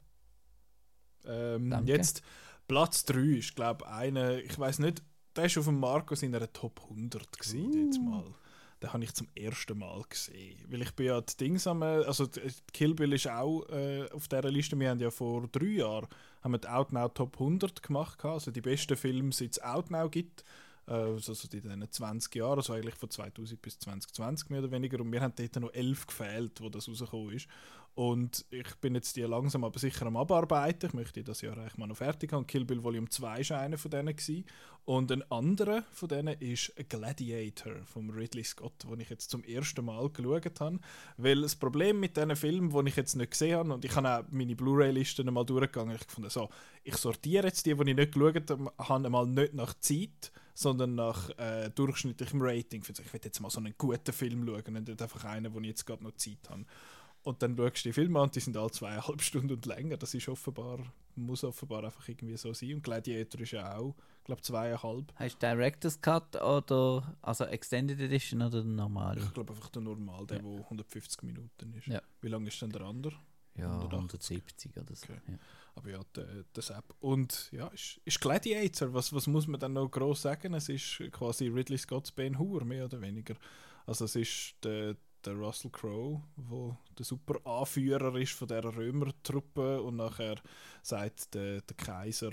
Ähm, 1.27 1.82
jetzt 1.85 2.23
Platz 2.66 3.05
3 3.07 3.39
ist, 3.39 3.57
glaube 3.57 3.85
ich, 3.85 3.90
einer, 3.90 4.39
ich 4.39 4.59
weiß 4.59 4.78
nicht, 4.81 5.03
der 5.36 5.45
ist 5.45 5.59
auf 5.59 5.66
dem 5.66 5.81
Markus 5.81 6.23
in 6.23 6.35
einer 6.35 6.53
Top 6.53 6.81
100 6.82 7.39
gesehen 7.39 7.86
jetzt 7.86 8.01
mal. 8.01 8.24
Den 8.82 8.93
habe 8.93 9.03
ich 9.03 9.12
zum 9.12 9.27
ersten 9.35 9.77
Mal 9.78 10.03
gesehen. 10.09 10.65
Weil 10.69 10.82
ich 10.82 10.95
bin 10.95 11.07
ja 11.07 11.20
die 11.20 11.36
Dings 11.36 11.66
am, 11.66 11.82
äh, 11.82 12.05
also 12.05 12.27
die 12.27 12.40
Kill 12.73 12.95
Bill 12.95 13.12
ist 13.12 13.28
auch 13.28 13.69
äh, 13.70 14.09
auf 14.12 14.28
dieser 14.28 14.51
Liste. 14.51 14.78
Wir 14.78 14.90
haben 14.90 15.01
ja 15.01 15.11
vor 15.11 15.49
drei 15.49 15.66
Jahren 15.66 16.07
haben 16.43 16.53
wir 16.53 16.59
die 16.59 16.69
Outnow 16.69 17.09
Top 17.12 17.35
100 17.35 17.82
gemacht, 17.82 18.24
also 18.24 18.51
die 18.51 18.61
besten 18.61 18.97
Filme, 18.97 19.32
seit 19.32 19.53
es 19.53 19.62
Outnow 19.62 20.11
gibt. 20.11 20.45
Also 20.89 21.35
so 21.35 21.47
in 21.52 21.60
diesen 21.60 21.93
20 21.93 22.35
Jahren, 22.35 22.59
also 22.59 22.73
eigentlich 22.73 22.94
von 22.94 23.10
2000 23.10 23.60
bis 23.60 23.78
2020 23.78 24.48
mehr 24.48 24.60
oder 24.60 24.70
weniger. 24.70 25.01
Und 25.01 25.12
wir 25.12 25.20
haben 25.20 25.35
dort 25.36 25.56
noch 25.56 25.74
elf 25.74 26.06
gefehlt, 26.06 26.62
wo 26.62 26.70
das 26.70 26.89
rausgekommen 26.89 27.35
ist. 27.35 27.47
Und 27.94 28.47
ich 28.51 28.77
bin 28.77 28.94
jetzt 28.94 29.16
die 29.16 29.23
langsam 29.23 29.65
aber 29.65 29.78
sicher 29.78 30.06
am 30.06 30.16
Abarbeiten. 30.16 30.86
Ich 30.86 30.94
möchte 30.94 31.24
das 31.24 31.40
Jahr 31.40 31.59
eigentlich 31.59 31.77
mal 31.77 31.89
noch 31.89 31.97
fertig 31.97 32.32
haben. 32.32 32.47
Kill 32.47 32.65
Bill 32.65 32.82
Volume 32.82 33.09
2 33.09 33.51
war 33.51 33.59
einer 33.59 33.77
von 33.77 33.90
denen. 33.90 34.15
Gewesen. 34.15 34.44
Und 34.85 35.12
ein 35.12 35.31
anderer 35.31 35.82
von 35.90 36.09
denen 36.09 36.40
ist 36.40 36.73
Gladiator 36.89 37.74
von 37.85 38.09
Ridley 38.09 38.44
Scott, 38.44 38.85
den 38.89 39.01
ich 39.01 39.10
jetzt 39.10 39.28
zum 39.31 39.44
ersten 39.44 39.85
Mal 39.85 40.09
geschaut 40.09 40.60
habe. 40.60 40.78
Weil 41.19 41.43
das 41.43 41.56
Problem 41.56 42.01
mit 42.01 42.16
diesen 42.16 42.36
Filmen, 42.36 42.70
die 42.70 42.89
ich 42.89 42.97
jetzt 42.97 43.16
nicht 43.16 43.32
gesehen 43.32 43.59
habe, 43.59 43.74
und 43.74 43.85
ich 43.85 43.94
habe 43.94 44.09
auch 44.09 44.23
meine 44.31 44.56
Blu-ray-Listen 44.56 45.31
mal 45.35 45.44
durchgegangen, 45.44 45.97
ich 45.97 46.10
fand 46.10 46.31
so, 46.31 46.48
ich 46.85 46.97
sortiere 46.97 47.48
jetzt 47.48 47.66
die, 47.66 47.74
die 47.74 47.90
ich 47.90 47.97
nicht 47.97 48.12
geschaut 48.12 48.48
habe, 48.78 49.10
mal 49.10 49.27
nicht 49.27 49.52
nach 49.52 49.74
Zeit, 49.74 50.32
sondern 50.59 50.97
nach 50.97 51.30
äh, 51.39 51.70
durchschnittlichem 51.70 52.43
Rating. 52.43 52.82
Ich 52.82 53.12
will 53.12 53.20
jetzt 53.22 53.40
mal 53.40 53.48
so 53.48 53.60
einen 53.60 53.74
guten 53.78 54.12
Film 54.12 54.44
schauen 54.44 54.76
und 54.76 54.89
nicht 54.89 55.01
einfach 55.01 55.24
einen, 55.24 55.55
wo 55.55 55.60
ich 55.60 55.66
jetzt 55.66 55.86
gerade 55.86 56.02
noch 56.02 56.16
Zeit 56.16 56.51
habe. 56.51 56.64
Und 57.22 57.40
dann 57.40 57.56
schaust 57.56 57.85
du 57.85 57.89
die 57.90 57.93
Filme 57.93 58.20
an 58.20 58.30
die 58.32 58.40
sind 58.40 58.56
alle 58.56 58.70
zweieinhalb 58.72 59.22
Stunden 59.22 59.52
und 59.52 59.66
länger. 59.66 59.97
Das 59.97 60.14
ist 60.14 60.28
offenbar, 60.28 60.80
muss 61.14 61.44
offenbar 61.44 61.85
einfach 61.85 62.09
irgendwie 62.09 62.36
so 62.36 62.52
sein. 62.52 62.74
Und 62.74 62.82
Gladiator 62.82 63.40
ist 63.40 63.52
ja 63.52 63.76
auch, 63.76 63.94
ich 64.18 64.24
glaube, 64.24 64.43
zweieinhalb. 64.43 65.12
Hast 65.14 65.40
du 65.40 65.47
Director's 65.47 66.01
Cut 66.01 66.35
oder 66.43 67.16
also 67.22 67.44
Extended 67.44 68.01
Edition 68.01 68.43
oder 68.43 68.62
den 68.62 68.74
normalen? 68.74 69.22
Ich 69.22 69.32
glaube 69.32 69.52
einfach 69.52 69.68
der 69.68 69.82
normal, 69.82 70.26
der, 70.26 70.40
der 70.40 70.60
150 70.64 71.22
Minuten 71.22 71.72
ist. 71.74 71.86
Ja. 71.86 72.02
Wie 72.20 72.28
lange 72.28 72.48
ist 72.48 72.60
denn 72.60 72.70
der 72.70 72.82
andere? 72.82 73.14
Ja, 73.55 73.76
180. 73.76 74.39
170 74.39 74.76
oder 74.76 74.97
so. 74.97 75.12
Okay. 75.12 75.20
Ja. 75.28 75.39
Aber 75.78 75.90
ja, 75.90 76.00
der 76.12 76.62
Sepp. 76.62 76.92
Und 76.98 77.50
ja, 77.52 77.68
ist, 77.68 78.00
ist 78.05 78.20
Gladiator. 78.20 78.92
Was, 78.92 79.12
was 79.12 79.28
muss 79.28 79.46
man 79.46 79.60
dann 79.60 79.74
noch 79.74 79.88
groß 79.88 80.22
sagen? 80.22 80.55
Es 80.55 80.68
ist 80.68 81.00
quasi 81.12 81.46
Ridley 81.46 81.78
Scott's 81.78 82.10
Ben 82.10 82.36
Hur, 82.36 82.64
mehr 82.64 82.86
oder 82.86 83.00
weniger. 83.00 83.36
Also 83.86 84.06
es 84.06 84.16
ist 84.16 84.56
der, 84.64 84.96
der 85.24 85.34
Russell 85.34 85.70
Crowe, 85.70 86.20
wo 86.34 86.76
der 86.98 87.05
super 87.05 87.38
Anführer 87.46 88.16
ist 88.16 88.32
von 88.32 88.48
der 88.48 88.64
Römertruppe 88.64 89.80
und 89.80 89.96
nachher 89.96 90.34
sagt 90.82 91.34
der, 91.34 91.60
der 91.60 91.76
Kaiser, 91.76 92.32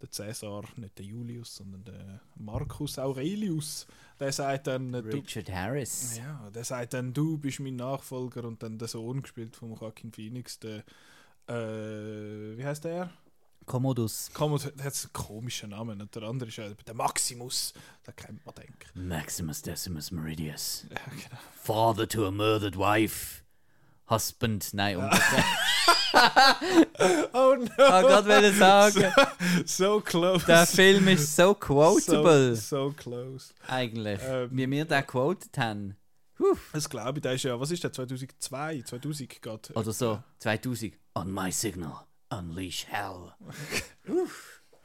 der 0.00 0.10
Cäsar, 0.12 0.62
nicht 0.76 0.96
der 0.96 1.06
Julius, 1.06 1.56
sondern 1.56 1.84
der 1.84 2.20
Marcus 2.36 3.00
Aurelius, 3.00 3.88
der 4.20 4.30
sagt 4.30 4.68
dann, 4.68 4.94
äh, 4.94 5.02
du, 5.02 5.08
Richard 5.08 5.50
Harris. 5.50 6.18
ja, 6.18 6.50
der 6.54 6.62
sagt 6.64 6.94
dann, 6.94 7.12
du 7.12 7.36
bist 7.36 7.58
mein 7.58 7.74
Nachfolger 7.74 8.44
und 8.44 8.62
dann 8.62 8.78
der 8.78 8.86
Sohn 8.86 9.22
gespielt 9.22 9.56
von 9.56 9.74
Joaquin 9.74 10.12
Phoenix, 10.12 10.60
der, 10.60 10.84
äh, 11.48 12.56
wie 12.56 12.64
heißt 12.64 12.84
der? 12.84 13.10
Commodus. 13.66 14.30
Commodus, 14.34 14.70
der 14.74 14.84
hat 14.84 14.94
einen 14.94 15.12
komischen 15.12 15.70
Namen 15.70 16.00
und 16.00 16.14
der 16.14 16.22
andere 16.24 16.48
ist 16.50 16.56
ja 16.56 16.68
der 16.68 16.94
Maximus, 16.94 17.72
da 18.04 18.12
kennt 18.12 18.44
man 18.44 18.54
denken. 18.54 19.08
Maximus 19.08 19.62
Decimus 19.62 20.10
Meridius. 20.10 20.84
Ja, 20.90 20.96
genau. 21.10 21.40
Father 21.62 22.06
to 22.06 22.26
a 22.26 22.30
murdered 22.30 22.76
wife. 22.76 23.42
Husband. 24.10 24.68
Nein, 24.74 24.96
umgekehrt. 24.98 25.44
Oh 27.32 27.56
no! 27.56 27.64
Ich 27.64 27.78
wollte 27.78 28.24
gerade 28.28 28.52
sagen, 28.52 29.12
So 29.66 30.00
close. 30.00 30.44
der 30.46 30.66
Film 30.66 31.08
ist 31.08 31.34
so 31.34 31.54
quotable. 31.58 32.54
So, 32.54 32.90
so 32.90 32.94
close. 32.96 33.54
Eigentlich. 33.66 34.20
Ähm. 34.22 34.50
Wie 34.52 34.70
wir 34.70 34.84
den 34.84 35.06
quoted 35.06 35.56
haben. 35.56 35.96
Das 36.72 36.88
glaube 36.90 37.18
ich, 37.18 37.22
der 37.22 37.32
ist 37.32 37.44
ja, 37.44 37.58
was 37.58 37.70
ist 37.70 37.82
der, 37.82 37.92
2002, 37.92 38.82
2000 38.82 39.40
gerade? 39.42 39.72
Oder 39.74 39.92
so. 39.92 40.22
2000. 40.40 40.94
On 41.14 41.30
my 41.32 41.50
signal. 41.52 42.06
Unleash 42.30 42.86
hell. 42.88 43.32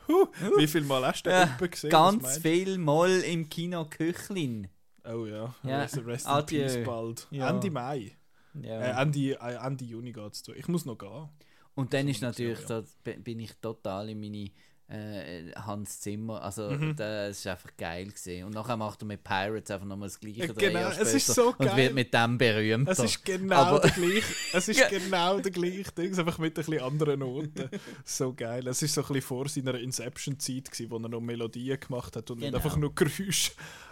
Huh, 0.07 0.27
wie 0.57 0.67
viel 0.67 0.83
Mal 0.83 1.05
hast 1.05 1.23
du 1.25 1.29
den 1.29 1.39
Ja, 1.59 1.67
gesehen? 1.67 1.89
Ganz 1.89 2.37
viel 2.39 2.77
Mal 2.77 3.21
im 3.21 3.49
Kino 3.49 3.85
Küchlin. 3.85 4.67
du? 5.03 5.11
Oh 5.15 5.25
ja, 5.25 5.53
Ja, 5.63 5.81
Rest, 5.81 5.97
rest 6.05 6.25
in 6.25 6.31
adieu. 6.31 6.61
Peace 6.63 6.85
bald. 6.85 7.27
Ja. 7.31 7.49
Ende 7.49 7.71
Mai. 7.71 8.15
Ja. 8.61 8.81
Äh, 8.81 9.01
Ende, 9.01 9.19
äh, 9.39 9.55
Ende 9.65 9.85
Juni 9.85 10.11
geht 10.11 10.33
es 10.33 10.43
zu. 10.43 10.53
Ich 10.53 10.67
muss 10.67 10.85
noch 10.85 10.97
gehen. 10.97 11.29
Und 11.75 11.93
dann 11.93 12.07
ist 12.07 12.17
muss 12.17 12.17
ich 12.17 12.21
natürlich, 12.21 12.65
da 12.65 12.83
bin 13.03 13.39
ich 13.39 13.53
total 13.61 14.09
in 14.09 14.19
meine 14.19 14.49
äh, 14.89 15.51
Hans 15.55 15.99
Zimmer, 15.99 16.41
also 16.41 16.69
Mhm. 16.71 16.95
das 16.95 17.37
ist 17.37 17.47
einfach 17.47 17.69
geil 17.77 18.11
gesehen. 18.11 18.45
Und 18.45 18.53
nachher 18.55 18.75
macht 18.77 19.01
er 19.01 19.05
mit 19.05 19.23
Pirates 19.23 19.69
einfach 19.71 19.85
nochmal 19.85 20.07
das 20.09 20.19
gleiche 20.19 20.53
genau, 20.53 20.89
es 20.89 21.13
ist 21.13 21.27
so 21.27 21.49
Und 21.49 21.59
geil. 21.59 21.77
wird 21.77 21.93
mit 21.93 22.13
dem 22.13 22.37
berühmt. 22.37 22.89
Es 22.89 22.99
ist 22.99 23.23
genau 23.23 23.55
Aber- 23.55 23.79
der 23.81 23.91
gleiche, 23.91 24.33
es 24.53 24.67
ist 24.67 24.89
genau 24.89 25.39
der 25.39 25.51
gleiche 25.51 25.91
Ding, 25.91 26.17
einfach 26.17 26.37
mit 26.39 26.57
ein 26.57 26.65
bisschen 26.65 26.81
anderen 26.83 27.19
Noten. 27.19 27.69
So 28.03 28.33
geil. 28.33 28.67
Es 28.67 28.81
ist 28.81 28.93
so 28.95 29.01
ein 29.01 29.07
bisschen 29.07 29.21
vor 29.21 29.47
seiner 29.47 29.75
Inception-Zeit, 29.79 30.69
wo 30.89 30.97
er 30.97 31.09
noch 31.09 31.21
Melodien 31.21 31.79
gemacht 31.79 32.15
hat 32.15 32.29
und 32.31 32.39
nicht 32.39 32.47
Genau. 32.51 32.57
einfach 32.57 32.75
nur 32.77 32.93
Geräusche. 32.95 33.51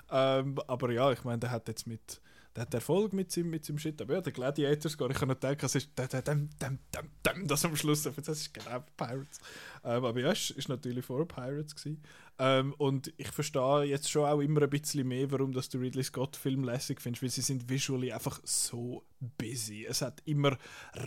Ähm, 0.09 0.57
aber 0.67 0.91
ja, 0.91 1.11
ich 1.11 1.23
meine, 1.23 1.39
der 1.39 1.51
hat 1.51 1.67
jetzt 1.67 1.85
mit 1.85 2.21
der 2.57 2.63
hat 2.63 2.73
Erfolg 2.73 3.13
mit 3.13 3.31
seinem, 3.31 3.51
mit 3.51 3.63
seinem 3.63 3.77
Shit. 3.77 4.01
Aber 4.01 4.15
ja, 4.15 4.21
der 4.21 4.33
Gladiator 4.33 4.89
Score, 4.89 5.11
ich 5.11 5.17
kann 5.17 5.27
nicht 5.27 5.43
denken, 5.43 5.63
es 5.63 5.75
ist 5.75 5.91
dem, 5.95 6.07
dem, 6.09 6.23
dem, 6.59 6.79
dem, 6.91 7.09
dem, 7.23 7.47
das 7.47 7.63
am 7.63 7.75
Schluss, 7.75 8.01
das 8.01 8.27
ist 8.27 8.51
genau 8.51 8.83
Pirates. 8.97 9.39
Ähm, 9.83 10.03
aber 10.03 10.19
ja, 10.19 10.31
es 10.31 10.49
ist 10.49 10.67
natürlich 10.67 11.05
vor 11.05 11.27
Pirates. 11.27 11.75
Ähm, 12.39 12.73
und 12.79 13.13
ich 13.17 13.27
verstehe 13.27 13.83
jetzt 13.83 14.09
schon 14.09 14.25
auch 14.25 14.39
immer 14.39 14.63
ein 14.63 14.71
bisschen 14.71 15.07
mehr, 15.07 15.29
warum 15.31 15.53
das 15.53 15.69
du 15.69 15.77
Ridley 15.77 16.03
Scott 16.03 16.35
Film 16.35 16.63
lässig 16.63 16.99
findest, 16.99 17.21
weil 17.21 17.29
sie 17.29 17.41
sind 17.41 17.69
visually 17.69 18.11
einfach 18.11 18.39
so 18.43 19.03
busy. 19.37 19.85
Es 19.85 20.01
hat 20.01 20.21
immer 20.25 20.57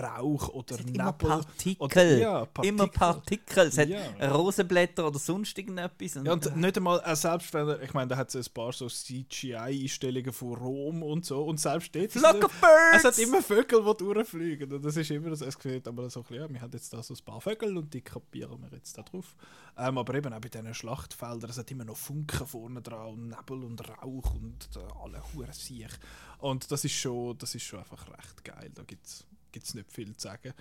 Rauch 0.00 0.48
oder 0.48 0.74
Es 0.74 0.80
hat 0.80 0.88
immer 0.90 1.04
Nebel. 1.12 1.28
Partikel. 1.28 1.76
Oder, 1.82 2.18
ja, 2.18 2.48
Immer 2.62 2.86
Partikel. 2.88 3.66
Es 3.68 3.78
hat 3.78 3.88
Ja. 3.88 4.32
Rosenblätter 4.32 5.06
oder 5.06 5.18
sonst 5.18 5.56
irgendetwas. 5.58 6.16
Und, 6.16 6.26
Ja, 6.26 6.32
und 6.32 6.56
nicht 6.56 6.76
einmal, 6.76 7.00
äh, 7.04 7.14
selbst 7.16 7.52
wenn 7.54 7.80
ich 7.82 7.94
meine, 7.94 8.08
da 8.08 8.16
hat 8.16 8.34
es 8.34 8.48
ein 8.48 8.52
paar 8.52 8.72
so 8.72 8.88
CGI-Einstellungen 8.88 10.32
von 10.32 10.54
Rom 10.54 11.02
und 11.02 11.24
so, 11.24 11.44
und 11.44 11.58
selbst 11.60 11.94
dort. 11.94 12.12
Flock 12.12 12.36
es- 12.38 12.44
of 12.44 12.60
birds! 12.60 12.96
Es 12.96 13.04
hat 13.04 13.18
immer 13.18 13.42
Vögel, 13.42 13.82
die 13.84 13.96
durchfliegen. 14.04 14.72
Und 14.72 14.84
das 14.84 14.96
ist 14.96 15.10
immer 15.10 15.34
so, 15.36 15.44
es 15.44 15.54
sieht 15.60 15.86
aber 15.88 16.08
so 16.10 16.20
ein 16.20 16.22
bisschen, 16.24 16.42
ja, 16.42 16.48
wir 16.50 16.60
haben 16.60 16.72
jetzt 16.72 16.92
da 16.92 17.02
so 17.02 17.14
ein 17.14 17.24
paar 17.24 17.40
Vögel 17.40 17.76
und 17.76 17.92
die 17.92 18.00
kapieren 18.00 18.60
wir 18.62 18.76
jetzt 18.76 18.96
da 18.96 19.02
drauf. 19.02 19.34
Ähm, 19.78 19.98
aber 19.98 20.14
eben 20.14 20.32
auch 20.32 20.40
bei 20.40 20.48
diesen 20.48 20.74
Schlachtfeldern, 20.74 21.50
es 21.50 21.58
hat 21.58 21.70
immer 21.70 21.84
noch 21.84 21.96
Funken 21.96 22.46
vorne 22.46 22.82
dran 22.82 23.06
und 23.08 23.28
Nebel 23.28 23.64
und 23.64 23.88
Rauch 23.88 24.34
und 24.34 24.68
äh, 24.76 24.80
alle 25.02 25.22
Huren 25.32 25.52
sich. 25.52 25.86
Und 26.38 26.70
das 26.70 26.84
ist 26.84 26.92
schon, 26.94 27.36
das 27.38 27.54
ist 27.54 27.62
schon 27.64 27.78
einfach 27.80 27.99
recht 28.08 28.44
geil. 28.44 28.70
Da 28.74 28.82
gibt 28.84 29.06
es 29.06 29.74
nicht 29.74 29.92
viel 29.92 30.16
zu 30.16 30.28
sagen 30.28 30.52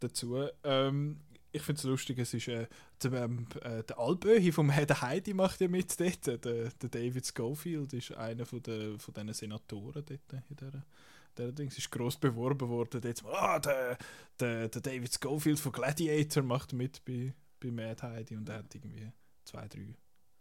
dazu. 0.00 0.48
Ähm, 0.64 1.20
ich 1.50 1.62
finde 1.62 1.78
es 1.78 1.84
lustig, 1.84 2.18
es 2.18 2.34
ist 2.34 2.48
äh, 2.48 2.66
der, 3.02 3.12
ähm, 3.24 3.46
äh, 3.62 3.82
der 3.82 3.98
Alböhi 3.98 4.52
vom 4.52 4.70
Herr 4.70 4.86
Heidi 5.00 5.32
macht 5.34 5.60
ja 5.60 5.68
mit 5.68 5.98
dort. 5.98 6.26
Der, 6.26 6.68
der 6.68 6.88
David 6.90 7.26
Schofield 7.26 7.92
ist 7.94 8.12
einer 8.12 8.44
von, 8.44 8.62
der, 8.62 8.98
von 8.98 9.14
diesen 9.14 9.32
Senatoren 9.32 10.04
dort 10.04 10.32
in 10.32 10.56
dieser 11.36 11.52
Dings. 11.52 11.78
Ist 11.78 11.90
gross 11.90 12.16
beworben 12.16 12.68
worden. 12.68 13.00
Jetzt, 13.02 13.24
ah, 13.24 13.58
der, 13.58 13.96
der, 14.38 14.68
der 14.68 14.80
David 14.80 15.12
Schofield 15.12 15.58
von 15.58 15.72
Gladiator 15.72 16.42
macht 16.42 16.72
mit 16.72 17.04
bei, 17.04 17.32
bei 17.60 17.70
Mad 17.70 18.02
Heidi 18.02 18.36
und 18.36 18.48
er 18.48 18.58
hat 18.58 18.74
irgendwie 18.74 19.10
zwei, 19.44 19.66
drei, 19.68 19.94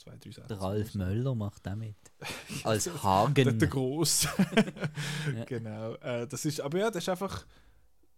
zwei, 0.08 0.18
drei 0.18 0.32
Sätze. 0.32 0.48
Der 0.48 0.62
Ralf. 0.62 0.96
Möller 0.96 1.36
macht 1.36 1.68
auch 1.68 1.76
mit. 1.76 1.96
Als 2.64 2.86
Der, 2.86 3.04
Hagen. 3.04 3.58
der 3.60 3.68
Gross. 3.68 4.28
Ja. 5.36 5.44
Genau. 5.46 5.94
Äh, 5.96 6.28
das 6.28 6.46
ist, 6.46 6.62
aber 6.62 6.78
ja, 6.80 6.90
das 6.92 7.04
ist 7.04 7.10
einfach. 7.10 7.46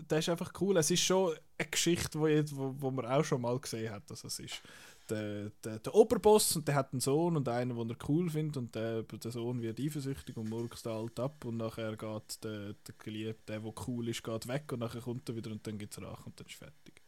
Das 0.08 0.20
ist 0.20 0.30
einfach 0.30 0.54
cool. 0.62 0.78
Es 0.78 0.90
ist 0.92 1.02
schon 1.04 1.34
eine 1.58 1.70
Geschichte, 1.70 2.18
wo, 2.20 2.26
wo, 2.56 2.76
wo 2.80 2.92
man 2.92 3.06
auch 3.06 3.24
schon 3.24 3.42
mal 3.42 3.60
gesehen 3.60 3.92
hat. 3.92 4.04
Also 4.10 4.28
es 4.28 4.40
ist 4.40 4.62
der, 5.10 5.50
der, 5.64 5.80
der 5.80 5.94
Oberboss 5.94 6.56
und 6.56 6.68
der 6.68 6.76
hat 6.76 6.94
einen 6.94 7.02
Sohn 7.02 7.36
und 7.36 7.50
einen, 7.50 7.76
den 7.76 7.90
er 7.90 7.98
cool 8.08 8.30
findet 8.30 8.56
und 8.58 8.74
der, 8.76 9.04
der 9.04 9.32
Sohn 9.32 9.62
wird 9.62 9.80
eifersüchtig 9.80 10.38
und 10.38 10.50
murkst 10.50 10.88
alt 10.88 11.20
ab 11.20 11.44
und 11.44 11.58
nachher 11.58 11.98
geht 11.98 12.44
der, 12.44 12.74
der 12.74 12.96
Geliebte, 12.98 13.42
der, 13.48 13.60
der 13.60 13.74
cool 13.88 14.08
ist, 14.08 14.24
geht 14.24 14.48
weg 14.48 14.72
und 14.72 14.80
nachher 14.80 15.02
kommt 15.02 15.28
er 15.28 15.36
wieder 15.36 15.52
und 15.52 15.66
dann 15.68 15.78
gibt 15.78 15.98
es 15.98 16.02
Rache 16.02 16.24
und 16.26 16.40
dann 16.40 16.48
ist 16.48 16.56
fertig. 16.56 16.99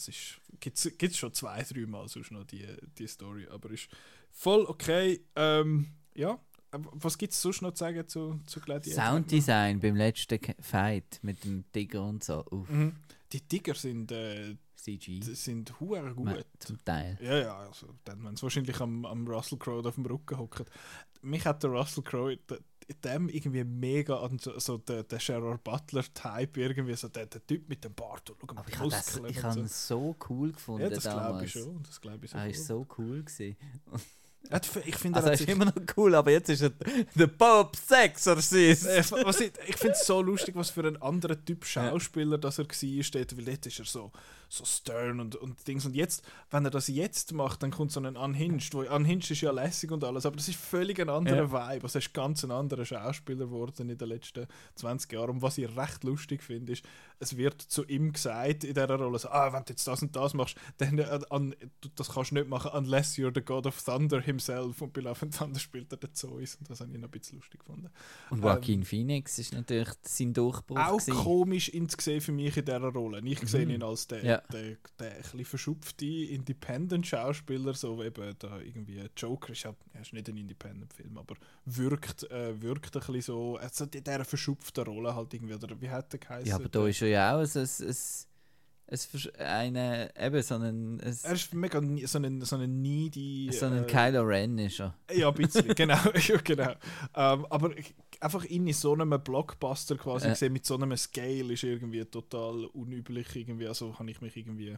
Das 0.00 0.08
ist, 0.08 0.40
gibt's, 0.60 0.90
gibt's 0.96 1.18
schon 1.18 1.32
zwei, 1.34 1.62
drei 1.62 1.84
Mal 1.84 2.08
sonst 2.08 2.30
noch 2.30 2.44
die, 2.44 2.66
die 2.96 3.06
Story, 3.06 3.46
aber 3.50 3.70
ist 3.70 3.88
voll 4.30 4.64
okay. 4.66 5.20
Ähm, 5.36 5.88
ja, 6.14 6.38
was 6.72 7.18
gibt 7.18 7.34
es 7.34 7.42
sonst 7.42 7.60
noch 7.60 7.72
zu 7.72 7.80
sagen 7.80 8.08
zu, 8.08 8.40
zu 8.46 8.60
Gladiator? 8.60 9.04
Sounddesign 9.04 9.78
beim 9.78 9.96
letzten 9.96 10.38
Fight 10.60 11.18
mit 11.22 11.44
dem 11.44 11.64
Tiger 11.70 12.02
und 12.06 12.24
so. 12.24 12.44
Mhm. 12.68 12.96
Die 13.30 13.40
Tiger 13.42 13.74
sind, 13.74 14.10
äh, 14.12 14.56
CG. 14.76 15.20
sind 15.20 15.78
hure 15.80 16.14
gut. 16.14 16.24
Ma- 16.24 16.38
Zum 16.58 16.82
Teil. 16.82 17.18
Ja, 17.20 17.36
ja, 17.38 17.58
also 17.58 17.88
dann, 18.04 18.24
wenn 18.24 18.32
es 18.34 18.42
wahrscheinlich 18.42 18.80
am, 18.80 19.04
am 19.04 19.28
Russell 19.28 19.58
Crowe 19.58 19.86
auf 19.86 19.96
dem 19.96 20.06
Rücken 20.06 20.38
hockt. 20.38 20.64
Mich 21.20 21.44
hat 21.44 21.62
der 21.62 21.70
Russell 21.70 22.02
Crowe 22.02 22.36
d- 22.38 22.58
dem 22.94 23.28
irgendwie 23.28 23.64
mega 23.64 24.16
an 24.20 24.38
so, 24.38 24.58
so 24.58 24.78
der, 24.78 25.02
der 25.04 25.18
Gerard 25.18 25.62
Butler-Type 25.64 26.60
irgendwie, 26.60 26.94
so 26.94 27.08
der, 27.08 27.26
der 27.26 27.46
Typ 27.46 27.68
mit 27.68 27.84
dem 27.84 27.94
Bart 27.94 28.30
und 28.30 28.38
schau 28.40 28.54
mal 28.54 28.62
die 28.66 28.72
ich 28.72 28.78
habe 28.78 28.90
das- 28.90 29.16
ich 29.16 29.36
ihn 29.62 29.68
so. 29.68 30.14
so 30.14 30.16
cool 30.28 30.52
gefunden 30.52 30.82
Ja, 30.82 30.90
das 30.90 31.04
glaube 31.04 31.44
ich 31.44 31.52
schon. 31.52 31.82
Das 31.84 32.00
glaube 32.00 32.26
ich 32.26 32.34
Er 32.34 32.46
war 32.46 32.54
so 32.54 32.86
cool. 32.98 33.22
Gewesen. 33.22 33.56
Ich 34.86 34.96
finde, 34.96 35.16
Also 35.18 35.28
er 35.28 35.34
ist 35.34 35.48
immer 35.48 35.66
noch 35.66 35.74
cool, 35.96 36.14
aber 36.14 36.30
jetzt 36.30 36.48
ist 36.48 36.62
er 36.62 36.70
der 37.14 37.26
Bob 37.26 37.76
Sexorcist. 37.76 38.86
Äh, 38.86 39.00
ich 39.00 39.76
finde 39.76 39.92
es 39.92 40.06
so 40.06 40.22
lustig, 40.22 40.54
was 40.56 40.70
für 40.70 40.86
ein 40.86 41.00
anderer 41.00 41.42
Typ 41.44 41.64
Schauspieler 41.64 42.38
das 42.38 42.58
er 42.58 42.64
war, 42.66 43.02
steht, 43.04 43.36
weil 43.36 43.44
dort 43.44 43.66
ist 43.66 43.78
er 43.78 43.84
so, 43.84 44.10
so 44.52 44.64
stern 44.64 45.20
und, 45.20 45.36
und 45.36 45.66
Dings. 45.66 45.86
Und 45.86 45.94
jetzt, 45.94 46.24
wenn 46.50 46.64
er 46.64 46.72
das 46.72 46.88
jetzt 46.88 47.32
macht, 47.32 47.62
dann 47.62 47.70
kommt 47.70 47.92
so 47.92 48.00
ein 48.00 48.16
Unhinged, 48.16 48.74
wo 48.74 48.80
Unhinged 48.80 49.30
ist 49.30 49.40
ja 49.42 49.52
lässig 49.52 49.92
und 49.92 50.02
alles, 50.02 50.26
aber 50.26 50.36
das 50.36 50.48
ist 50.48 50.58
völlig 50.58 51.00
ein 51.00 51.08
anderer 51.08 51.52
Vibe. 51.52 51.84
Also 51.84 51.98
er 51.98 52.02
ist 52.02 52.12
ganz 52.12 52.44
ein 52.44 52.50
anderer 52.50 52.84
Schauspieler 52.84 53.46
geworden 53.46 53.88
in 53.88 53.96
den 53.96 54.08
letzten 54.08 54.48
20 54.74 55.12
Jahren. 55.12 55.30
Und 55.30 55.42
was 55.42 55.56
ich 55.56 55.74
recht 55.76 56.02
lustig 56.02 56.42
finde, 56.42 56.72
ist, 56.72 56.84
es 57.20 57.36
wird 57.36 57.62
zu 57.62 57.84
ihm 57.86 58.12
gesagt 58.12 58.64
in 58.64 58.74
dieser 58.74 58.88
Rolle, 58.96 59.18
so, 59.20 59.28
ah, 59.28 59.52
wenn 59.52 59.62
du 59.64 59.70
jetzt 59.70 59.86
das 59.86 60.02
und 60.02 60.16
das 60.16 60.34
machst, 60.34 60.56
dann 60.78 60.98
äh, 60.98 61.20
an, 61.30 61.54
du, 61.80 61.88
das 61.94 62.08
kannst 62.08 62.32
du 62.32 62.34
nicht 62.34 62.48
machen, 62.48 62.72
unless 62.74 63.16
you're 63.16 63.32
the 63.32 63.42
God 63.42 63.66
of 63.66 63.80
Thunder 63.80 64.20
himself. 64.20 64.82
Und 64.82 64.92
bei 64.92 65.02
Love 65.02 65.22
and 65.22 65.36
Thunder 65.36 65.60
spielt 65.60 65.92
er 65.92 65.98
den 65.98 66.12
Zeus. 66.12 66.56
Und 66.56 66.68
das 66.68 66.80
habe 66.80 66.90
ich 66.92 66.98
noch 66.98 67.06
ein 67.08 67.10
bisschen 67.12 67.38
lustig 67.38 67.60
gefunden. 67.60 67.88
Und 68.30 68.42
Joaquin 68.42 68.82
Phoenix 68.82 69.38
ist 69.38 69.52
natürlich 69.52 69.90
sein 70.02 70.32
Durchbruch. 70.32 70.76
auch 70.76 70.98
gewesen. 70.98 71.14
komisch 71.14 71.68
ihn 71.68 71.88
zu 71.88 71.96
sehen 72.00 72.20
für 72.20 72.32
mich 72.32 72.56
in 72.56 72.64
dieser 72.64 72.80
Rolle. 72.80 73.20
Ich 73.24 73.38
sehe 73.48 73.64
ihn 73.64 73.82
als 73.82 74.08
der, 74.08 74.24
Ja. 74.24 74.39
Der, 74.52 74.76
der 74.98 75.16
ein 75.34 75.44
verschupfte 75.44 76.06
Independent-Schauspieler, 76.06 77.74
so 77.74 78.02
eben 78.02 78.34
da 78.38 78.58
irgendwie 78.60 79.02
Joker 79.16 79.52
ist 79.52 79.62
ja 79.64 79.74
er 79.92 80.00
ist 80.00 80.12
nicht 80.12 80.28
ein 80.28 80.36
Independent-Film, 80.36 81.18
aber 81.18 81.36
wirkt, 81.64 82.30
äh, 82.30 82.60
wirkt 82.60 82.96
ein 82.96 83.00
bisschen 83.00 83.22
so, 83.22 83.56
also 83.56 83.84
in 83.84 84.04
dieser 84.04 84.24
verschupften 84.24 84.84
Rolle 84.84 85.14
halt 85.14 85.34
irgendwie, 85.34 85.54
oder 85.54 85.80
wie 85.80 85.90
hat 85.90 86.12
der 86.12 86.20
geheißen? 86.20 86.48
Ja, 86.48 86.56
aber 86.56 86.68
da 86.68 86.86
ist 86.86 87.02
er 87.02 87.08
ja 87.08 87.34
auch 87.34 87.40
ein, 87.40 87.46
ein, 87.46 87.88
ein, 87.88 87.94
eine, 89.38 90.10
eben 90.18 90.42
so 90.42 90.56
einen, 90.56 90.98
es, 91.00 91.24
Er 91.24 91.32
ist 91.32 91.54
mega 91.54 91.80
so 92.06 92.18
ein, 92.18 92.40
so 92.42 92.56
ein 92.56 92.82
needy. 92.82 93.50
so 93.52 93.66
einen 93.66 93.84
äh, 93.84 93.86
Kylo 93.86 94.22
Ren 94.22 94.58
ist 94.58 94.80
er. 94.80 94.96
Ja, 95.14 95.28
ein 95.28 95.34
bisschen, 95.34 95.68
genau. 95.74 95.94
ja, 96.14 96.36
genau. 96.38 96.70
Ähm, 97.14 97.46
aber 97.48 97.70
einfach 98.20 98.44
in 98.44 98.72
so 98.72 98.92
einem 98.92 99.10
Blockbuster 99.22 99.96
quasi 99.96 100.26
Ja. 100.26 100.32
gesehen, 100.32 100.52
mit 100.52 100.66
so 100.66 100.74
einem 100.74 100.96
Scale, 100.96 101.52
ist 101.52 101.62
irgendwie 101.62 102.04
total 102.04 102.64
unüblich. 102.66 103.34
Irgendwie. 103.36 103.68
Also 103.68 103.98
habe 103.98 104.10
ich 104.10 104.20
mich 104.20 104.36
irgendwie. 104.36 104.76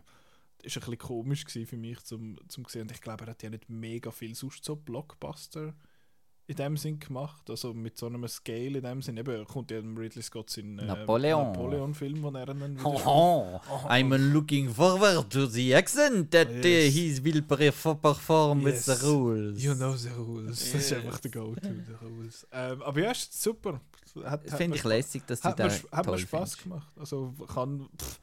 Ist 0.62 0.76
ein 0.76 0.80
bisschen 0.80 0.98
komisch 0.98 1.44
für 1.46 1.76
mich 1.76 2.00
zum, 2.04 2.36
zum 2.48 2.64
sehen. 2.66 2.82
Und 2.82 2.92
ich 2.92 3.00
glaube, 3.00 3.24
er 3.24 3.30
hat 3.30 3.42
ja 3.42 3.50
nicht 3.50 3.68
mega 3.68 4.10
viel 4.10 4.34
sonst 4.34 4.64
so 4.64 4.76
Blockbuster 4.76 5.74
in 6.46 6.56
dem 6.56 6.76
Sinn 6.76 6.98
gemacht. 6.98 7.48
Also 7.48 7.72
mit 7.72 7.96
so 7.96 8.06
einem 8.06 8.26
Scale 8.28 8.78
in 8.78 8.82
dem 8.82 9.00
Sinn. 9.02 9.16
Eben, 9.16 9.46
kommt 9.46 9.70
ja 9.70 9.78
Ridley 9.78 10.22
Scott 10.22 10.56
in 10.58 10.78
äh, 10.78 10.84
Napoleon. 10.84 11.52
Napoleon-Film, 11.52 12.22
wo 12.22 12.30
er 12.30 12.46
dann 12.46 12.78
wieder 12.78 12.84
Oh, 13.06 13.60
I'm 13.88 14.16
looking 14.32 14.68
forward 14.68 15.30
to 15.30 15.46
the 15.46 15.74
accent 15.74 16.30
that 16.32 16.48
uh, 16.48 16.66
Yes. 16.66 16.94
he 16.94 17.24
will 17.24 17.42
perform 17.42 18.64
with 18.64 18.86
Yes. 18.86 19.00
the 19.00 19.06
rules. 19.06 19.62
You 19.62 19.74
know 19.74 19.94
the 19.94 20.08
rules. 20.10 20.58
Das 20.58 20.74
ist 20.74 20.90
Yes. 20.90 20.92
einfach 21.04 21.20
der 21.20 21.30
Go-To, 21.30 21.60
the 21.62 22.04
rules. 22.06 22.46
Ähm, 22.52 22.82
aber 22.82 23.00
ja, 23.00 23.12
ist 23.12 23.40
super. 23.40 23.80
Finde 24.56 24.76
ich 24.76 24.84
lässig, 24.84 25.22
dass 25.26 25.40
du 25.40 25.48
da 25.56 25.70
hat 25.70 26.06
mir 26.06 26.18
Spaß 26.18 26.58
gemacht. 26.58 26.92
Also 26.98 27.32
kann, 27.52 27.88
pff, 27.98 28.20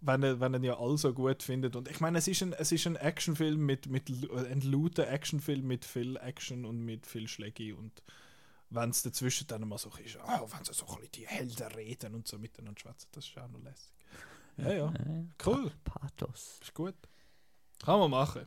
wenn 0.00 0.22
er, 0.22 0.40
wenn 0.40 0.54
er 0.54 0.62
ja 0.62 0.78
alle 0.78 0.98
so 0.98 1.12
gut 1.12 1.42
findet. 1.42 1.76
Und 1.76 1.88
ich 1.88 2.00
meine, 2.00 2.18
es 2.18 2.28
ist 2.28 2.42
ein, 2.42 2.52
es 2.52 2.72
ist 2.72 2.86
ein 2.86 2.96
Actionfilm 2.96 3.64
mit, 3.64 3.86
mit 3.86 4.08
ein 4.08 4.60
lauter 4.60 5.08
Actionfilm 5.08 5.66
mit 5.66 5.84
viel 5.84 6.16
Action 6.16 6.64
und 6.64 6.84
mit 6.84 7.06
viel 7.06 7.28
Schläge 7.28 7.74
und 7.74 8.02
wenn 8.70 8.90
es 8.90 9.02
dazwischen 9.02 9.46
dann 9.46 9.66
mal 9.66 9.78
so 9.78 9.90
ist, 10.04 10.18
ah, 10.18 10.44
wenn 10.46 10.64
sie 10.64 10.74
so 10.74 10.86
ein 10.86 10.96
bisschen 10.96 11.12
die 11.12 11.26
Helden 11.26 11.72
reden 11.72 12.14
und 12.14 12.28
so 12.28 12.38
miteinander 12.38 12.78
schwätzen, 12.78 13.08
das 13.12 13.26
ist 13.26 13.38
auch 13.38 13.48
noch 13.48 13.62
lässig. 13.62 13.92
Ja, 14.58 14.72
ja, 14.72 14.92
cool, 15.46 15.72
Pathos. 15.84 16.58
ist 16.60 16.74
gut. 16.74 16.96
Kann 17.82 18.00
man 18.00 18.10
machen. 18.10 18.46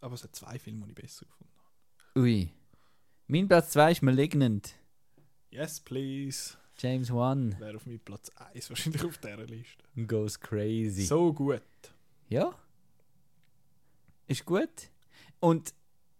Aber 0.00 0.14
es 0.14 0.24
hat 0.24 0.34
zwei 0.34 0.58
Filme, 0.58 0.84
die 0.86 0.90
ich 0.90 0.96
besser 0.96 1.26
gefunden 1.26 1.52
habe. 1.56 2.20
Ui. 2.20 2.52
Mein 3.28 3.46
Platz 3.46 3.70
2 3.70 3.92
ist 3.92 4.02
Malignant. 4.02 4.74
Yes, 5.50 5.80
please. 5.80 6.56
James 6.82 7.12
Wan 7.12 7.54
Wäre 7.60 7.76
auf 7.76 7.86
meinem 7.86 8.00
Platz 8.00 8.28
1 8.54 8.70
wahrscheinlich 8.70 9.04
auf 9.04 9.16
dieser 9.18 9.44
Liste. 9.44 9.84
goes 10.08 10.40
crazy. 10.40 11.04
So 11.04 11.32
gut. 11.32 11.62
Ja. 12.28 12.58
Ist 14.26 14.44
gut. 14.44 14.90
Und 15.38 15.72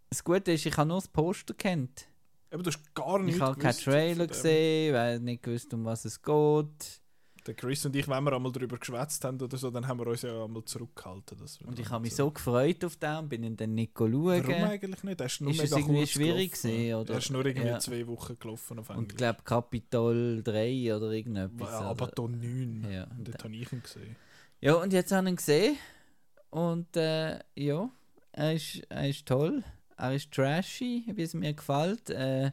das 0.09 0.23
Gute 0.23 0.53
ist, 0.53 0.65
ich 0.65 0.77
habe 0.77 0.87
nur 0.87 0.99
das 0.99 1.09
Poster 1.09 1.55
kennt. 1.55 2.07
Aber 2.53 2.63
du 2.63 2.71
hast 2.71 2.95
gar 2.95 3.19
nicht 3.19 3.37
Ich 3.37 3.41
habe 3.41 3.59
keinen 3.59 3.77
Trailer 3.77 4.27
gesehen, 4.29 4.95
weil 4.95 5.19
nicht 5.19 5.43
gewusst, 5.43 5.75
um 5.75 5.85
was 5.85 6.05
es 6.05 6.23
geht. 6.23 7.02
Der 7.47 7.55
Chris 7.55 7.85
und 7.85 7.97
ich, 7.97 8.07
wenn 8.07 8.23
wir 8.23 8.33
einmal 8.35 8.53
darüber 8.53 8.79
geschwätzt 8.79 9.25
haben 9.25 9.41
oder 9.41 9.57
so, 9.57 9.71
dann 9.71 9.89
haben 9.89 9.99
wir 9.99 10.07
uns 10.07 10.23
ja 10.23 10.45
einmal 10.45 10.65
zurückgehalten. 10.65 11.37
Dass 11.39 11.59
Und 11.63 11.77
ich 11.79 11.91
habe 11.91 12.03
mich 12.03 12.15
so- 12.15 12.31
gefreut 12.31 12.85
auf 12.85 12.95
den 12.97 13.17
und 13.17 13.29
bin 13.29 13.43
ihn 13.43 13.57
dann 13.57 13.75
nicht 13.75 13.93
schauen. 13.99 14.13
Warum 14.13 14.65
eigentlich 14.65 15.03
nicht? 15.03 15.21
Er 15.21 15.27
ist 15.27 15.41
nur 15.41 15.51
Ist 15.51 15.63
mega 15.63 15.77
irgendwie 15.79 16.07
schwierig 16.07 16.53
gewesen, 16.53 16.95
oder? 16.95 17.13
Er 17.15 17.19
ist 17.19 17.31
nur 17.31 17.45
irgendwie 17.45 17.67
Ja. 17.67 17.79
zwei 17.81 18.07
Wochen 18.07 18.39
gelaufen 18.39 18.79
auf 18.79 18.91
Und 18.91 18.97
Englisch. 18.97 19.11
ich 19.13 19.17
glaube 19.17 19.41
Kapitol 19.45 20.43
3 20.45 20.95
oder 20.97 21.11
irgendetwas. 21.11 21.69
Ja, 21.71 21.81
aber 21.81 22.07
da 22.07 22.23
9. 22.23 22.87
Ja, 22.91 23.05
Und 23.05 23.27
dort 23.27 23.43
habe 23.43 23.55
ich 23.57 23.73
ihn 23.73 23.83
gesehen. 23.83 24.17
Ja, 24.61 24.75
und 24.75 24.93
jetzt 24.93 25.11
habe 25.11 25.27
ich 25.27 25.33
ihn 25.33 25.37
gesehen. 25.37 25.77
Und 26.51 26.97
äh, 26.97 27.41
ja, 27.57 27.91
er 28.33 28.53
ist, 28.55 28.83
er 28.89 29.09
ist 29.09 29.27
toll. 29.27 29.65
Er 29.97 30.15
ist 30.15 30.31
trashy, 30.33 31.05
wie 31.15 31.23
es 31.23 31.35
mir 31.35 31.55
gefällt. 31.55 32.09
Äh, 32.11 32.53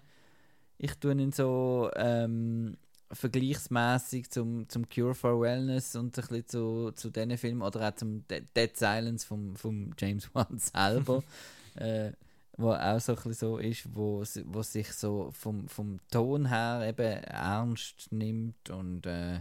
ich 0.78 0.94
tue 0.96 1.12
ihn 1.14 1.32
so 1.32 1.90
ähm, 1.96 2.78
vergleichsmäßig 3.12 4.30
zum, 4.30 4.68
zum 4.70 4.88
Cure 4.90 5.16
for 5.16 5.42
Wellness 5.42 5.96
und 5.96 6.18
ein 6.18 6.22
bisschen 6.22 6.48
zu, 6.48 6.92
zu 6.92 7.10
diesen 7.10 7.38
Filmen 7.38 7.62
oder 7.62 7.90
auch 7.90 7.96
zum 7.96 8.28
De 8.28 8.44
Dead 8.56 8.76
Silence 8.76 9.26
vom, 9.26 9.56
vom 9.56 9.92
James 9.98 10.30
Wan 10.34 10.58
selber. 10.58 11.24
äh, 11.76 12.12
wo 12.58 12.74
auch 12.74 13.00
so 13.00 13.14
ein 13.14 13.16
bisschen 13.16 13.34
so 13.34 13.58
ist, 13.58 13.96
wo, 13.96 14.22
wo 14.46 14.62
sich 14.62 14.92
so 14.92 15.32
vom, 15.32 15.70
vom 15.70 16.00
Ton 16.12 16.48
her 16.48 16.86
eben 16.90 17.24
ernst 17.24 18.12
nimmt 18.12 18.70
und 18.70 19.06
äh, 19.06 19.40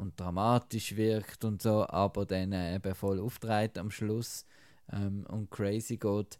und 0.00 0.18
dramatisch 0.18 0.96
wirkt 0.96 1.44
und 1.44 1.62
so, 1.62 1.86
aber 1.88 2.24
dann 2.24 2.52
eben 2.52 2.94
voll 2.94 3.20
auftreibt 3.20 3.78
am 3.78 3.90
Schluss 3.90 4.46
ähm, 4.92 5.26
und 5.28 5.50
crazy 5.50 5.96
geht. 5.96 6.38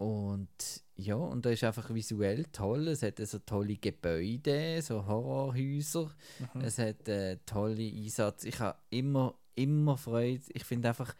Und 0.00 0.48
ja, 0.96 1.14
und 1.14 1.44
da 1.44 1.50
ist 1.50 1.62
einfach 1.62 1.92
visuell 1.92 2.46
toll. 2.52 2.88
Es 2.88 3.02
hat 3.02 3.18
so 3.18 3.38
tolle 3.40 3.76
Gebäude, 3.76 4.80
so 4.80 5.04
Horrorhäuser. 5.06 6.10
Mhm. 6.54 6.60
Es 6.62 6.78
hat 6.78 7.06
äh, 7.06 7.36
tolle 7.44 7.86
Einsatz. 7.86 8.44
Ich 8.44 8.58
habe 8.60 8.78
immer, 8.88 9.34
immer 9.56 9.98
Freude. 9.98 10.40
Ich 10.54 10.64
finde 10.64 10.88
einfach, 10.88 11.14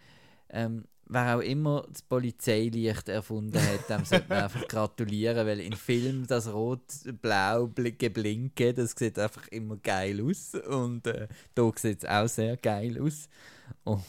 ähm, 0.49 0.85
wer 1.05 1.37
auch 1.37 1.43
immer 1.43 1.87
das 1.93 2.01
Polizeilicht 2.01 3.11
erfunden 3.11 3.61
hat, 3.61 3.91
dem 3.91 4.07
sollte 4.07 4.31
man 4.31 4.39
einfach 4.45 4.67
gratulieren, 4.67 5.47
weil 5.47 5.61
in 5.61 5.75
Filmen 5.75 6.27
das 6.27 6.51
rot-blau 6.51 7.65
bl- 7.65 7.99
geblinke, 7.99 8.73
das 8.73 8.93
sieht 8.97 9.19
einfach 9.19 9.47
immer 9.49 9.77
geil 9.77 10.23
aus. 10.25 10.55
Und 10.55 11.07
äh, 11.07 11.29
da 11.55 11.71
sieht 11.77 12.05
es 12.05 12.09
auch 12.09 12.29
sehr 12.29 12.57
geil 12.57 12.99
aus. 12.99 13.29
Und 13.85 14.03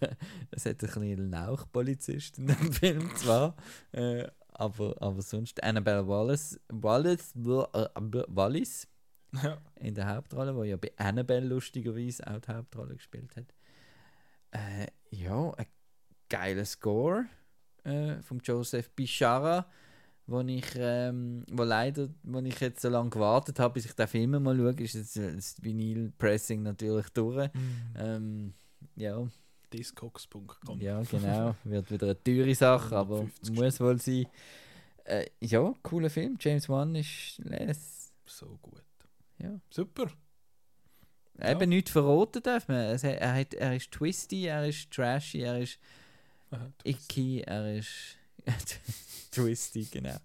es 0.50 0.64
hat 0.66 0.82
ein 0.82 0.88
bisschen 0.88 1.30
Lauchpolizist 1.30 2.38
in 2.38 2.46
dem 2.48 2.72
Film 2.72 3.14
zwar, 3.16 3.56
äh, 3.92 4.26
aber, 4.52 4.94
aber 5.00 5.22
sonst 5.22 5.62
Annabelle 5.62 6.06
Wallace, 6.06 6.58
Wallace, 6.68 7.34
äh, 7.34 7.88
Wallis 8.28 8.88
Ja. 9.42 9.58
in 9.80 9.94
der 9.94 10.14
Hauptrolle, 10.14 10.54
wo 10.56 10.64
ja 10.64 10.76
bei 10.76 10.92
Annabelle 10.96 11.46
lustigerweise 11.46 12.26
auch 12.26 12.40
die 12.40 12.52
Hauptrolle 12.52 12.96
gespielt 12.96 13.36
hat. 13.36 13.54
Äh, 14.52 14.86
ja, 15.10 15.50
ein 15.52 15.66
geiler 16.28 16.64
Score 16.64 17.26
äh, 17.84 18.22
von 18.22 18.40
Joseph 18.42 18.90
Bishara, 18.92 19.66
wo 20.26 20.40
ich, 20.40 20.66
ähm, 20.76 21.44
wo 21.50 21.62
leider, 21.62 22.08
wo 22.22 22.38
ich 22.40 22.58
jetzt 22.60 22.80
so 22.80 22.88
lange 22.88 23.10
gewartet 23.10 23.60
habe, 23.60 23.74
bis 23.74 23.84
ich 23.84 23.92
den 23.92 24.08
Film 24.08 24.42
mal 24.42 24.56
schaue, 24.56 24.72
ist 24.82 24.94
jetzt 24.94 25.16
äh, 25.18 25.34
das 25.34 25.62
Vinyl-Pressing 25.62 26.62
natürlich 26.62 27.08
durch. 27.10 27.50
Ähm, 27.96 28.54
ja, 28.96 29.24
Discogs.com. 29.72 30.80
ja, 30.80 31.02
genau. 31.10 31.54
Wird 31.64 31.90
wieder 31.90 32.06
eine 32.06 32.22
teure 32.22 32.54
Sache, 32.54 32.96
aber 32.96 33.18
150 33.18 33.54
muss 33.54 33.80
wohl 33.80 34.00
sein. 34.00 34.26
Äh, 35.04 35.26
ja, 35.40 35.72
cooler 35.82 36.10
Film. 36.10 36.36
James 36.40 36.68
Wan 36.68 36.94
ist 36.94 37.38
les. 37.38 38.12
So 38.26 38.58
gut. 38.60 38.82
Ja. 39.38 39.60
Super. 39.70 40.10
Eben 41.40 41.68
nichts 41.68 41.90
verraten 41.90 42.42
darf 42.42 42.66
man. 42.68 42.98
Er, 42.98 43.34
hat, 43.34 43.54
er 43.54 43.76
ist 43.76 43.90
twisty, 43.92 44.46
er 44.46 44.66
ist 44.66 44.90
trashy, 44.90 45.42
er 45.42 45.60
ist 45.60 45.78
Aha, 46.50 46.72
icky, 46.84 47.42
er 47.42 47.76
ist 47.76 48.16
twisty, 49.30 49.84
genau. 49.84 50.16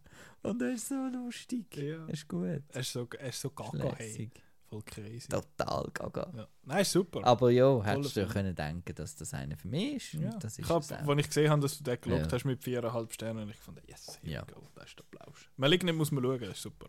Und 0.43 0.61
er 0.61 0.73
ist 0.73 0.87
so 0.87 1.07
lustig. 1.07 1.65
Ja. 1.75 2.05
Er 2.05 2.09
ist 2.09 2.27
gut. 2.27 2.61
Er 2.69 2.79
ist 2.79 2.93
so, 2.93 3.07
er 3.19 3.29
ist 3.29 3.41
so 3.41 3.49
gaga, 3.49 3.93
hey. 3.97 4.29
Voll 4.71 4.83
crazy. 4.83 5.27
Total 5.27 5.89
gaga. 5.93 6.31
Ja. 6.33 6.47
Nein, 6.63 6.85
super. 6.85 7.25
Aber 7.25 7.51
ja, 7.51 7.83
hättest 7.83 8.15
du 8.15 8.21
ja 8.21 8.25
können 8.27 8.55
denken, 8.55 8.95
dass 8.95 9.17
das 9.17 9.33
einer 9.33 9.57
für 9.57 9.67
mich 9.67 9.95
ist. 9.95 10.13
Ja. 10.13 10.29
das 10.39 10.53
ist 10.53 10.59
ich 10.59 10.69
hab, 10.69 10.77
als 10.89 11.19
ich 11.19 11.27
gesehen 11.27 11.49
habe, 11.51 11.61
dass 11.61 11.77
du 11.77 11.83
den 11.83 11.99
gelobt 11.99 12.25
Ja. 12.27 12.31
hast 12.31 12.45
mit 12.45 12.63
viereinhalb 12.63 13.11
Sternen, 13.13 13.49
ich 13.49 13.57
fand, 13.57 13.81
yes, 13.85 14.17
here 14.21 14.31
Ja. 14.33 14.41
go, 14.45 14.61
das 14.75 14.85
ist 14.85 14.97
der 14.99 15.03
Plausch. 15.11 15.49
Malignant 15.57 15.97
muss 15.97 16.11
man 16.11 16.23
schauen, 16.23 16.39
das 16.39 16.51
ist 16.51 16.61
super. 16.61 16.87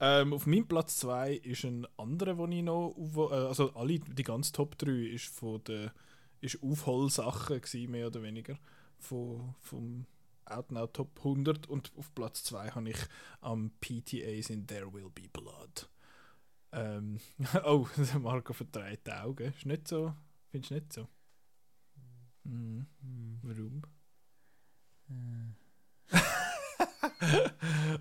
Ähm, 0.00 0.32
auf 0.32 0.46
meinem 0.46 0.66
Platz 0.66 0.96
2 0.96 1.34
ist 1.34 1.64
ein 1.64 1.86
anderer, 1.96 2.34
den 2.34 2.52
ich 2.52 2.62
noch, 2.64 2.94
äh, 2.98 3.34
also 3.34 3.72
alle, 3.74 4.00
die 4.00 4.22
ganze 4.24 4.50
Top 4.52 4.76
3 4.78 4.90
ist 4.90 5.26
von 5.26 5.62
der, 5.64 5.92
ist 6.40 6.60
Aufholsachen 6.62 7.60
gewesen, 7.60 7.90
mehr 7.90 8.08
oder 8.08 8.22
weniger, 8.22 8.58
von, 8.98 9.54
vom 9.60 10.06
Out 10.46 10.72
Now 10.72 10.88
Top 10.88 11.18
100 11.18 11.68
und 11.68 11.92
auf 11.96 12.12
Platz 12.16 12.42
2 12.44 12.70
habe 12.70 12.90
ich 12.90 12.96
am 13.42 13.70
PTAs 13.80 14.50
in 14.50 14.66
There 14.66 14.92
Will 14.92 15.10
Be 15.14 15.28
Blood. 15.32 15.88
Ähm, 16.72 17.18
oh, 17.64 17.86
Marco 18.20 18.52
verdreht 18.52 19.06
die 19.06 19.12
Augen. 19.12 19.52
Ist 19.56 19.66
nicht 19.66 19.88
so? 19.88 20.14
Findest 20.50 20.70
du 20.70 20.74
nicht 20.74 20.92
so? 20.92 21.08
Mhm. 22.44 22.86
Warum? 23.42 23.82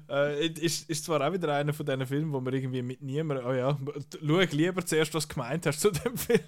äh, 0.09 0.47
ist, 0.61 0.89
ist 0.89 1.05
zwar 1.05 1.27
auch 1.27 1.33
wieder 1.33 1.53
einer 1.53 1.73
von 1.73 1.85
diesen 1.85 2.05
Filmen, 2.05 2.31
wo 2.31 2.39
man 2.39 2.53
irgendwie 2.53 2.81
mit 2.81 3.01
niemandem, 3.01 3.45
oh 3.47 3.53
ja, 3.53 3.77
schau 4.21 4.39
lieber 4.55 4.85
zuerst, 4.85 5.13
was 5.13 5.27
du 5.27 5.33
gemeint 5.33 5.65
hast 5.65 5.81
zu 5.81 5.91
dem 5.91 6.17
Film, 6.17 6.39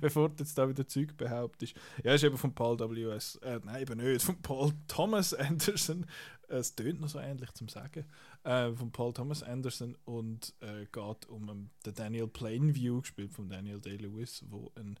bevor 0.00 0.28
du 0.30 0.36
jetzt 0.38 0.56
da 0.56 0.68
wieder 0.68 0.86
Zeug 0.86 1.16
behauptest. 1.16 1.74
Ja, 2.02 2.14
ist 2.14 2.24
eben 2.24 2.38
von 2.38 2.54
Paul 2.54 2.78
W.S., 2.78 3.36
äh, 3.36 3.60
nein, 3.64 3.82
eben 3.82 3.98
nicht, 3.98 4.24
von 4.24 4.40
Paul 4.40 4.72
Thomas 4.86 5.34
Anderson, 5.34 6.06
Äh, 6.48 6.56
es 6.56 6.74
tönt 6.74 7.00
noch 7.00 7.08
so 7.08 7.18
ähnlich 7.18 7.52
zum 7.52 7.68
Sagen, 7.68 8.04
äh, 8.48 8.72
von 8.72 8.90
Paul 8.90 9.12
Thomas 9.12 9.42
Anderson 9.42 9.94
und 10.06 10.54
äh, 10.60 10.86
geht 10.86 11.28
um 11.28 11.48
ähm, 11.50 11.70
den 11.84 11.94
Daniel 11.94 12.26
Plainview, 12.26 13.02
gespielt 13.02 13.32
von 13.32 13.48
Daniel 13.48 13.78
Day-Lewis, 13.78 14.42
wo 14.48 14.72
ein 14.74 14.98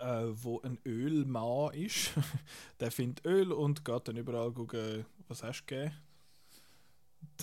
äh, 0.00 0.26
wo 0.34 0.60
ein 0.60 0.78
Ölmann 0.84 1.72
ist. 1.72 2.10
der 2.80 2.90
findet 2.90 3.24
Öl 3.24 3.52
und 3.52 3.84
geht 3.84 4.08
dann 4.08 4.16
überall 4.16 4.52
gucken, 4.52 5.06
was 5.28 5.42
hast 5.42 5.62
du 5.62 5.66
gegeben? 5.66 5.94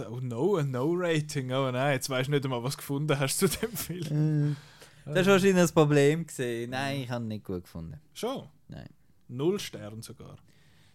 Oh 0.07 0.19
no, 0.21 0.57
ein 0.57 0.69
No-Rating. 0.69 1.51
Oh 1.51 1.71
nein, 1.71 1.93
jetzt 1.93 2.09
weißt 2.09 2.27
du 2.27 2.31
nicht 2.31 2.43
einmal, 2.45 2.61
was 2.63 2.75
du 2.75 2.81
gefunden 2.81 3.19
hast 3.19 3.39
zu 3.39 3.47
dem 3.47 3.71
Film. 3.71 4.55
Das 5.03 5.25
war 5.25 5.33
wahrscheinlich 5.33 5.55
das 5.55 5.71
Problem. 5.71 6.27
Gewesen. 6.27 6.69
Nein, 6.69 7.01
ich 7.01 7.09
habe 7.09 7.25
ihn 7.25 7.29
nicht 7.29 7.43
gut 7.43 7.63
gefunden. 7.63 7.99
Schon? 8.13 8.47
Nein. 8.67 8.87
Null 9.29 9.59
Stern 9.59 10.03
sogar. 10.03 10.37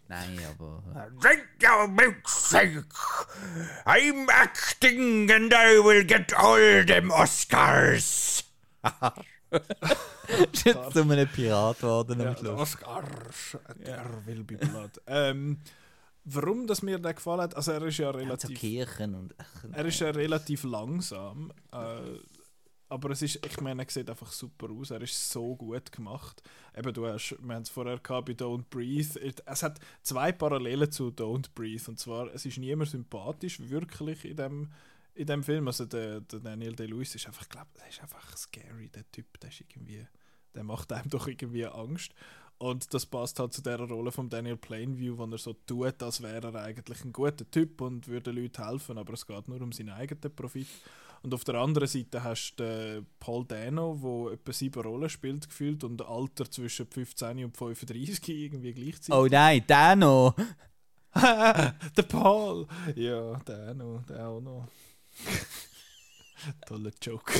Nein, 0.08 0.38
aber. 0.48 0.82
Drink 1.20 1.44
your 1.62 1.88
milkshake. 1.88 2.84
I'm 3.84 4.28
acting 4.30 5.30
and 5.30 5.52
I 5.52 5.78
will 5.78 6.04
get 6.04 6.32
all 6.34 6.84
them 6.86 7.10
Oscars. 7.10 8.44
ist 10.52 10.64
jetzt 10.64 10.92
zu 10.92 11.00
einem 11.02 11.28
Pirat 11.28 11.78
geworden 11.80 12.20
am 12.20 12.26
Ja, 12.28 12.36
Schluss. 12.36 12.60
Oscar, 12.60 13.04
der 13.84 14.04
will 14.26 14.44
be 14.44 14.56
blood. 14.56 14.90
ähm, 15.06 15.58
warum 16.24 16.66
das 16.66 16.82
mir 16.82 16.98
der 16.98 17.14
gefallen 17.14 17.40
hat, 17.42 17.56
also 17.56 17.72
er 17.72 17.82
ist 17.82 17.98
ja 17.98 18.12
So 18.12 18.18
relativ, 18.18 18.58
Kirchen 18.58 19.14
und. 19.14 19.34
er 19.72 19.84
ist 19.86 20.00
ja 20.00 20.10
relativ 20.10 20.64
langsam, 20.64 21.52
äh, 21.72 22.18
aber 22.88 23.10
es 23.10 23.22
ist, 23.22 23.44
ich 23.44 23.60
meine, 23.60 23.82
er 23.82 23.90
sieht 23.90 24.08
einfach 24.08 24.30
super 24.30 24.70
aus, 24.70 24.90
er 24.90 25.00
ist 25.02 25.30
so 25.30 25.56
gut 25.56 25.90
gemacht. 25.90 26.42
Eben, 26.76 26.92
du 26.92 27.06
hast, 27.06 27.36
wir 27.40 27.54
haben 27.54 27.62
es 27.62 27.68
vorher 27.68 27.98
gehabt 27.98 28.26
bei 28.26 28.32
Don't 28.32 28.64
Breathe, 28.70 29.32
es 29.44 29.62
hat 29.62 29.80
zwei 30.02 30.32
Parallelen 30.32 30.90
zu 30.90 31.08
Don't 31.08 31.48
Breathe, 31.54 31.82
und 31.88 31.98
zwar, 31.98 32.32
es 32.32 32.46
ist 32.46 32.58
niemand 32.58 32.90
sympathisch, 32.90 33.58
wirklich 33.60 34.24
in 34.24 34.36
dem, 34.36 34.72
in 35.14 35.26
dem 35.26 35.42
Film, 35.42 35.66
also 35.66 35.84
der, 35.84 36.20
der 36.20 36.40
Daniel 36.40 36.76
Day-Lewis 36.76 37.14
ist 37.14 37.26
einfach, 37.26 37.48
glaub, 37.48 37.72
der 37.74 37.88
ist 37.88 38.00
einfach 38.02 38.36
scary, 38.36 38.88
der 38.88 39.10
Typ, 39.10 39.40
der 39.40 39.50
ist 39.50 39.60
irgendwie, 39.60 40.06
der 40.54 40.62
macht 40.62 40.92
einem 40.92 41.10
doch 41.10 41.26
irgendwie 41.26 41.66
Angst. 41.66 42.12
Und 42.58 42.94
das 42.94 43.04
passt 43.04 43.38
halt 43.38 43.52
zu 43.52 43.60
der 43.60 43.78
Rolle 43.80 44.10
von 44.10 44.30
Daniel 44.30 44.56
Plainview, 44.56 45.18
wo 45.18 45.26
er 45.26 45.36
so 45.36 45.52
tut, 45.66 46.02
als 46.02 46.22
wäre 46.22 46.52
er 46.52 46.62
eigentlich 46.62 47.04
ein 47.04 47.12
guter 47.12 47.50
Typ 47.50 47.82
und 47.82 48.08
würde 48.08 48.30
Leuten 48.30 48.64
helfen, 48.64 48.96
aber 48.96 49.12
es 49.12 49.26
geht 49.26 49.48
nur 49.48 49.60
um 49.60 49.72
seinen 49.72 49.90
eigenen 49.90 50.34
Profit. 50.34 50.68
Und 51.26 51.34
auf 51.34 51.42
der 51.42 51.56
anderen 51.56 51.88
Seite 51.88 52.22
hast 52.22 52.54
du 52.54 52.62
den 52.62 53.06
Paul 53.18 53.44
Dano, 53.44 53.98
der 54.00 54.34
etwa 54.34 54.52
sieben 54.52 54.80
Rollen 54.80 55.08
spielt, 55.08 55.48
gefühlt 55.48 55.82
und 55.82 56.00
Alter 56.00 56.48
zwischen 56.48 56.86
15 56.86 57.44
und 57.44 57.56
35 57.56 58.28
irgendwie 58.44 58.72
gleichzeitig. 58.72 59.12
Oh 59.12 59.26
nein, 59.26 59.64
noch! 59.96 60.36
der 61.16 62.02
Paul! 62.08 62.68
Ja, 62.94 63.40
noch, 63.74 64.04
der 64.08 64.28
auch 64.28 64.40
noch. 64.40 64.68
Toller 66.66 66.92
Joke. 67.02 67.32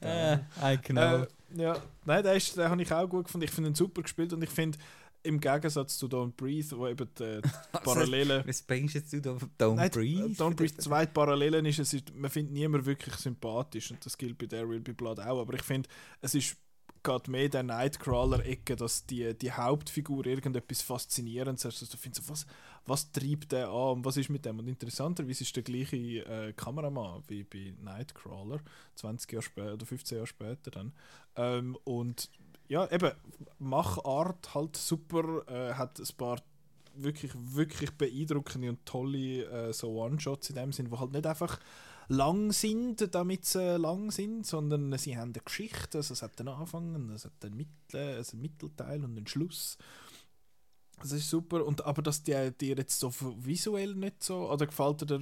Äh, 0.00 0.36
I. 0.62 0.78
Äh, 0.94 1.26
ja, 1.56 1.76
nein, 2.04 2.22
den, 2.22 2.36
ist- 2.36 2.56
den 2.56 2.68
habe 2.68 2.80
ich 2.80 2.92
auch 2.92 3.08
gut 3.08 3.24
gefunden. 3.24 3.44
Ich 3.44 3.50
finde 3.50 3.70
ihn 3.70 3.74
super 3.74 4.02
gespielt 4.02 4.32
und 4.34 4.42
ich 4.44 4.50
finde, 4.50 4.78
im 5.22 5.40
Gegensatz 5.40 5.98
zu 5.98 6.06
Don't 6.06 6.32
Breathe, 6.36 6.76
wo 6.76 6.88
eben 6.88 7.08
die, 7.18 7.40
die 7.42 7.50
Parallelen. 7.84 8.42
Was 8.46 8.62
bringst 8.62 8.94
jetzt 8.94 9.12
du 9.12 9.20
da 9.20 9.32
auf 9.32 9.46
Don't 9.58 9.76
Nein, 9.76 9.90
Breathe? 9.90 10.42
Don't 10.42 10.54
Breathe, 10.54 10.76
zwei 10.76 11.06
Parallelen 11.06 11.64
ist, 11.66 11.78
es 11.78 11.94
ist, 11.94 12.14
man 12.14 12.30
findet 12.30 12.52
niemand 12.52 12.86
wirklich 12.86 13.14
sympathisch 13.14 13.90
und 13.90 14.04
das 14.04 14.16
gilt 14.18 14.38
bei 14.38 14.46
There 14.46 14.68
Will 14.68 14.80
Be 14.80 14.94
Blood 14.94 15.20
auch, 15.20 15.40
aber 15.40 15.54
ich 15.54 15.62
finde, 15.62 15.88
es 16.20 16.34
ist 16.34 16.56
geht 17.02 17.28
mehr 17.28 17.48
der 17.48 17.62
Nightcrawler-Ecke, 17.62 18.76
dass 18.76 19.06
die, 19.06 19.36
die 19.36 19.52
Hauptfigur 19.52 20.26
irgendetwas 20.26 20.82
Faszinierendes 20.82 21.64
hat. 21.64 21.72
Also 21.72 21.86
du 21.86 21.96
findest, 21.96 22.26
so, 22.26 22.32
was, 22.32 22.46
was 22.86 23.12
treibt 23.12 23.52
der 23.52 23.68
an 23.68 23.98
und 23.98 24.04
was 24.04 24.16
ist 24.16 24.30
mit 24.30 24.44
dem? 24.44 24.58
Und 24.58 24.68
interessanterweise 24.68 25.42
ist 25.42 25.54
der 25.56 25.62
gleiche 25.62 25.96
äh, 25.96 26.52
Kameramann 26.52 27.22
wie 27.28 27.44
bei 27.44 27.74
Nightcrawler, 27.80 28.60
20 28.94 29.32
Jahre 29.32 29.42
später 29.42 29.74
oder 29.74 29.86
15 29.86 30.16
Jahre 30.16 30.26
später 30.26 30.70
dann. 30.70 30.92
Ähm, 31.36 31.76
und 31.84 32.30
ja, 32.72 32.90
eben, 32.90 33.12
Machart 33.58 34.54
halt 34.54 34.78
super, 34.78 35.46
äh, 35.46 35.74
hat 35.74 36.00
ein 36.00 36.16
paar 36.16 36.40
wirklich, 36.94 37.32
wirklich 37.34 37.90
beeindruckende 37.90 38.70
und 38.70 38.86
tolle 38.86 39.44
äh, 39.44 39.72
so 39.74 39.90
One-Shots 40.02 40.48
in 40.48 40.56
dem 40.56 40.72
Sinn, 40.72 40.90
wo 40.90 40.98
halt 40.98 41.12
nicht 41.12 41.26
einfach 41.26 41.60
lang 42.08 42.50
sind, 42.50 43.14
damit 43.14 43.44
sie 43.44 43.76
lang 43.76 44.10
sind, 44.10 44.46
sondern 44.46 44.96
sie 44.96 45.18
haben 45.18 45.34
eine 45.34 45.42
Geschichte, 45.44 45.98
also 45.98 46.14
es 46.14 46.22
hat 46.22 46.40
einen 46.40 46.48
Anfang, 46.48 47.10
es 47.10 47.26
hat 47.26 47.32
einen, 47.42 47.58
Mittel, 47.58 48.16
also 48.16 48.32
einen 48.32 48.42
Mittelteil 48.42 49.04
und 49.04 49.18
einen 49.18 49.26
Schluss. 49.26 49.76
Das 51.02 51.12
ist 51.12 51.28
super, 51.28 51.64
und, 51.66 51.84
aber 51.84 52.00
dass 52.02 52.22
die 52.22 52.32
dir 52.58 52.76
jetzt 52.76 52.98
so 52.98 53.12
visuell 53.40 53.94
nicht 53.94 54.22
so, 54.22 54.50
oder 54.50 54.66
gefällt 54.66 55.02
dir 55.02 55.06
der, 55.06 55.20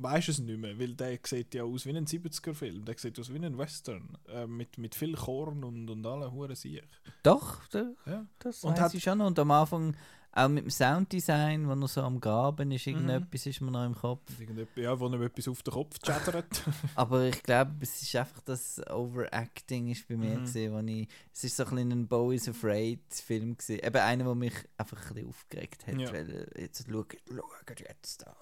weisst 0.00 0.28
es 0.28 0.38
nicht 0.38 0.58
mehr, 0.58 0.78
weil 0.78 0.94
der 0.94 1.18
sieht 1.24 1.54
ja 1.54 1.64
aus 1.64 1.84
wie 1.86 1.96
ein 1.96 2.06
70er-Film, 2.06 2.84
der 2.84 2.96
sieht 2.98 3.18
aus 3.18 3.32
wie 3.32 3.38
ein 3.44 3.56
Western, 3.58 4.16
äh, 4.28 4.46
mit, 4.46 4.78
mit 4.78 4.94
viel 4.94 5.14
Korn 5.14 5.64
und, 5.64 5.88
und 5.90 6.06
allen 6.06 6.30
Huren 6.32 6.54
Siech. 6.54 6.82
Doch, 7.22 7.66
da- 7.68 7.92
Ja. 8.06 8.26
das 8.38 8.62
Und 8.64 8.72
weiß 8.72 8.80
hat- 8.80 8.94
ich 8.94 9.02
schon. 9.02 9.20
Und 9.20 9.38
am 9.38 9.50
Anfang 9.50 9.96
auch 10.34 10.48
mit 10.48 10.64
dem 10.64 10.70
Sounddesign, 10.70 11.68
wo 11.68 11.74
noch 11.74 11.88
so 11.88 12.00
am 12.02 12.18
Graben 12.20 12.70
ist, 12.72 12.86
Mhm. 12.86 12.94
irgendetwas 12.94 13.46
ist 13.46 13.60
mir 13.60 13.70
noch 13.70 13.84
im 13.84 13.94
Kopf. 13.94 14.30
Ja, 14.76 14.98
wo 14.98 15.06
ihm 15.08 15.22
etwas 15.22 15.46
auf 15.48 15.62
den 15.62 15.74
Kopf 15.74 15.98
chattert. 16.00 16.62
Aber 16.94 17.24
ich 17.26 17.42
glaube, 17.42 17.72
es 17.82 18.00
ist 18.02 18.16
einfach 18.16 18.40
das 18.42 18.80
Overacting 18.90 19.88
ist 19.90 20.08
bei 20.08 20.16
mir 20.16 20.38
Mhm. 20.38 20.44
gesehen, 20.44 20.72
wo 20.72 20.78
ich, 20.80 21.08
es 21.32 21.44
ist 21.44 21.56
so 21.56 21.64
ein 21.64 21.70
bisschen 21.70 21.92
ein 21.92 22.06
Bo 22.08 22.30
is 22.32 22.48
Afraid 22.48 23.00
Film 23.10 23.56
gesehen, 23.56 23.80
eben 23.84 23.96
einer, 24.00 24.24
der 24.24 24.34
mich 24.34 24.54
einfach 24.78 24.96
ein 25.10 25.14
bisschen 25.14 25.28
aufgeregt 25.28 25.86
hat, 25.86 25.98
Ja. 26.00 26.12
weil 26.12 26.50
jetzt 26.58 26.86
schaut, 26.90 27.14
schaut 27.28 27.80
jetzt 27.80 28.22
da. 28.22 28.34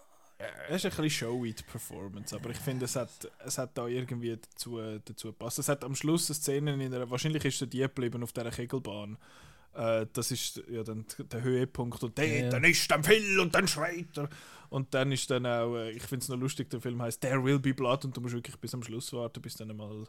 Es 0.70 0.76
ist 0.84 0.86
ein 0.86 1.02
bisschen 1.02 1.10
showy, 1.28 1.52
die 1.52 1.62
Performance, 1.64 2.34
aber 2.34 2.48
ich 2.48 2.56
finde, 2.56 2.86
es 2.86 2.96
hat, 2.96 3.10
es 3.44 3.58
hat 3.58 3.76
da 3.76 3.86
irgendwie 3.86 4.38
dazu, 4.38 4.78
dazu 5.04 5.26
gepasst. 5.28 5.58
Es 5.58 5.68
hat 5.68 5.84
am 5.84 5.94
Schluss 5.94 6.30
eine 6.30 6.34
Szene 6.36 6.72
in 6.72 6.80
einer, 6.94 7.10
wahrscheinlich 7.10 7.44
ist 7.44 7.60
er 7.60 7.66
die 7.66 7.80
geblieben 7.80 8.22
auf 8.22 8.32
dieser 8.32 8.50
Kegelbahn. 8.50 9.18
Äh, 9.74 10.06
das 10.12 10.30
ist 10.30 10.62
ja 10.68 10.82
dann 10.82 11.04
der 11.18 11.42
Höhepunkt 11.42 12.02
und 12.02 12.18
der, 12.18 12.26
Ja, 12.26 12.44
ja. 12.44 12.50
dann 12.50 12.64
ist 12.64 12.90
am 12.92 13.04
Phil 13.04 13.38
und 13.40 13.54
dann 13.54 13.68
schreit 13.68 14.16
er. 14.16 14.28
Und 14.68 14.94
dann 14.94 15.10
ist 15.12 15.30
dann 15.30 15.46
auch, 15.46 15.76
äh, 15.76 15.90
ich 15.92 16.02
finde 16.02 16.22
es 16.22 16.28
noch 16.28 16.36
lustig, 16.38 16.70
der 16.70 16.80
Film 16.80 17.00
heißt 17.02 17.20
There 17.20 17.42
Will 17.42 17.58
Be 17.58 17.74
Blood 17.74 18.04
und 18.04 18.16
du 18.16 18.20
musst 18.20 18.34
wirklich 18.34 18.56
bis 18.56 18.74
am 18.74 18.82
Schluss 18.82 19.12
warten, 19.12 19.40
bis 19.42 19.54
dann 19.54 19.76
mal 19.76 20.06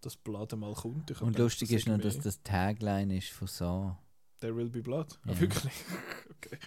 das 0.00 0.16
Blood 0.16 0.56
mal 0.56 0.74
kommt. 0.74 1.10
Und 1.10 1.18
gedacht, 1.18 1.38
lustig 1.38 1.72
ist 1.72 1.88
noch, 1.88 1.98
dass 1.98 2.18
das 2.20 2.42
Tagline 2.42 3.16
ist 3.18 3.30
von 3.30 3.48
Saw. 3.48 3.96
There 4.40 4.54
will 4.54 4.68
be 4.70 4.80
blood. 4.82 5.18
Ah, 5.26 5.32
Ja. 5.32 5.40
wirklich? 5.40 5.72
okay. 6.30 6.58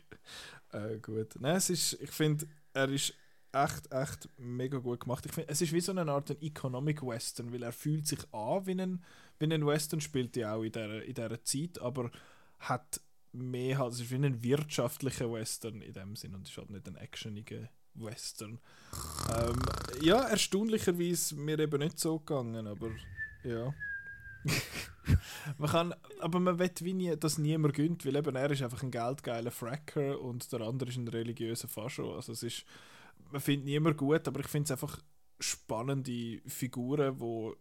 Äh, 0.73 0.99
gut. 0.99 1.35
Nein, 1.39 1.55
es 1.55 1.69
ist, 1.69 1.93
ich 2.01 2.11
finde, 2.11 2.45
er 2.73 2.89
ist 2.89 3.13
echt, 3.53 3.91
echt 3.91 4.27
mega 4.37 4.77
gut 4.79 4.99
gemacht. 5.01 5.25
Ich 5.25 5.31
finde, 5.31 5.49
es 5.49 5.61
ist 5.61 5.71
wie 5.71 5.79
so 5.81 5.91
eine 5.93 6.11
Art 6.11 6.31
ein 6.31 6.41
Economic 6.41 7.01
Western, 7.01 7.51
weil 7.53 7.63
er 7.63 7.71
fühlt 7.71 8.07
sich 8.07 8.19
an 8.33 8.65
wie 8.65 8.71
ein, 8.81 9.03
wie 9.41 9.53
ein 9.53 9.65
Western, 9.65 10.01
spielt 10.01 10.35
ja 10.35 10.55
auch 10.55 10.63
in 10.63 10.71
dieser, 10.71 11.03
in 11.03 11.13
dieser 11.13 11.43
Zeit, 11.43 11.79
aber 11.79 12.11
hat 12.59 13.01
mehr 13.33 13.77
halt, 13.77 13.93
es 13.93 14.01
ist 14.01 14.11
wie 14.11 14.15
ein 14.15 14.43
wirtschaftlicher 14.43 15.31
Western 15.31 15.81
in 15.81 15.93
dem 15.93 16.15
Sinn 16.15 16.35
und 16.35 16.47
ist 16.47 16.57
halt 16.57 16.69
nicht 16.69 16.87
ein 16.87 16.97
actioniger 16.97 17.69
Western. 17.95 18.59
Ähm, 19.35 19.59
ja, 20.01 20.21
erstaunlicherweise 20.27 21.35
mir 21.35 21.59
eben 21.59 21.79
nicht 21.79 21.99
so 21.99 22.19
gegangen, 22.19 22.67
aber 22.67 22.91
ja. 23.43 23.73
man 25.57 25.69
kann, 25.69 25.93
aber 26.19 26.39
man 26.39 26.59
will 26.59 26.71
wie 26.79 26.93
nie, 26.93 27.15
dass 27.15 27.37
niemand 27.37 27.75
gönnt, 27.75 28.05
weil 28.05 28.15
eben 28.15 28.35
er 28.35 28.51
ist 28.51 28.61
einfach 28.61 28.83
ein 28.83 28.91
geldgeiler 28.91 29.51
Fracker 29.51 30.19
und 30.19 30.51
der 30.51 30.61
andere 30.61 30.89
ist 30.89 30.97
ein 30.97 31.07
religiöser 31.07 31.67
Fascho. 31.67 32.15
Also 32.15 32.31
es 32.33 32.43
ist, 32.43 32.65
man 33.31 33.41
findet 33.41 33.65
niemand 33.65 33.97
gut, 33.97 34.27
aber 34.27 34.39
ich 34.39 34.47
finde 34.47 34.65
es 34.65 34.71
einfach 34.71 34.99
spannende 35.39 36.41
Figuren, 36.47 37.17
die 37.17 37.51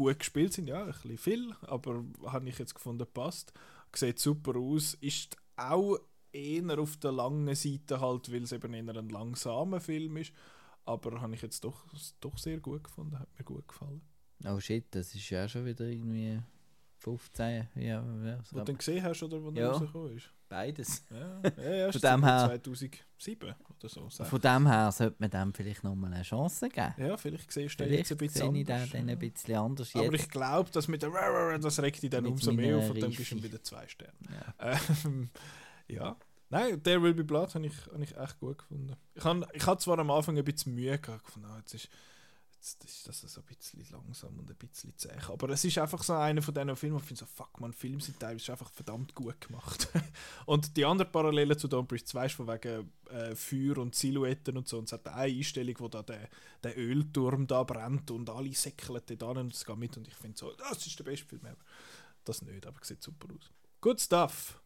gut 0.00 0.18
gespielt 0.18 0.52
sind. 0.52 0.68
Ja, 0.68 0.84
ein 0.84 0.92
bisschen 0.92 1.18
viel, 1.18 1.54
aber 1.62 2.04
habe 2.26 2.48
ich 2.48 2.58
jetzt 2.58 2.74
gefunden, 2.74 3.06
passt. 3.12 3.52
Sieht 3.94 4.18
super 4.18 4.56
aus, 4.56 4.94
ist 4.94 5.36
auch 5.56 5.98
eher 6.32 6.78
auf 6.78 6.96
der 6.96 7.12
langen 7.12 7.54
Seite 7.54 8.00
halt, 8.00 8.32
weil 8.32 8.44
es 8.44 8.52
eben 8.52 8.72
eher 8.72 8.96
ein 8.96 9.08
langsamer 9.08 9.80
Film 9.80 10.16
ist. 10.16 10.32
Aber 10.84 11.20
habe 11.20 11.34
ich 11.34 11.42
jetzt 11.42 11.62
doch, 11.64 11.84
doch 12.20 12.38
sehr 12.38 12.58
gut 12.60 12.84
gefunden, 12.84 13.18
hat 13.18 13.28
mir 13.36 13.44
gut 13.44 13.68
gefallen. 13.68 14.00
Oh 14.46 14.58
shit, 14.58 14.86
das 14.92 15.14
ist 15.14 15.28
ja 15.28 15.46
schon 15.48 15.66
wieder 15.66 15.84
irgendwie 15.86 16.40
15, 16.98 17.68
ja, 17.74 17.80
ja 17.82 18.38
Wo 18.38 18.42
so 18.44 18.58
du 18.58 18.64
den 18.64 18.78
gesehen 18.78 19.02
hast 19.04 19.22
oder 19.22 19.42
wo 19.42 19.50
Ja. 19.50 19.72
rausgekommen 19.72 20.16
ist? 20.16 20.30
Beides. 20.50 21.04
Ja, 21.10 21.40
ja, 21.62 21.74
ja 21.86 21.92
Von 21.92 22.00
dem 22.02 22.24
her- 22.24 22.60
2007 22.62 23.54
oder 23.78 23.88
so. 23.88 24.08
sag 24.10 24.26
Von 24.26 24.40
dem 24.40 24.66
her 24.66 24.92
sollte 24.92 25.16
man 25.18 25.30
dem 25.30 25.54
vielleicht 25.54 25.82
nochmal 25.84 26.12
eine 26.12 26.22
Chance 26.22 26.68
geben. 26.68 26.94
Ja, 26.98 27.16
vielleicht 27.16 27.50
siehst 27.50 27.80
du 27.80 27.84
den 27.84 27.88
Vielleicht 27.88 28.10
jetzt 28.10 28.12
ein 28.12 28.18
sehe 28.18 28.28
bisschen 28.28 28.54
ich 28.56 28.66
den 28.66 28.74
anders. 28.74 28.90
dann 28.90 29.08
ein 29.08 29.18
bisschen 29.18 29.54
anders 29.56 29.94
Aber 29.96 30.12
ich 30.14 30.28
glaube, 30.28 30.70
dass 30.70 30.88
mit 30.88 31.02
der 31.02 31.58
das 31.58 31.80
regt 31.80 32.02
dich 32.02 32.10
dann 32.10 32.24
Mit 32.24 32.32
umso 32.32 32.52
mehr 32.52 32.76
auf 32.76 32.90
und 32.90 33.00
dann 33.02 33.10
gibst 33.10 33.32
du 33.32 33.42
wieder 33.42 33.62
zwei 33.62 33.88
Sterne. 33.88 34.12
Ja. 34.60 34.76
Ähm, 35.06 35.30
ja. 35.88 36.16
Nein, 36.52 36.82
der 36.82 37.00
Will 37.00 37.14
Be 37.14 37.22
Blood 37.22 37.54
habe 37.54 37.66
ich, 37.66 37.86
habe 37.92 38.02
ich 38.02 38.16
echt 38.16 38.40
gut 38.40 38.58
gefunden. 38.58 38.96
Ich 39.14 39.24
habe 39.24 39.46
ich 39.52 39.64
hab 39.64 39.80
zwar 39.80 39.98
am 40.00 40.10
Anfang 40.10 40.36
ein 40.36 40.44
bisschen 40.44 40.74
Mühe 40.74 40.98
gehabt, 40.98 41.24
gefunden, 41.24 41.48
ah, 41.48 41.58
jetzt 41.58 41.74
ist, 41.74 41.88
jetzt 42.60 42.84
ist 42.84 43.24
das 43.24 43.38
ein 43.38 43.44
bisschen 43.44 43.86
langsam 43.90 44.38
und 44.38 44.50
ein 44.50 44.56
bisschen 44.56 44.92
zäh. 44.96 45.16
Aber 45.28 45.48
es 45.48 45.64
ist 45.64 45.78
einfach 45.78 46.02
so 46.02 46.12
einer 46.12 46.42
von 46.42 46.52
diesen 46.52 46.76
Filmen, 46.76 46.96
wo 46.96 47.00
ich 47.00 47.06
finde 47.06 47.20
so, 47.20 47.26
fuck 47.26 47.58
man, 47.58 47.72
Filme 47.72 48.00
sind 48.02 48.20
teilweise 48.20 48.52
einfach 48.52 48.70
verdammt 48.70 49.14
gut 49.14 49.40
gemacht. 49.40 49.88
und 50.46 50.76
die 50.76 50.84
andere 50.84 51.08
Parallele 51.08 51.56
zu 51.56 51.68
Don't 51.68 51.86
Breathe 51.86 52.04
2 52.04 52.26
ist 52.26 52.34
von 52.34 52.46
wegen 52.48 52.90
äh, 53.08 53.34
Feuer 53.34 53.78
und 53.78 53.94
Silhouetten 53.94 54.58
und 54.58 54.68
so. 54.68 54.78
Und 54.78 54.84
es 54.84 54.92
hat 54.92 55.08
eine 55.08 55.34
Einstellung, 55.34 55.74
wo 55.78 55.88
da 55.88 56.02
der, 56.02 56.28
der 56.62 56.76
Ölturm 56.76 57.46
da 57.46 57.62
brennt 57.62 58.10
und 58.10 58.28
alle 58.28 58.52
säckeln 58.52 59.00
da 59.06 59.26
und 59.28 59.54
es 59.54 59.64
geht 59.64 59.78
mit. 59.78 59.96
Und 59.96 60.06
ich 60.06 60.14
finde 60.14 60.36
so, 60.36 60.52
das 60.52 60.86
ist 60.86 60.98
der 60.98 61.04
beste 61.04 61.26
Film 61.26 61.46
ever. 61.46 61.56
Das 62.24 62.42
nicht, 62.42 62.66
aber 62.66 62.78
sieht 62.84 63.02
super 63.02 63.28
aus. 63.34 63.50
Good 63.80 64.00
stuff. 64.00 64.60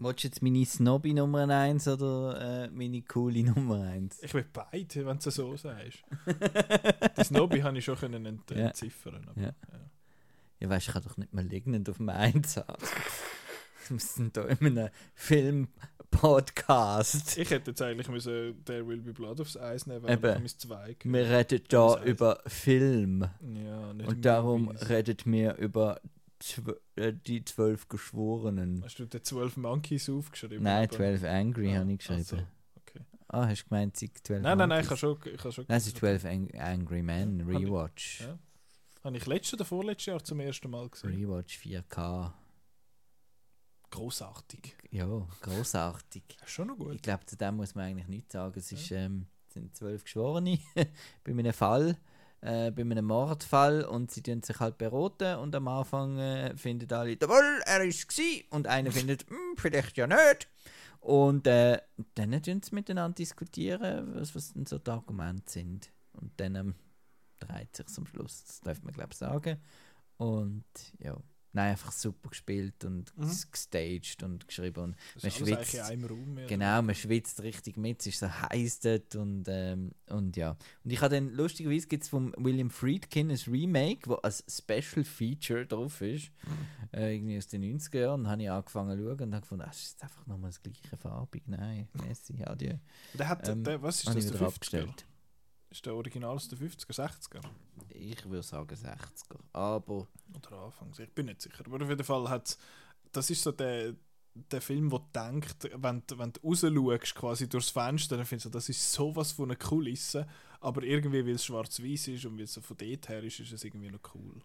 Willst 0.00 0.22
du 0.22 0.28
jetzt 0.28 0.42
meine 0.42 0.64
Snobby 0.64 1.12
Nummer 1.12 1.48
1 1.48 1.88
oder 1.88 2.64
äh, 2.64 2.70
meine 2.70 3.02
coole 3.02 3.42
Nummer 3.42 3.82
1? 3.82 4.22
Ich 4.22 4.32
will 4.32 4.44
beide, 4.52 5.04
wenn 5.06 5.18
du 5.18 5.28
so 5.30 5.56
sagst. 5.56 6.04
das 7.16 7.30
Nobby 7.32 7.58
habe 7.60 7.76
ich 7.78 7.84
schon 7.84 7.96
können 7.96 8.24
ent 8.24 8.48
Ja. 8.50 8.68
entziffern. 8.68 9.26
Aber, 9.28 9.40
Ja. 9.40 9.48
ja. 9.48 9.52
Ja, 10.60 10.68
weißt 10.70 10.86
du, 10.86 10.90
ich 10.90 10.94
kann 10.94 11.02
doch 11.04 11.16
nicht 11.16 11.32
mal 11.34 11.44
liegend 11.44 11.88
auf 11.90 11.96
dem 11.98 12.08
Einsatz. 12.10 12.90
Wir 13.88 13.94
müssen 13.94 14.32
da 14.32 14.44
in 14.46 14.78
einem 14.78 14.88
Film-Podcast. 15.14 17.38
Ich 17.38 17.50
hätte 17.50 17.70
jetzt 17.70 17.80
eigentlich 17.82 18.08
müssen 18.08 18.64
There 18.64 18.84
Will 18.86 19.00
Be 19.00 19.12
Blood 19.12 19.40
aufs 19.40 19.56
Eis 19.56 19.86
nehmen, 19.86 20.04
Eben. 20.08 20.24
aber 20.24 20.32
ich 20.34 20.38
mein 20.40 20.48
Zweig. 20.48 21.04
Wir 21.04 21.28
reden 21.30 21.60
da 21.68 21.94
Eis. 21.94 22.04
über 22.06 22.40
Film. 22.46 23.24
Ja, 23.54 23.92
nicht 23.94 24.08
Und 24.08 24.24
darum 24.24 24.64
Movies. 24.66 24.88
redet 24.88 25.26
mir 25.26 25.56
über 25.56 26.00
äh, 26.96 27.12
die 27.12 27.44
zwölf 27.44 27.88
Geschworenen. 27.88 28.82
Hast 28.84 28.98
du 28.98 29.06
den 29.06 29.22
12 29.24 29.56
Monkeys 29.56 30.08
aufgeschrieben? 30.08 30.62
Nein, 30.62 30.88
12 30.90 31.24
Angry 31.24 31.74
Ah, 31.74 31.80
habe 31.80 31.92
ich 31.92 32.00
ach 32.02 32.06
so, 32.08 32.14
geschrieben. 32.36 32.46
okay. 32.76 33.00
Ah, 33.28 33.46
hast 33.46 33.62
du 33.64 33.68
gemeint, 33.68 33.96
sie 33.96 34.12
12 34.12 34.42
Nein, 34.42 34.58
nein, 34.58 34.68
nein, 34.68 34.80
ich 34.84 34.86
habe 34.90 34.96
schon, 34.96 35.18
ich 35.24 35.38
habe 35.40 35.52
schon 35.52 35.64
Nein, 35.68 35.78
es 35.78 35.86
ist 35.86 35.96
12 35.98 36.24
Ang 36.24 36.50
Angry 36.54 37.02
Men, 37.02 37.42
Hab 37.42 37.48
ich- 37.50 37.66
Rewatch. 37.66 38.20
Ja. 38.22 38.38
Habe 39.04 39.16
ich 39.16 39.26
letztes 39.26 39.54
oder 39.54 39.64
vorletztes 39.64 40.06
Jahr 40.06 40.22
zum 40.24 40.40
ersten 40.40 40.70
Mal 40.70 40.88
gesehen. 40.88 41.10
Rewatch 41.14 41.56
4K. 41.58 42.32
Großartig. 43.90 44.76
Ja, 44.90 45.06
großartig. 45.40 46.22
Schon 46.46 46.68
noch 46.68 46.76
gut. 46.76 46.94
Ich 46.96 47.02
glaube, 47.02 47.24
zu 47.26 47.36
dem 47.36 47.56
muss 47.56 47.74
man 47.74 47.86
eigentlich 47.86 48.08
nichts 48.08 48.32
sagen. 48.32 48.54
Es 48.58 48.70
ist, 48.70 48.90
ähm, 48.90 49.26
es 49.48 49.54
sind 49.54 49.74
zwölf 49.74 50.04
Geschworene 50.04 50.58
bei 51.24 51.30
einem 51.32 51.52
Fall, 51.52 51.96
äh, 52.40 52.70
bei 52.70 52.82
einem 52.82 53.06
Mordfall 53.06 53.84
und 53.84 54.10
sie 54.10 54.22
tun 54.22 54.42
sich 54.42 54.58
halt 54.60 54.78
beraten 54.78 55.38
und 55.38 55.54
am 55.54 55.68
Anfang 55.68 56.18
äh, 56.18 56.56
finden 56.56 56.92
alle, 56.92 57.18
jawohl, 57.20 57.60
er 57.66 57.84
ist 57.84 58.08
gsi 58.08 58.46
und 58.50 58.66
einer 58.66 58.92
findet, 58.92 59.28
«Hm, 59.28 59.56
vielleicht 59.56 59.96
ja 59.96 60.06
nicht. 60.06 60.48
Und 61.00 61.46
äh, 61.46 61.80
dann 62.14 62.42
tun 62.42 62.62
sie 62.62 62.74
miteinander 62.74 63.14
diskutieren, 63.14 64.14
was, 64.14 64.34
was 64.34 64.52
denn 64.52 64.66
so 64.66 64.78
die 64.78 64.90
Argumente 64.90 65.50
sind. 65.50 65.90
Und 66.12 66.32
dann 66.38 66.56
ähm, 66.56 66.74
dreht 67.38 67.76
sich 67.76 67.86
am 67.96 68.06
Schluss. 68.06 68.44
Das 68.44 68.60
darf 68.60 68.82
man, 68.82 68.92
glaube 68.92 69.10
ich, 69.12 69.18
sagen. 69.18 69.58
Und 70.16 70.64
ja, 70.98 71.16
nein, 71.52 71.70
einfach 71.70 71.92
super 71.92 72.28
gespielt 72.30 72.84
und 72.84 73.16
Mhm. 73.16 73.32
gestaged 73.50 74.22
und 74.22 74.46
geschrieben. 74.46 74.80
Und 74.84 74.96
Das 75.14 75.22
man 75.24 75.32
schwitzt. 75.32 75.74
in 75.74 75.80
einem 75.80 76.04
Raum. 76.04 76.34
mehr 76.34 76.46
Genau, 76.46 76.82
man 76.82 76.94
schwitzt 76.94 77.42
richtig 77.42 77.76
mit, 77.76 78.00
es 78.00 78.06
ist 78.08 78.20
so 78.20 78.28
heiß 78.30 78.80
dort 78.80 79.16
und, 79.16 79.44
ähm, 79.48 79.92
und 80.08 80.36
ja. 80.36 80.56
Und 80.84 80.90
ich 80.92 81.00
habe 81.00 81.14
dann, 81.14 81.32
lustigerweise 81.32 81.86
gibt 81.88 82.04
es 82.04 82.08
vom 82.08 82.32
William 82.36 82.70
Friedkin 82.70 83.30
ein 83.30 83.38
Remake, 83.48 84.08
wo 84.08 84.14
als 84.14 84.44
Special 84.48 85.04
Feature 85.04 85.66
drauf 85.66 86.00
ist, 86.00 86.30
äh, 86.92 87.14
irgendwie 87.14 87.38
aus 87.38 87.46
den 87.48 87.62
90er 87.62 88.00
Jahren, 88.00 88.20
und 88.22 88.28
habe 88.28 88.42
ich 88.42 88.50
angefangen 88.50 88.96
zu 88.98 89.04
schauen 89.04 89.20
und 89.20 89.34
habe 89.34 89.40
gefunden, 89.42 89.62
ah, 89.64 89.68
das 89.68 89.82
ist 89.82 90.02
einfach 90.02 90.26
nochmal 90.26 90.50
das 90.50 90.62
gleiche 90.62 90.96
farbig, 90.96 91.42
nein, 91.46 91.88
Messi, 92.06 92.42
adieu. 92.44 92.74
Der 93.14 93.28
hat, 93.28 93.48
Ähm, 93.48 93.64
der, 93.64 93.82
was 93.82 93.98
ist 93.98 94.08
das, 94.08 94.14
der 94.14 94.24
wieder 94.34 94.38
50er? 94.38 94.46
abgestellt. 94.54 95.06
Ist 95.70 95.84
der 95.84 95.94
Original 95.94 96.30
aus 96.34 96.48
den 96.48 96.58
50er, 96.58 96.94
60er? 96.94 97.42
Ich 97.90 98.24
würde 98.24 98.42
sagen 98.42 98.74
60er, 98.74 99.38
aber 99.52 100.08
Oder 100.34 100.52
Anfangs? 100.64 100.98
Ich 100.98 101.10
bin 101.12 101.26
nicht 101.26 101.42
sicher. 101.42 101.64
Aber 101.66 101.82
auf 101.82 101.88
jeden 101.90 102.04
Fall 102.04 102.28
hat 102.28 102.56
das 103.12 103.30
ist 103.30 103.42
so 103.42 103.52
der, 103.52 103.94
der 104.34 104.60
Film, 104.60 104.90
wo 104.92 104.98
du 104.98 105.08
denkst, 105.14 105.54
wenn, 105.76 106.02
du- 106.06 106.18
wenn 106.18 106.32
du 106.32 106.40
rausschaust, 106.42 107.14
quasi 107.14 107.48
durchs 107.48 107.70
Fenster, 107.70 108.16
dann 108.16 108.26
findest 108.26 108.46
du, 108.46 108.50
das 108.50 108.68
ist 108.68 108.92
sowas 108.92 109.32
von 109.32 109.46
einer 109.50 109.56
Kulisse, 109.56 110.26
aber 110.60 110.82
irgendwie, 110.82 111.24
weil 111.24 111.34
es 111.34 111.44
schwarz-weiß 111.44 112.08
ist 112.08 112.24
und 112.26 112.36
weil 112.36 112.44
es 112.44 112.52
so 112.54 112.60
von 112.60 112.76
dort 112.76 113.08
her 113.08 113.22
ist, 113.22 113.40
ist 113.40 113.52
es 113.52 113.64
irgendwie 113.64 113.90
noch 113.90 114.14
cool. 114.14 114.42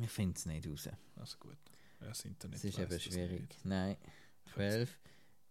ich 0.00 0.10
finde 0.10 0.36
es 0.36 0.44
nicht 0.46 0.66
raus. 0.68 0.88
Also 1.16 1.36
gut. 1.38 1.56
Ja, 2.00 2.08
das 2.08 2.24
Internet 2.24 2.56
Es 2.58 2.64
ist 2.64 2.78
eben 2.78 3.00
schwierig. 3.00 3.56
Nein, 3.64 3.96
12 4.54 4.98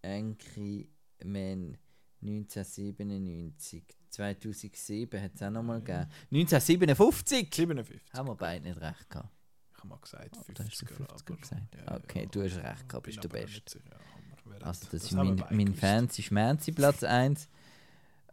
Angry 0.04 0.90
Men 1.24 1.78
1997. 2.22 3.84
2007 4.10 5.22
hat 5.22 5.32
es 5.36 5.42
auch 5.44 5.50
nochmal 5.50 5.80
gegeben. 5.82 6.08
1957! 6.32 7.54
57. 7.54 8.02
Haben 8.14 8.28
wir 8.30 8.36
beide 8.36 8.68
nicht 8.68 8.80
recht 8.82 9.10
gehabt. 9.10 9.30
Ich 9.74 9.78
habe 9.80 9.88
mal 9.90 10.00
gesagt, 10.00 10.30
Oh, 10.36 10.42
50er. 10.42 10.54
da 10.54 10.64
hast 10.64 10.82
du 10.82 10.86
50er 10.86 11.10
aber- 11.10 11.36
gesagt. 11.42 11.76
ja, 11.76 11.96
okay, 11.98 12.22
ja. 12.24 12.26
du 12.30 12.44
hast 12.44 12.58
recht 12.58 12.90
gehabt, 12.90 13.06
bist 13.06 13.24
du 13.24 13.30
best. 13.30 13.76
ja, 13.76 14.62
Also 14.66 14.82
das, 14.82 14.90
das 14.90 15.04
ist 15.04 15.12
mein, 15.12 15.44
mein. 15.52 15.76
Fancy 15.76 16.24
Schmancy 16.24 16.72
Platz 16.72 17.04
1. 17.04 17.48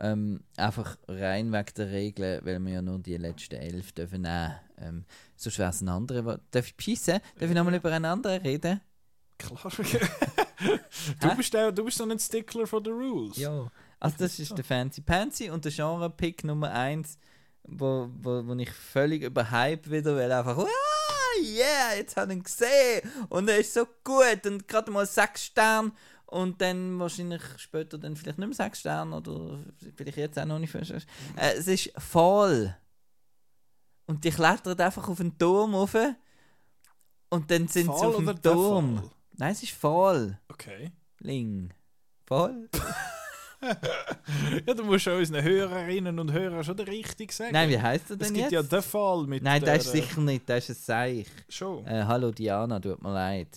Ähm, 0.01 0.43
einfach 0.57 0.99
rein 1.07 1.53
wegen 1.53 1.75
der 1.77 1.91
Regeln, 1.93 2.45
weil 2.45 2.59
wir 2.59 2.73
ja 2.73 2.83
nur 2.83 2.99
die 2.99 3.17
letzten 3.17 3.55
elf 3.55 3.93
dürfen 3.93 4.23
nehmen. 4.23 4.55
Ähm, 4.79 5.05
sonst 5.37 5.59
wäre 5.59 5.71
es 5.71 5.81
ein 5.83 5.89
anderer. 5.89 6.41
Darf 6.51 6.67
ich 6.67 6.77
pissen? 6.77 7.21
Darf 7.39 7.49
ich 7.49 7.55
nochmal 7.55 7.75
über 7.77 7.93
einen 7.93 8.05
anderen 8.07 8.43
reden? 8.43 8.81
Klar. 9.39 9.71
du, 11.21 11.37
bist 11.37 11.55
der, 11.55 11.71
du 11.73 11.85
bist 11.85 11.99
so 11.99 12.05
ein 12.09 12.19
Stickler 12.19 12.67
for 12.67 12.81
the 12.85 12.91
rules. 12.91 13.37
Ja. 13.37 13.71
Also 14.05 14.17
das 14.19 14.39
ist 14.39 14.57
der 14.57 14.65
Fancy 14.65 15.01
Pansy 15.01 15.49
und 15.49 15.65
der 15.65 15.73
Genre-Pick 15.73 16.45
Nummer 16.45 16.71
1, 16.71 17.19
wo, 17.63 18.11
wo, 18.19 18.47
wo 18.47 18.55
ich 18.55 18.71
völlig 18.71 19.23
überhype 19.23 19.91
wieder, 19.91 20.15
weil 20.15 20.31
einfach, 20.31 20.59
ah, 20.59 21.41
yeah, 21.41 21.95
jetzt 21.97 22.15
habe 22.19 22.33
ich 22.33 22.39
ihn 22.39 22.43
gesehen 22.43 23.11
und 23.31 23.49
er 23.49 23.57
ist 23.57 23.73
so 23.73 23.87
gut 24.05 24.45
und 24.45 24.69
gerade 24.69 24.91
mal 24.91 25.07
6 25.07 25.43
Sterne 25.43 25.93
und 26.27 26.61
dann 26.61 26.99
wahrscheinlich 26.99 27.41
später 27.57 27.97
dann 27.97 28.15
vielleicht 28.15 28.37
nicht 28.37 28.47
mehr 28.47 28.55
6 28.55 28.79
Sterne 28.79 29.17
oder 29.17 29.59
vielleicht 29.97 30.19
jetzt 30.19 30.39
auch 30.39 30.45
noch 30.45 30.59
nicht 30.59 30.73
5 30.73 30.85
Sterne. 30.85 31.03
Äh, 31.37 31.55
es 31.55 31.67
ist 31.67 31.91
voll. 31.97 32.77
Und 34.05 34.23
die 34.23 34.31
klettert 34.31 34.83
einfach 34.83 35.09
auf 35.09 35.17
den 35.17 35.39
Turm 35.39 35.75
rauf 35.75 35.97
und 37.31 37.51
dann 37.51 37.69
sind 37.69 37.91
sie 37.91 37.99
Fall 37.99 38.15
auf 38.15 38.17
dem 38.19 38.43
Turm. 38.43 39.11
Nein, 39.39 39.53
es 39.53 39.63
ist 39.63 39.73
voll. 39.73 40.39
Okay. 40.49 40.93
Ling. 41.21 41.73
Voll? 42.27 42.69
Ja, 44.67 44.75
du 44.75 44.85
musst 44.85 45.09
auch 45.09 45.19
unseren 45.19 45.43
Hörerinnen 45.43 46.19
und 46.19 46.33
Hörern 46.33 46.65
schon 46.65 46.77
den 46.77 46.89
richtig 46.89 47.33
sagen. 47.33 47.53
Nein, 47.53 47.69
wie 47.71 47.81
heißt 47.81 48.11
er 48.11 48.15
es 48.15 48.19
denn 48.19 48.35
gibt 48.35 48.51
jetzt? 48.51 48.53
ja 48.53 48.63
den 48.63 48.83
Fall 48.83 49.27
mit 49.27 49.43
Nein, 49.43 49.63
der, 49.63 49.77
das 49.77 49.87
ist 49.87 49.93
sicher 49.93 50.21
nicht, 50.21 50.49
das 50.49 50.69
ist 50.71 50.81
ein 50.81 50.85
Seich. 50.85 51.27
Schon. 51.49 51.87
Äh, 51.87 52.05
hallo 52.07 52.31
Diana, 52.31 52.81
tut 52.81 53.03
mir 53.03 53.13
leid. 53.13 53.49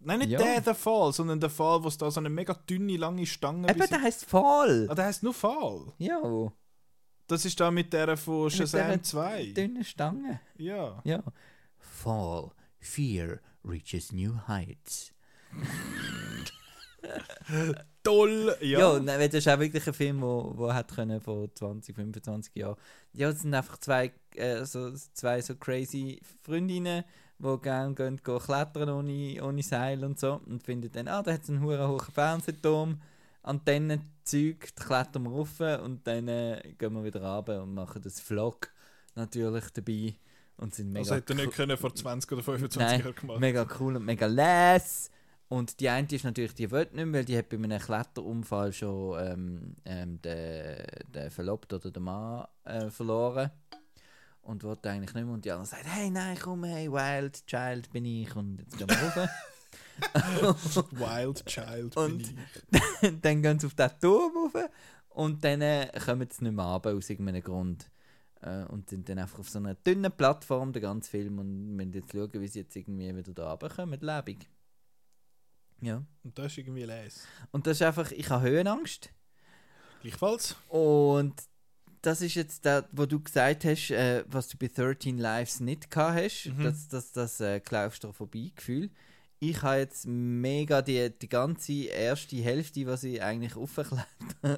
Nein, 0.00 0.18
nicht 0.18 0.30
ja. 0.32 0.38
der, 0.38 0.60
der 0.60 0.74
Fall, 0.74 1.12
sondern 1.12 1.40
der 1.40 1.50
Fall, 1.50 1.82
wo 1.82 1.88
es 1.88 1.96
da 1.96 2.10
so 2.10 2.20
eine 2.20 2.28
mega 2.28 2.54
dünne, 2.68 2.96
lange 2.96 3.24
Stange 3.26 3.68
Eben, 3.68 3.78
bis- 3.78 3.88
der 3.88 4.02
heißt 4.02 4.26
Fall. 4.26 4.86
Ah, 4.90 4.94
der 4.94 5.06
heißt 5.06 5.22
nur 5.22 5.32
Fall. 5.34 5.92
Ja, 5.98 6.20
Das 7.26 7.44
ist 7.46 7.58
da 7.58 7.70
mit 7.70 7.92
der 7.92 8.16
von 8.18 8.44
Mit 8.44 8.52
Shazam 8.52 8.88
der 8.88 9.02
2. 9.02 9.46
dünne 9.56 9.84
Stange. 9.84 10.40
Ja. 10.58 11.00
Ja. 11.04 11.22
Fall. 11.78 12.50
Fear 12.80 13.38
reaches 13.64 14.12
new 14.12 14.34
heights. 14.46 15.12
Toll. 18.04 18.54
Ja. 18.60 18.78
Ja, 18.78 19.00
nein, 19.00 19.18
das 19.18 19.34
ist 19.34 19.48
auch 19.48 19.58
wirklich 19.58 19.86
ein 19.86 19.94
Film, 19.94 20.20
wo, 20.20 20.52
wo 20.54 20.72
hat 20.72 20.94
können 20.94 21.20
vor 21.20 21.52
20, 21.52 21.96
25 21.96 22.54
Jahren. 22.54 22.76
Ja, 23.14 23.30
es 23.30 23.40
sind 23.40 23.54
einfach 23.54 23.78
zwei, 23.78 24.12
äh, 24.36 24.64
so, 24.64 24.92
zwei 25.14 25.40
so 25.40 25.56
crazy 25.56 26.20
Freundinnen, 26.42 27.02
die 27.38 27.58
gerne 27.62 27.94
gehen, 27.94 28.20
gehen 28.22 28.38
klettern 28.38 28.90
ohne, 28.90 29.42
ohne 29.42 29.62
Seil 29.62 30.04
und 30.04 30.20
so 30.20 30.40
und 30.46 30.62
finden 30.62 30.92
dann, 30.92 31.08
ah, 31.08 31.22
da 31.22 31.32
hat 31.32 31.42
es 31.42 31.48
einen 31.48 31.62
hohen 31.62 31.88
hohen 31.88 32.12
Fernsehturm, 32.12 33.00
Antennenzeug, 33.42 34.74
klettern 34.76 35.24
wir 35.24 35.30
rauf 35.30 35.60
und 35.82 36.06
dann 36.06 36.28
äh, 36.28 36.74
gehen 36.78 36.92
wir 36.92 37.04
wieder 37.04 37.22
runter 37.22 37.62
und 37.62 37.74
machen 37.74 38.02
das 38.02 38.20
Vlog 38.20 38.68
natürlich 39.14 39.64
dabei 39.72 40.14
und 40.56 40.74
sind 40.74 40.92
mega 40.92 41.08
das 41.08 41.16
hätte 41.16 41.32
er 41.32 41.36
nicht 41.46 41.52
können 41.52 41.76
vor 41.76 41.94
20 41.94 42.30
oder 42.32 42.42
25 42.42 42.80
Nein, 42.80 43.00
Jahren 43.00 43.14
gemacht. 43.14 43.40
mega 43.40 43.66
cool 43.80 43.96
und 43.96 44.04
mega 44.04 44.26
les. 44.26 45.10
Und 45.48 45.78
die 45.80 45.88
eine 45.88 46.08
ist 46.10 46.24
natürlich, 46.24 46.54
die 46.54 46.70
will 46.70 46.88
nicht 46.92 46.94
mehr, 46.94 47.12
weil 47.12 47.24
die 47.24 47.36
hat 47.36 47.48
bei 47.48 47.56
einem 47.56 47.78
Kletterunfall 47.78 48.72
schon 48.72 49.18
ähm, 49.24 49.76
ähm, 49.84 50.20
den, 50.22 50.86
den 51.14 51.30
Verlobten 51.30 51.78
oder 51.78 51.90
den 51.90 52.02
Mann 52.02 52.46
äh, 52.64 52.90
verloren. 52.90 53.50
Und 54.42 54.62
wollte 54.62 54.90
eigentlich 54.90 55.14
nicht 55.14 55.24
mehr. 55.24 55.34
Und 55.34 55.44
die 55.44 55.50
andere 55.50 55.66
sagt, 55.66 55.84
hey, 55.86 56.10
nein, 56.10 56.36
komm, 56.42 56.64
hey, 56.64 56.90
Wild 56.90 57.46
Child 57.46 57.90
bin 57.90 58.04
ich. 58.04 58.34
Und 58.36 58.58
jetzt 58.58 58.76
gehen 58.76 58.88
wir 58.88 59.22
rauf. 59.22 60.90
Wild 60.92 61.46
Child 61.46 61.96
Und- 61.96 62.18
bin 62.18 62.38
ich. 63.02 63.20
dann 63.22 63.42
gehen 63.42 63.58
sie 63.58 63.66
auf 63.66 63.74
den 63.74 63.90
Turm 64.00 64.32
rauf. 64.36 64.68
Und 65.10 65.44
dann 65.44 65.62
äh, 65.62 65.88
kommen 66.04 66.28
sie 66.30 66.44
nicht 66.44 66.54
mehr 66.54 66.64
runter, 66.64 66.92
aus 66.92 67.08
irgendeinem 67.08 67.42
Grund. 67.42 67.90
Äh, 68.42 68.64
und 68.64 68.90
sind 68.90 69.08
dann 69.08 69.18
einfach 69.20 69.38
auf 69.38 69.48
so 69.48 69.58
einer 69.58 69.74
dünnen 69.74 70.12
Plattform, 70.12 70.72
der 70.72 70.82
ganze 70.82 71.10
Film. 71.10 71.38
Und 71.38 71.76
müssen 71.76 71.92
jetzt 71.92 72.12
schauen, 72.12 72.30
wie 72.34 72.48
sie 72.48 72.60
jetzt 72.60 72.76
irgendwie 72.76 73.16
wieder 73.16 73.32
da 73.32 73.52
runterkommen, 73.52 74.00
lebendig. 74.00 74.48
Ja. 75.80 76.02
Und 76.22 76.38
das 76.38 76.52
ist 76.52 76.58
irgendwie 76.58 76.84
les. 76.84 77.26
Und 77.50 77.66
das 77.66 77.78
ist 77.78 77.82
einfach, 77.82 78.10
ich 78.12 78.28
habe 78.30 78.42
Höhenangst. 78.48 79.10
Gleichfalls. 80.02 80.56
Und 80.68 81.34
das 82.02 82.20
ist 82.20 82.34
jetzt 82.34 82.64
das, 82.66 82.84
was 82.92 83.08
du 83.08 83.20
gesagt 83.20 83.64
hast, 83.64 83.90
äh, 83.90 84.24
was 84.28 84.48
du 84.48 84.56
bei 84.58 84.68
13 84.68 85.18
Lives 85.18 85.60
nicht 85.60 85.90
gehabt 85.90 86.16
hast, 86.22 86.46
Mhm. 86.46 86.62
das, 86.62 86.88
das, 86.88 87.12
das 87.12 87.40
äh, 87.40 87.60
Klaustrophobie-Gefühl. 87.60 88.90
Ich 89.40 89.62
habe 89.62 89.78
jetzt 89.78 90.06
mega 90.06 90.80
die, 90.80 91.10
die 91.10 91.28
ganze 91.28 91.84
erste 91.84 92.36
Hälfte, 92.36 92.86
was 92.86 93.04
ich 93.04 93.22
eigentlich 93.22 93.56
aufklettern, 93.56 94.06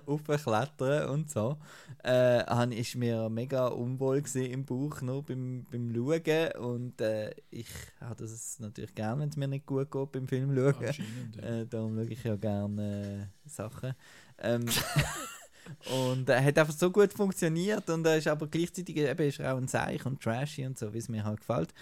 und 1.10 1.30
so, 1.30 1.56
äh, 2.04 2.78
ist 2.78 2.94
mir 2.94 3.28
mega 3.28 3.66
unwohl 3.68 4.22
im 4.34 4.64
Bauch, 4.64 5.00
nur 5.00 5.24
beim, 5.24 5.66
beim 5.70 5.92
Schauen. 5.94 6.52
Und 6.60 7.00
äh, 7.00 7.34
ich 7.50 7.68
habe 8.00 8.22
das 8.22 8.60
natürlich 8.60 8.94
gerne, 8.94 9.22
wenn 9.22 9.28
es 9.28 9.36
mir 9.36 9.48
nicht 9.48 9.66
gut 9.66 9.90
geht 9.90 10.12
beim 10.12 10.28
Film 10.28 10.54
schauen. 10.54 10.94
Ja. 11.36 11.42
Äh, 11.42 11.66
darum 11.66 11.96
schaue 11.96 12.12
ich 12.12 12.22
ja 12.22 12.36
gerne 12.36 13.30
äh, 13.44 13.48
Sachen. 13.48 13.94
Ähm, 14.38 14.66
und 16.14 16.28
er 16.28 16.44
hat 16.44 16.58
einfach 16.58 16.74
so 16.74 16.90
gut 16.90 17.12
funktioniert 17.12 17.88
und 17.90 18.06
er 18.06 18.18
ist 18.18 18.28
aber 18.28 18.46
gleichzeitig 18.46 18.96
eben 18.96 19.28
ist 19.28 19.40
er 19.40 19.54
auch 19.54 19.58
ein 19.58 19.68
Seich 19.68 20.04
und 20.06 20.22
trashy 20.22 20.64
und 20.66 20.78
so, 20.78 20.92
wie 20.92 20.98
es 20.98 21.08
mir 21.08 21.24
halt 21.24 21.40
gefällt. 21.40 21.72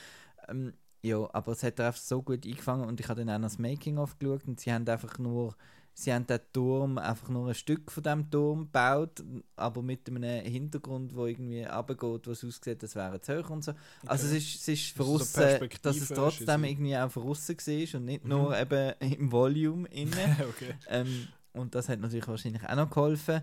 Ähm, 0.49 0.73
ja, 1.05 1.29
aber 1.35 1.53
es 1.53 1.63
hat 1.63 1.79
einfach 1.81 2.01
so 2.01 2.23
gut 2.23 2.47
eingefangen 2.47 2.89
und 2.89 2.99
ich 2.99 3.07
habe 3.09 3.25
dann 3.25 3.37
auch 3.37 3.43
das 3.43 3.59
Making-of 3.59 4.19
geschaut 4.19 4.41
und 4.47 4.59
sie 4.59 4.73
haben 4.73 4.89
einfach 4.89 5.19
nur, 5.19 5.55
sie 5.93 6.15
haben 6.15 6.27
den 6.27 6.41
Turm, 6.51 6.97
einfach 6.97 7.29
nur 7.29 7.49
ein 7.49 7.55
Stück 7.55 7.93
von 7.93 8.03
dem 8.03 8.31
Turm 8.31 8.61
gebaut, 8.61 9.23
aber 9.55 9.83
mit 9.83 10.09
einem 10.09 10.43
Hintergrund, 10.47 11.15
wo 11.15 11.27
irgendwie 11.27 11.63
runtergeht, 11.63 12.27
wo 12.27 12.31
es 12.31 12.43
aussieht, 12.43 12.83
das 12.83 12.97
wäre 12.97 13.21
zu 13.21 13.39
hoch 13.39 13.51
und 13.51 13.63
so. 13.63 13.75
Also 14.07 14.29
es 14.29 14.33
ist, 14.33 14.63
es 14.63 14.69
ist 14.69 14.97
Also 14.99 15.19
so 15.25 15.67
dass 15.83 15.97
es 15.99 16.09
trotzdem 16.09 16.65
irgendwie 16.65 16.97
auch 16.97 17.11
verrissen 17.11 17.59
war 17.59 18.01
und 18.01 18.05
nicht 18.07 18.25
nur 18.25 18.59
eben 18.59 18.95
im 19.01 19.31
Volume 19.31 19.87
inne. 19.89 20.37
okay. 20.49 20.75
Ähm, 20.89 21.29
und 21.53 21.75
das 21.75 21.91
hat 21.91 22.01
natürlich 22.01 22.27
wahrscheinlich 22.27 22.67
auch 22.67 22.77
noch 22.77 22.89
geholfen. 22.89 23.43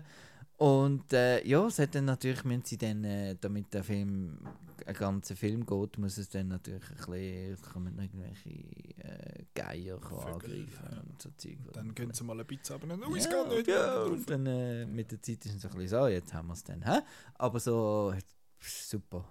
Und 0.56 1.12
äh, 1.12 1.44
ja, 1.46 1.66
es 1.66 1.78
hat 1.78 1.94
dann 1.94 2.04
natürlich, 2.04 2.44
müssen 2.44 2.64
sie 2.64 2.78
dann, 2.78 3.02
äh, 3.04 3.36
damit 3.40 3.72
der 3.74 3.82
Film, 3.82 4.38
ein 4.86 4.94
ganzer 4.94 5.36
Film 5.36 5.64
geht, 5.66 5.98
muss 5.98 6.18
es 6.18 6.28
dann 6.28 6.48
natürlich 6.48 6.88
ein 6.90 6.96
bisschen, 6.96 7.72
kommen 7.72 7.98
irgendwelche 7.98 8.50
äh, 8.50 9.44
Geier 9.54 9.96
angreifen 9.96 10.88
ja. 10.90 11.00
und 11.00 11.20
so 11.20 11.30
Zeug. 11.36 11.58
Dann 11.72 11.94
gehen 11.94 12.12
sie 12.12 12.24
mal 12.24 12.38
ein 12.38 12.46
bisschen 12.46 12.80
runter. 12.80 12.96
ja, 12.96 13.08
Oh, 13.08 13.16
es 13.16 13.28
geht 13.28 13.48
nicht. 13.48 13.68
Ja, 13.68 14.02
und 14.02 14.30
dann 14.30 14.46
äh, 14.46 14.86
mit 14.86 15.10
der 15.10 15.22
Zeit 15.22 15.44
ist 15.46 15.56
es 15.56 15.64
ein 15.64 15.70
bisschen 15.72 15.88
so, 15.88 16.06
jetzt 16.06 16.32
haben 16.32 16.48
wir 16.48 16.54
es 16.54 16.64
dann. 16.64 16.82
Hä? 16.84 17.00
Aber 17.34 17.60
so, 17.60 18.14
super. 18.60 19.28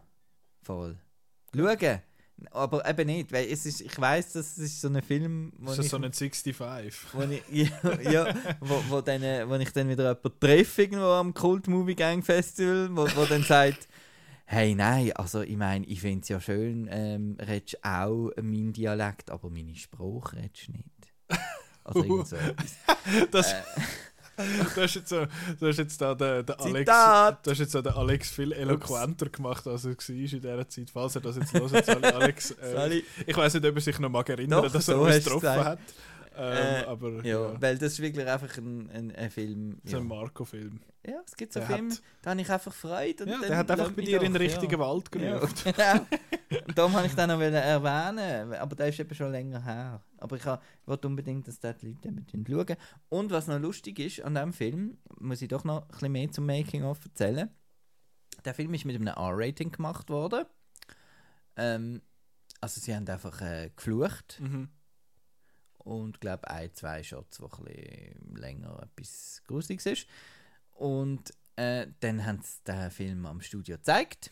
Voll. 0.64 0.98
Schauen. 1.56 2.02
Aber 2.52 2.88
eben 2.90 3.08
nicht, 3.08 3.32
weil 3.32 3.46
es 3.52 3.66
ist, 3.66 3.82
ich 3.82 4.00
weiß, 4.00 4.34
das 4.34 4.58
ist 4.58 4.82
so 4.82 4.88
ein 4.88 5.02
Film, 5.02 5.54
wo 5.60 5.72
Ist 5.72 5.78
das 5.78 5.86
ich, 5.86 5.92
so 5.92 5.98
ein 5.98 6.12
65? 6.12 6.60
wo 7.14 7.22
ich, 7.22 7.44
ja, 7.52 8.02
ja, 8.12 8.36
wo, 8.60 8.84
wo, 8.90 9.02
dann, 9.02 9.22
äh, 9.22 9.48
wo 9.48 9.56
ich 9.56 9.72
dann 9.72 9.88
wieder 9.90 10.10
jemanden 10.10 10.40
treffe 10.40 10.82
irgendwo 10.84 11.06
am 11.12 11.34
Cult 11.34 11.68
Movie 11.68 11.96
Gang 11.96 12.24
Festival, 12.26 12.90
wo, 12.92 13.08
wo 13.16 13.26
dann 13.26 13.44
sagt, 13.44 13.88
hey, 14.46 14.76
nein, 14.76 15.12
also 15.14 15.42
ich 15.42 15.56
meine, 15.56 15.86
ich 15.86 16.02
finde 16.02 16.22
es 16.24 16.30
ja 16.30 16.42
schön, 16.42 16.90
ähm, 16.92 17.38
redest 17.40 17.84
auch 17.86 18.32
meinen 18.42 18.74
Dialekt, 18.74 19.32
aber 19.32 19.50
meine 19.50 19.76
Sprache 19.76 20.36
redest 20.38 20.68
du 20.68 20.72
nicht. 20.74 21.40
Also 21.84 22.04
irgend 22.04 22.28
so 22.28 22.36
etwas. 22.38 22.76
Das, 23.32 23.54
Äh, 23.54 23.62
du 24.76 24.82
hast 24.82 24.96
jetzt, 24.96 25.10
so, 25.10 25.26
du 25.60 25.68
hast 25.68 25.78
jetzt 25.78 26.02
da 26.02 26.16
den, 26.16 26.46
den 26.46 26.56
Alex, 26.56 26.92
du 27.44 27.52
hast 27.52 27.60
jetzt 27.60 27.72
so 27.72 27.82
den 27.82 27.94
Alex 27.94 28.30
viel 28.32 28.52
eloquenter 28.52 29.30
gemacht, 29.30 29.68
als 29.68 29.86
er 29.86 29.92
war 29.92 30.34
in 30.34 30.42
dieser 30.42 30.70
Zeit. 30.70 30.90
Falls 30.92 31.16
er 31.16 31.22
das 31.22 31.36
jetzt 31.38 31.54
hört, 31.54 31.86
sorry 31.86 32.06
Alex. 32.06 32.52
Äh, 32.52 33.02
ich 33.26 33.38
weiß 33.38 33.54
nicht, 33.56 33.66
ob 33.66 33.76
er 33.76 33.82
sich 33.82 34.00
noch 34.00 34.10
mag 34.10 34.30
erinnern, 34.30 34.64
Doch, 34.64 34.72
dass 34.72 34.88
er 34.88 34.96
so 34.96 35.02
uns 35.02 35.24
getroffen 35.24 35.50
hat. 35.50 35.80
Ähm, 36.44 36.84
Äh, 36.84 36.86
aber 36.88 37.12
Ja, 37.26 37.52
ja, 37.52 37.62
weil 37.62 37.78
das 37.78 37.94
ist 37.94 38.00
wirklich 38.02 38.28
einfach 38.28 38.58
ein, 38.58 38.90
ein, 38.90 39.16
ein 39.16 39.30
Film. 39.30 39.80
so 39.84 39.98
Ja. 39.98 40.02
ein 40.02 40.08
Marco-Film. 40.08 40.82
ja, 41.06 41.22
es 41.26 41.36
gibt 41.36 41.54
so 41.54 41.60
Der 41.60 41.68
Filme, 41.70 41.92
hat- 41.92 42.02
da 42.22 42.30
habe 42.32 42.42
ich 42.42 42.50
einfach 42.50 42.74
Freude. 42.74 43.24
Und 43.26 43.30
Ja, 43.30 43.40
der 43.42 43.58
hat 43.58 43.72
einfach 43.72 43.92
bei 43.92 44.02
dir 44.02 44.18
in 44.22 44.34
den 44.34 44.42
richtigen 44.42 44.72
ja. 44.74 44.80
Wald 44.80 45.10
Ja, 45.16 45.38
gerufen. 45.38 45.74
genau. 45.76 46.06
Und 46.68 46.78
darum 46.78 46.94
habe 46.94 47.08
ich 47.08 47.14
den 47.16 47.28
noch 47.30 47.40
erwähnen, 47.40 48.54
aber 48.56 48.76
der 48.76 48.88
ist 48.90 49.00
eben 49.00 49.14
schon 49.16 49.32
länger 49.32 49.64
her. 49.64 50.04
Aber 50.18 50.36
ich 50.36 50.46
wollte 50.86 51.08
unbedingt, 51.08 51.48
dass 51.48 51.60
dort 51.60 51.82
die 51.82 51.88
Leute 51.90 52.08
eben 52.10 52.46
schauen. 52.48 52.76
Und 53.10 53.32
was 53.32 53.48
noch 53.48 53.60
lustig 53.60 54.00
ist 54.00 54.22
an 54.22 54.34
diesem 54.36 54.54
Film, 54.54 54.98
muss 55.20 55.42
ich 55.42 55.48
doch 55.48 55.64
noch 55.64 55.84
ein 55.84 55.88
bisschen 55.90 56.12
mehr 56.12 56.32
zum 56.32 56.46
Making-of 56.46 57.04
erzählen. 57.06 57.50
Der 58.44 58.54
Film 58.54 58.74
ist 58.74 58.86
mit 58.86 58.96
einem 58.96 59.08
R-Rating 59.08 59.72
gemacht 59.72 60.10
worden. 60.10 60.46
Ähm, 61.56 62.02
also 62.60 62.80
sie 62.82 62.96
haben 62.96 63.08
einfach 63.08 63.42
äh, 63.42 63.72
geflucht 63.76 64.40
Mhm. 64.42 64.70
Und 65.84 66.22
glaube 66.22 66.50
ein, 66.50 66.74
zwei 66.74 67.04
Shots, 67.04 67.42
wo 67.42 67.50
ein 67.66 68.36
länger 68.36 68.82
etwas 68.84 69.42
Gruseliges 69.48 69.86
ist. 69.86 70.08
Und 70.74 71.34
äh, 71.56 71.88
dann 72.00 72.26
haben 72.26 72.42
sie 72.42 72.64
den 72.66 72.92
Film 72.92 73.26
am 73.26 73.42
Studio 73.42 73.78
gezeigt. 73.78 74.32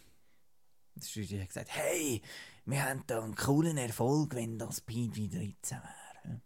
Das 0.95 1.11
Studio 1.11 1.39
hat 1.39 1.47
gesagt, 1.47 1.69
hey, 1.71 2.21
wir 2.65 2.83
haben 2.83 3.03
da 3.07 3.23
einen 3.23 3.35
coolen 3.35 3.77
Erfolg, 3.77 4.35
wenn 4.35 4.57
das 4.57 4.77
Speed 4.77 5.15
wieder 5.15 5.39
13 5.39 5.77
wäre. 5.77 6.41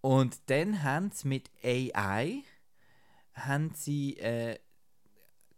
Und 0.00 0.38
dann 0.46 0.82
haben 0.82 1.10
sie 1.10 1.28
mit 1.28 1.50
AI 1.62 2.42
haben 3.34 3.72
sie 3.74 4.16
äh, 4.18 4.58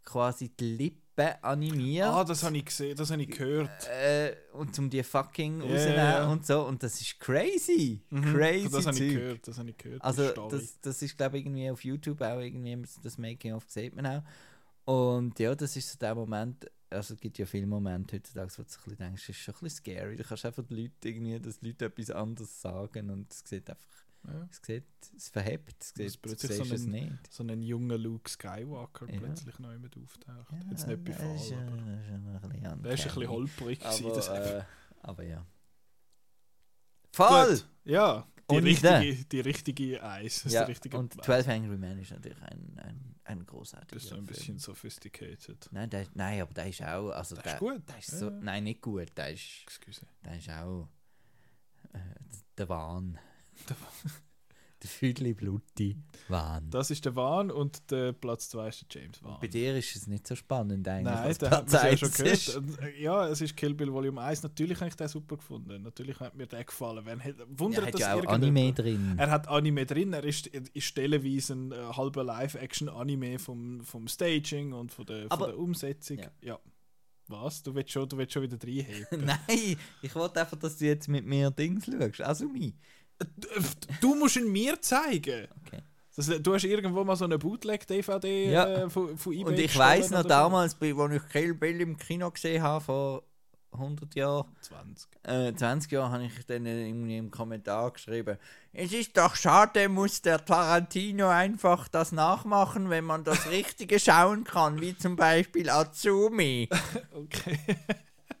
quasi 0.03 0.49
die 0.49 0.75
Lippen 0.75 1.08
animiert. 1.41 2.07
Ah, 2.07 2.23
das 2.23 2.43
habe 2.43 2.57
ich 2.57 2.65
gesehen, 2.65 2.95
das 2.95 3.11
habe 3.11 3.21
ich 3.21 3.29
gehört. 3.29 3.87
Äh, 3.87 4.35
und 4.53 4.77
um 4.79 4.89
die 4.89 5.03
fucking 5.03 5.61
Ja, 5.61 5.67
rausnehmen 5.67 6.29
und 6.31 6.45
so. 6.45 6.65
Und 6.65 6.81
das 6.83 6.99
ist 7.01 7.19
crazy. 7.19 8.01
Mhm, 8.09 8.33
Crazy 8.33 8.69
Das 8.69 8.85
habe 8.87 8.97
ich 8.97 9.13
gehört, 9.13 9.47
das 9.47 9.57
habe 9.57 9.69
ich 9.69 9.77
gehört. 9.77 10.03
Also 10.03 10.49
das, 10.49 10.79
das 10.81 11.01
ist 11.01 11.17
glaube 11.17 11.37
ich 11.37 11.45
irgendwie 11.45 11.69
auf 11.69 11.83
YouTube 11.83 12.21
auch 12.21 12.39
irgendwie 12.39 12.77
das 13.03 13.17
Making 13.17 13.53
of 13.53 13.63
sieht 13.67 13.95
man 13.95 14.05
auch. 14.05 14.23
Und 14.85 15.37
ja, 15.39 15.53
das 15.53 15.75
ist 15.75 15.91
so 15.91 15.99
der 15.99 16.15
Moment, 16.15 16.65
also 16.89 17.13
es 17.13 17.19
gibt 17.19 17.37
ja 17.37 17.45
viele 17.45 17.67
Momente 17.67 18.15
heutzutage, 18.15 18.51
wo 18.57 18.63
du 18.63 18.67
ein 18.67 18.83
bisschen 18.83 18.97
denkst, 18.97 19.27
das 19.27 19.35
ist 19.35 19.41
schon 19.43 19.53
ein 19.53 19.59
bisschen 19.61 19.77
scary. 19.77 20.15
Du 20.15 20.23
kannst 20.23 20.45
einfach 20.45 20.63
die 20.67 20.81
Leute 20.81 21.09
irgendwie, 21.09 21.39
dass 21.39 21.61
Leute 21.61 21.85
etwas 21.85 22.09
anderes 22.09 22.61
sagen 22.61 23.09
und 23.11 23.31
es 23.31 23.43
sieht 23.45 23.69
einfach, 23.69 23.85
Ja. 24.27 24.47
es 24.51 24.59
sieht, 24.63 24.83
es 25.15 25.29
verhebt, 25.29 25.75
es 25.81 25.93
sieht, 25.95 26.21
plötzlich 26.21 26.57
so 26.57 26.63
es 26.63 26.83
ein- 26.85 26.91
nicht. 26.91 27.33
so 27.33 27.41
einen 27.43 27.61
jungen 27.63 27.99
Luke 28.01 28.29
Skywalker 28.29 29.09
Ja. 29.11 29.19
plötzlich 29.19 29.57
noch 29.59 29.71
jemand 29.71 29.95
auftaucht. 29.97 30.51
Ja, 30.51 30.69
Jetzt 30.69 30.87
nicht 30.87 31.15
Fall, 31.15 31.35
ist, 31.35 31.53
aber 31.53 31.77
das 31.77 32.05
ist 32.05 32.11
ein 32.11 32.41
bisschen 32.51 32.83
der 32.83 32.93
ist 32.93 33.01
ein 33.01 33.07
bisschen 33.13 33.27
holprig 33.29 33.79
gewesen. 33.79 34.05
aber, 34.05 34.15
das 34.15 34.27
äh, 34.27 34.63
aber 35.01 35.23
ja. 35.23 35.45
Voll! 37.11 37.49
Gut, 37.55 37.67
ja, 37.85 38.27
die 38.51 38.55
Und 38.57 38.63
richtige, 38.63 39.25
die 39.25 39.39
richtige 39.41 40.03
Eis. 40.03 40.43
Ja, 40.45 40.63
richtige 40.63 40.97
und 40.97 41.17
Eis. 41.19 41.25
12 41.25 41.47
Angry 41.47 41.77
Men 41.77 41.99
ist 41.99 42.11
natürlich 42.11 42.41
ein, 42.41 42.79
ein, 42.83 43.15
ein 43.23 43.45
großartiger 43.45 43.95
Das 43.95 44.03
ist 44.03 44.09
so 44.09 44.15
ein 44.15 44.25
Film. 44.25 44.27
bisschen 44.37 44.59
sophisticated. 44.59 45.69
Nein, 45.71 45.89
der, 45.89 46.07
nein, 46.13 46.41
aber 46.41 46.53
der 46.53 46.67
ist 46.67 46.81
auch. 46.83 47.09
Also 47.11 47.35
Der 47.35 47.43
der, 47.43 47.53
ist 47.53 47.59
gut. 47.59 47.81
Der 47.89 47.97
ist 47.99 48.07
so, 48.11 48.29
ja. 48.29 48.39
Nein, 48.41 48.63
nicht 48.65 48.81
gut. 48.81 49.15
Der 49.17 49.31
ist, 49.31 49.61
Excuse. 49.63 50.05
der 50.25 50.37
ist 50.37 50.49
auch. 50.49 50.87
Äh, 51.93 51.99
der 52.57 52.69
Wahn. 52.69 53.17
Der 53.67 53.75
der 54.81 54.89
Füdli 54.89 55.33
Blutti 55.33 55.97
Wahn. 56.29 56.69
Das 56.69 56.89
ist 56.89 57.03
der 57.03 57.13
Wahn 57.15 57.51
und 57.51 57.91
der 57.91 58.13
Platz 58.13 58.47
2 58.49 58.69
ist 58.69 58.85
der 58.93 59.01
James 59.01 59.21
Wahn. 59.21 59.37
Bei 59.41 59.47
dir 59.47 59.75
ist 59.75 59.93
es 59.93 60.07
nicht 60.07 60.25
so 60.25 60.35
spannend 60.35 60.87
eigentlich. 60.87 61.13
Nein, 61.13 61.23
haben 61.33 61.37
Platz 61.65 61.71
wir 61.73 61.91
ja 61.91 61.97
schon 61.97 62.11
gehört. 62.11 62.61
äh, 62.81 63.01
Ja, 63.03 63.27
es 63.27 63.41
ist 63.41 63.57
Kill 63.57 63.73
Bill 63.73 63.91
Volume 63.91 64.21
1. 64.21 64.41
Natürlich 64.43 64.77
habe 64.79 64.87
ich 64.87 64.95
den 64.95 65.09
super 65.09 65.35
gefunden. 65.35 65.81
Natürlich 65.81 66.17
hat 66.21 66.33
mir 66.35 66.47
der 66.47 66.63
gefallen. 66.63 67.03
Wenn, 67.05 67.19
Er 67.19 67.33
wundert 67.57 67.87
hat 67.87 67.93
das 67.95 67.99
ja 68.01 68.13
auch? 68.15 68.23
Anime 68.25 68.71
drin. 68.71 69.15
Er 69.17 69.29
hat 69.29 69.49
Anime 69.49 69.85
drin, 69.85 70.13
er 70.13 70.23
ist, 70.23 70.47
ist 70.47 70.83
stellenweise 70.85 71.53
ein 71.55 71.71
äh, 71.73 71.75
halber 71.75 72.23
Live-Action-Anime 72.23 73.37
vom, 73.37 73.81
vom 73.83 74.07
Staging 74.07 74.71
und 74.71 74.93
von 74.93 75.05
der, 75.07 75.23
von 75.23 75.31
Aber- 75.31 75.47
der 75.47 75.57
Umsetzung. 75.57 76.19
Ja. 76.19 76.31
Ja. 76.41 76.59
Was? 77.27 77.61
Du 77.61 77.75
willst 77.75 77.91
schon, 77.91 78.09
du 78.09 78.17
willst 78.17 78.33
schon 78.33 78.41
wieder 78.41 78.57
reinheben? 78.59 79.05
Nein, 79.25 79.77
ich 80.01 80.15
wollte 80.15 80.39
einfach, 80.39 80.57
dass 80.57 80.77
du 80.77 80.85
jetzt 80.85 81.07
mit 81.07 81.25
mir 81.27 81.51
Dings 81.51 81.85
schaust. 81.85 82.21
Also 82.21 82.47
mich. 82.47 82.73
Du 84.01 84.15
musst 84.15 84.35
ihn 84.37 84.51
mir 84.51 84.81
zeigen! 84.81 85.47
Okay. 85.65 85.81
Das, 86.15 86.27
du 86.27 86.53
hast 86.53 86.65
irgendwo 86.65 87.03
mal 87.05 87.15
so 87.15 87.25
eine 87.25 87.37
Bootleg-DVD 87.37 88.51
Ja. 88.51 88.67
äh, 88.67 88.89
von, 88.89 89.17
von 89.17 89.31
eBay 89.33 89.45
Und 89.53 89.59
ich 89.59 89.77
weiß 89.77 90.11
noch 90.11 90.23
damals, 90.25 90.75
als 90.81 90.91
ich 90.91 91.29
Kill 91.31 91.53
Bill 91.53 91.79
im 91.81 91.97
Kino 91.97 92.29
gesehen 92.29 92.61
habe, 92.61 92.83
vor 92.83 93.23
100 93.71 94.15
Jahren, 94.15 94.47
20. 94.61 95.09
äh, 95.23 95.53
20 95.53 95.91
Jahren, 95.91 96.11
habe 96.11 96.25
ich 96.25 96.45
dann 96.45 96.65
irgendwie 96.65 97.17
im 97.17 97.31
Kommentar 97.31 97.91
geschrieben: 97.91 98.37
Es 98.73 98.91
ist 98.91 99.15
doch 99.15 99.35
schade, 99.35 99.87
muss 99.87 100.21
der 100.21 100.43
Tarantino 100.43 101.29
einfach 101.29 101.87
das 101.87 102.11
nachmachen, 102.11 102.89
wenn 102.89 103.05
man 103.05 103.23
das 103.23 103.47
Richtige 103.51 103.99
schauen 103.99 104.43
kann, 104.43 104.81
wie 104.81 104.97
zum 104.97 105.15
Beispiel 105.15 105.69
Azumi. 105.69 106.67
Okay. 107.13 107.59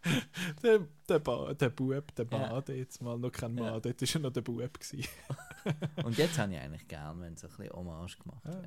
der, 0.63 0.79
der, 1.07 1.19
ba 1.19 1.53
der 1.53 1.69
Bub, 1.69 2.15
der 2.15 2.25
Ja. 2.31 2.37
Bade, 2.49 2.73
jetzt 2.75 3.01
mal 3.01 3.17
noch 3.17 3.31
kein 3.31 3.57
Ja. 3.57 3.71
Mann, 3.71 3.81
dort 3.81 4.01
war 4.01 4.07
er 4.13 4.19
noch 4.19 4.31
der 4.31 4.41
Bub. 4.41 4.79
Gewesen. 4.79 5.07
Und 6.03 6.17
jetzt 6.17 6.37
habe 6.37 6.53
ich 6.53 6.59
eigentlich 6.59 6.87
gern, 6.87 7.19
wenn 7.21 7.35
so 7.35 7.47
ein 7.47 7.55
bisschen 7.55 7.73
Hommage 7.73 8.17
gemacht 8.17 8.45
wird. 8.45 8.61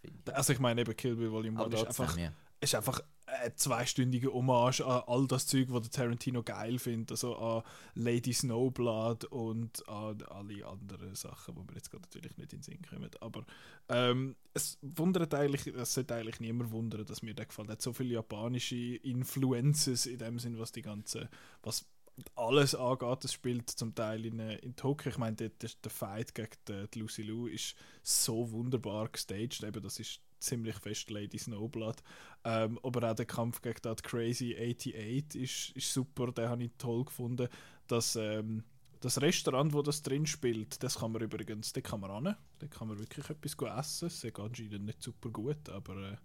finde 0.00 0.18
ich. 0.26 0.34
Also 0.34 0.52
ich 0.52 0.58
meine 0.60 0.80
eben 0.80 0.96
Kill 0.96 1.16
Bill 1.16 1.30
Volume 1.32 1.58
1 1.58 1.66
Aber 1.66 1.76
ist 1.76 1.86
einfach, 2.00 2.16
ja. 2.16 2.32
Ist 2.60 2.74
einfach 2.74 3.00
eine 3.26 3.54
zweistündige 3.54 4.32
Hommage 4.32 4.80
an 4.80 5.02
all 5.06 5.26
das 5.26 5.46
Zeug, 5.46 5.66
was 5.70 5.90
Tarantino 5.90 6.42
geil 6.42 6.78
findet. 6.78 7.12
Also 7.12 7.36
an 7.36 7.62
Lady 7.94 8.32
Snowblood 8.32 9.24
und 9.26 9.86
an 9.88 10.22
alle 10.28 10.66
anderen 10.66 11.14
Sachen, 11.14 11.54
die 11.54 11.60
mir 11.60 11.76
jetzt 11.76 11.90
gerade 11.90 12.02
natürlich 12.02 12.36
nicht 12.36 12.52
in 12.52 12.60
den 12.60 12.62
Sinn 12.62 12.82
kommen. 12.88 13.10
Aber 13.20 13.44
ähm, 13.88 14.36
es 14.54 14.78
wundert 14.82 15.34
eigentlich, 15.34 15.66
es 15.66 15.94
sollte 15.94 16.14
eigentlich 16.14 16.40
niemand 16.40 16.70
wundern, 16.72 17.04
dass 17.04 17.22
mir 17.22 17.34
der 17.34 17.46
gefällt. 17.46 17.68
Er 17.68 17.72
hat 17.72 17.82
so 17.82 17.92
viele 17.92 18.14
japanische 18.14 18.76
Influences 18.76 20.06
in 20.06 20.18
dem 20.18 20.38
Sinn, 20.38 20.58
was 20.58 20.72
die 20.72 20.82
ganze, 20.82 21.28
was 21.62 21.86
alles 22.34 22.74
angeht. 22.74 23.24
Es 23.24 23.32
spielt 23.32 23.70
zum 23.70 23.94
Teil 23.94 24.24
in, 24.24 24.40
äh, 24.40 24.56
in 24.56 24.74
Tokio. 24.74 25.10
Ich 25.10 25.18
meine, 25.18 25.36
der, 25.36 25.50
der, 25.50 25.90
Fight 25.90 26.34
gegen 26.34 26.50
die, 26.66 26.88
die 26.92 26.98
Lucy 27.00 27.22
Liu 27.22 27.46
ist 27.46 27.76
so 28.02 28.50
wunderbar 28.50 29.08
gestaged. 29.08 29.62
Eben, 29.62 29.82
das 29.82 30.00
ist 30.00 30.20
ziemlich 30.38 30.76
fest 30.76 31.10
Lady 31.10 31.38
Snowblood. 31.38 32.02
Ähm, 32.44 32.78
aber 32.82 33.10
auch 33.10 33.14
der 33.14 33.26
Kampf 33.26 33.62
gegen 33.62 33.78
das 33.82 34.02
Crazy 34.02 34.54
88 34.54 35.42
ist, 35.42 35.76
ist 35.76 35.92
super. 35.92 36.32
Den 36.32 36.48
habe 36.48 36.64
ich 36.64 36.70
toll 36.78 37.04
gefunden. 37.04 37.48
Das, 37.86 38.16
ähm, 38.16 38.64
das 39.00 39.20
Restaurant, 39.20 39.72
wo 39.72 39.82
das 39.82 40.02
drin 40.02 40.26
spielt, 40.26 40.82
das 40.82 40.98
kann 40.98 41.12
man 41.12 41.22
übrigens, 41.22 41.72
da 41.72 41.80
kann 41.80 42.00
man 42.00 42.10
ran. 42.10 42.36
Da 42.58 42.66
kann 42.66 42.88
man 42.88 42.98
wirklich 42.98 43.28
etwas 43.30 43.54
essen. 43.78 44.06
Es 44.06 44.24
ist 44.24 44.38
anscheinend 44.38 44.84
nicht 44.84 45.02
super 45.02 45.30
gut, 45.30 45.68
aber 45.68 46.12
äh, 46.12 46.16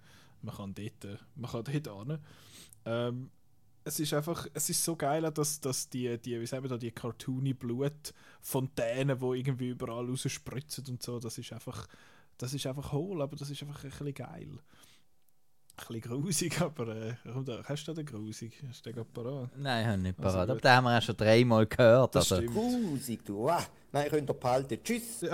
man 0.41 0.56
kann 0.56 0.73
dort, 0.73 1.06
äh, 1.06 1.18
man 1.35 1.52
kann 1.52 1.64
dort 1.64 1.88
ran. 1.88 2.19
Ähm, 2.85 3.31
es 3.85 3.99
ist 3.99 4.14
einfach, 4.14 4.48
es 4.53 4.69
ist 4.69 4.84
so 4.84 4.95
geil, 4.95 5.30
dass, 5.31 5.60
dass 5.60 5.90
die, 5.90 6.18
die, 6.18 6.40
wie 6.40 6.45
sagen 6.45 6.64
wir 6.64 6.69
da, 6.69 6.77
die 6.77 6.91
cartoony 6.91 7.53
Blutfontänen, 7.53 9.19
die 9.19 9.40
irgendwie 9.40 9.69
überall 9.69 10.06
rausspritzen 10.06 10.85
und 10.88 11.03
so, 11.03 11.19
das 11.19 11.38
ist 11.38 11.52
einfach, 11.52 11.88
das 12.38 12.53
ist 12.53 12.65
einfach 12.68 12.91
hohl, 12.91 13.22
aber 13.22 13.35
das 13.35 13.49
ist 13.49 13.61
einfach 13.64 13.84
ein 13.84 13.89
bisschen 13.89 14.14
geil. 14.14 14.49
Ein 15.76 15.88
bisschen 15.88 16.01
grusig, 16.01 16.61
aber 16.61 16.88
äh, 16.95 17.15
komm 17.23 17.45
da, 17.45 17.64
hast 17.64 17.85
du 17.88 17.93
den 17.93 18.05
grusig? 18.05 18.61
Hast 18.68 18.85
du 18.85 18.89
den 18.91 18.95
gerade 18.97 19.10
parat? 19.11 19.57
Nein, 19.57 19.81
ich 19.81 19.88
habe 19.88 19.97
nicht 20.01 20.19
Also 20.19 20.30
parat. 20.38 20.49
aber 20.49 20.53
gut. 20.55 20.64
den 20.64 20.72
haben 20.72 20.84
wir 20.85 20.97
auch 20.97 21.01
schon 21.01 21.18
dreimal 21.18 21.65
gehört. 21.65 22.15
Das 22.15 22.31
also. 22.31 22.43
stimmt. 22.43 22.53
Grusig, 22.55 23.26
du. 23.26 23.49
Ah, 23.49 23.65
nein, 23.91 24.10
könnt 24.10 24.30
ihr 24.30 24.34
behalten. 24.34 24.77
Tschüss. 24.84 25.26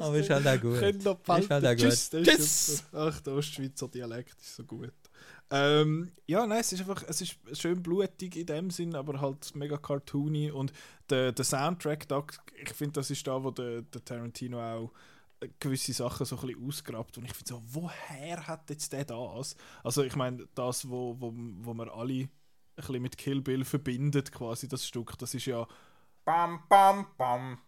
Aber 0.00 0.16
ist 0.18 0.28
halt 0.30 0.46
auch 0.46 0.60
gut. 0.60 0.78
Könnt 0.78 0.96
Ist 0.98 1.06
halt 1.06 1.18
auch 1.18 1.22
behalten. 1.22 1.66
gut. 1.68 1.78
Tschüss, 1.78 2.10
Tschüss. 2.10 2.84
Ach, 2.92 3.20
der 3.20 3.32
Ostschweizer 3.34 3.88
Dialekt 3.88 4.40
ist 4.40 4.56
so 4.56 4.64
gut. 4.64 4.92
Ähm, 5.54 6.12
ja, 6.26 6.46
nein, 6.46 6.60
es 6.60 6.72
ist 6.72 6.80
einfach, 6.80 7.04
es 7.06 7.20
ist 7.20 7.36
schön 7.52 7.82
blutig 7.82 8.36
in 8.36 8.46
dem 8.46 8.70
Sinn, 8.70 8.94
aber 8.94 9.20
halt 9.20 9.54
mega 9.54 9.76
cartoony 9.76 10.50
und 10.50 10.72
der, 11.10 11.32
der 11.32 11.44
Soundtrack, 11.44 12.08
da, 12.08 12.24
ich 12.56 12.72
finde, 12.72 12.94
das 12.94 13.10
ist 13.10 13.26
da, 13.26 13.44
wo 13.44 13.50
der, 13.50 13.82
der 13.82 14.02
Tarantino 14.02 14.58
auch 14.58 14.92
gewisse 15.58 15.92
Sachen 15.92 16.24
so 16.24 16.38
ein 16.38 16.46
bisschen 16.46 16.66
ausgrabt 16.66 17.18
und 17.18 17.26
ich 17.26 17.34
finde 17.34 17.50
so, 17.50 17.62
woher 17.66 18.46
hat 18.46 18.70
jetzt 18.70 18.94
der 18.94 19.04
das? 19.04 19.54
Also 19.84 20.02
ich 20.04 20.16
meine, 20.16 20.48
das, 20.54 20.88
wo, 20.88 21.20
wo, 21.20 21.34
wo 21.34 21.74
wir 21.74 21.92
alle 21.92 22.14
ein 22.14 22.30
bisschen 22.74 23.02
mit 23.02 23.18
Kill 23.18 23.42
Bill 23.42 23.66
verbindet, 23.66 24.32
quasi 24.32 24.68
das 24.68 24.86
Stück, 24.86 25.18
das 25.18 25.34
ist 25.34 25.44
ja... 25.44 25.66
Bam, 26.24 26.62
bam, 26.70 27.08
bam. 27.18 27.58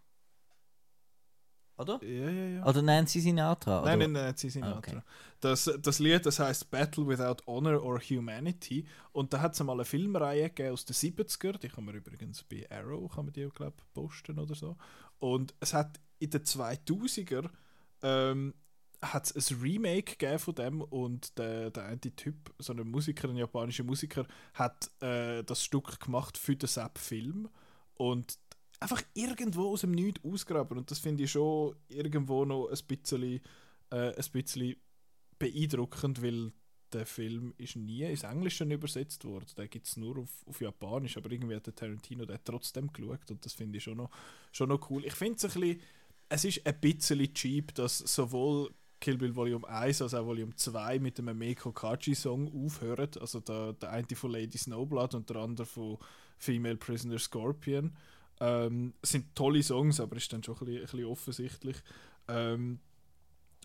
Oder? 1.77 1.99
Ja, 2.03 2.29
ja, 2.29 2.45
ja. 2.57 2.65
Oder 2.65 2.81
Nancy 2.81 3.19
Sinatra? 3.19 3.81
Nein, 3.81 3.97
oder? 3.97 4.07
nein, 4.07 4.33
sind 4.37 4.63
Ah, 4.63 4.77
okay. 4.77 5.01
das, 5.41 5.69
das 5.81 5.99
Lied, 5.99 6.25
das 6.25 6.39
heißt 6.39 6.71
Battle 6.71 7.05
Without 7.07 7.43
Honor 7.45 7.83
or 7.83 7.99
Humanity. 7.99 8.85
Und 9.11 9.33
da 9.33 9.41
hat 9.41 9.53
es 9.53 9.63
mal 9.63 9.73
eine 9.73 9.85
Filmreihe 9.85 10.49
gegeben 10.49 10.71
aus 10.73 10.85
den 10.85 10.95
70er. 10.95 11.57
Die 11.57 11.67
kann 11.67 11.83
man 11.83 11.95
übrigens 11.95 12.43
bei 12.43 12.65
Arrow, 12.69 13.13
kann 13.13 13.25
man 13.25 13.33
die, 13.33 13.47
glaube 13.49 13.75
posten 13.93 14.39
oder 14.39 14.55
so. 14.55 14.77
Und 15.19 15.53
es 15.59 15.73
hat 15.73 15.99
in 16.19 16.29
den 16.29 16.43
2000er 16.43 17.49
ähm, 18.03 18.53
hat 19.01 19.35
es 19.35 19.51
ein 19.51 19.61
Remake 19.61 20.15
gegeben 20.15 20.39
von 20.39 20.55
dem 20.55 20.81
und 20.81 21.37
der, 21.37 21.71
der 21.71 21.85
eine 21.85 21.99
Typ, 21.99 22.53
so 22.59 22.73
ein 22.73 22.87
Musiker, 22.87 23.29
ein 23.29 23.35
japanischer 23.35 23.83
Musiker, 23.83 24.25
hat 24.53 24.89
äh, 25.01 25.43
das 25.43 25.63
Stück 25.63 25.99
gemacht 25.99 26.37
für 26.37 26.55
den 26.55 26.67
Sepp-Film 26.67 27.49
und 27.95 28.37
einfach 28.79 29.01
irgendwo 29.13 29.71
aus 29.71 29.81
dem 29.81 29.91
Nichts 29.91 30.23
ausgraben 30.23 30.77
und 30.77 30.91
das 30.91 30.99
finde 30.99 31.23
ich 31.23 31.31
schon 31.31 31.75
irgendwo 31.87 32.45
noch 32.45 32.69
ein 32.69 32.79
bisschen, 32.87 33.41
äh, 33.91 34.13
ein 34.13 34.31
bisschen 34.31 34.75
beeindruckend, 35.39 36.21
weil 36.21 36.51
der 36.93 37.05
Film 37.05 37.53
ist 37.57 37.75
nie 37.75 38.03
ins 38.03 38.23
Englische 38.23 38.63
übersetzt 38.63 39.25
worden. 39.25 39.47
Der 39.57 39.67
gibt 39.67 39.87
es 39.87 39.97
nur 39.97 40.17
auf, 40.19 40.29
auf 40.47 40.61
Japanisch, 40.61 41.17
aber 41.17 41.31
irgendwie 41.31 41.55
hat 41.55 41.65
der 41.65 41.75
Tarantino 41.75 42.25
den 42.25 42.39
trotzdem 42.43 42.91
geschaut 42.91 43.31
und 43.31 43.45
das 43.45 43.53
finde 43.53 43.77
ich 43.77 43.83
schon 43.83 43.97
noch, 43.97 44.09
schon 44.51 44.69
noch 44.69 44.89
cool. 44.89 45.03
Ich 45.05 45.13
finde 45.13 45.35
es 45.35 45.45
ein 45.45 45.59
bisschen, 45.59 45.81
es 46.29 46.45
ist 46.45 46.65
ein 46.65 46.79
bisschen 46.79 47.33
cheap, 47.33 47.75
dass 47.75 47.97
sowohl 47.99 48.71
Kill 49.01 49.17
Bill 49.17 49.35
Volume 49.35 49.67
1 49.67 50.01
als 50.01 50.13
auch 50.13 50.25
Volume 50.25 50.55
2 50.55 50.99
mit 50.99 51.19
einem 51.19 51.37
Meiko 51.37 51.71
Kaji 51.71 52.15
Song 52.15 52.51
aufhören. 52.65 53.09
Also 53.19 53.39
der, 53.39 53.73
der 53.73 53.91
eine 53.91 54.07
von 54.15 54.31
Lady 54.31 54.57
Snowblood 54.57 55.15
und 55.15 55.29
der 55.29 55.37
andere 55.37 55.67
von 55.67 55.97
Female 56.37 56.77
Prisoner 56.77 57.19
Scorpion. 57.19 57.95
Ähm, 58.39 58.93
sind 59.01 59.33
tolle 59.35 59.63
Songs, 59.63 59.99
aber 59.99 60.17
ist 60.17 60.31
dann 60.33 60.43
schon 60.43 60.55
ein 60.55 60.65
bisschen, 60.65 60.79
ein 60.79 60.85
bisschen 60.85 61.05
offensichtlich. 61.05 61.77
Ähm, 62.27 62.79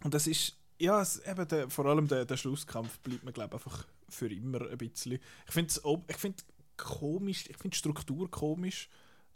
und 0.05 0.15
das 0.15 0.27
ist, 0.27 0.57
ja, 0.79 1.01
es, 1.01 1.25
eben 1.27 1.49
der, 1.49 1.71
vor 1.71 1.87
allem 1.87 2.07
der, 2.09 2.25
der 2.25 2.37
Schlusskampf 2.37 2.99
bleibt 3.01 3.25
mir, 3.25 3.33
glaube 3.33 3.57
ich, 3.57 3.65
einfach 3.65 3.87
für 4.09 4.33
immer 4.33 4.69
ein 4.71 4.79
bisschen. 4.79 5.19
Ich 5.47 5.53
finde 5.53 5.71
es 5.71 5.83
ich 6.09 6.17
find 6.17 6.45
komisch, 6.77 7.45
ich 7.49 7.57
finde 7.57 7.75
die 7.75 7.79
Struktur 7.79 8.31
komisch, 8.31 8.89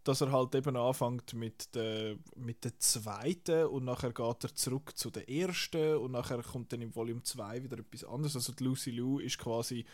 dass 0.04 0.20
er 0.20 0.32
halt 0.32 0.54
eben 0.54 0.76
anfängt 0.76 1.32
mit 1.34 1.74
der, 1.74 2.16
mit 2.36 2.64
der 2.64 2.78
zweiten 2.78 3.66
und 3.66 3.84
nachher 3.84 4.12
geht 4.12 4.44
er 4.44 4.54
zurück 4.54 4.96
zu 4.96 5.10
der 5.10 5.28
ersten 5.28 5.96
und 5.96 6.12
nachher 6.12 6.42
kommt 6.42 6.72
dann 6.72 6.82
im 6.82 6.94
Volume 6.94 7.22
2 7.22 7.64
wieder 7.64 7.78
etwas 7.78 8.04
anderes. 8.04 8.36
Also 8.36 8.52
die 8.52 8.64
Lucy 8.64 8.90
Liu 8.90 9.18
ist 9.18 9.38
quasi 9.38 9.84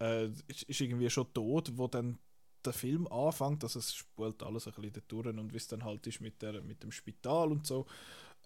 äh, 0.00 0.28
ist, 0.46 0.62
ist 0.64 0.80
irgendwie 0.80 1.10
schon 1.10 1.32
tot, 1.32 1.72
wo 1.76 1.86
dann 1.86 2.18
der 2.66 2.72
Film 2.72 3.06
anfängt, 3.08 3.62
also 3.64 3.78
es 3.78 3.94
spult 3.94 4.42
alles 4.42 4.66
ein 4.66 4.74
bisschen 4.74 5.02
durch 5.08 5.26
und 5.26 5.52
wie 5.52 5.56
es 5.56 5.68
dann 5.68 5.84
halt 5.84 6.06
ist 6.06 6.20
mit, 6.20 6.40
der, 6.42 6.62
mit 6.62 6.82
dem 6.82 6.92
Spital 6.92 7.52
und 7.52 7.66
so. 7.66 7.86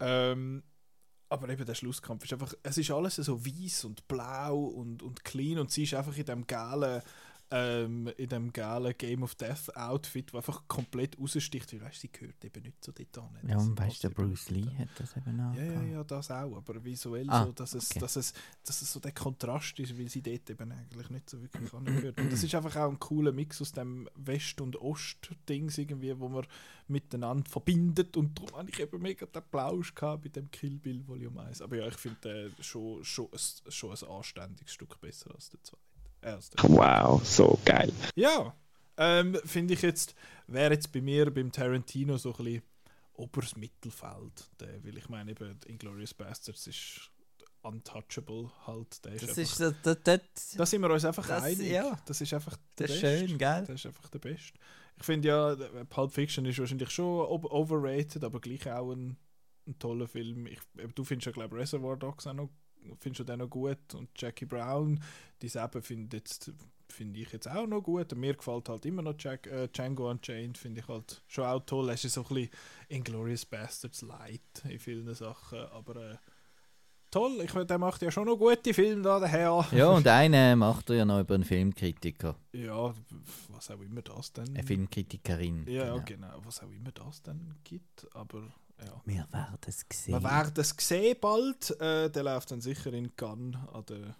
Ähm, 0.01 0.63
aber 1.29 1.49
eben 1.49 1.65
der 1.65 1.75
Schlusskampf 1.75 2.25
ist 2.25 2.33
einfach, 2.33 2.55
es 2.63 2.79
ist 2.79 2.91
alles 2.91 3.17
so 3.17 3.45
weiß 3.45 3.85
und 3.85 4.07
blau 4.07 4.59
und, 4.59 5.03
und 5.03 5.25
clean 5.25 5.59
und 5.59 5.71
sie 5.71 5.83
ist 5.83 5.95
einfach 5.95 6.17
in 6.17 6.25
dem 6.25 6.47
geilen, 6.47 7.03
ähm, 7.51 8.09
in 8.17 8.29
dem 8.29 8.53
geilen 8.53 8.95
Game 8.99 9.23
of 9.23 9.35
Death 9.37 9.75
Outfit, 9.77 10.33
der 10.33 10.39
einfach 10.39 10.67
komplett 10.67 11.19
raussticht, 11.19 11.73
weil 11.73 11.83
weißt, 11.83 12.01
sie 12.01 12.11
gehört 12.11 12.45
eben 12.45 12.63
nicht 12.63 12.83
zu 12.83 12.91
so 12.91 13.05
dort 13.05 13.19
an. 13.19 13.49
Ja, 13.49 13.59
und 13.59 13.79
weißt 13.79 14.05
du, 14.05 14.11
Bruce 14.11 14.51
Lee 14.51 14.67
hat 14.77 14.89
das 14.97 15.17
eben 15.17 15.41
auch. 15.41 15.55
Ja, 15.55 15.63
ja, 15.63 15.83
ja, 15.83 16.05
das 16.05 16.31
auch, 16.31 16.57
aber 16.57 16.85
visuell 16.85 17.29
ah, 17.31 17.45
so, 17.45 17.53
dass 17.53 17.75
es, 17.75 17.89
dass, 17.91 18.17
es, 18.17 18.33
dass 18.65 18.83
es 18.83 18.93
so 18.93 18.99
der 18.99 19.13
Kontrast 19.13 19.79
ist, 19.79 19.97
weil 19.97 20.09
sie 20.09 20.23
dort 20.23 20.51
eben 20.51 20.73
eigentlich 20.73 21.11
nicht 21.11 21.31
so 21.31 21.41
wirklich 21.41 21.73
angehört. 21.73 22.19
Und 22.19 22.33
das 22.33 22.43
ist 22.43 22.55
einfach 22.55 22.75
auch 22.77 22.91
ein 22.91 22.99
cooler 22.99 23.33
Mix 23.33 23.63
aus 23.63 23.73
dem 23.73 24.09
West- 24.17 24.61
und 24.61 24.77
Ost-Dings 24.77 25.79
irgendwie, 25.79 26.19
wo 26.19 26.29
man 26.29 26.47
miteinander 26.89 27.49
verbindet 27.49 28.17
und 28.17 28.39
darum 28.39 28.59
habe 28.59 28.71
ich 28.71 28.79
eben 28.79 29.01
mega 29.03 29.27
den 29.27 29.43
Plausch 29.51 29.95
gehabt 29.95 30.23
bei 30.25 30.29
dem 30.29 30.51
Kill 30.51 30.79
Bill 30.79 31.07
Volume 31.07 31.43
1. 31.43 31.63
Aber 31.63 31.77
ja, 31.77 31.87
ich 31.87 31.97
finde 31.97 32.19
den 32.21 32.63
schon, 32.63 33.05
schon, 33.05 33.29
schon 33.69 33.91
ein 33.91 34.09
anständiges 34.09 34.73
Stück 34.73 35.01
besser 35.01 35.35
als 35.35 35.51
der 35.51 35.63
2. 35.63 35.77
Erste. 36.27 36.57
Wow, 36.69 37.25
so 37.25 37.57
geil. 37.65 37.93
Ja, 38.17 38.53
ähm, 38.97 39.39
finde 39.45 39.75
ich 39.75 39.83
jetzt, 39.83 40.17
wäre 40.49 40.75
jetzt 40.75 40.91
bei 40.91 41.01
mir, 41.01 41.33
beim 41.33 41.53
Tarantino 41.53 42.17
so 42.17 42.31
ein 42.31 42.45
bisschen 42.45 42.63
oberes 43.15 43.57
Mittelfeld. 43.57 44.51
Der, 44.59 44.85
weil 44.85 44.99
ich 44.99 45.09
meine, 45.09 45.31
eben, 45.31 45.57
Inglourious 45.67 46.15
Bastards 46.15 46.67
ist 46.67 47.11
untouchable 47.63 48.51
halt. 48.67 49.05
Der 49.05 49.13
ist 49.13 49.23
einfach, 49.23 49.37
ist 49.39 49.61
das, 49.61 49.75
das, 49.83 49.99
das, 50.03 50.21
da 50.57 50.67
sind 50.67 50.83
wir 50.83 50.91
uns 50.91 51.05
einfach 51.05 51.29
das, 51.29 51.45
einig. 51.45 51.71
Ja. 51.71 51.97
Das 52.07 52.21
ist 52.21 52.35
einfach 52.35 52.57
der 52.77 52.89
das 52.89 53.01
Best. 53.01 53.29
schön, 53.29 53.39
gell? 53.39 53.65
Das 53.65 53.75
ist 53.77 53.87
einfach 53.87 54.09
der 54.09 54.19
Beste. 54.19 54.59
Ich 54.99 55.05
finde 55.05 55.29
ja, 55.29 55.55
Pulp 55.89 56.13
Fiction 56.13 56.45
ist 56.47 56.59
wahrscheinlich 56.59 56.91
schon 56.91 57.25
overrated, 57.27 58.25
aber 58.25 58.41
gleich 58.41 58.69
auch 58.69 58.93
ein, 58.93 59.17
ein 59.67 59.79
toller 59.79 60.09
Film. 60.09 60.47
Ich, 60.47 60.59
du 60.95 61.05
findest 61.05 61.27
ja, 61.27 61.33
glaube 61.33 61.55
ich, 61.55 61.63
Reservoir 61.63 61.97
Dogs 61.97 62.27
auch 62.27 62.33
noch 62.33 62.49
findest 62.99 63.21
du 63.21 63.25
den 63.25 63.39
noch 63.39 63.51
gut 63.51 63.95
und 63.95 64.11
Jackie 64.17 64.47
Brown, 64.47 65.03
die 65.43 65.49
selber 65.49 65.83
finde 65.83 66.19
jetzt 66.19 66.53
finde 66.89 67.21
ich 67.21 67.33
jetzt 67.33 67.49
auch 67.49 67.67
noch 67.67 67.83
gut. 67.83 68.13
Und 68.13 68.21
mir 68.21 68.35
gefällt 68.35 68.69
halt 68.69 68.87
immer 68.87 69.03
noch 69.03 69.15
Jack, 69.19 69.47
äh, 69.47 69.69
Django 69.69 70.11
Unchained, 70.11 70.57
finde 70.57 70.81
ich 70.81 70.89
halt 70.89 71.23
schon 71.27 71.45
auch 71.45 71.61
toll. 71.61 71.91
Es 71.91 72.05
ist 72.05 72.15
so 72.15 72.23
ein 72.23 72.29
bisschen 72.29 72.51
Inglourious 72.89 73.45
Bastards 73.45 74.03
light 74.03 74.41
in 74.69 74.79
vielen 74.79 75.13
Sachen, 75.15 75.59
aber 75.59 75.97
äh, 75.97 76.17
toll. 77.11 77.41
Ich 77.45 77.55
meine, 77.55 77.67
der 77.67 77.79
macht 77.79 78.03
ja 78.03 78.11
schon 78.11 78.27
noch 78.27 78.37
gute 78.37 78.75
Filme 78.75 79.03
da, 79.03 79.19
der 79.19 79.29
Herr. 79.29 79.67
ja, 79.73 79.89
und 79.89 80.07
einen 80.07 80.59
macht 80.59 80.91
er 80.91 80.97
ja 80.97 81.05
noch 81.05 81.21
über 81.21 81.35
einen 81.35 81.45
Filmkritiker. 81.45 82.37
Ja, 82.53 82.95
was 83.49 83.71
auch 83.71 83.81
immer 83.81 84.03
das 84.03 84.33
dann. 84.33 84.49
Eine 84.49 84.63
Filmkritikerin. 84.63 85.67
Ja, 85.69 85.99
genau. 85.99 86.05
genau. 86.05 86.41
Was 86.45 86.63
auch 86.63 86.71
immer 86.71 86.93
das 86.93 87.23
dann 87.23 87.57
gibt, 87.65 88.07
aber 88.15 88.53
ja. 88.85 89.03
Wir 89.05 89.27
werden 89.33 89.59
es 89.67 89.87
sehen. 89.93 90.15
Wir 90.15 90.23
werden 90.23 90.53
es 90.57 90.75
sehen 90.79 91.17
bald. 91.21 91.71
Äh, 91.81 92.11
der 92.11 92.23
läuft 92.23 92.51
dann 92.51 92.61
sicher 92.61 92.93
in 92.93 93.15
Cannes 93.17 93.57
an 93.73 93.85
der 93.87 94.17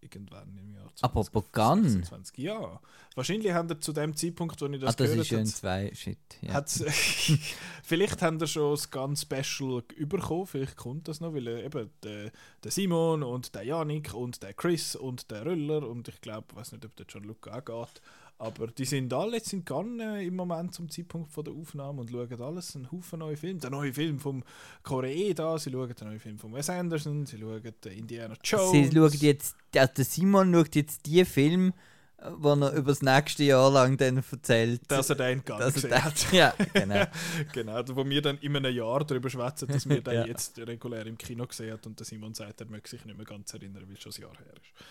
irgendwann 0.00 0.56
im 0.56 0.74
Jahr 0.74 0.90
Apropos 1.00 1.44
Cannes? 1.52 1.92
2026. 1.92 2.38
Ja, 2.38 2.80
wahrscheinlich 3.14 3.52
haben 3.52 3.68
wir 3.68 3.80
zu 3.80 3.92
dem 3.92 4.14
Zeitpunkt, 4.14 4.60
wo 4.60 4.66
ich 4.66 4.74
Ah, 4.76 4.78
das, 4.78 4.96
das 4.96 5.10
gehört 5.10 5.26
ist 5.26 5.32
habe, 5.32 5.44
zwei 5.44 5.94
Shit. 5.94 6.18
Ja. 6.42 6.64
vielleicht 7.82 8.22
haben 8.22 8.40
wir 8.40 8.46
schon 8.46 8.72
das 8.72 8.90
ganz 8.90 9.22
Special 9.22 9.82
überkommen, 9.96 10.46
vielleicht 10.46 10.76
kommt 10.76 11.08
das 11.08 11.20
noch, 11.20 11.34
weil 11.34 11.46
äh, 11.48 11.64
eben 11.64 11.90
der, 12.02 12.30
der 12.62 12.70
Simon 12.70 13.22
und 13.22 13.54
der 13.54 13.64
Janik 13.64 14.14
und 14.14 14.42
der 14.42 14.54
Chris 14.54 14.94
und 14.94 15.30
der 15.30 15.44
Röller 15.46 15.88
und 15.88 16.08
ich 16.08 16.20
glaube, 16.20 16.46
ich 16.50 16.56
weiß 16.56 16.72
nicht, 16.72 16.84
ob 16.84 16.94
der 16.96 17.06
Gianluca 17.06 17.58
auch 17.58 17.64
geht, 17.64 18.00
aber 18.38 18.68
die 18.68 18.84
sind 18.84 19.12
alle 19.12 19.36
jetzt 19.36 19.52
in 19.52 19.64
Cannes 19.64 20.00
äh, 20.00 20.26
im 20.26 20.36
Moment 20.36 20.72
zum 20.72 20.88
Zeitpunkt 20.88 21.32
von 21.32 21.44
der 21.44 21.52
Aufnahme 21.54 22.00
und 22.02 22.10
schauen 22.10 22.40
alles, 22.40 22.76
einen 22.76 22.90
Haufen 22.92 23.18
neue 23.18 23.36
Filme. 23.36 23.58
Der 23.58 23.70
neue 23.70 23.92
Film 23.92 24.20
vom 24.20 24.44
Korea 24.84 25.34
da, 25.34 25.58
sie 25.58 25.72
schauen 25.72 25.92
den 25.92 26.06
neuen 26.06 26.20
Film 26.20 26.38
von 26.38 26.54
Wes 26.54 26.70
Anderson, 26.70 27.26
sie 27.26 27.38
schauen 27.38 27.62
den 27.62 27.92
Indiana 27.92 28.36
Jones. 28.44 28.70
Sie 28.70 28.96
schauen 28.96 29.12
jetzt, 29.20 29.56
also 29.74 29.92
der 29.96 30.04
Simon 30.04 30.54
schaut 30.54 30.76
jetzt 30.76 31.04
die 31.06 31.24
Film, 31.24 31.72
äh, 32.18 32.30
wo 32.36 32.52
er 32.54 32.72
über 32.74 32.92
das 32.92 33.02
nächste 33.02 33.42
Jahr 33.42 33.72
lang 33.72 33.96
dann 33.96 34.22
erzählt. 34.30 34.82
dass 34.86 35.10
er 35.10 35.16
den 35.16 35.44
gar 35.44 35.58
dass 35.58 35.74
gesehen 35.74 36.04
hat. 36.04 36.26
Ja, 36.32 36.54
genau. 36.72 37.06
genau, 37.52 37.82
wo 37.88 38.08
wir 38.08 38.22
dann 38.22 38.38
in 38.38 38.54
einem 38.54 38.72
Jahr 38.72 39.04
darüber 39.04 39.30
schwätzen, 39.30 39.66
dass 39.66 39.88
wir 39.88 40.00
den 40.00 40.14
Ja. 40.14 40.26
jetzt 40.26 40.56
regulär 40.58 41.06
im 41.06 41.18
Kino 41.18 41.44
gesehen 41.44 41.72
haben 41.72 41.80
und 41.86 41.98
der 41.98 42.06
Simon 42.06 42.34
sagt, 42.34 42.60
er 42.60 42.68
möchte 42.68 42.90
sich 42.90 43.04
nicht 43.04 43.16
mehr 43.16 43.26
ganz 43.26 43.52
erinnern, 43.52 43.82
weil 43.88 43.96
es 43.96 44.02
schon 44.02 44.12
ein 44.12 44.20
Jahr 44.22 44.38
her 44.38 44.54
ist. 44.54 44.84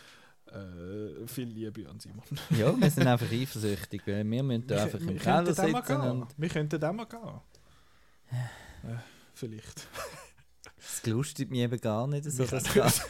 Äh, 0.52 1.28
viel 1.28 1.48
Liebe 1.50 1.90
an 1.90 2.00
Simon. 2.00 2.24
Ja, 2.52 2.80
wir 2.80 2.90
sind 2.90 3.08
einfach 3.08 3.32
eifersüchtig, 3.32 4.02
wir 4.06 4.24
müssen 4.24 4.68
da 4.68 4.84
einfach 4.84 5.00
im 5.00 5.18
Keller 5.18 5.54
sitzen 5.54 6.02
und 6.02 6.28
Wir 6.38 6.50
könnten 6.50 6.80
den 6.80 6.96
mal 6.96 7.06
gehen. 7.06 7.42
Äh, 8.84 8.98
vielleicht. 9.34 9.88
Das 10.78 11.06
lustet 11.06 11.50
mich 11.50 11.60
eben 11.60 11.82
gar 11.82 12.08
nicht, 12.08 12.24
so 12.26 12.46
das 12.46 12.66
auch 12.70 13.10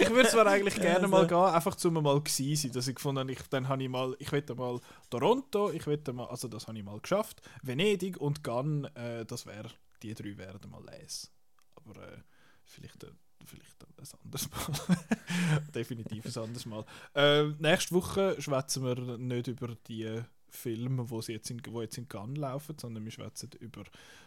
ich 0.00 0.10
würde 0.10 0.28
zwar 0.28 0.46
eigentlich 0.46 0.76
gerne 0.76 1.00
Also. 1.00 1.08
mal 1.08 1.26
gehen, 1.26 1.54
einfach 1.54 1.74
zum 1.74 1.94
mal 1.94 2.20
gewesen 2.20 2.56
sein, 2.56 2.72
dass 2.72 2.88
ich 2.88 2.94
gefunden 2.94 3.20
habe, 3.20 3.32
ich, 3.32 3.42
dann 3.50 3.68
habe 3.68 3.82
ich 3.82 3.88
mal, 3.88 4.16
ich 4.18 4.32
will 4.32 4.44
mal 4.56 4.80
Toronto, 5.10 5.70
ich 5.70 5.86
will 5.86 6.00
mal, 6.12 6.26
also 6.28 6.48
das 6.48 6.66
habe 6.66 6.78
ich 6.78 6.84
mal 6.84 6.98
geschafft, 6.98 7.42
Venedig 7.62 8.16
und 8.16 8.42
Cannes, 8.42 8.90
äh, 8.94 9.24
das 9.26 9.44
wäre, 9.44 9.68
die 10.02 10.14
drei 10.14 10.36
wären 10.38 10.60
mal 10.70 10.82
les. 10.84 11.30
Aber 11.76 11.96
äh, 12.00 12.22
vielleicht, 12.64 13.04
äh, 13.04 13.10
vielleicht 13.44 13.82
ein 13.82 14.20
anderes 14.24 14.50
Mal. 14.50 14.96
Definitiv 15.74 16.24
ein 16.24 16.42
anderes 16.42 16.66
Mal. 16.66 16.84
Äh, 17.14 17.44
nächste 17.58 17.94
Woche 17.94 18.40
schwätzen 18.40 18.84
wir 18.84 19.18
nicht 19.18 19.48
über 19.48 19.74
die 19.86 20.22
Filme, 20.50 21.08
wo 21.10 21.20
sie 21.20 21.32
jetzt 21.34 21.50
in, 21.50 21.60
wo 21.70 21.82
jetzt 21.82 21.98
in 21.98 22.08
Cannes 22.08 22.38
laufen, 22.38 22.76
sondern 22.78 23.04
wir 23.04 23.12
schwätzen 23.12 23.50
über 23.60 23.84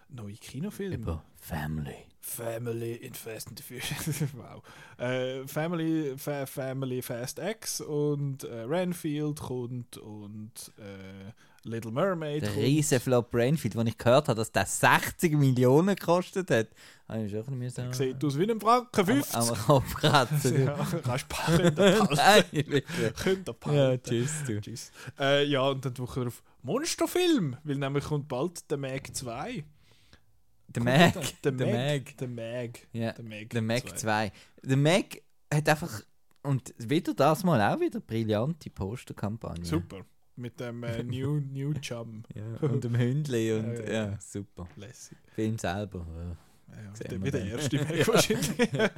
neue 0.09 0.33
Kinofilme. 0.33 0.95
Über 0.95 1.23
Family. 1.35 2.05
Family 2.19 2.95
in 2.95 3.13
Fast 3.13 3.47
and 3.49 3.59
the 3.59 3.63
Furious. 3.63 4.33
wow. 4.33 4.61
Äh, 4.97 5.47
Family, 5.47 6.17
Fa 6.17 6.45
Family 6.45 7.01
Fast 7.01 7.39
X 7.39 7.81
und 7.81 8.43
äh, 8.43 8.61
Renfield 8.61 9.39
kommt 9.39 9.97
und 9.97 10.71
äh, 10.77 11.31
Little 11.63 11.91
Mermaid 11.91 12.41
Der 12.41 12.49
kommt. 12.49 12.61
riesen 12.63 12.99
Flop 12.99 13.29
Brainfield, 13.31 13.75
wo 13.75 13.81
ich 13.81 13.97
gehört 13.97 14.27
habe, 14.27 14.37
dass 14.37 14.51
der 14.51 14.65
60 14.65 15.33
Millionen 15.33 15.95
gekostet 15.95 16.49
hat, 16.49 16.69
habe 17.07 17.23
ich 17.23 17.31
schon 17.31 17.45
ein 17.47 17.59
bisschen 17.59 17.93
Sieht 17.93 18.23
aus 18.23 18.37
wie 18.39 18.49
ein 18.49 18.59
Franken 18.59 19.05
50. 19.05 19.35
am, 19.35 19.49
am 19.49 19.55
Kopf 19.57 19.93
kratzen. 19.95 20.65
ja, 20.65 20.73
kannst 20.73 20.93
du 20.93 20.97
könnt 23.23 23.47
ihr 23.47 23.53
ihr 23.53 23.73
Ja, 23.73 23.97
tschüss 23.97 24.43
du. 24.47 24.59
Tschüss. 24.59 24.91
Äh, 25.19 25.45
ja, 25.45 25.61
und 25.61 25.85
dann 25.85 25.93
die 25.93 26.01
Woche 26.01 26.21
darauf 26.21 26.41
Monsterfilm, 26.63 27.57
weil 27.63 27.75
nämlich 27.75 28.05
kommt 28.05 28.27
bald 28.27 28.69
der 28.71 28.77
Mag 28.77 29.15
2. 29.15 29.63
Der 30.67 30.83
Mac. 30.83 31.13
Der 31.43 31.51
Mag. 31.51 31.67
Mag. 31.67 32.17
Der 32.17 32.27
Mag. 32.27 32.79
Ja, 32.93 33.11
Der 33.11 33.23
Mag. 33.25 33.49
der 33.49 33.61
Mac 33.61 33.89
2. 33.89 33.95
2. 33.97 34.31
Der 34.63 34.77
Mac 34.77 35.21
hat 35.53 35.69
einfach, 35.69 36.01
und 36.43 36.73
wieder 36.77 37.13
das 37.13 37.43
mal 37.43 37.61
auch 37.75 37.79
wieder, 37.79 37.99
brillante 37.99 38.69
Posterkampagne. 38.69 39.65
Super. 39.65 40.05
Mit 40.41 40.59
dem 40.59 40.83
äh, 40.83 41.03
New, 41.03 41.39
New 41.39 41.73
Chum. 41.75 42.23
Ja, 42.35 42.67
und 42.67 42.83
dem 42.83 42.97
Hündli 42.97 43.53
und 43.53 43.73
Ja, 43.77 43.83
ja, 43.83 43.91
ja, 44.11 44.19
super. 44.19 44.67
Lässig. 44.75 45.17
Film 45.35 45.57
selber. 45.57 46.05
Ja. 46.17 46.37
Ja, 46.71 47.23
wie 47.23 47.31
der 47.31 47.45
erste 47.45 47.77
Mag 47.83 48.07
wahrscheinlich. 48.07 48.59
äh, 48.73 48.89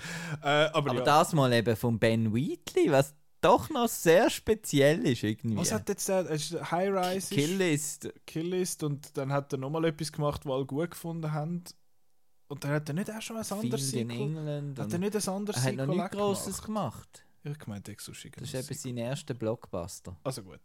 aber 0.41 0.91
Aber 0.91 1.02
das 1.02 1.34
mal 1.34 1.52
eben 1.53 1.76
von 1.76 1.98
Ben 1.99 2.34
Wheatley, 2.34 2.91
was 2.91 3.15
doch 3.41 3.70
noch 3.70 3.90
sehr 3.90 4.30
speziell 4.30 5.06
ist 5.06 5.24
irgendwie. 5.24 5.57
Was 5.57 5.72
hat 5.72 5.90
jetzt 5.90 6.07
der? 6.07 6.26
High 6.30 6.90
Rise 6.91 7.34
Kill 7.34 7.57
List. 7.57 8.10
Killist 8.26 8.84
und 8.84 9.18
dann 9.18 9.34
hat 9.34 9.52
er 9.52 9.60
nochmal 9.60 9.86
etwas 9.86 10.11
gemacht, 10.11 10.45
was 10.45 10.53
alle 10.53 10.65
gut 10.65 10.91
gefunden 10.91 11.32
haben. 11.32 11.64
Und 12.48 12.64
dann 12.64 12.72
hat 12.72 12.88
er 12.88 12.94
nicht 12.94 13.10
auch 13.10 13.22
schon 13.22 13.38
ein 13.38 13.52
anderes 13.52 13.90
Field 13.90 14.03
in 14.03 14.10
Sequel. 14.10 14.22
England. 14.22 14.80
Hat 14.80 14.94
er 14.94 14.99
nicht 14.99 15.15
ein 15.15 15.34
anderes 15.34 15.65
er 15.65 15.72
hat 15.72 15.76
noch 15.76 15.86
Sequel 15.86 15.98
nichts 15.98 16.11
Grosses 16.15 16.61
gemacht? 16.61 17.26
Ich 17.44 17.68
meinte 17.68 17.91
Exoshi. 17.91 18.32
Das 18.32 18.53
ist 18.53 18.70
eben 18.70 18.80
sein 18.80 18.98
erster 18.98 19.34
Blockbuster. 19.34 20.15
Also 20.24 20.44
gut. 20.44 20.61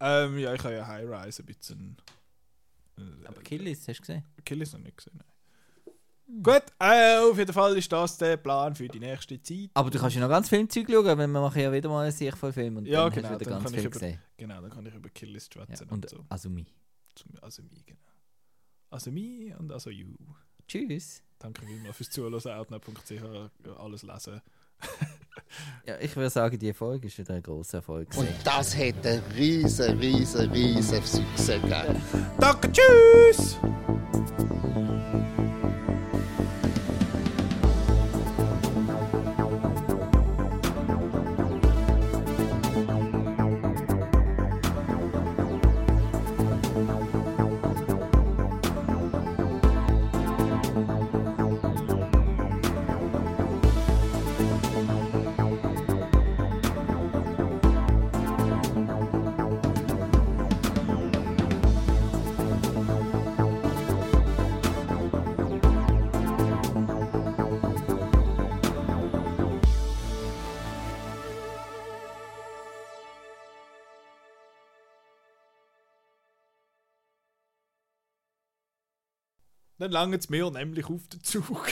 Ähm, 0.00 0.38
ja, 0.38 0.54
ich 0.54 0.62
habe 0.64 0.74
ja 0.74 0.86
High 0.86 1.06
Rise 1.08 1.42
ein 1.42 1.46
bisschen. 1.46 1.96
Äh, 2.98 3.26
Aber 3.26 3.40
Kill 3.42 3.62
List, 3.62 3.86
hast 3.88 3.98
du 3.98 4.00
gesehen? 4.02 4.24
Killist 4.44 4.72
noch 4.72 4.80
nicht 4.80 4.96
gesehen. 4.96 5.18
Nein. 5.18 5.26
Gut, 6.42 6.62
äh, 6.78 7.18
auf 7.18 7.36
jeden 7.36 7.52
Fall 7.52 7.76
ist 7.76 7.90
das 7.90 8.16
der 8.16 8.36
Plan 8.36 8.72
für 8.74 8.86
die 8.86 9.00
nächste 9.00 9.42
Zeit. 9.42 9.70
Aber 9.74 9.90
du 9.90 9.98
kannst 9.98 10.14
ja 10.14 10.22
noch 10.22 10.28
ganz 10.28 10.48
viel 10.48 10.66
Zeug 10.68 10.86
schauen, 10.88 11.04
weil 11.04 11.16
wir 11.16 11.26
machen 11.26 11.60
ja 11.60 11.72
wieder 11.72 11.88
mal 11.88 12.02
einen 12.04 12.12
Sichtvollfilm 12.12 12.76
und 12.76 12.86
Ja, 12.86 13.02
dann 13.10 13.12
genau, 13.12 13.28
hast 13.30 13.34
du 13.34 13.40
wieder 13.40 13.50
dann 13.50 13.62
ganz 13.62 13.64
kann 13.64 13.74
ich 13.74 13.80
viel 13.80 13.86
über- 13.88 13.98
gesehen. 13.98 14.22
Genau, 14.36 14.60
dann 14.60 14.70
kann 14.70 14.86
ich 14.86 14.94
über 14.94 15.08
Killist 15.08 15.54
Ja, 15.56 15.64
schwätzen 15.66 15.88
und 15.88 16.04
und 16.04 16.08
so. 16.10 16.24
Asumi. 16.28 16.66
Also 17.42 17.62
mi, 17.62 17.82
genau. 17.84 17.98
Also 18.90 19.10
mi 19.10 19.52
und 19.58 19.72
also 19.72 19.90
you. 19.90 20.14
Tschüss. 20.68 21.22
Danke 21.40 21.66
vielmals 21.66 21.96
fürs 21.96 22.10
Zuhören. 22.10 22.34
Outnet.ch 22.34 23.22
alles 23.78 24.02
lesen. 24.04 24.40
Ja, 25.86 25.94
ich 26.00 26.14
würde 26.16 26.30
sagen, 26.30 26.58
die 26.58 26.72
Folge 26.72 27.06
ist 27.08 27.18
wieder 27.18 27.34
ein 27.34 27.42
grosser 27.42 27.78
Erfolg. 27.78 28.08
Und 28.16 28.28
das 28.44 28.76
hat 28.76 29.06
einen 29.06 29.22
riesen, 29.36 29.98
riesen, 29.98 30.50
riesen 30.50 31.02
Success 31.04 31.60
gegeben. 31.60 32.02
Danke, 32.38 32.70
tschüss! 32.70 33.58
Dann 79.80 79.92
langt 79.92 80.14
es 80.14 80.28
mir 80.28 80.50
nämlich 80.50 80.84
auf 80.90 81.08
den 81.08 81.22
Zug. 81.22 81.68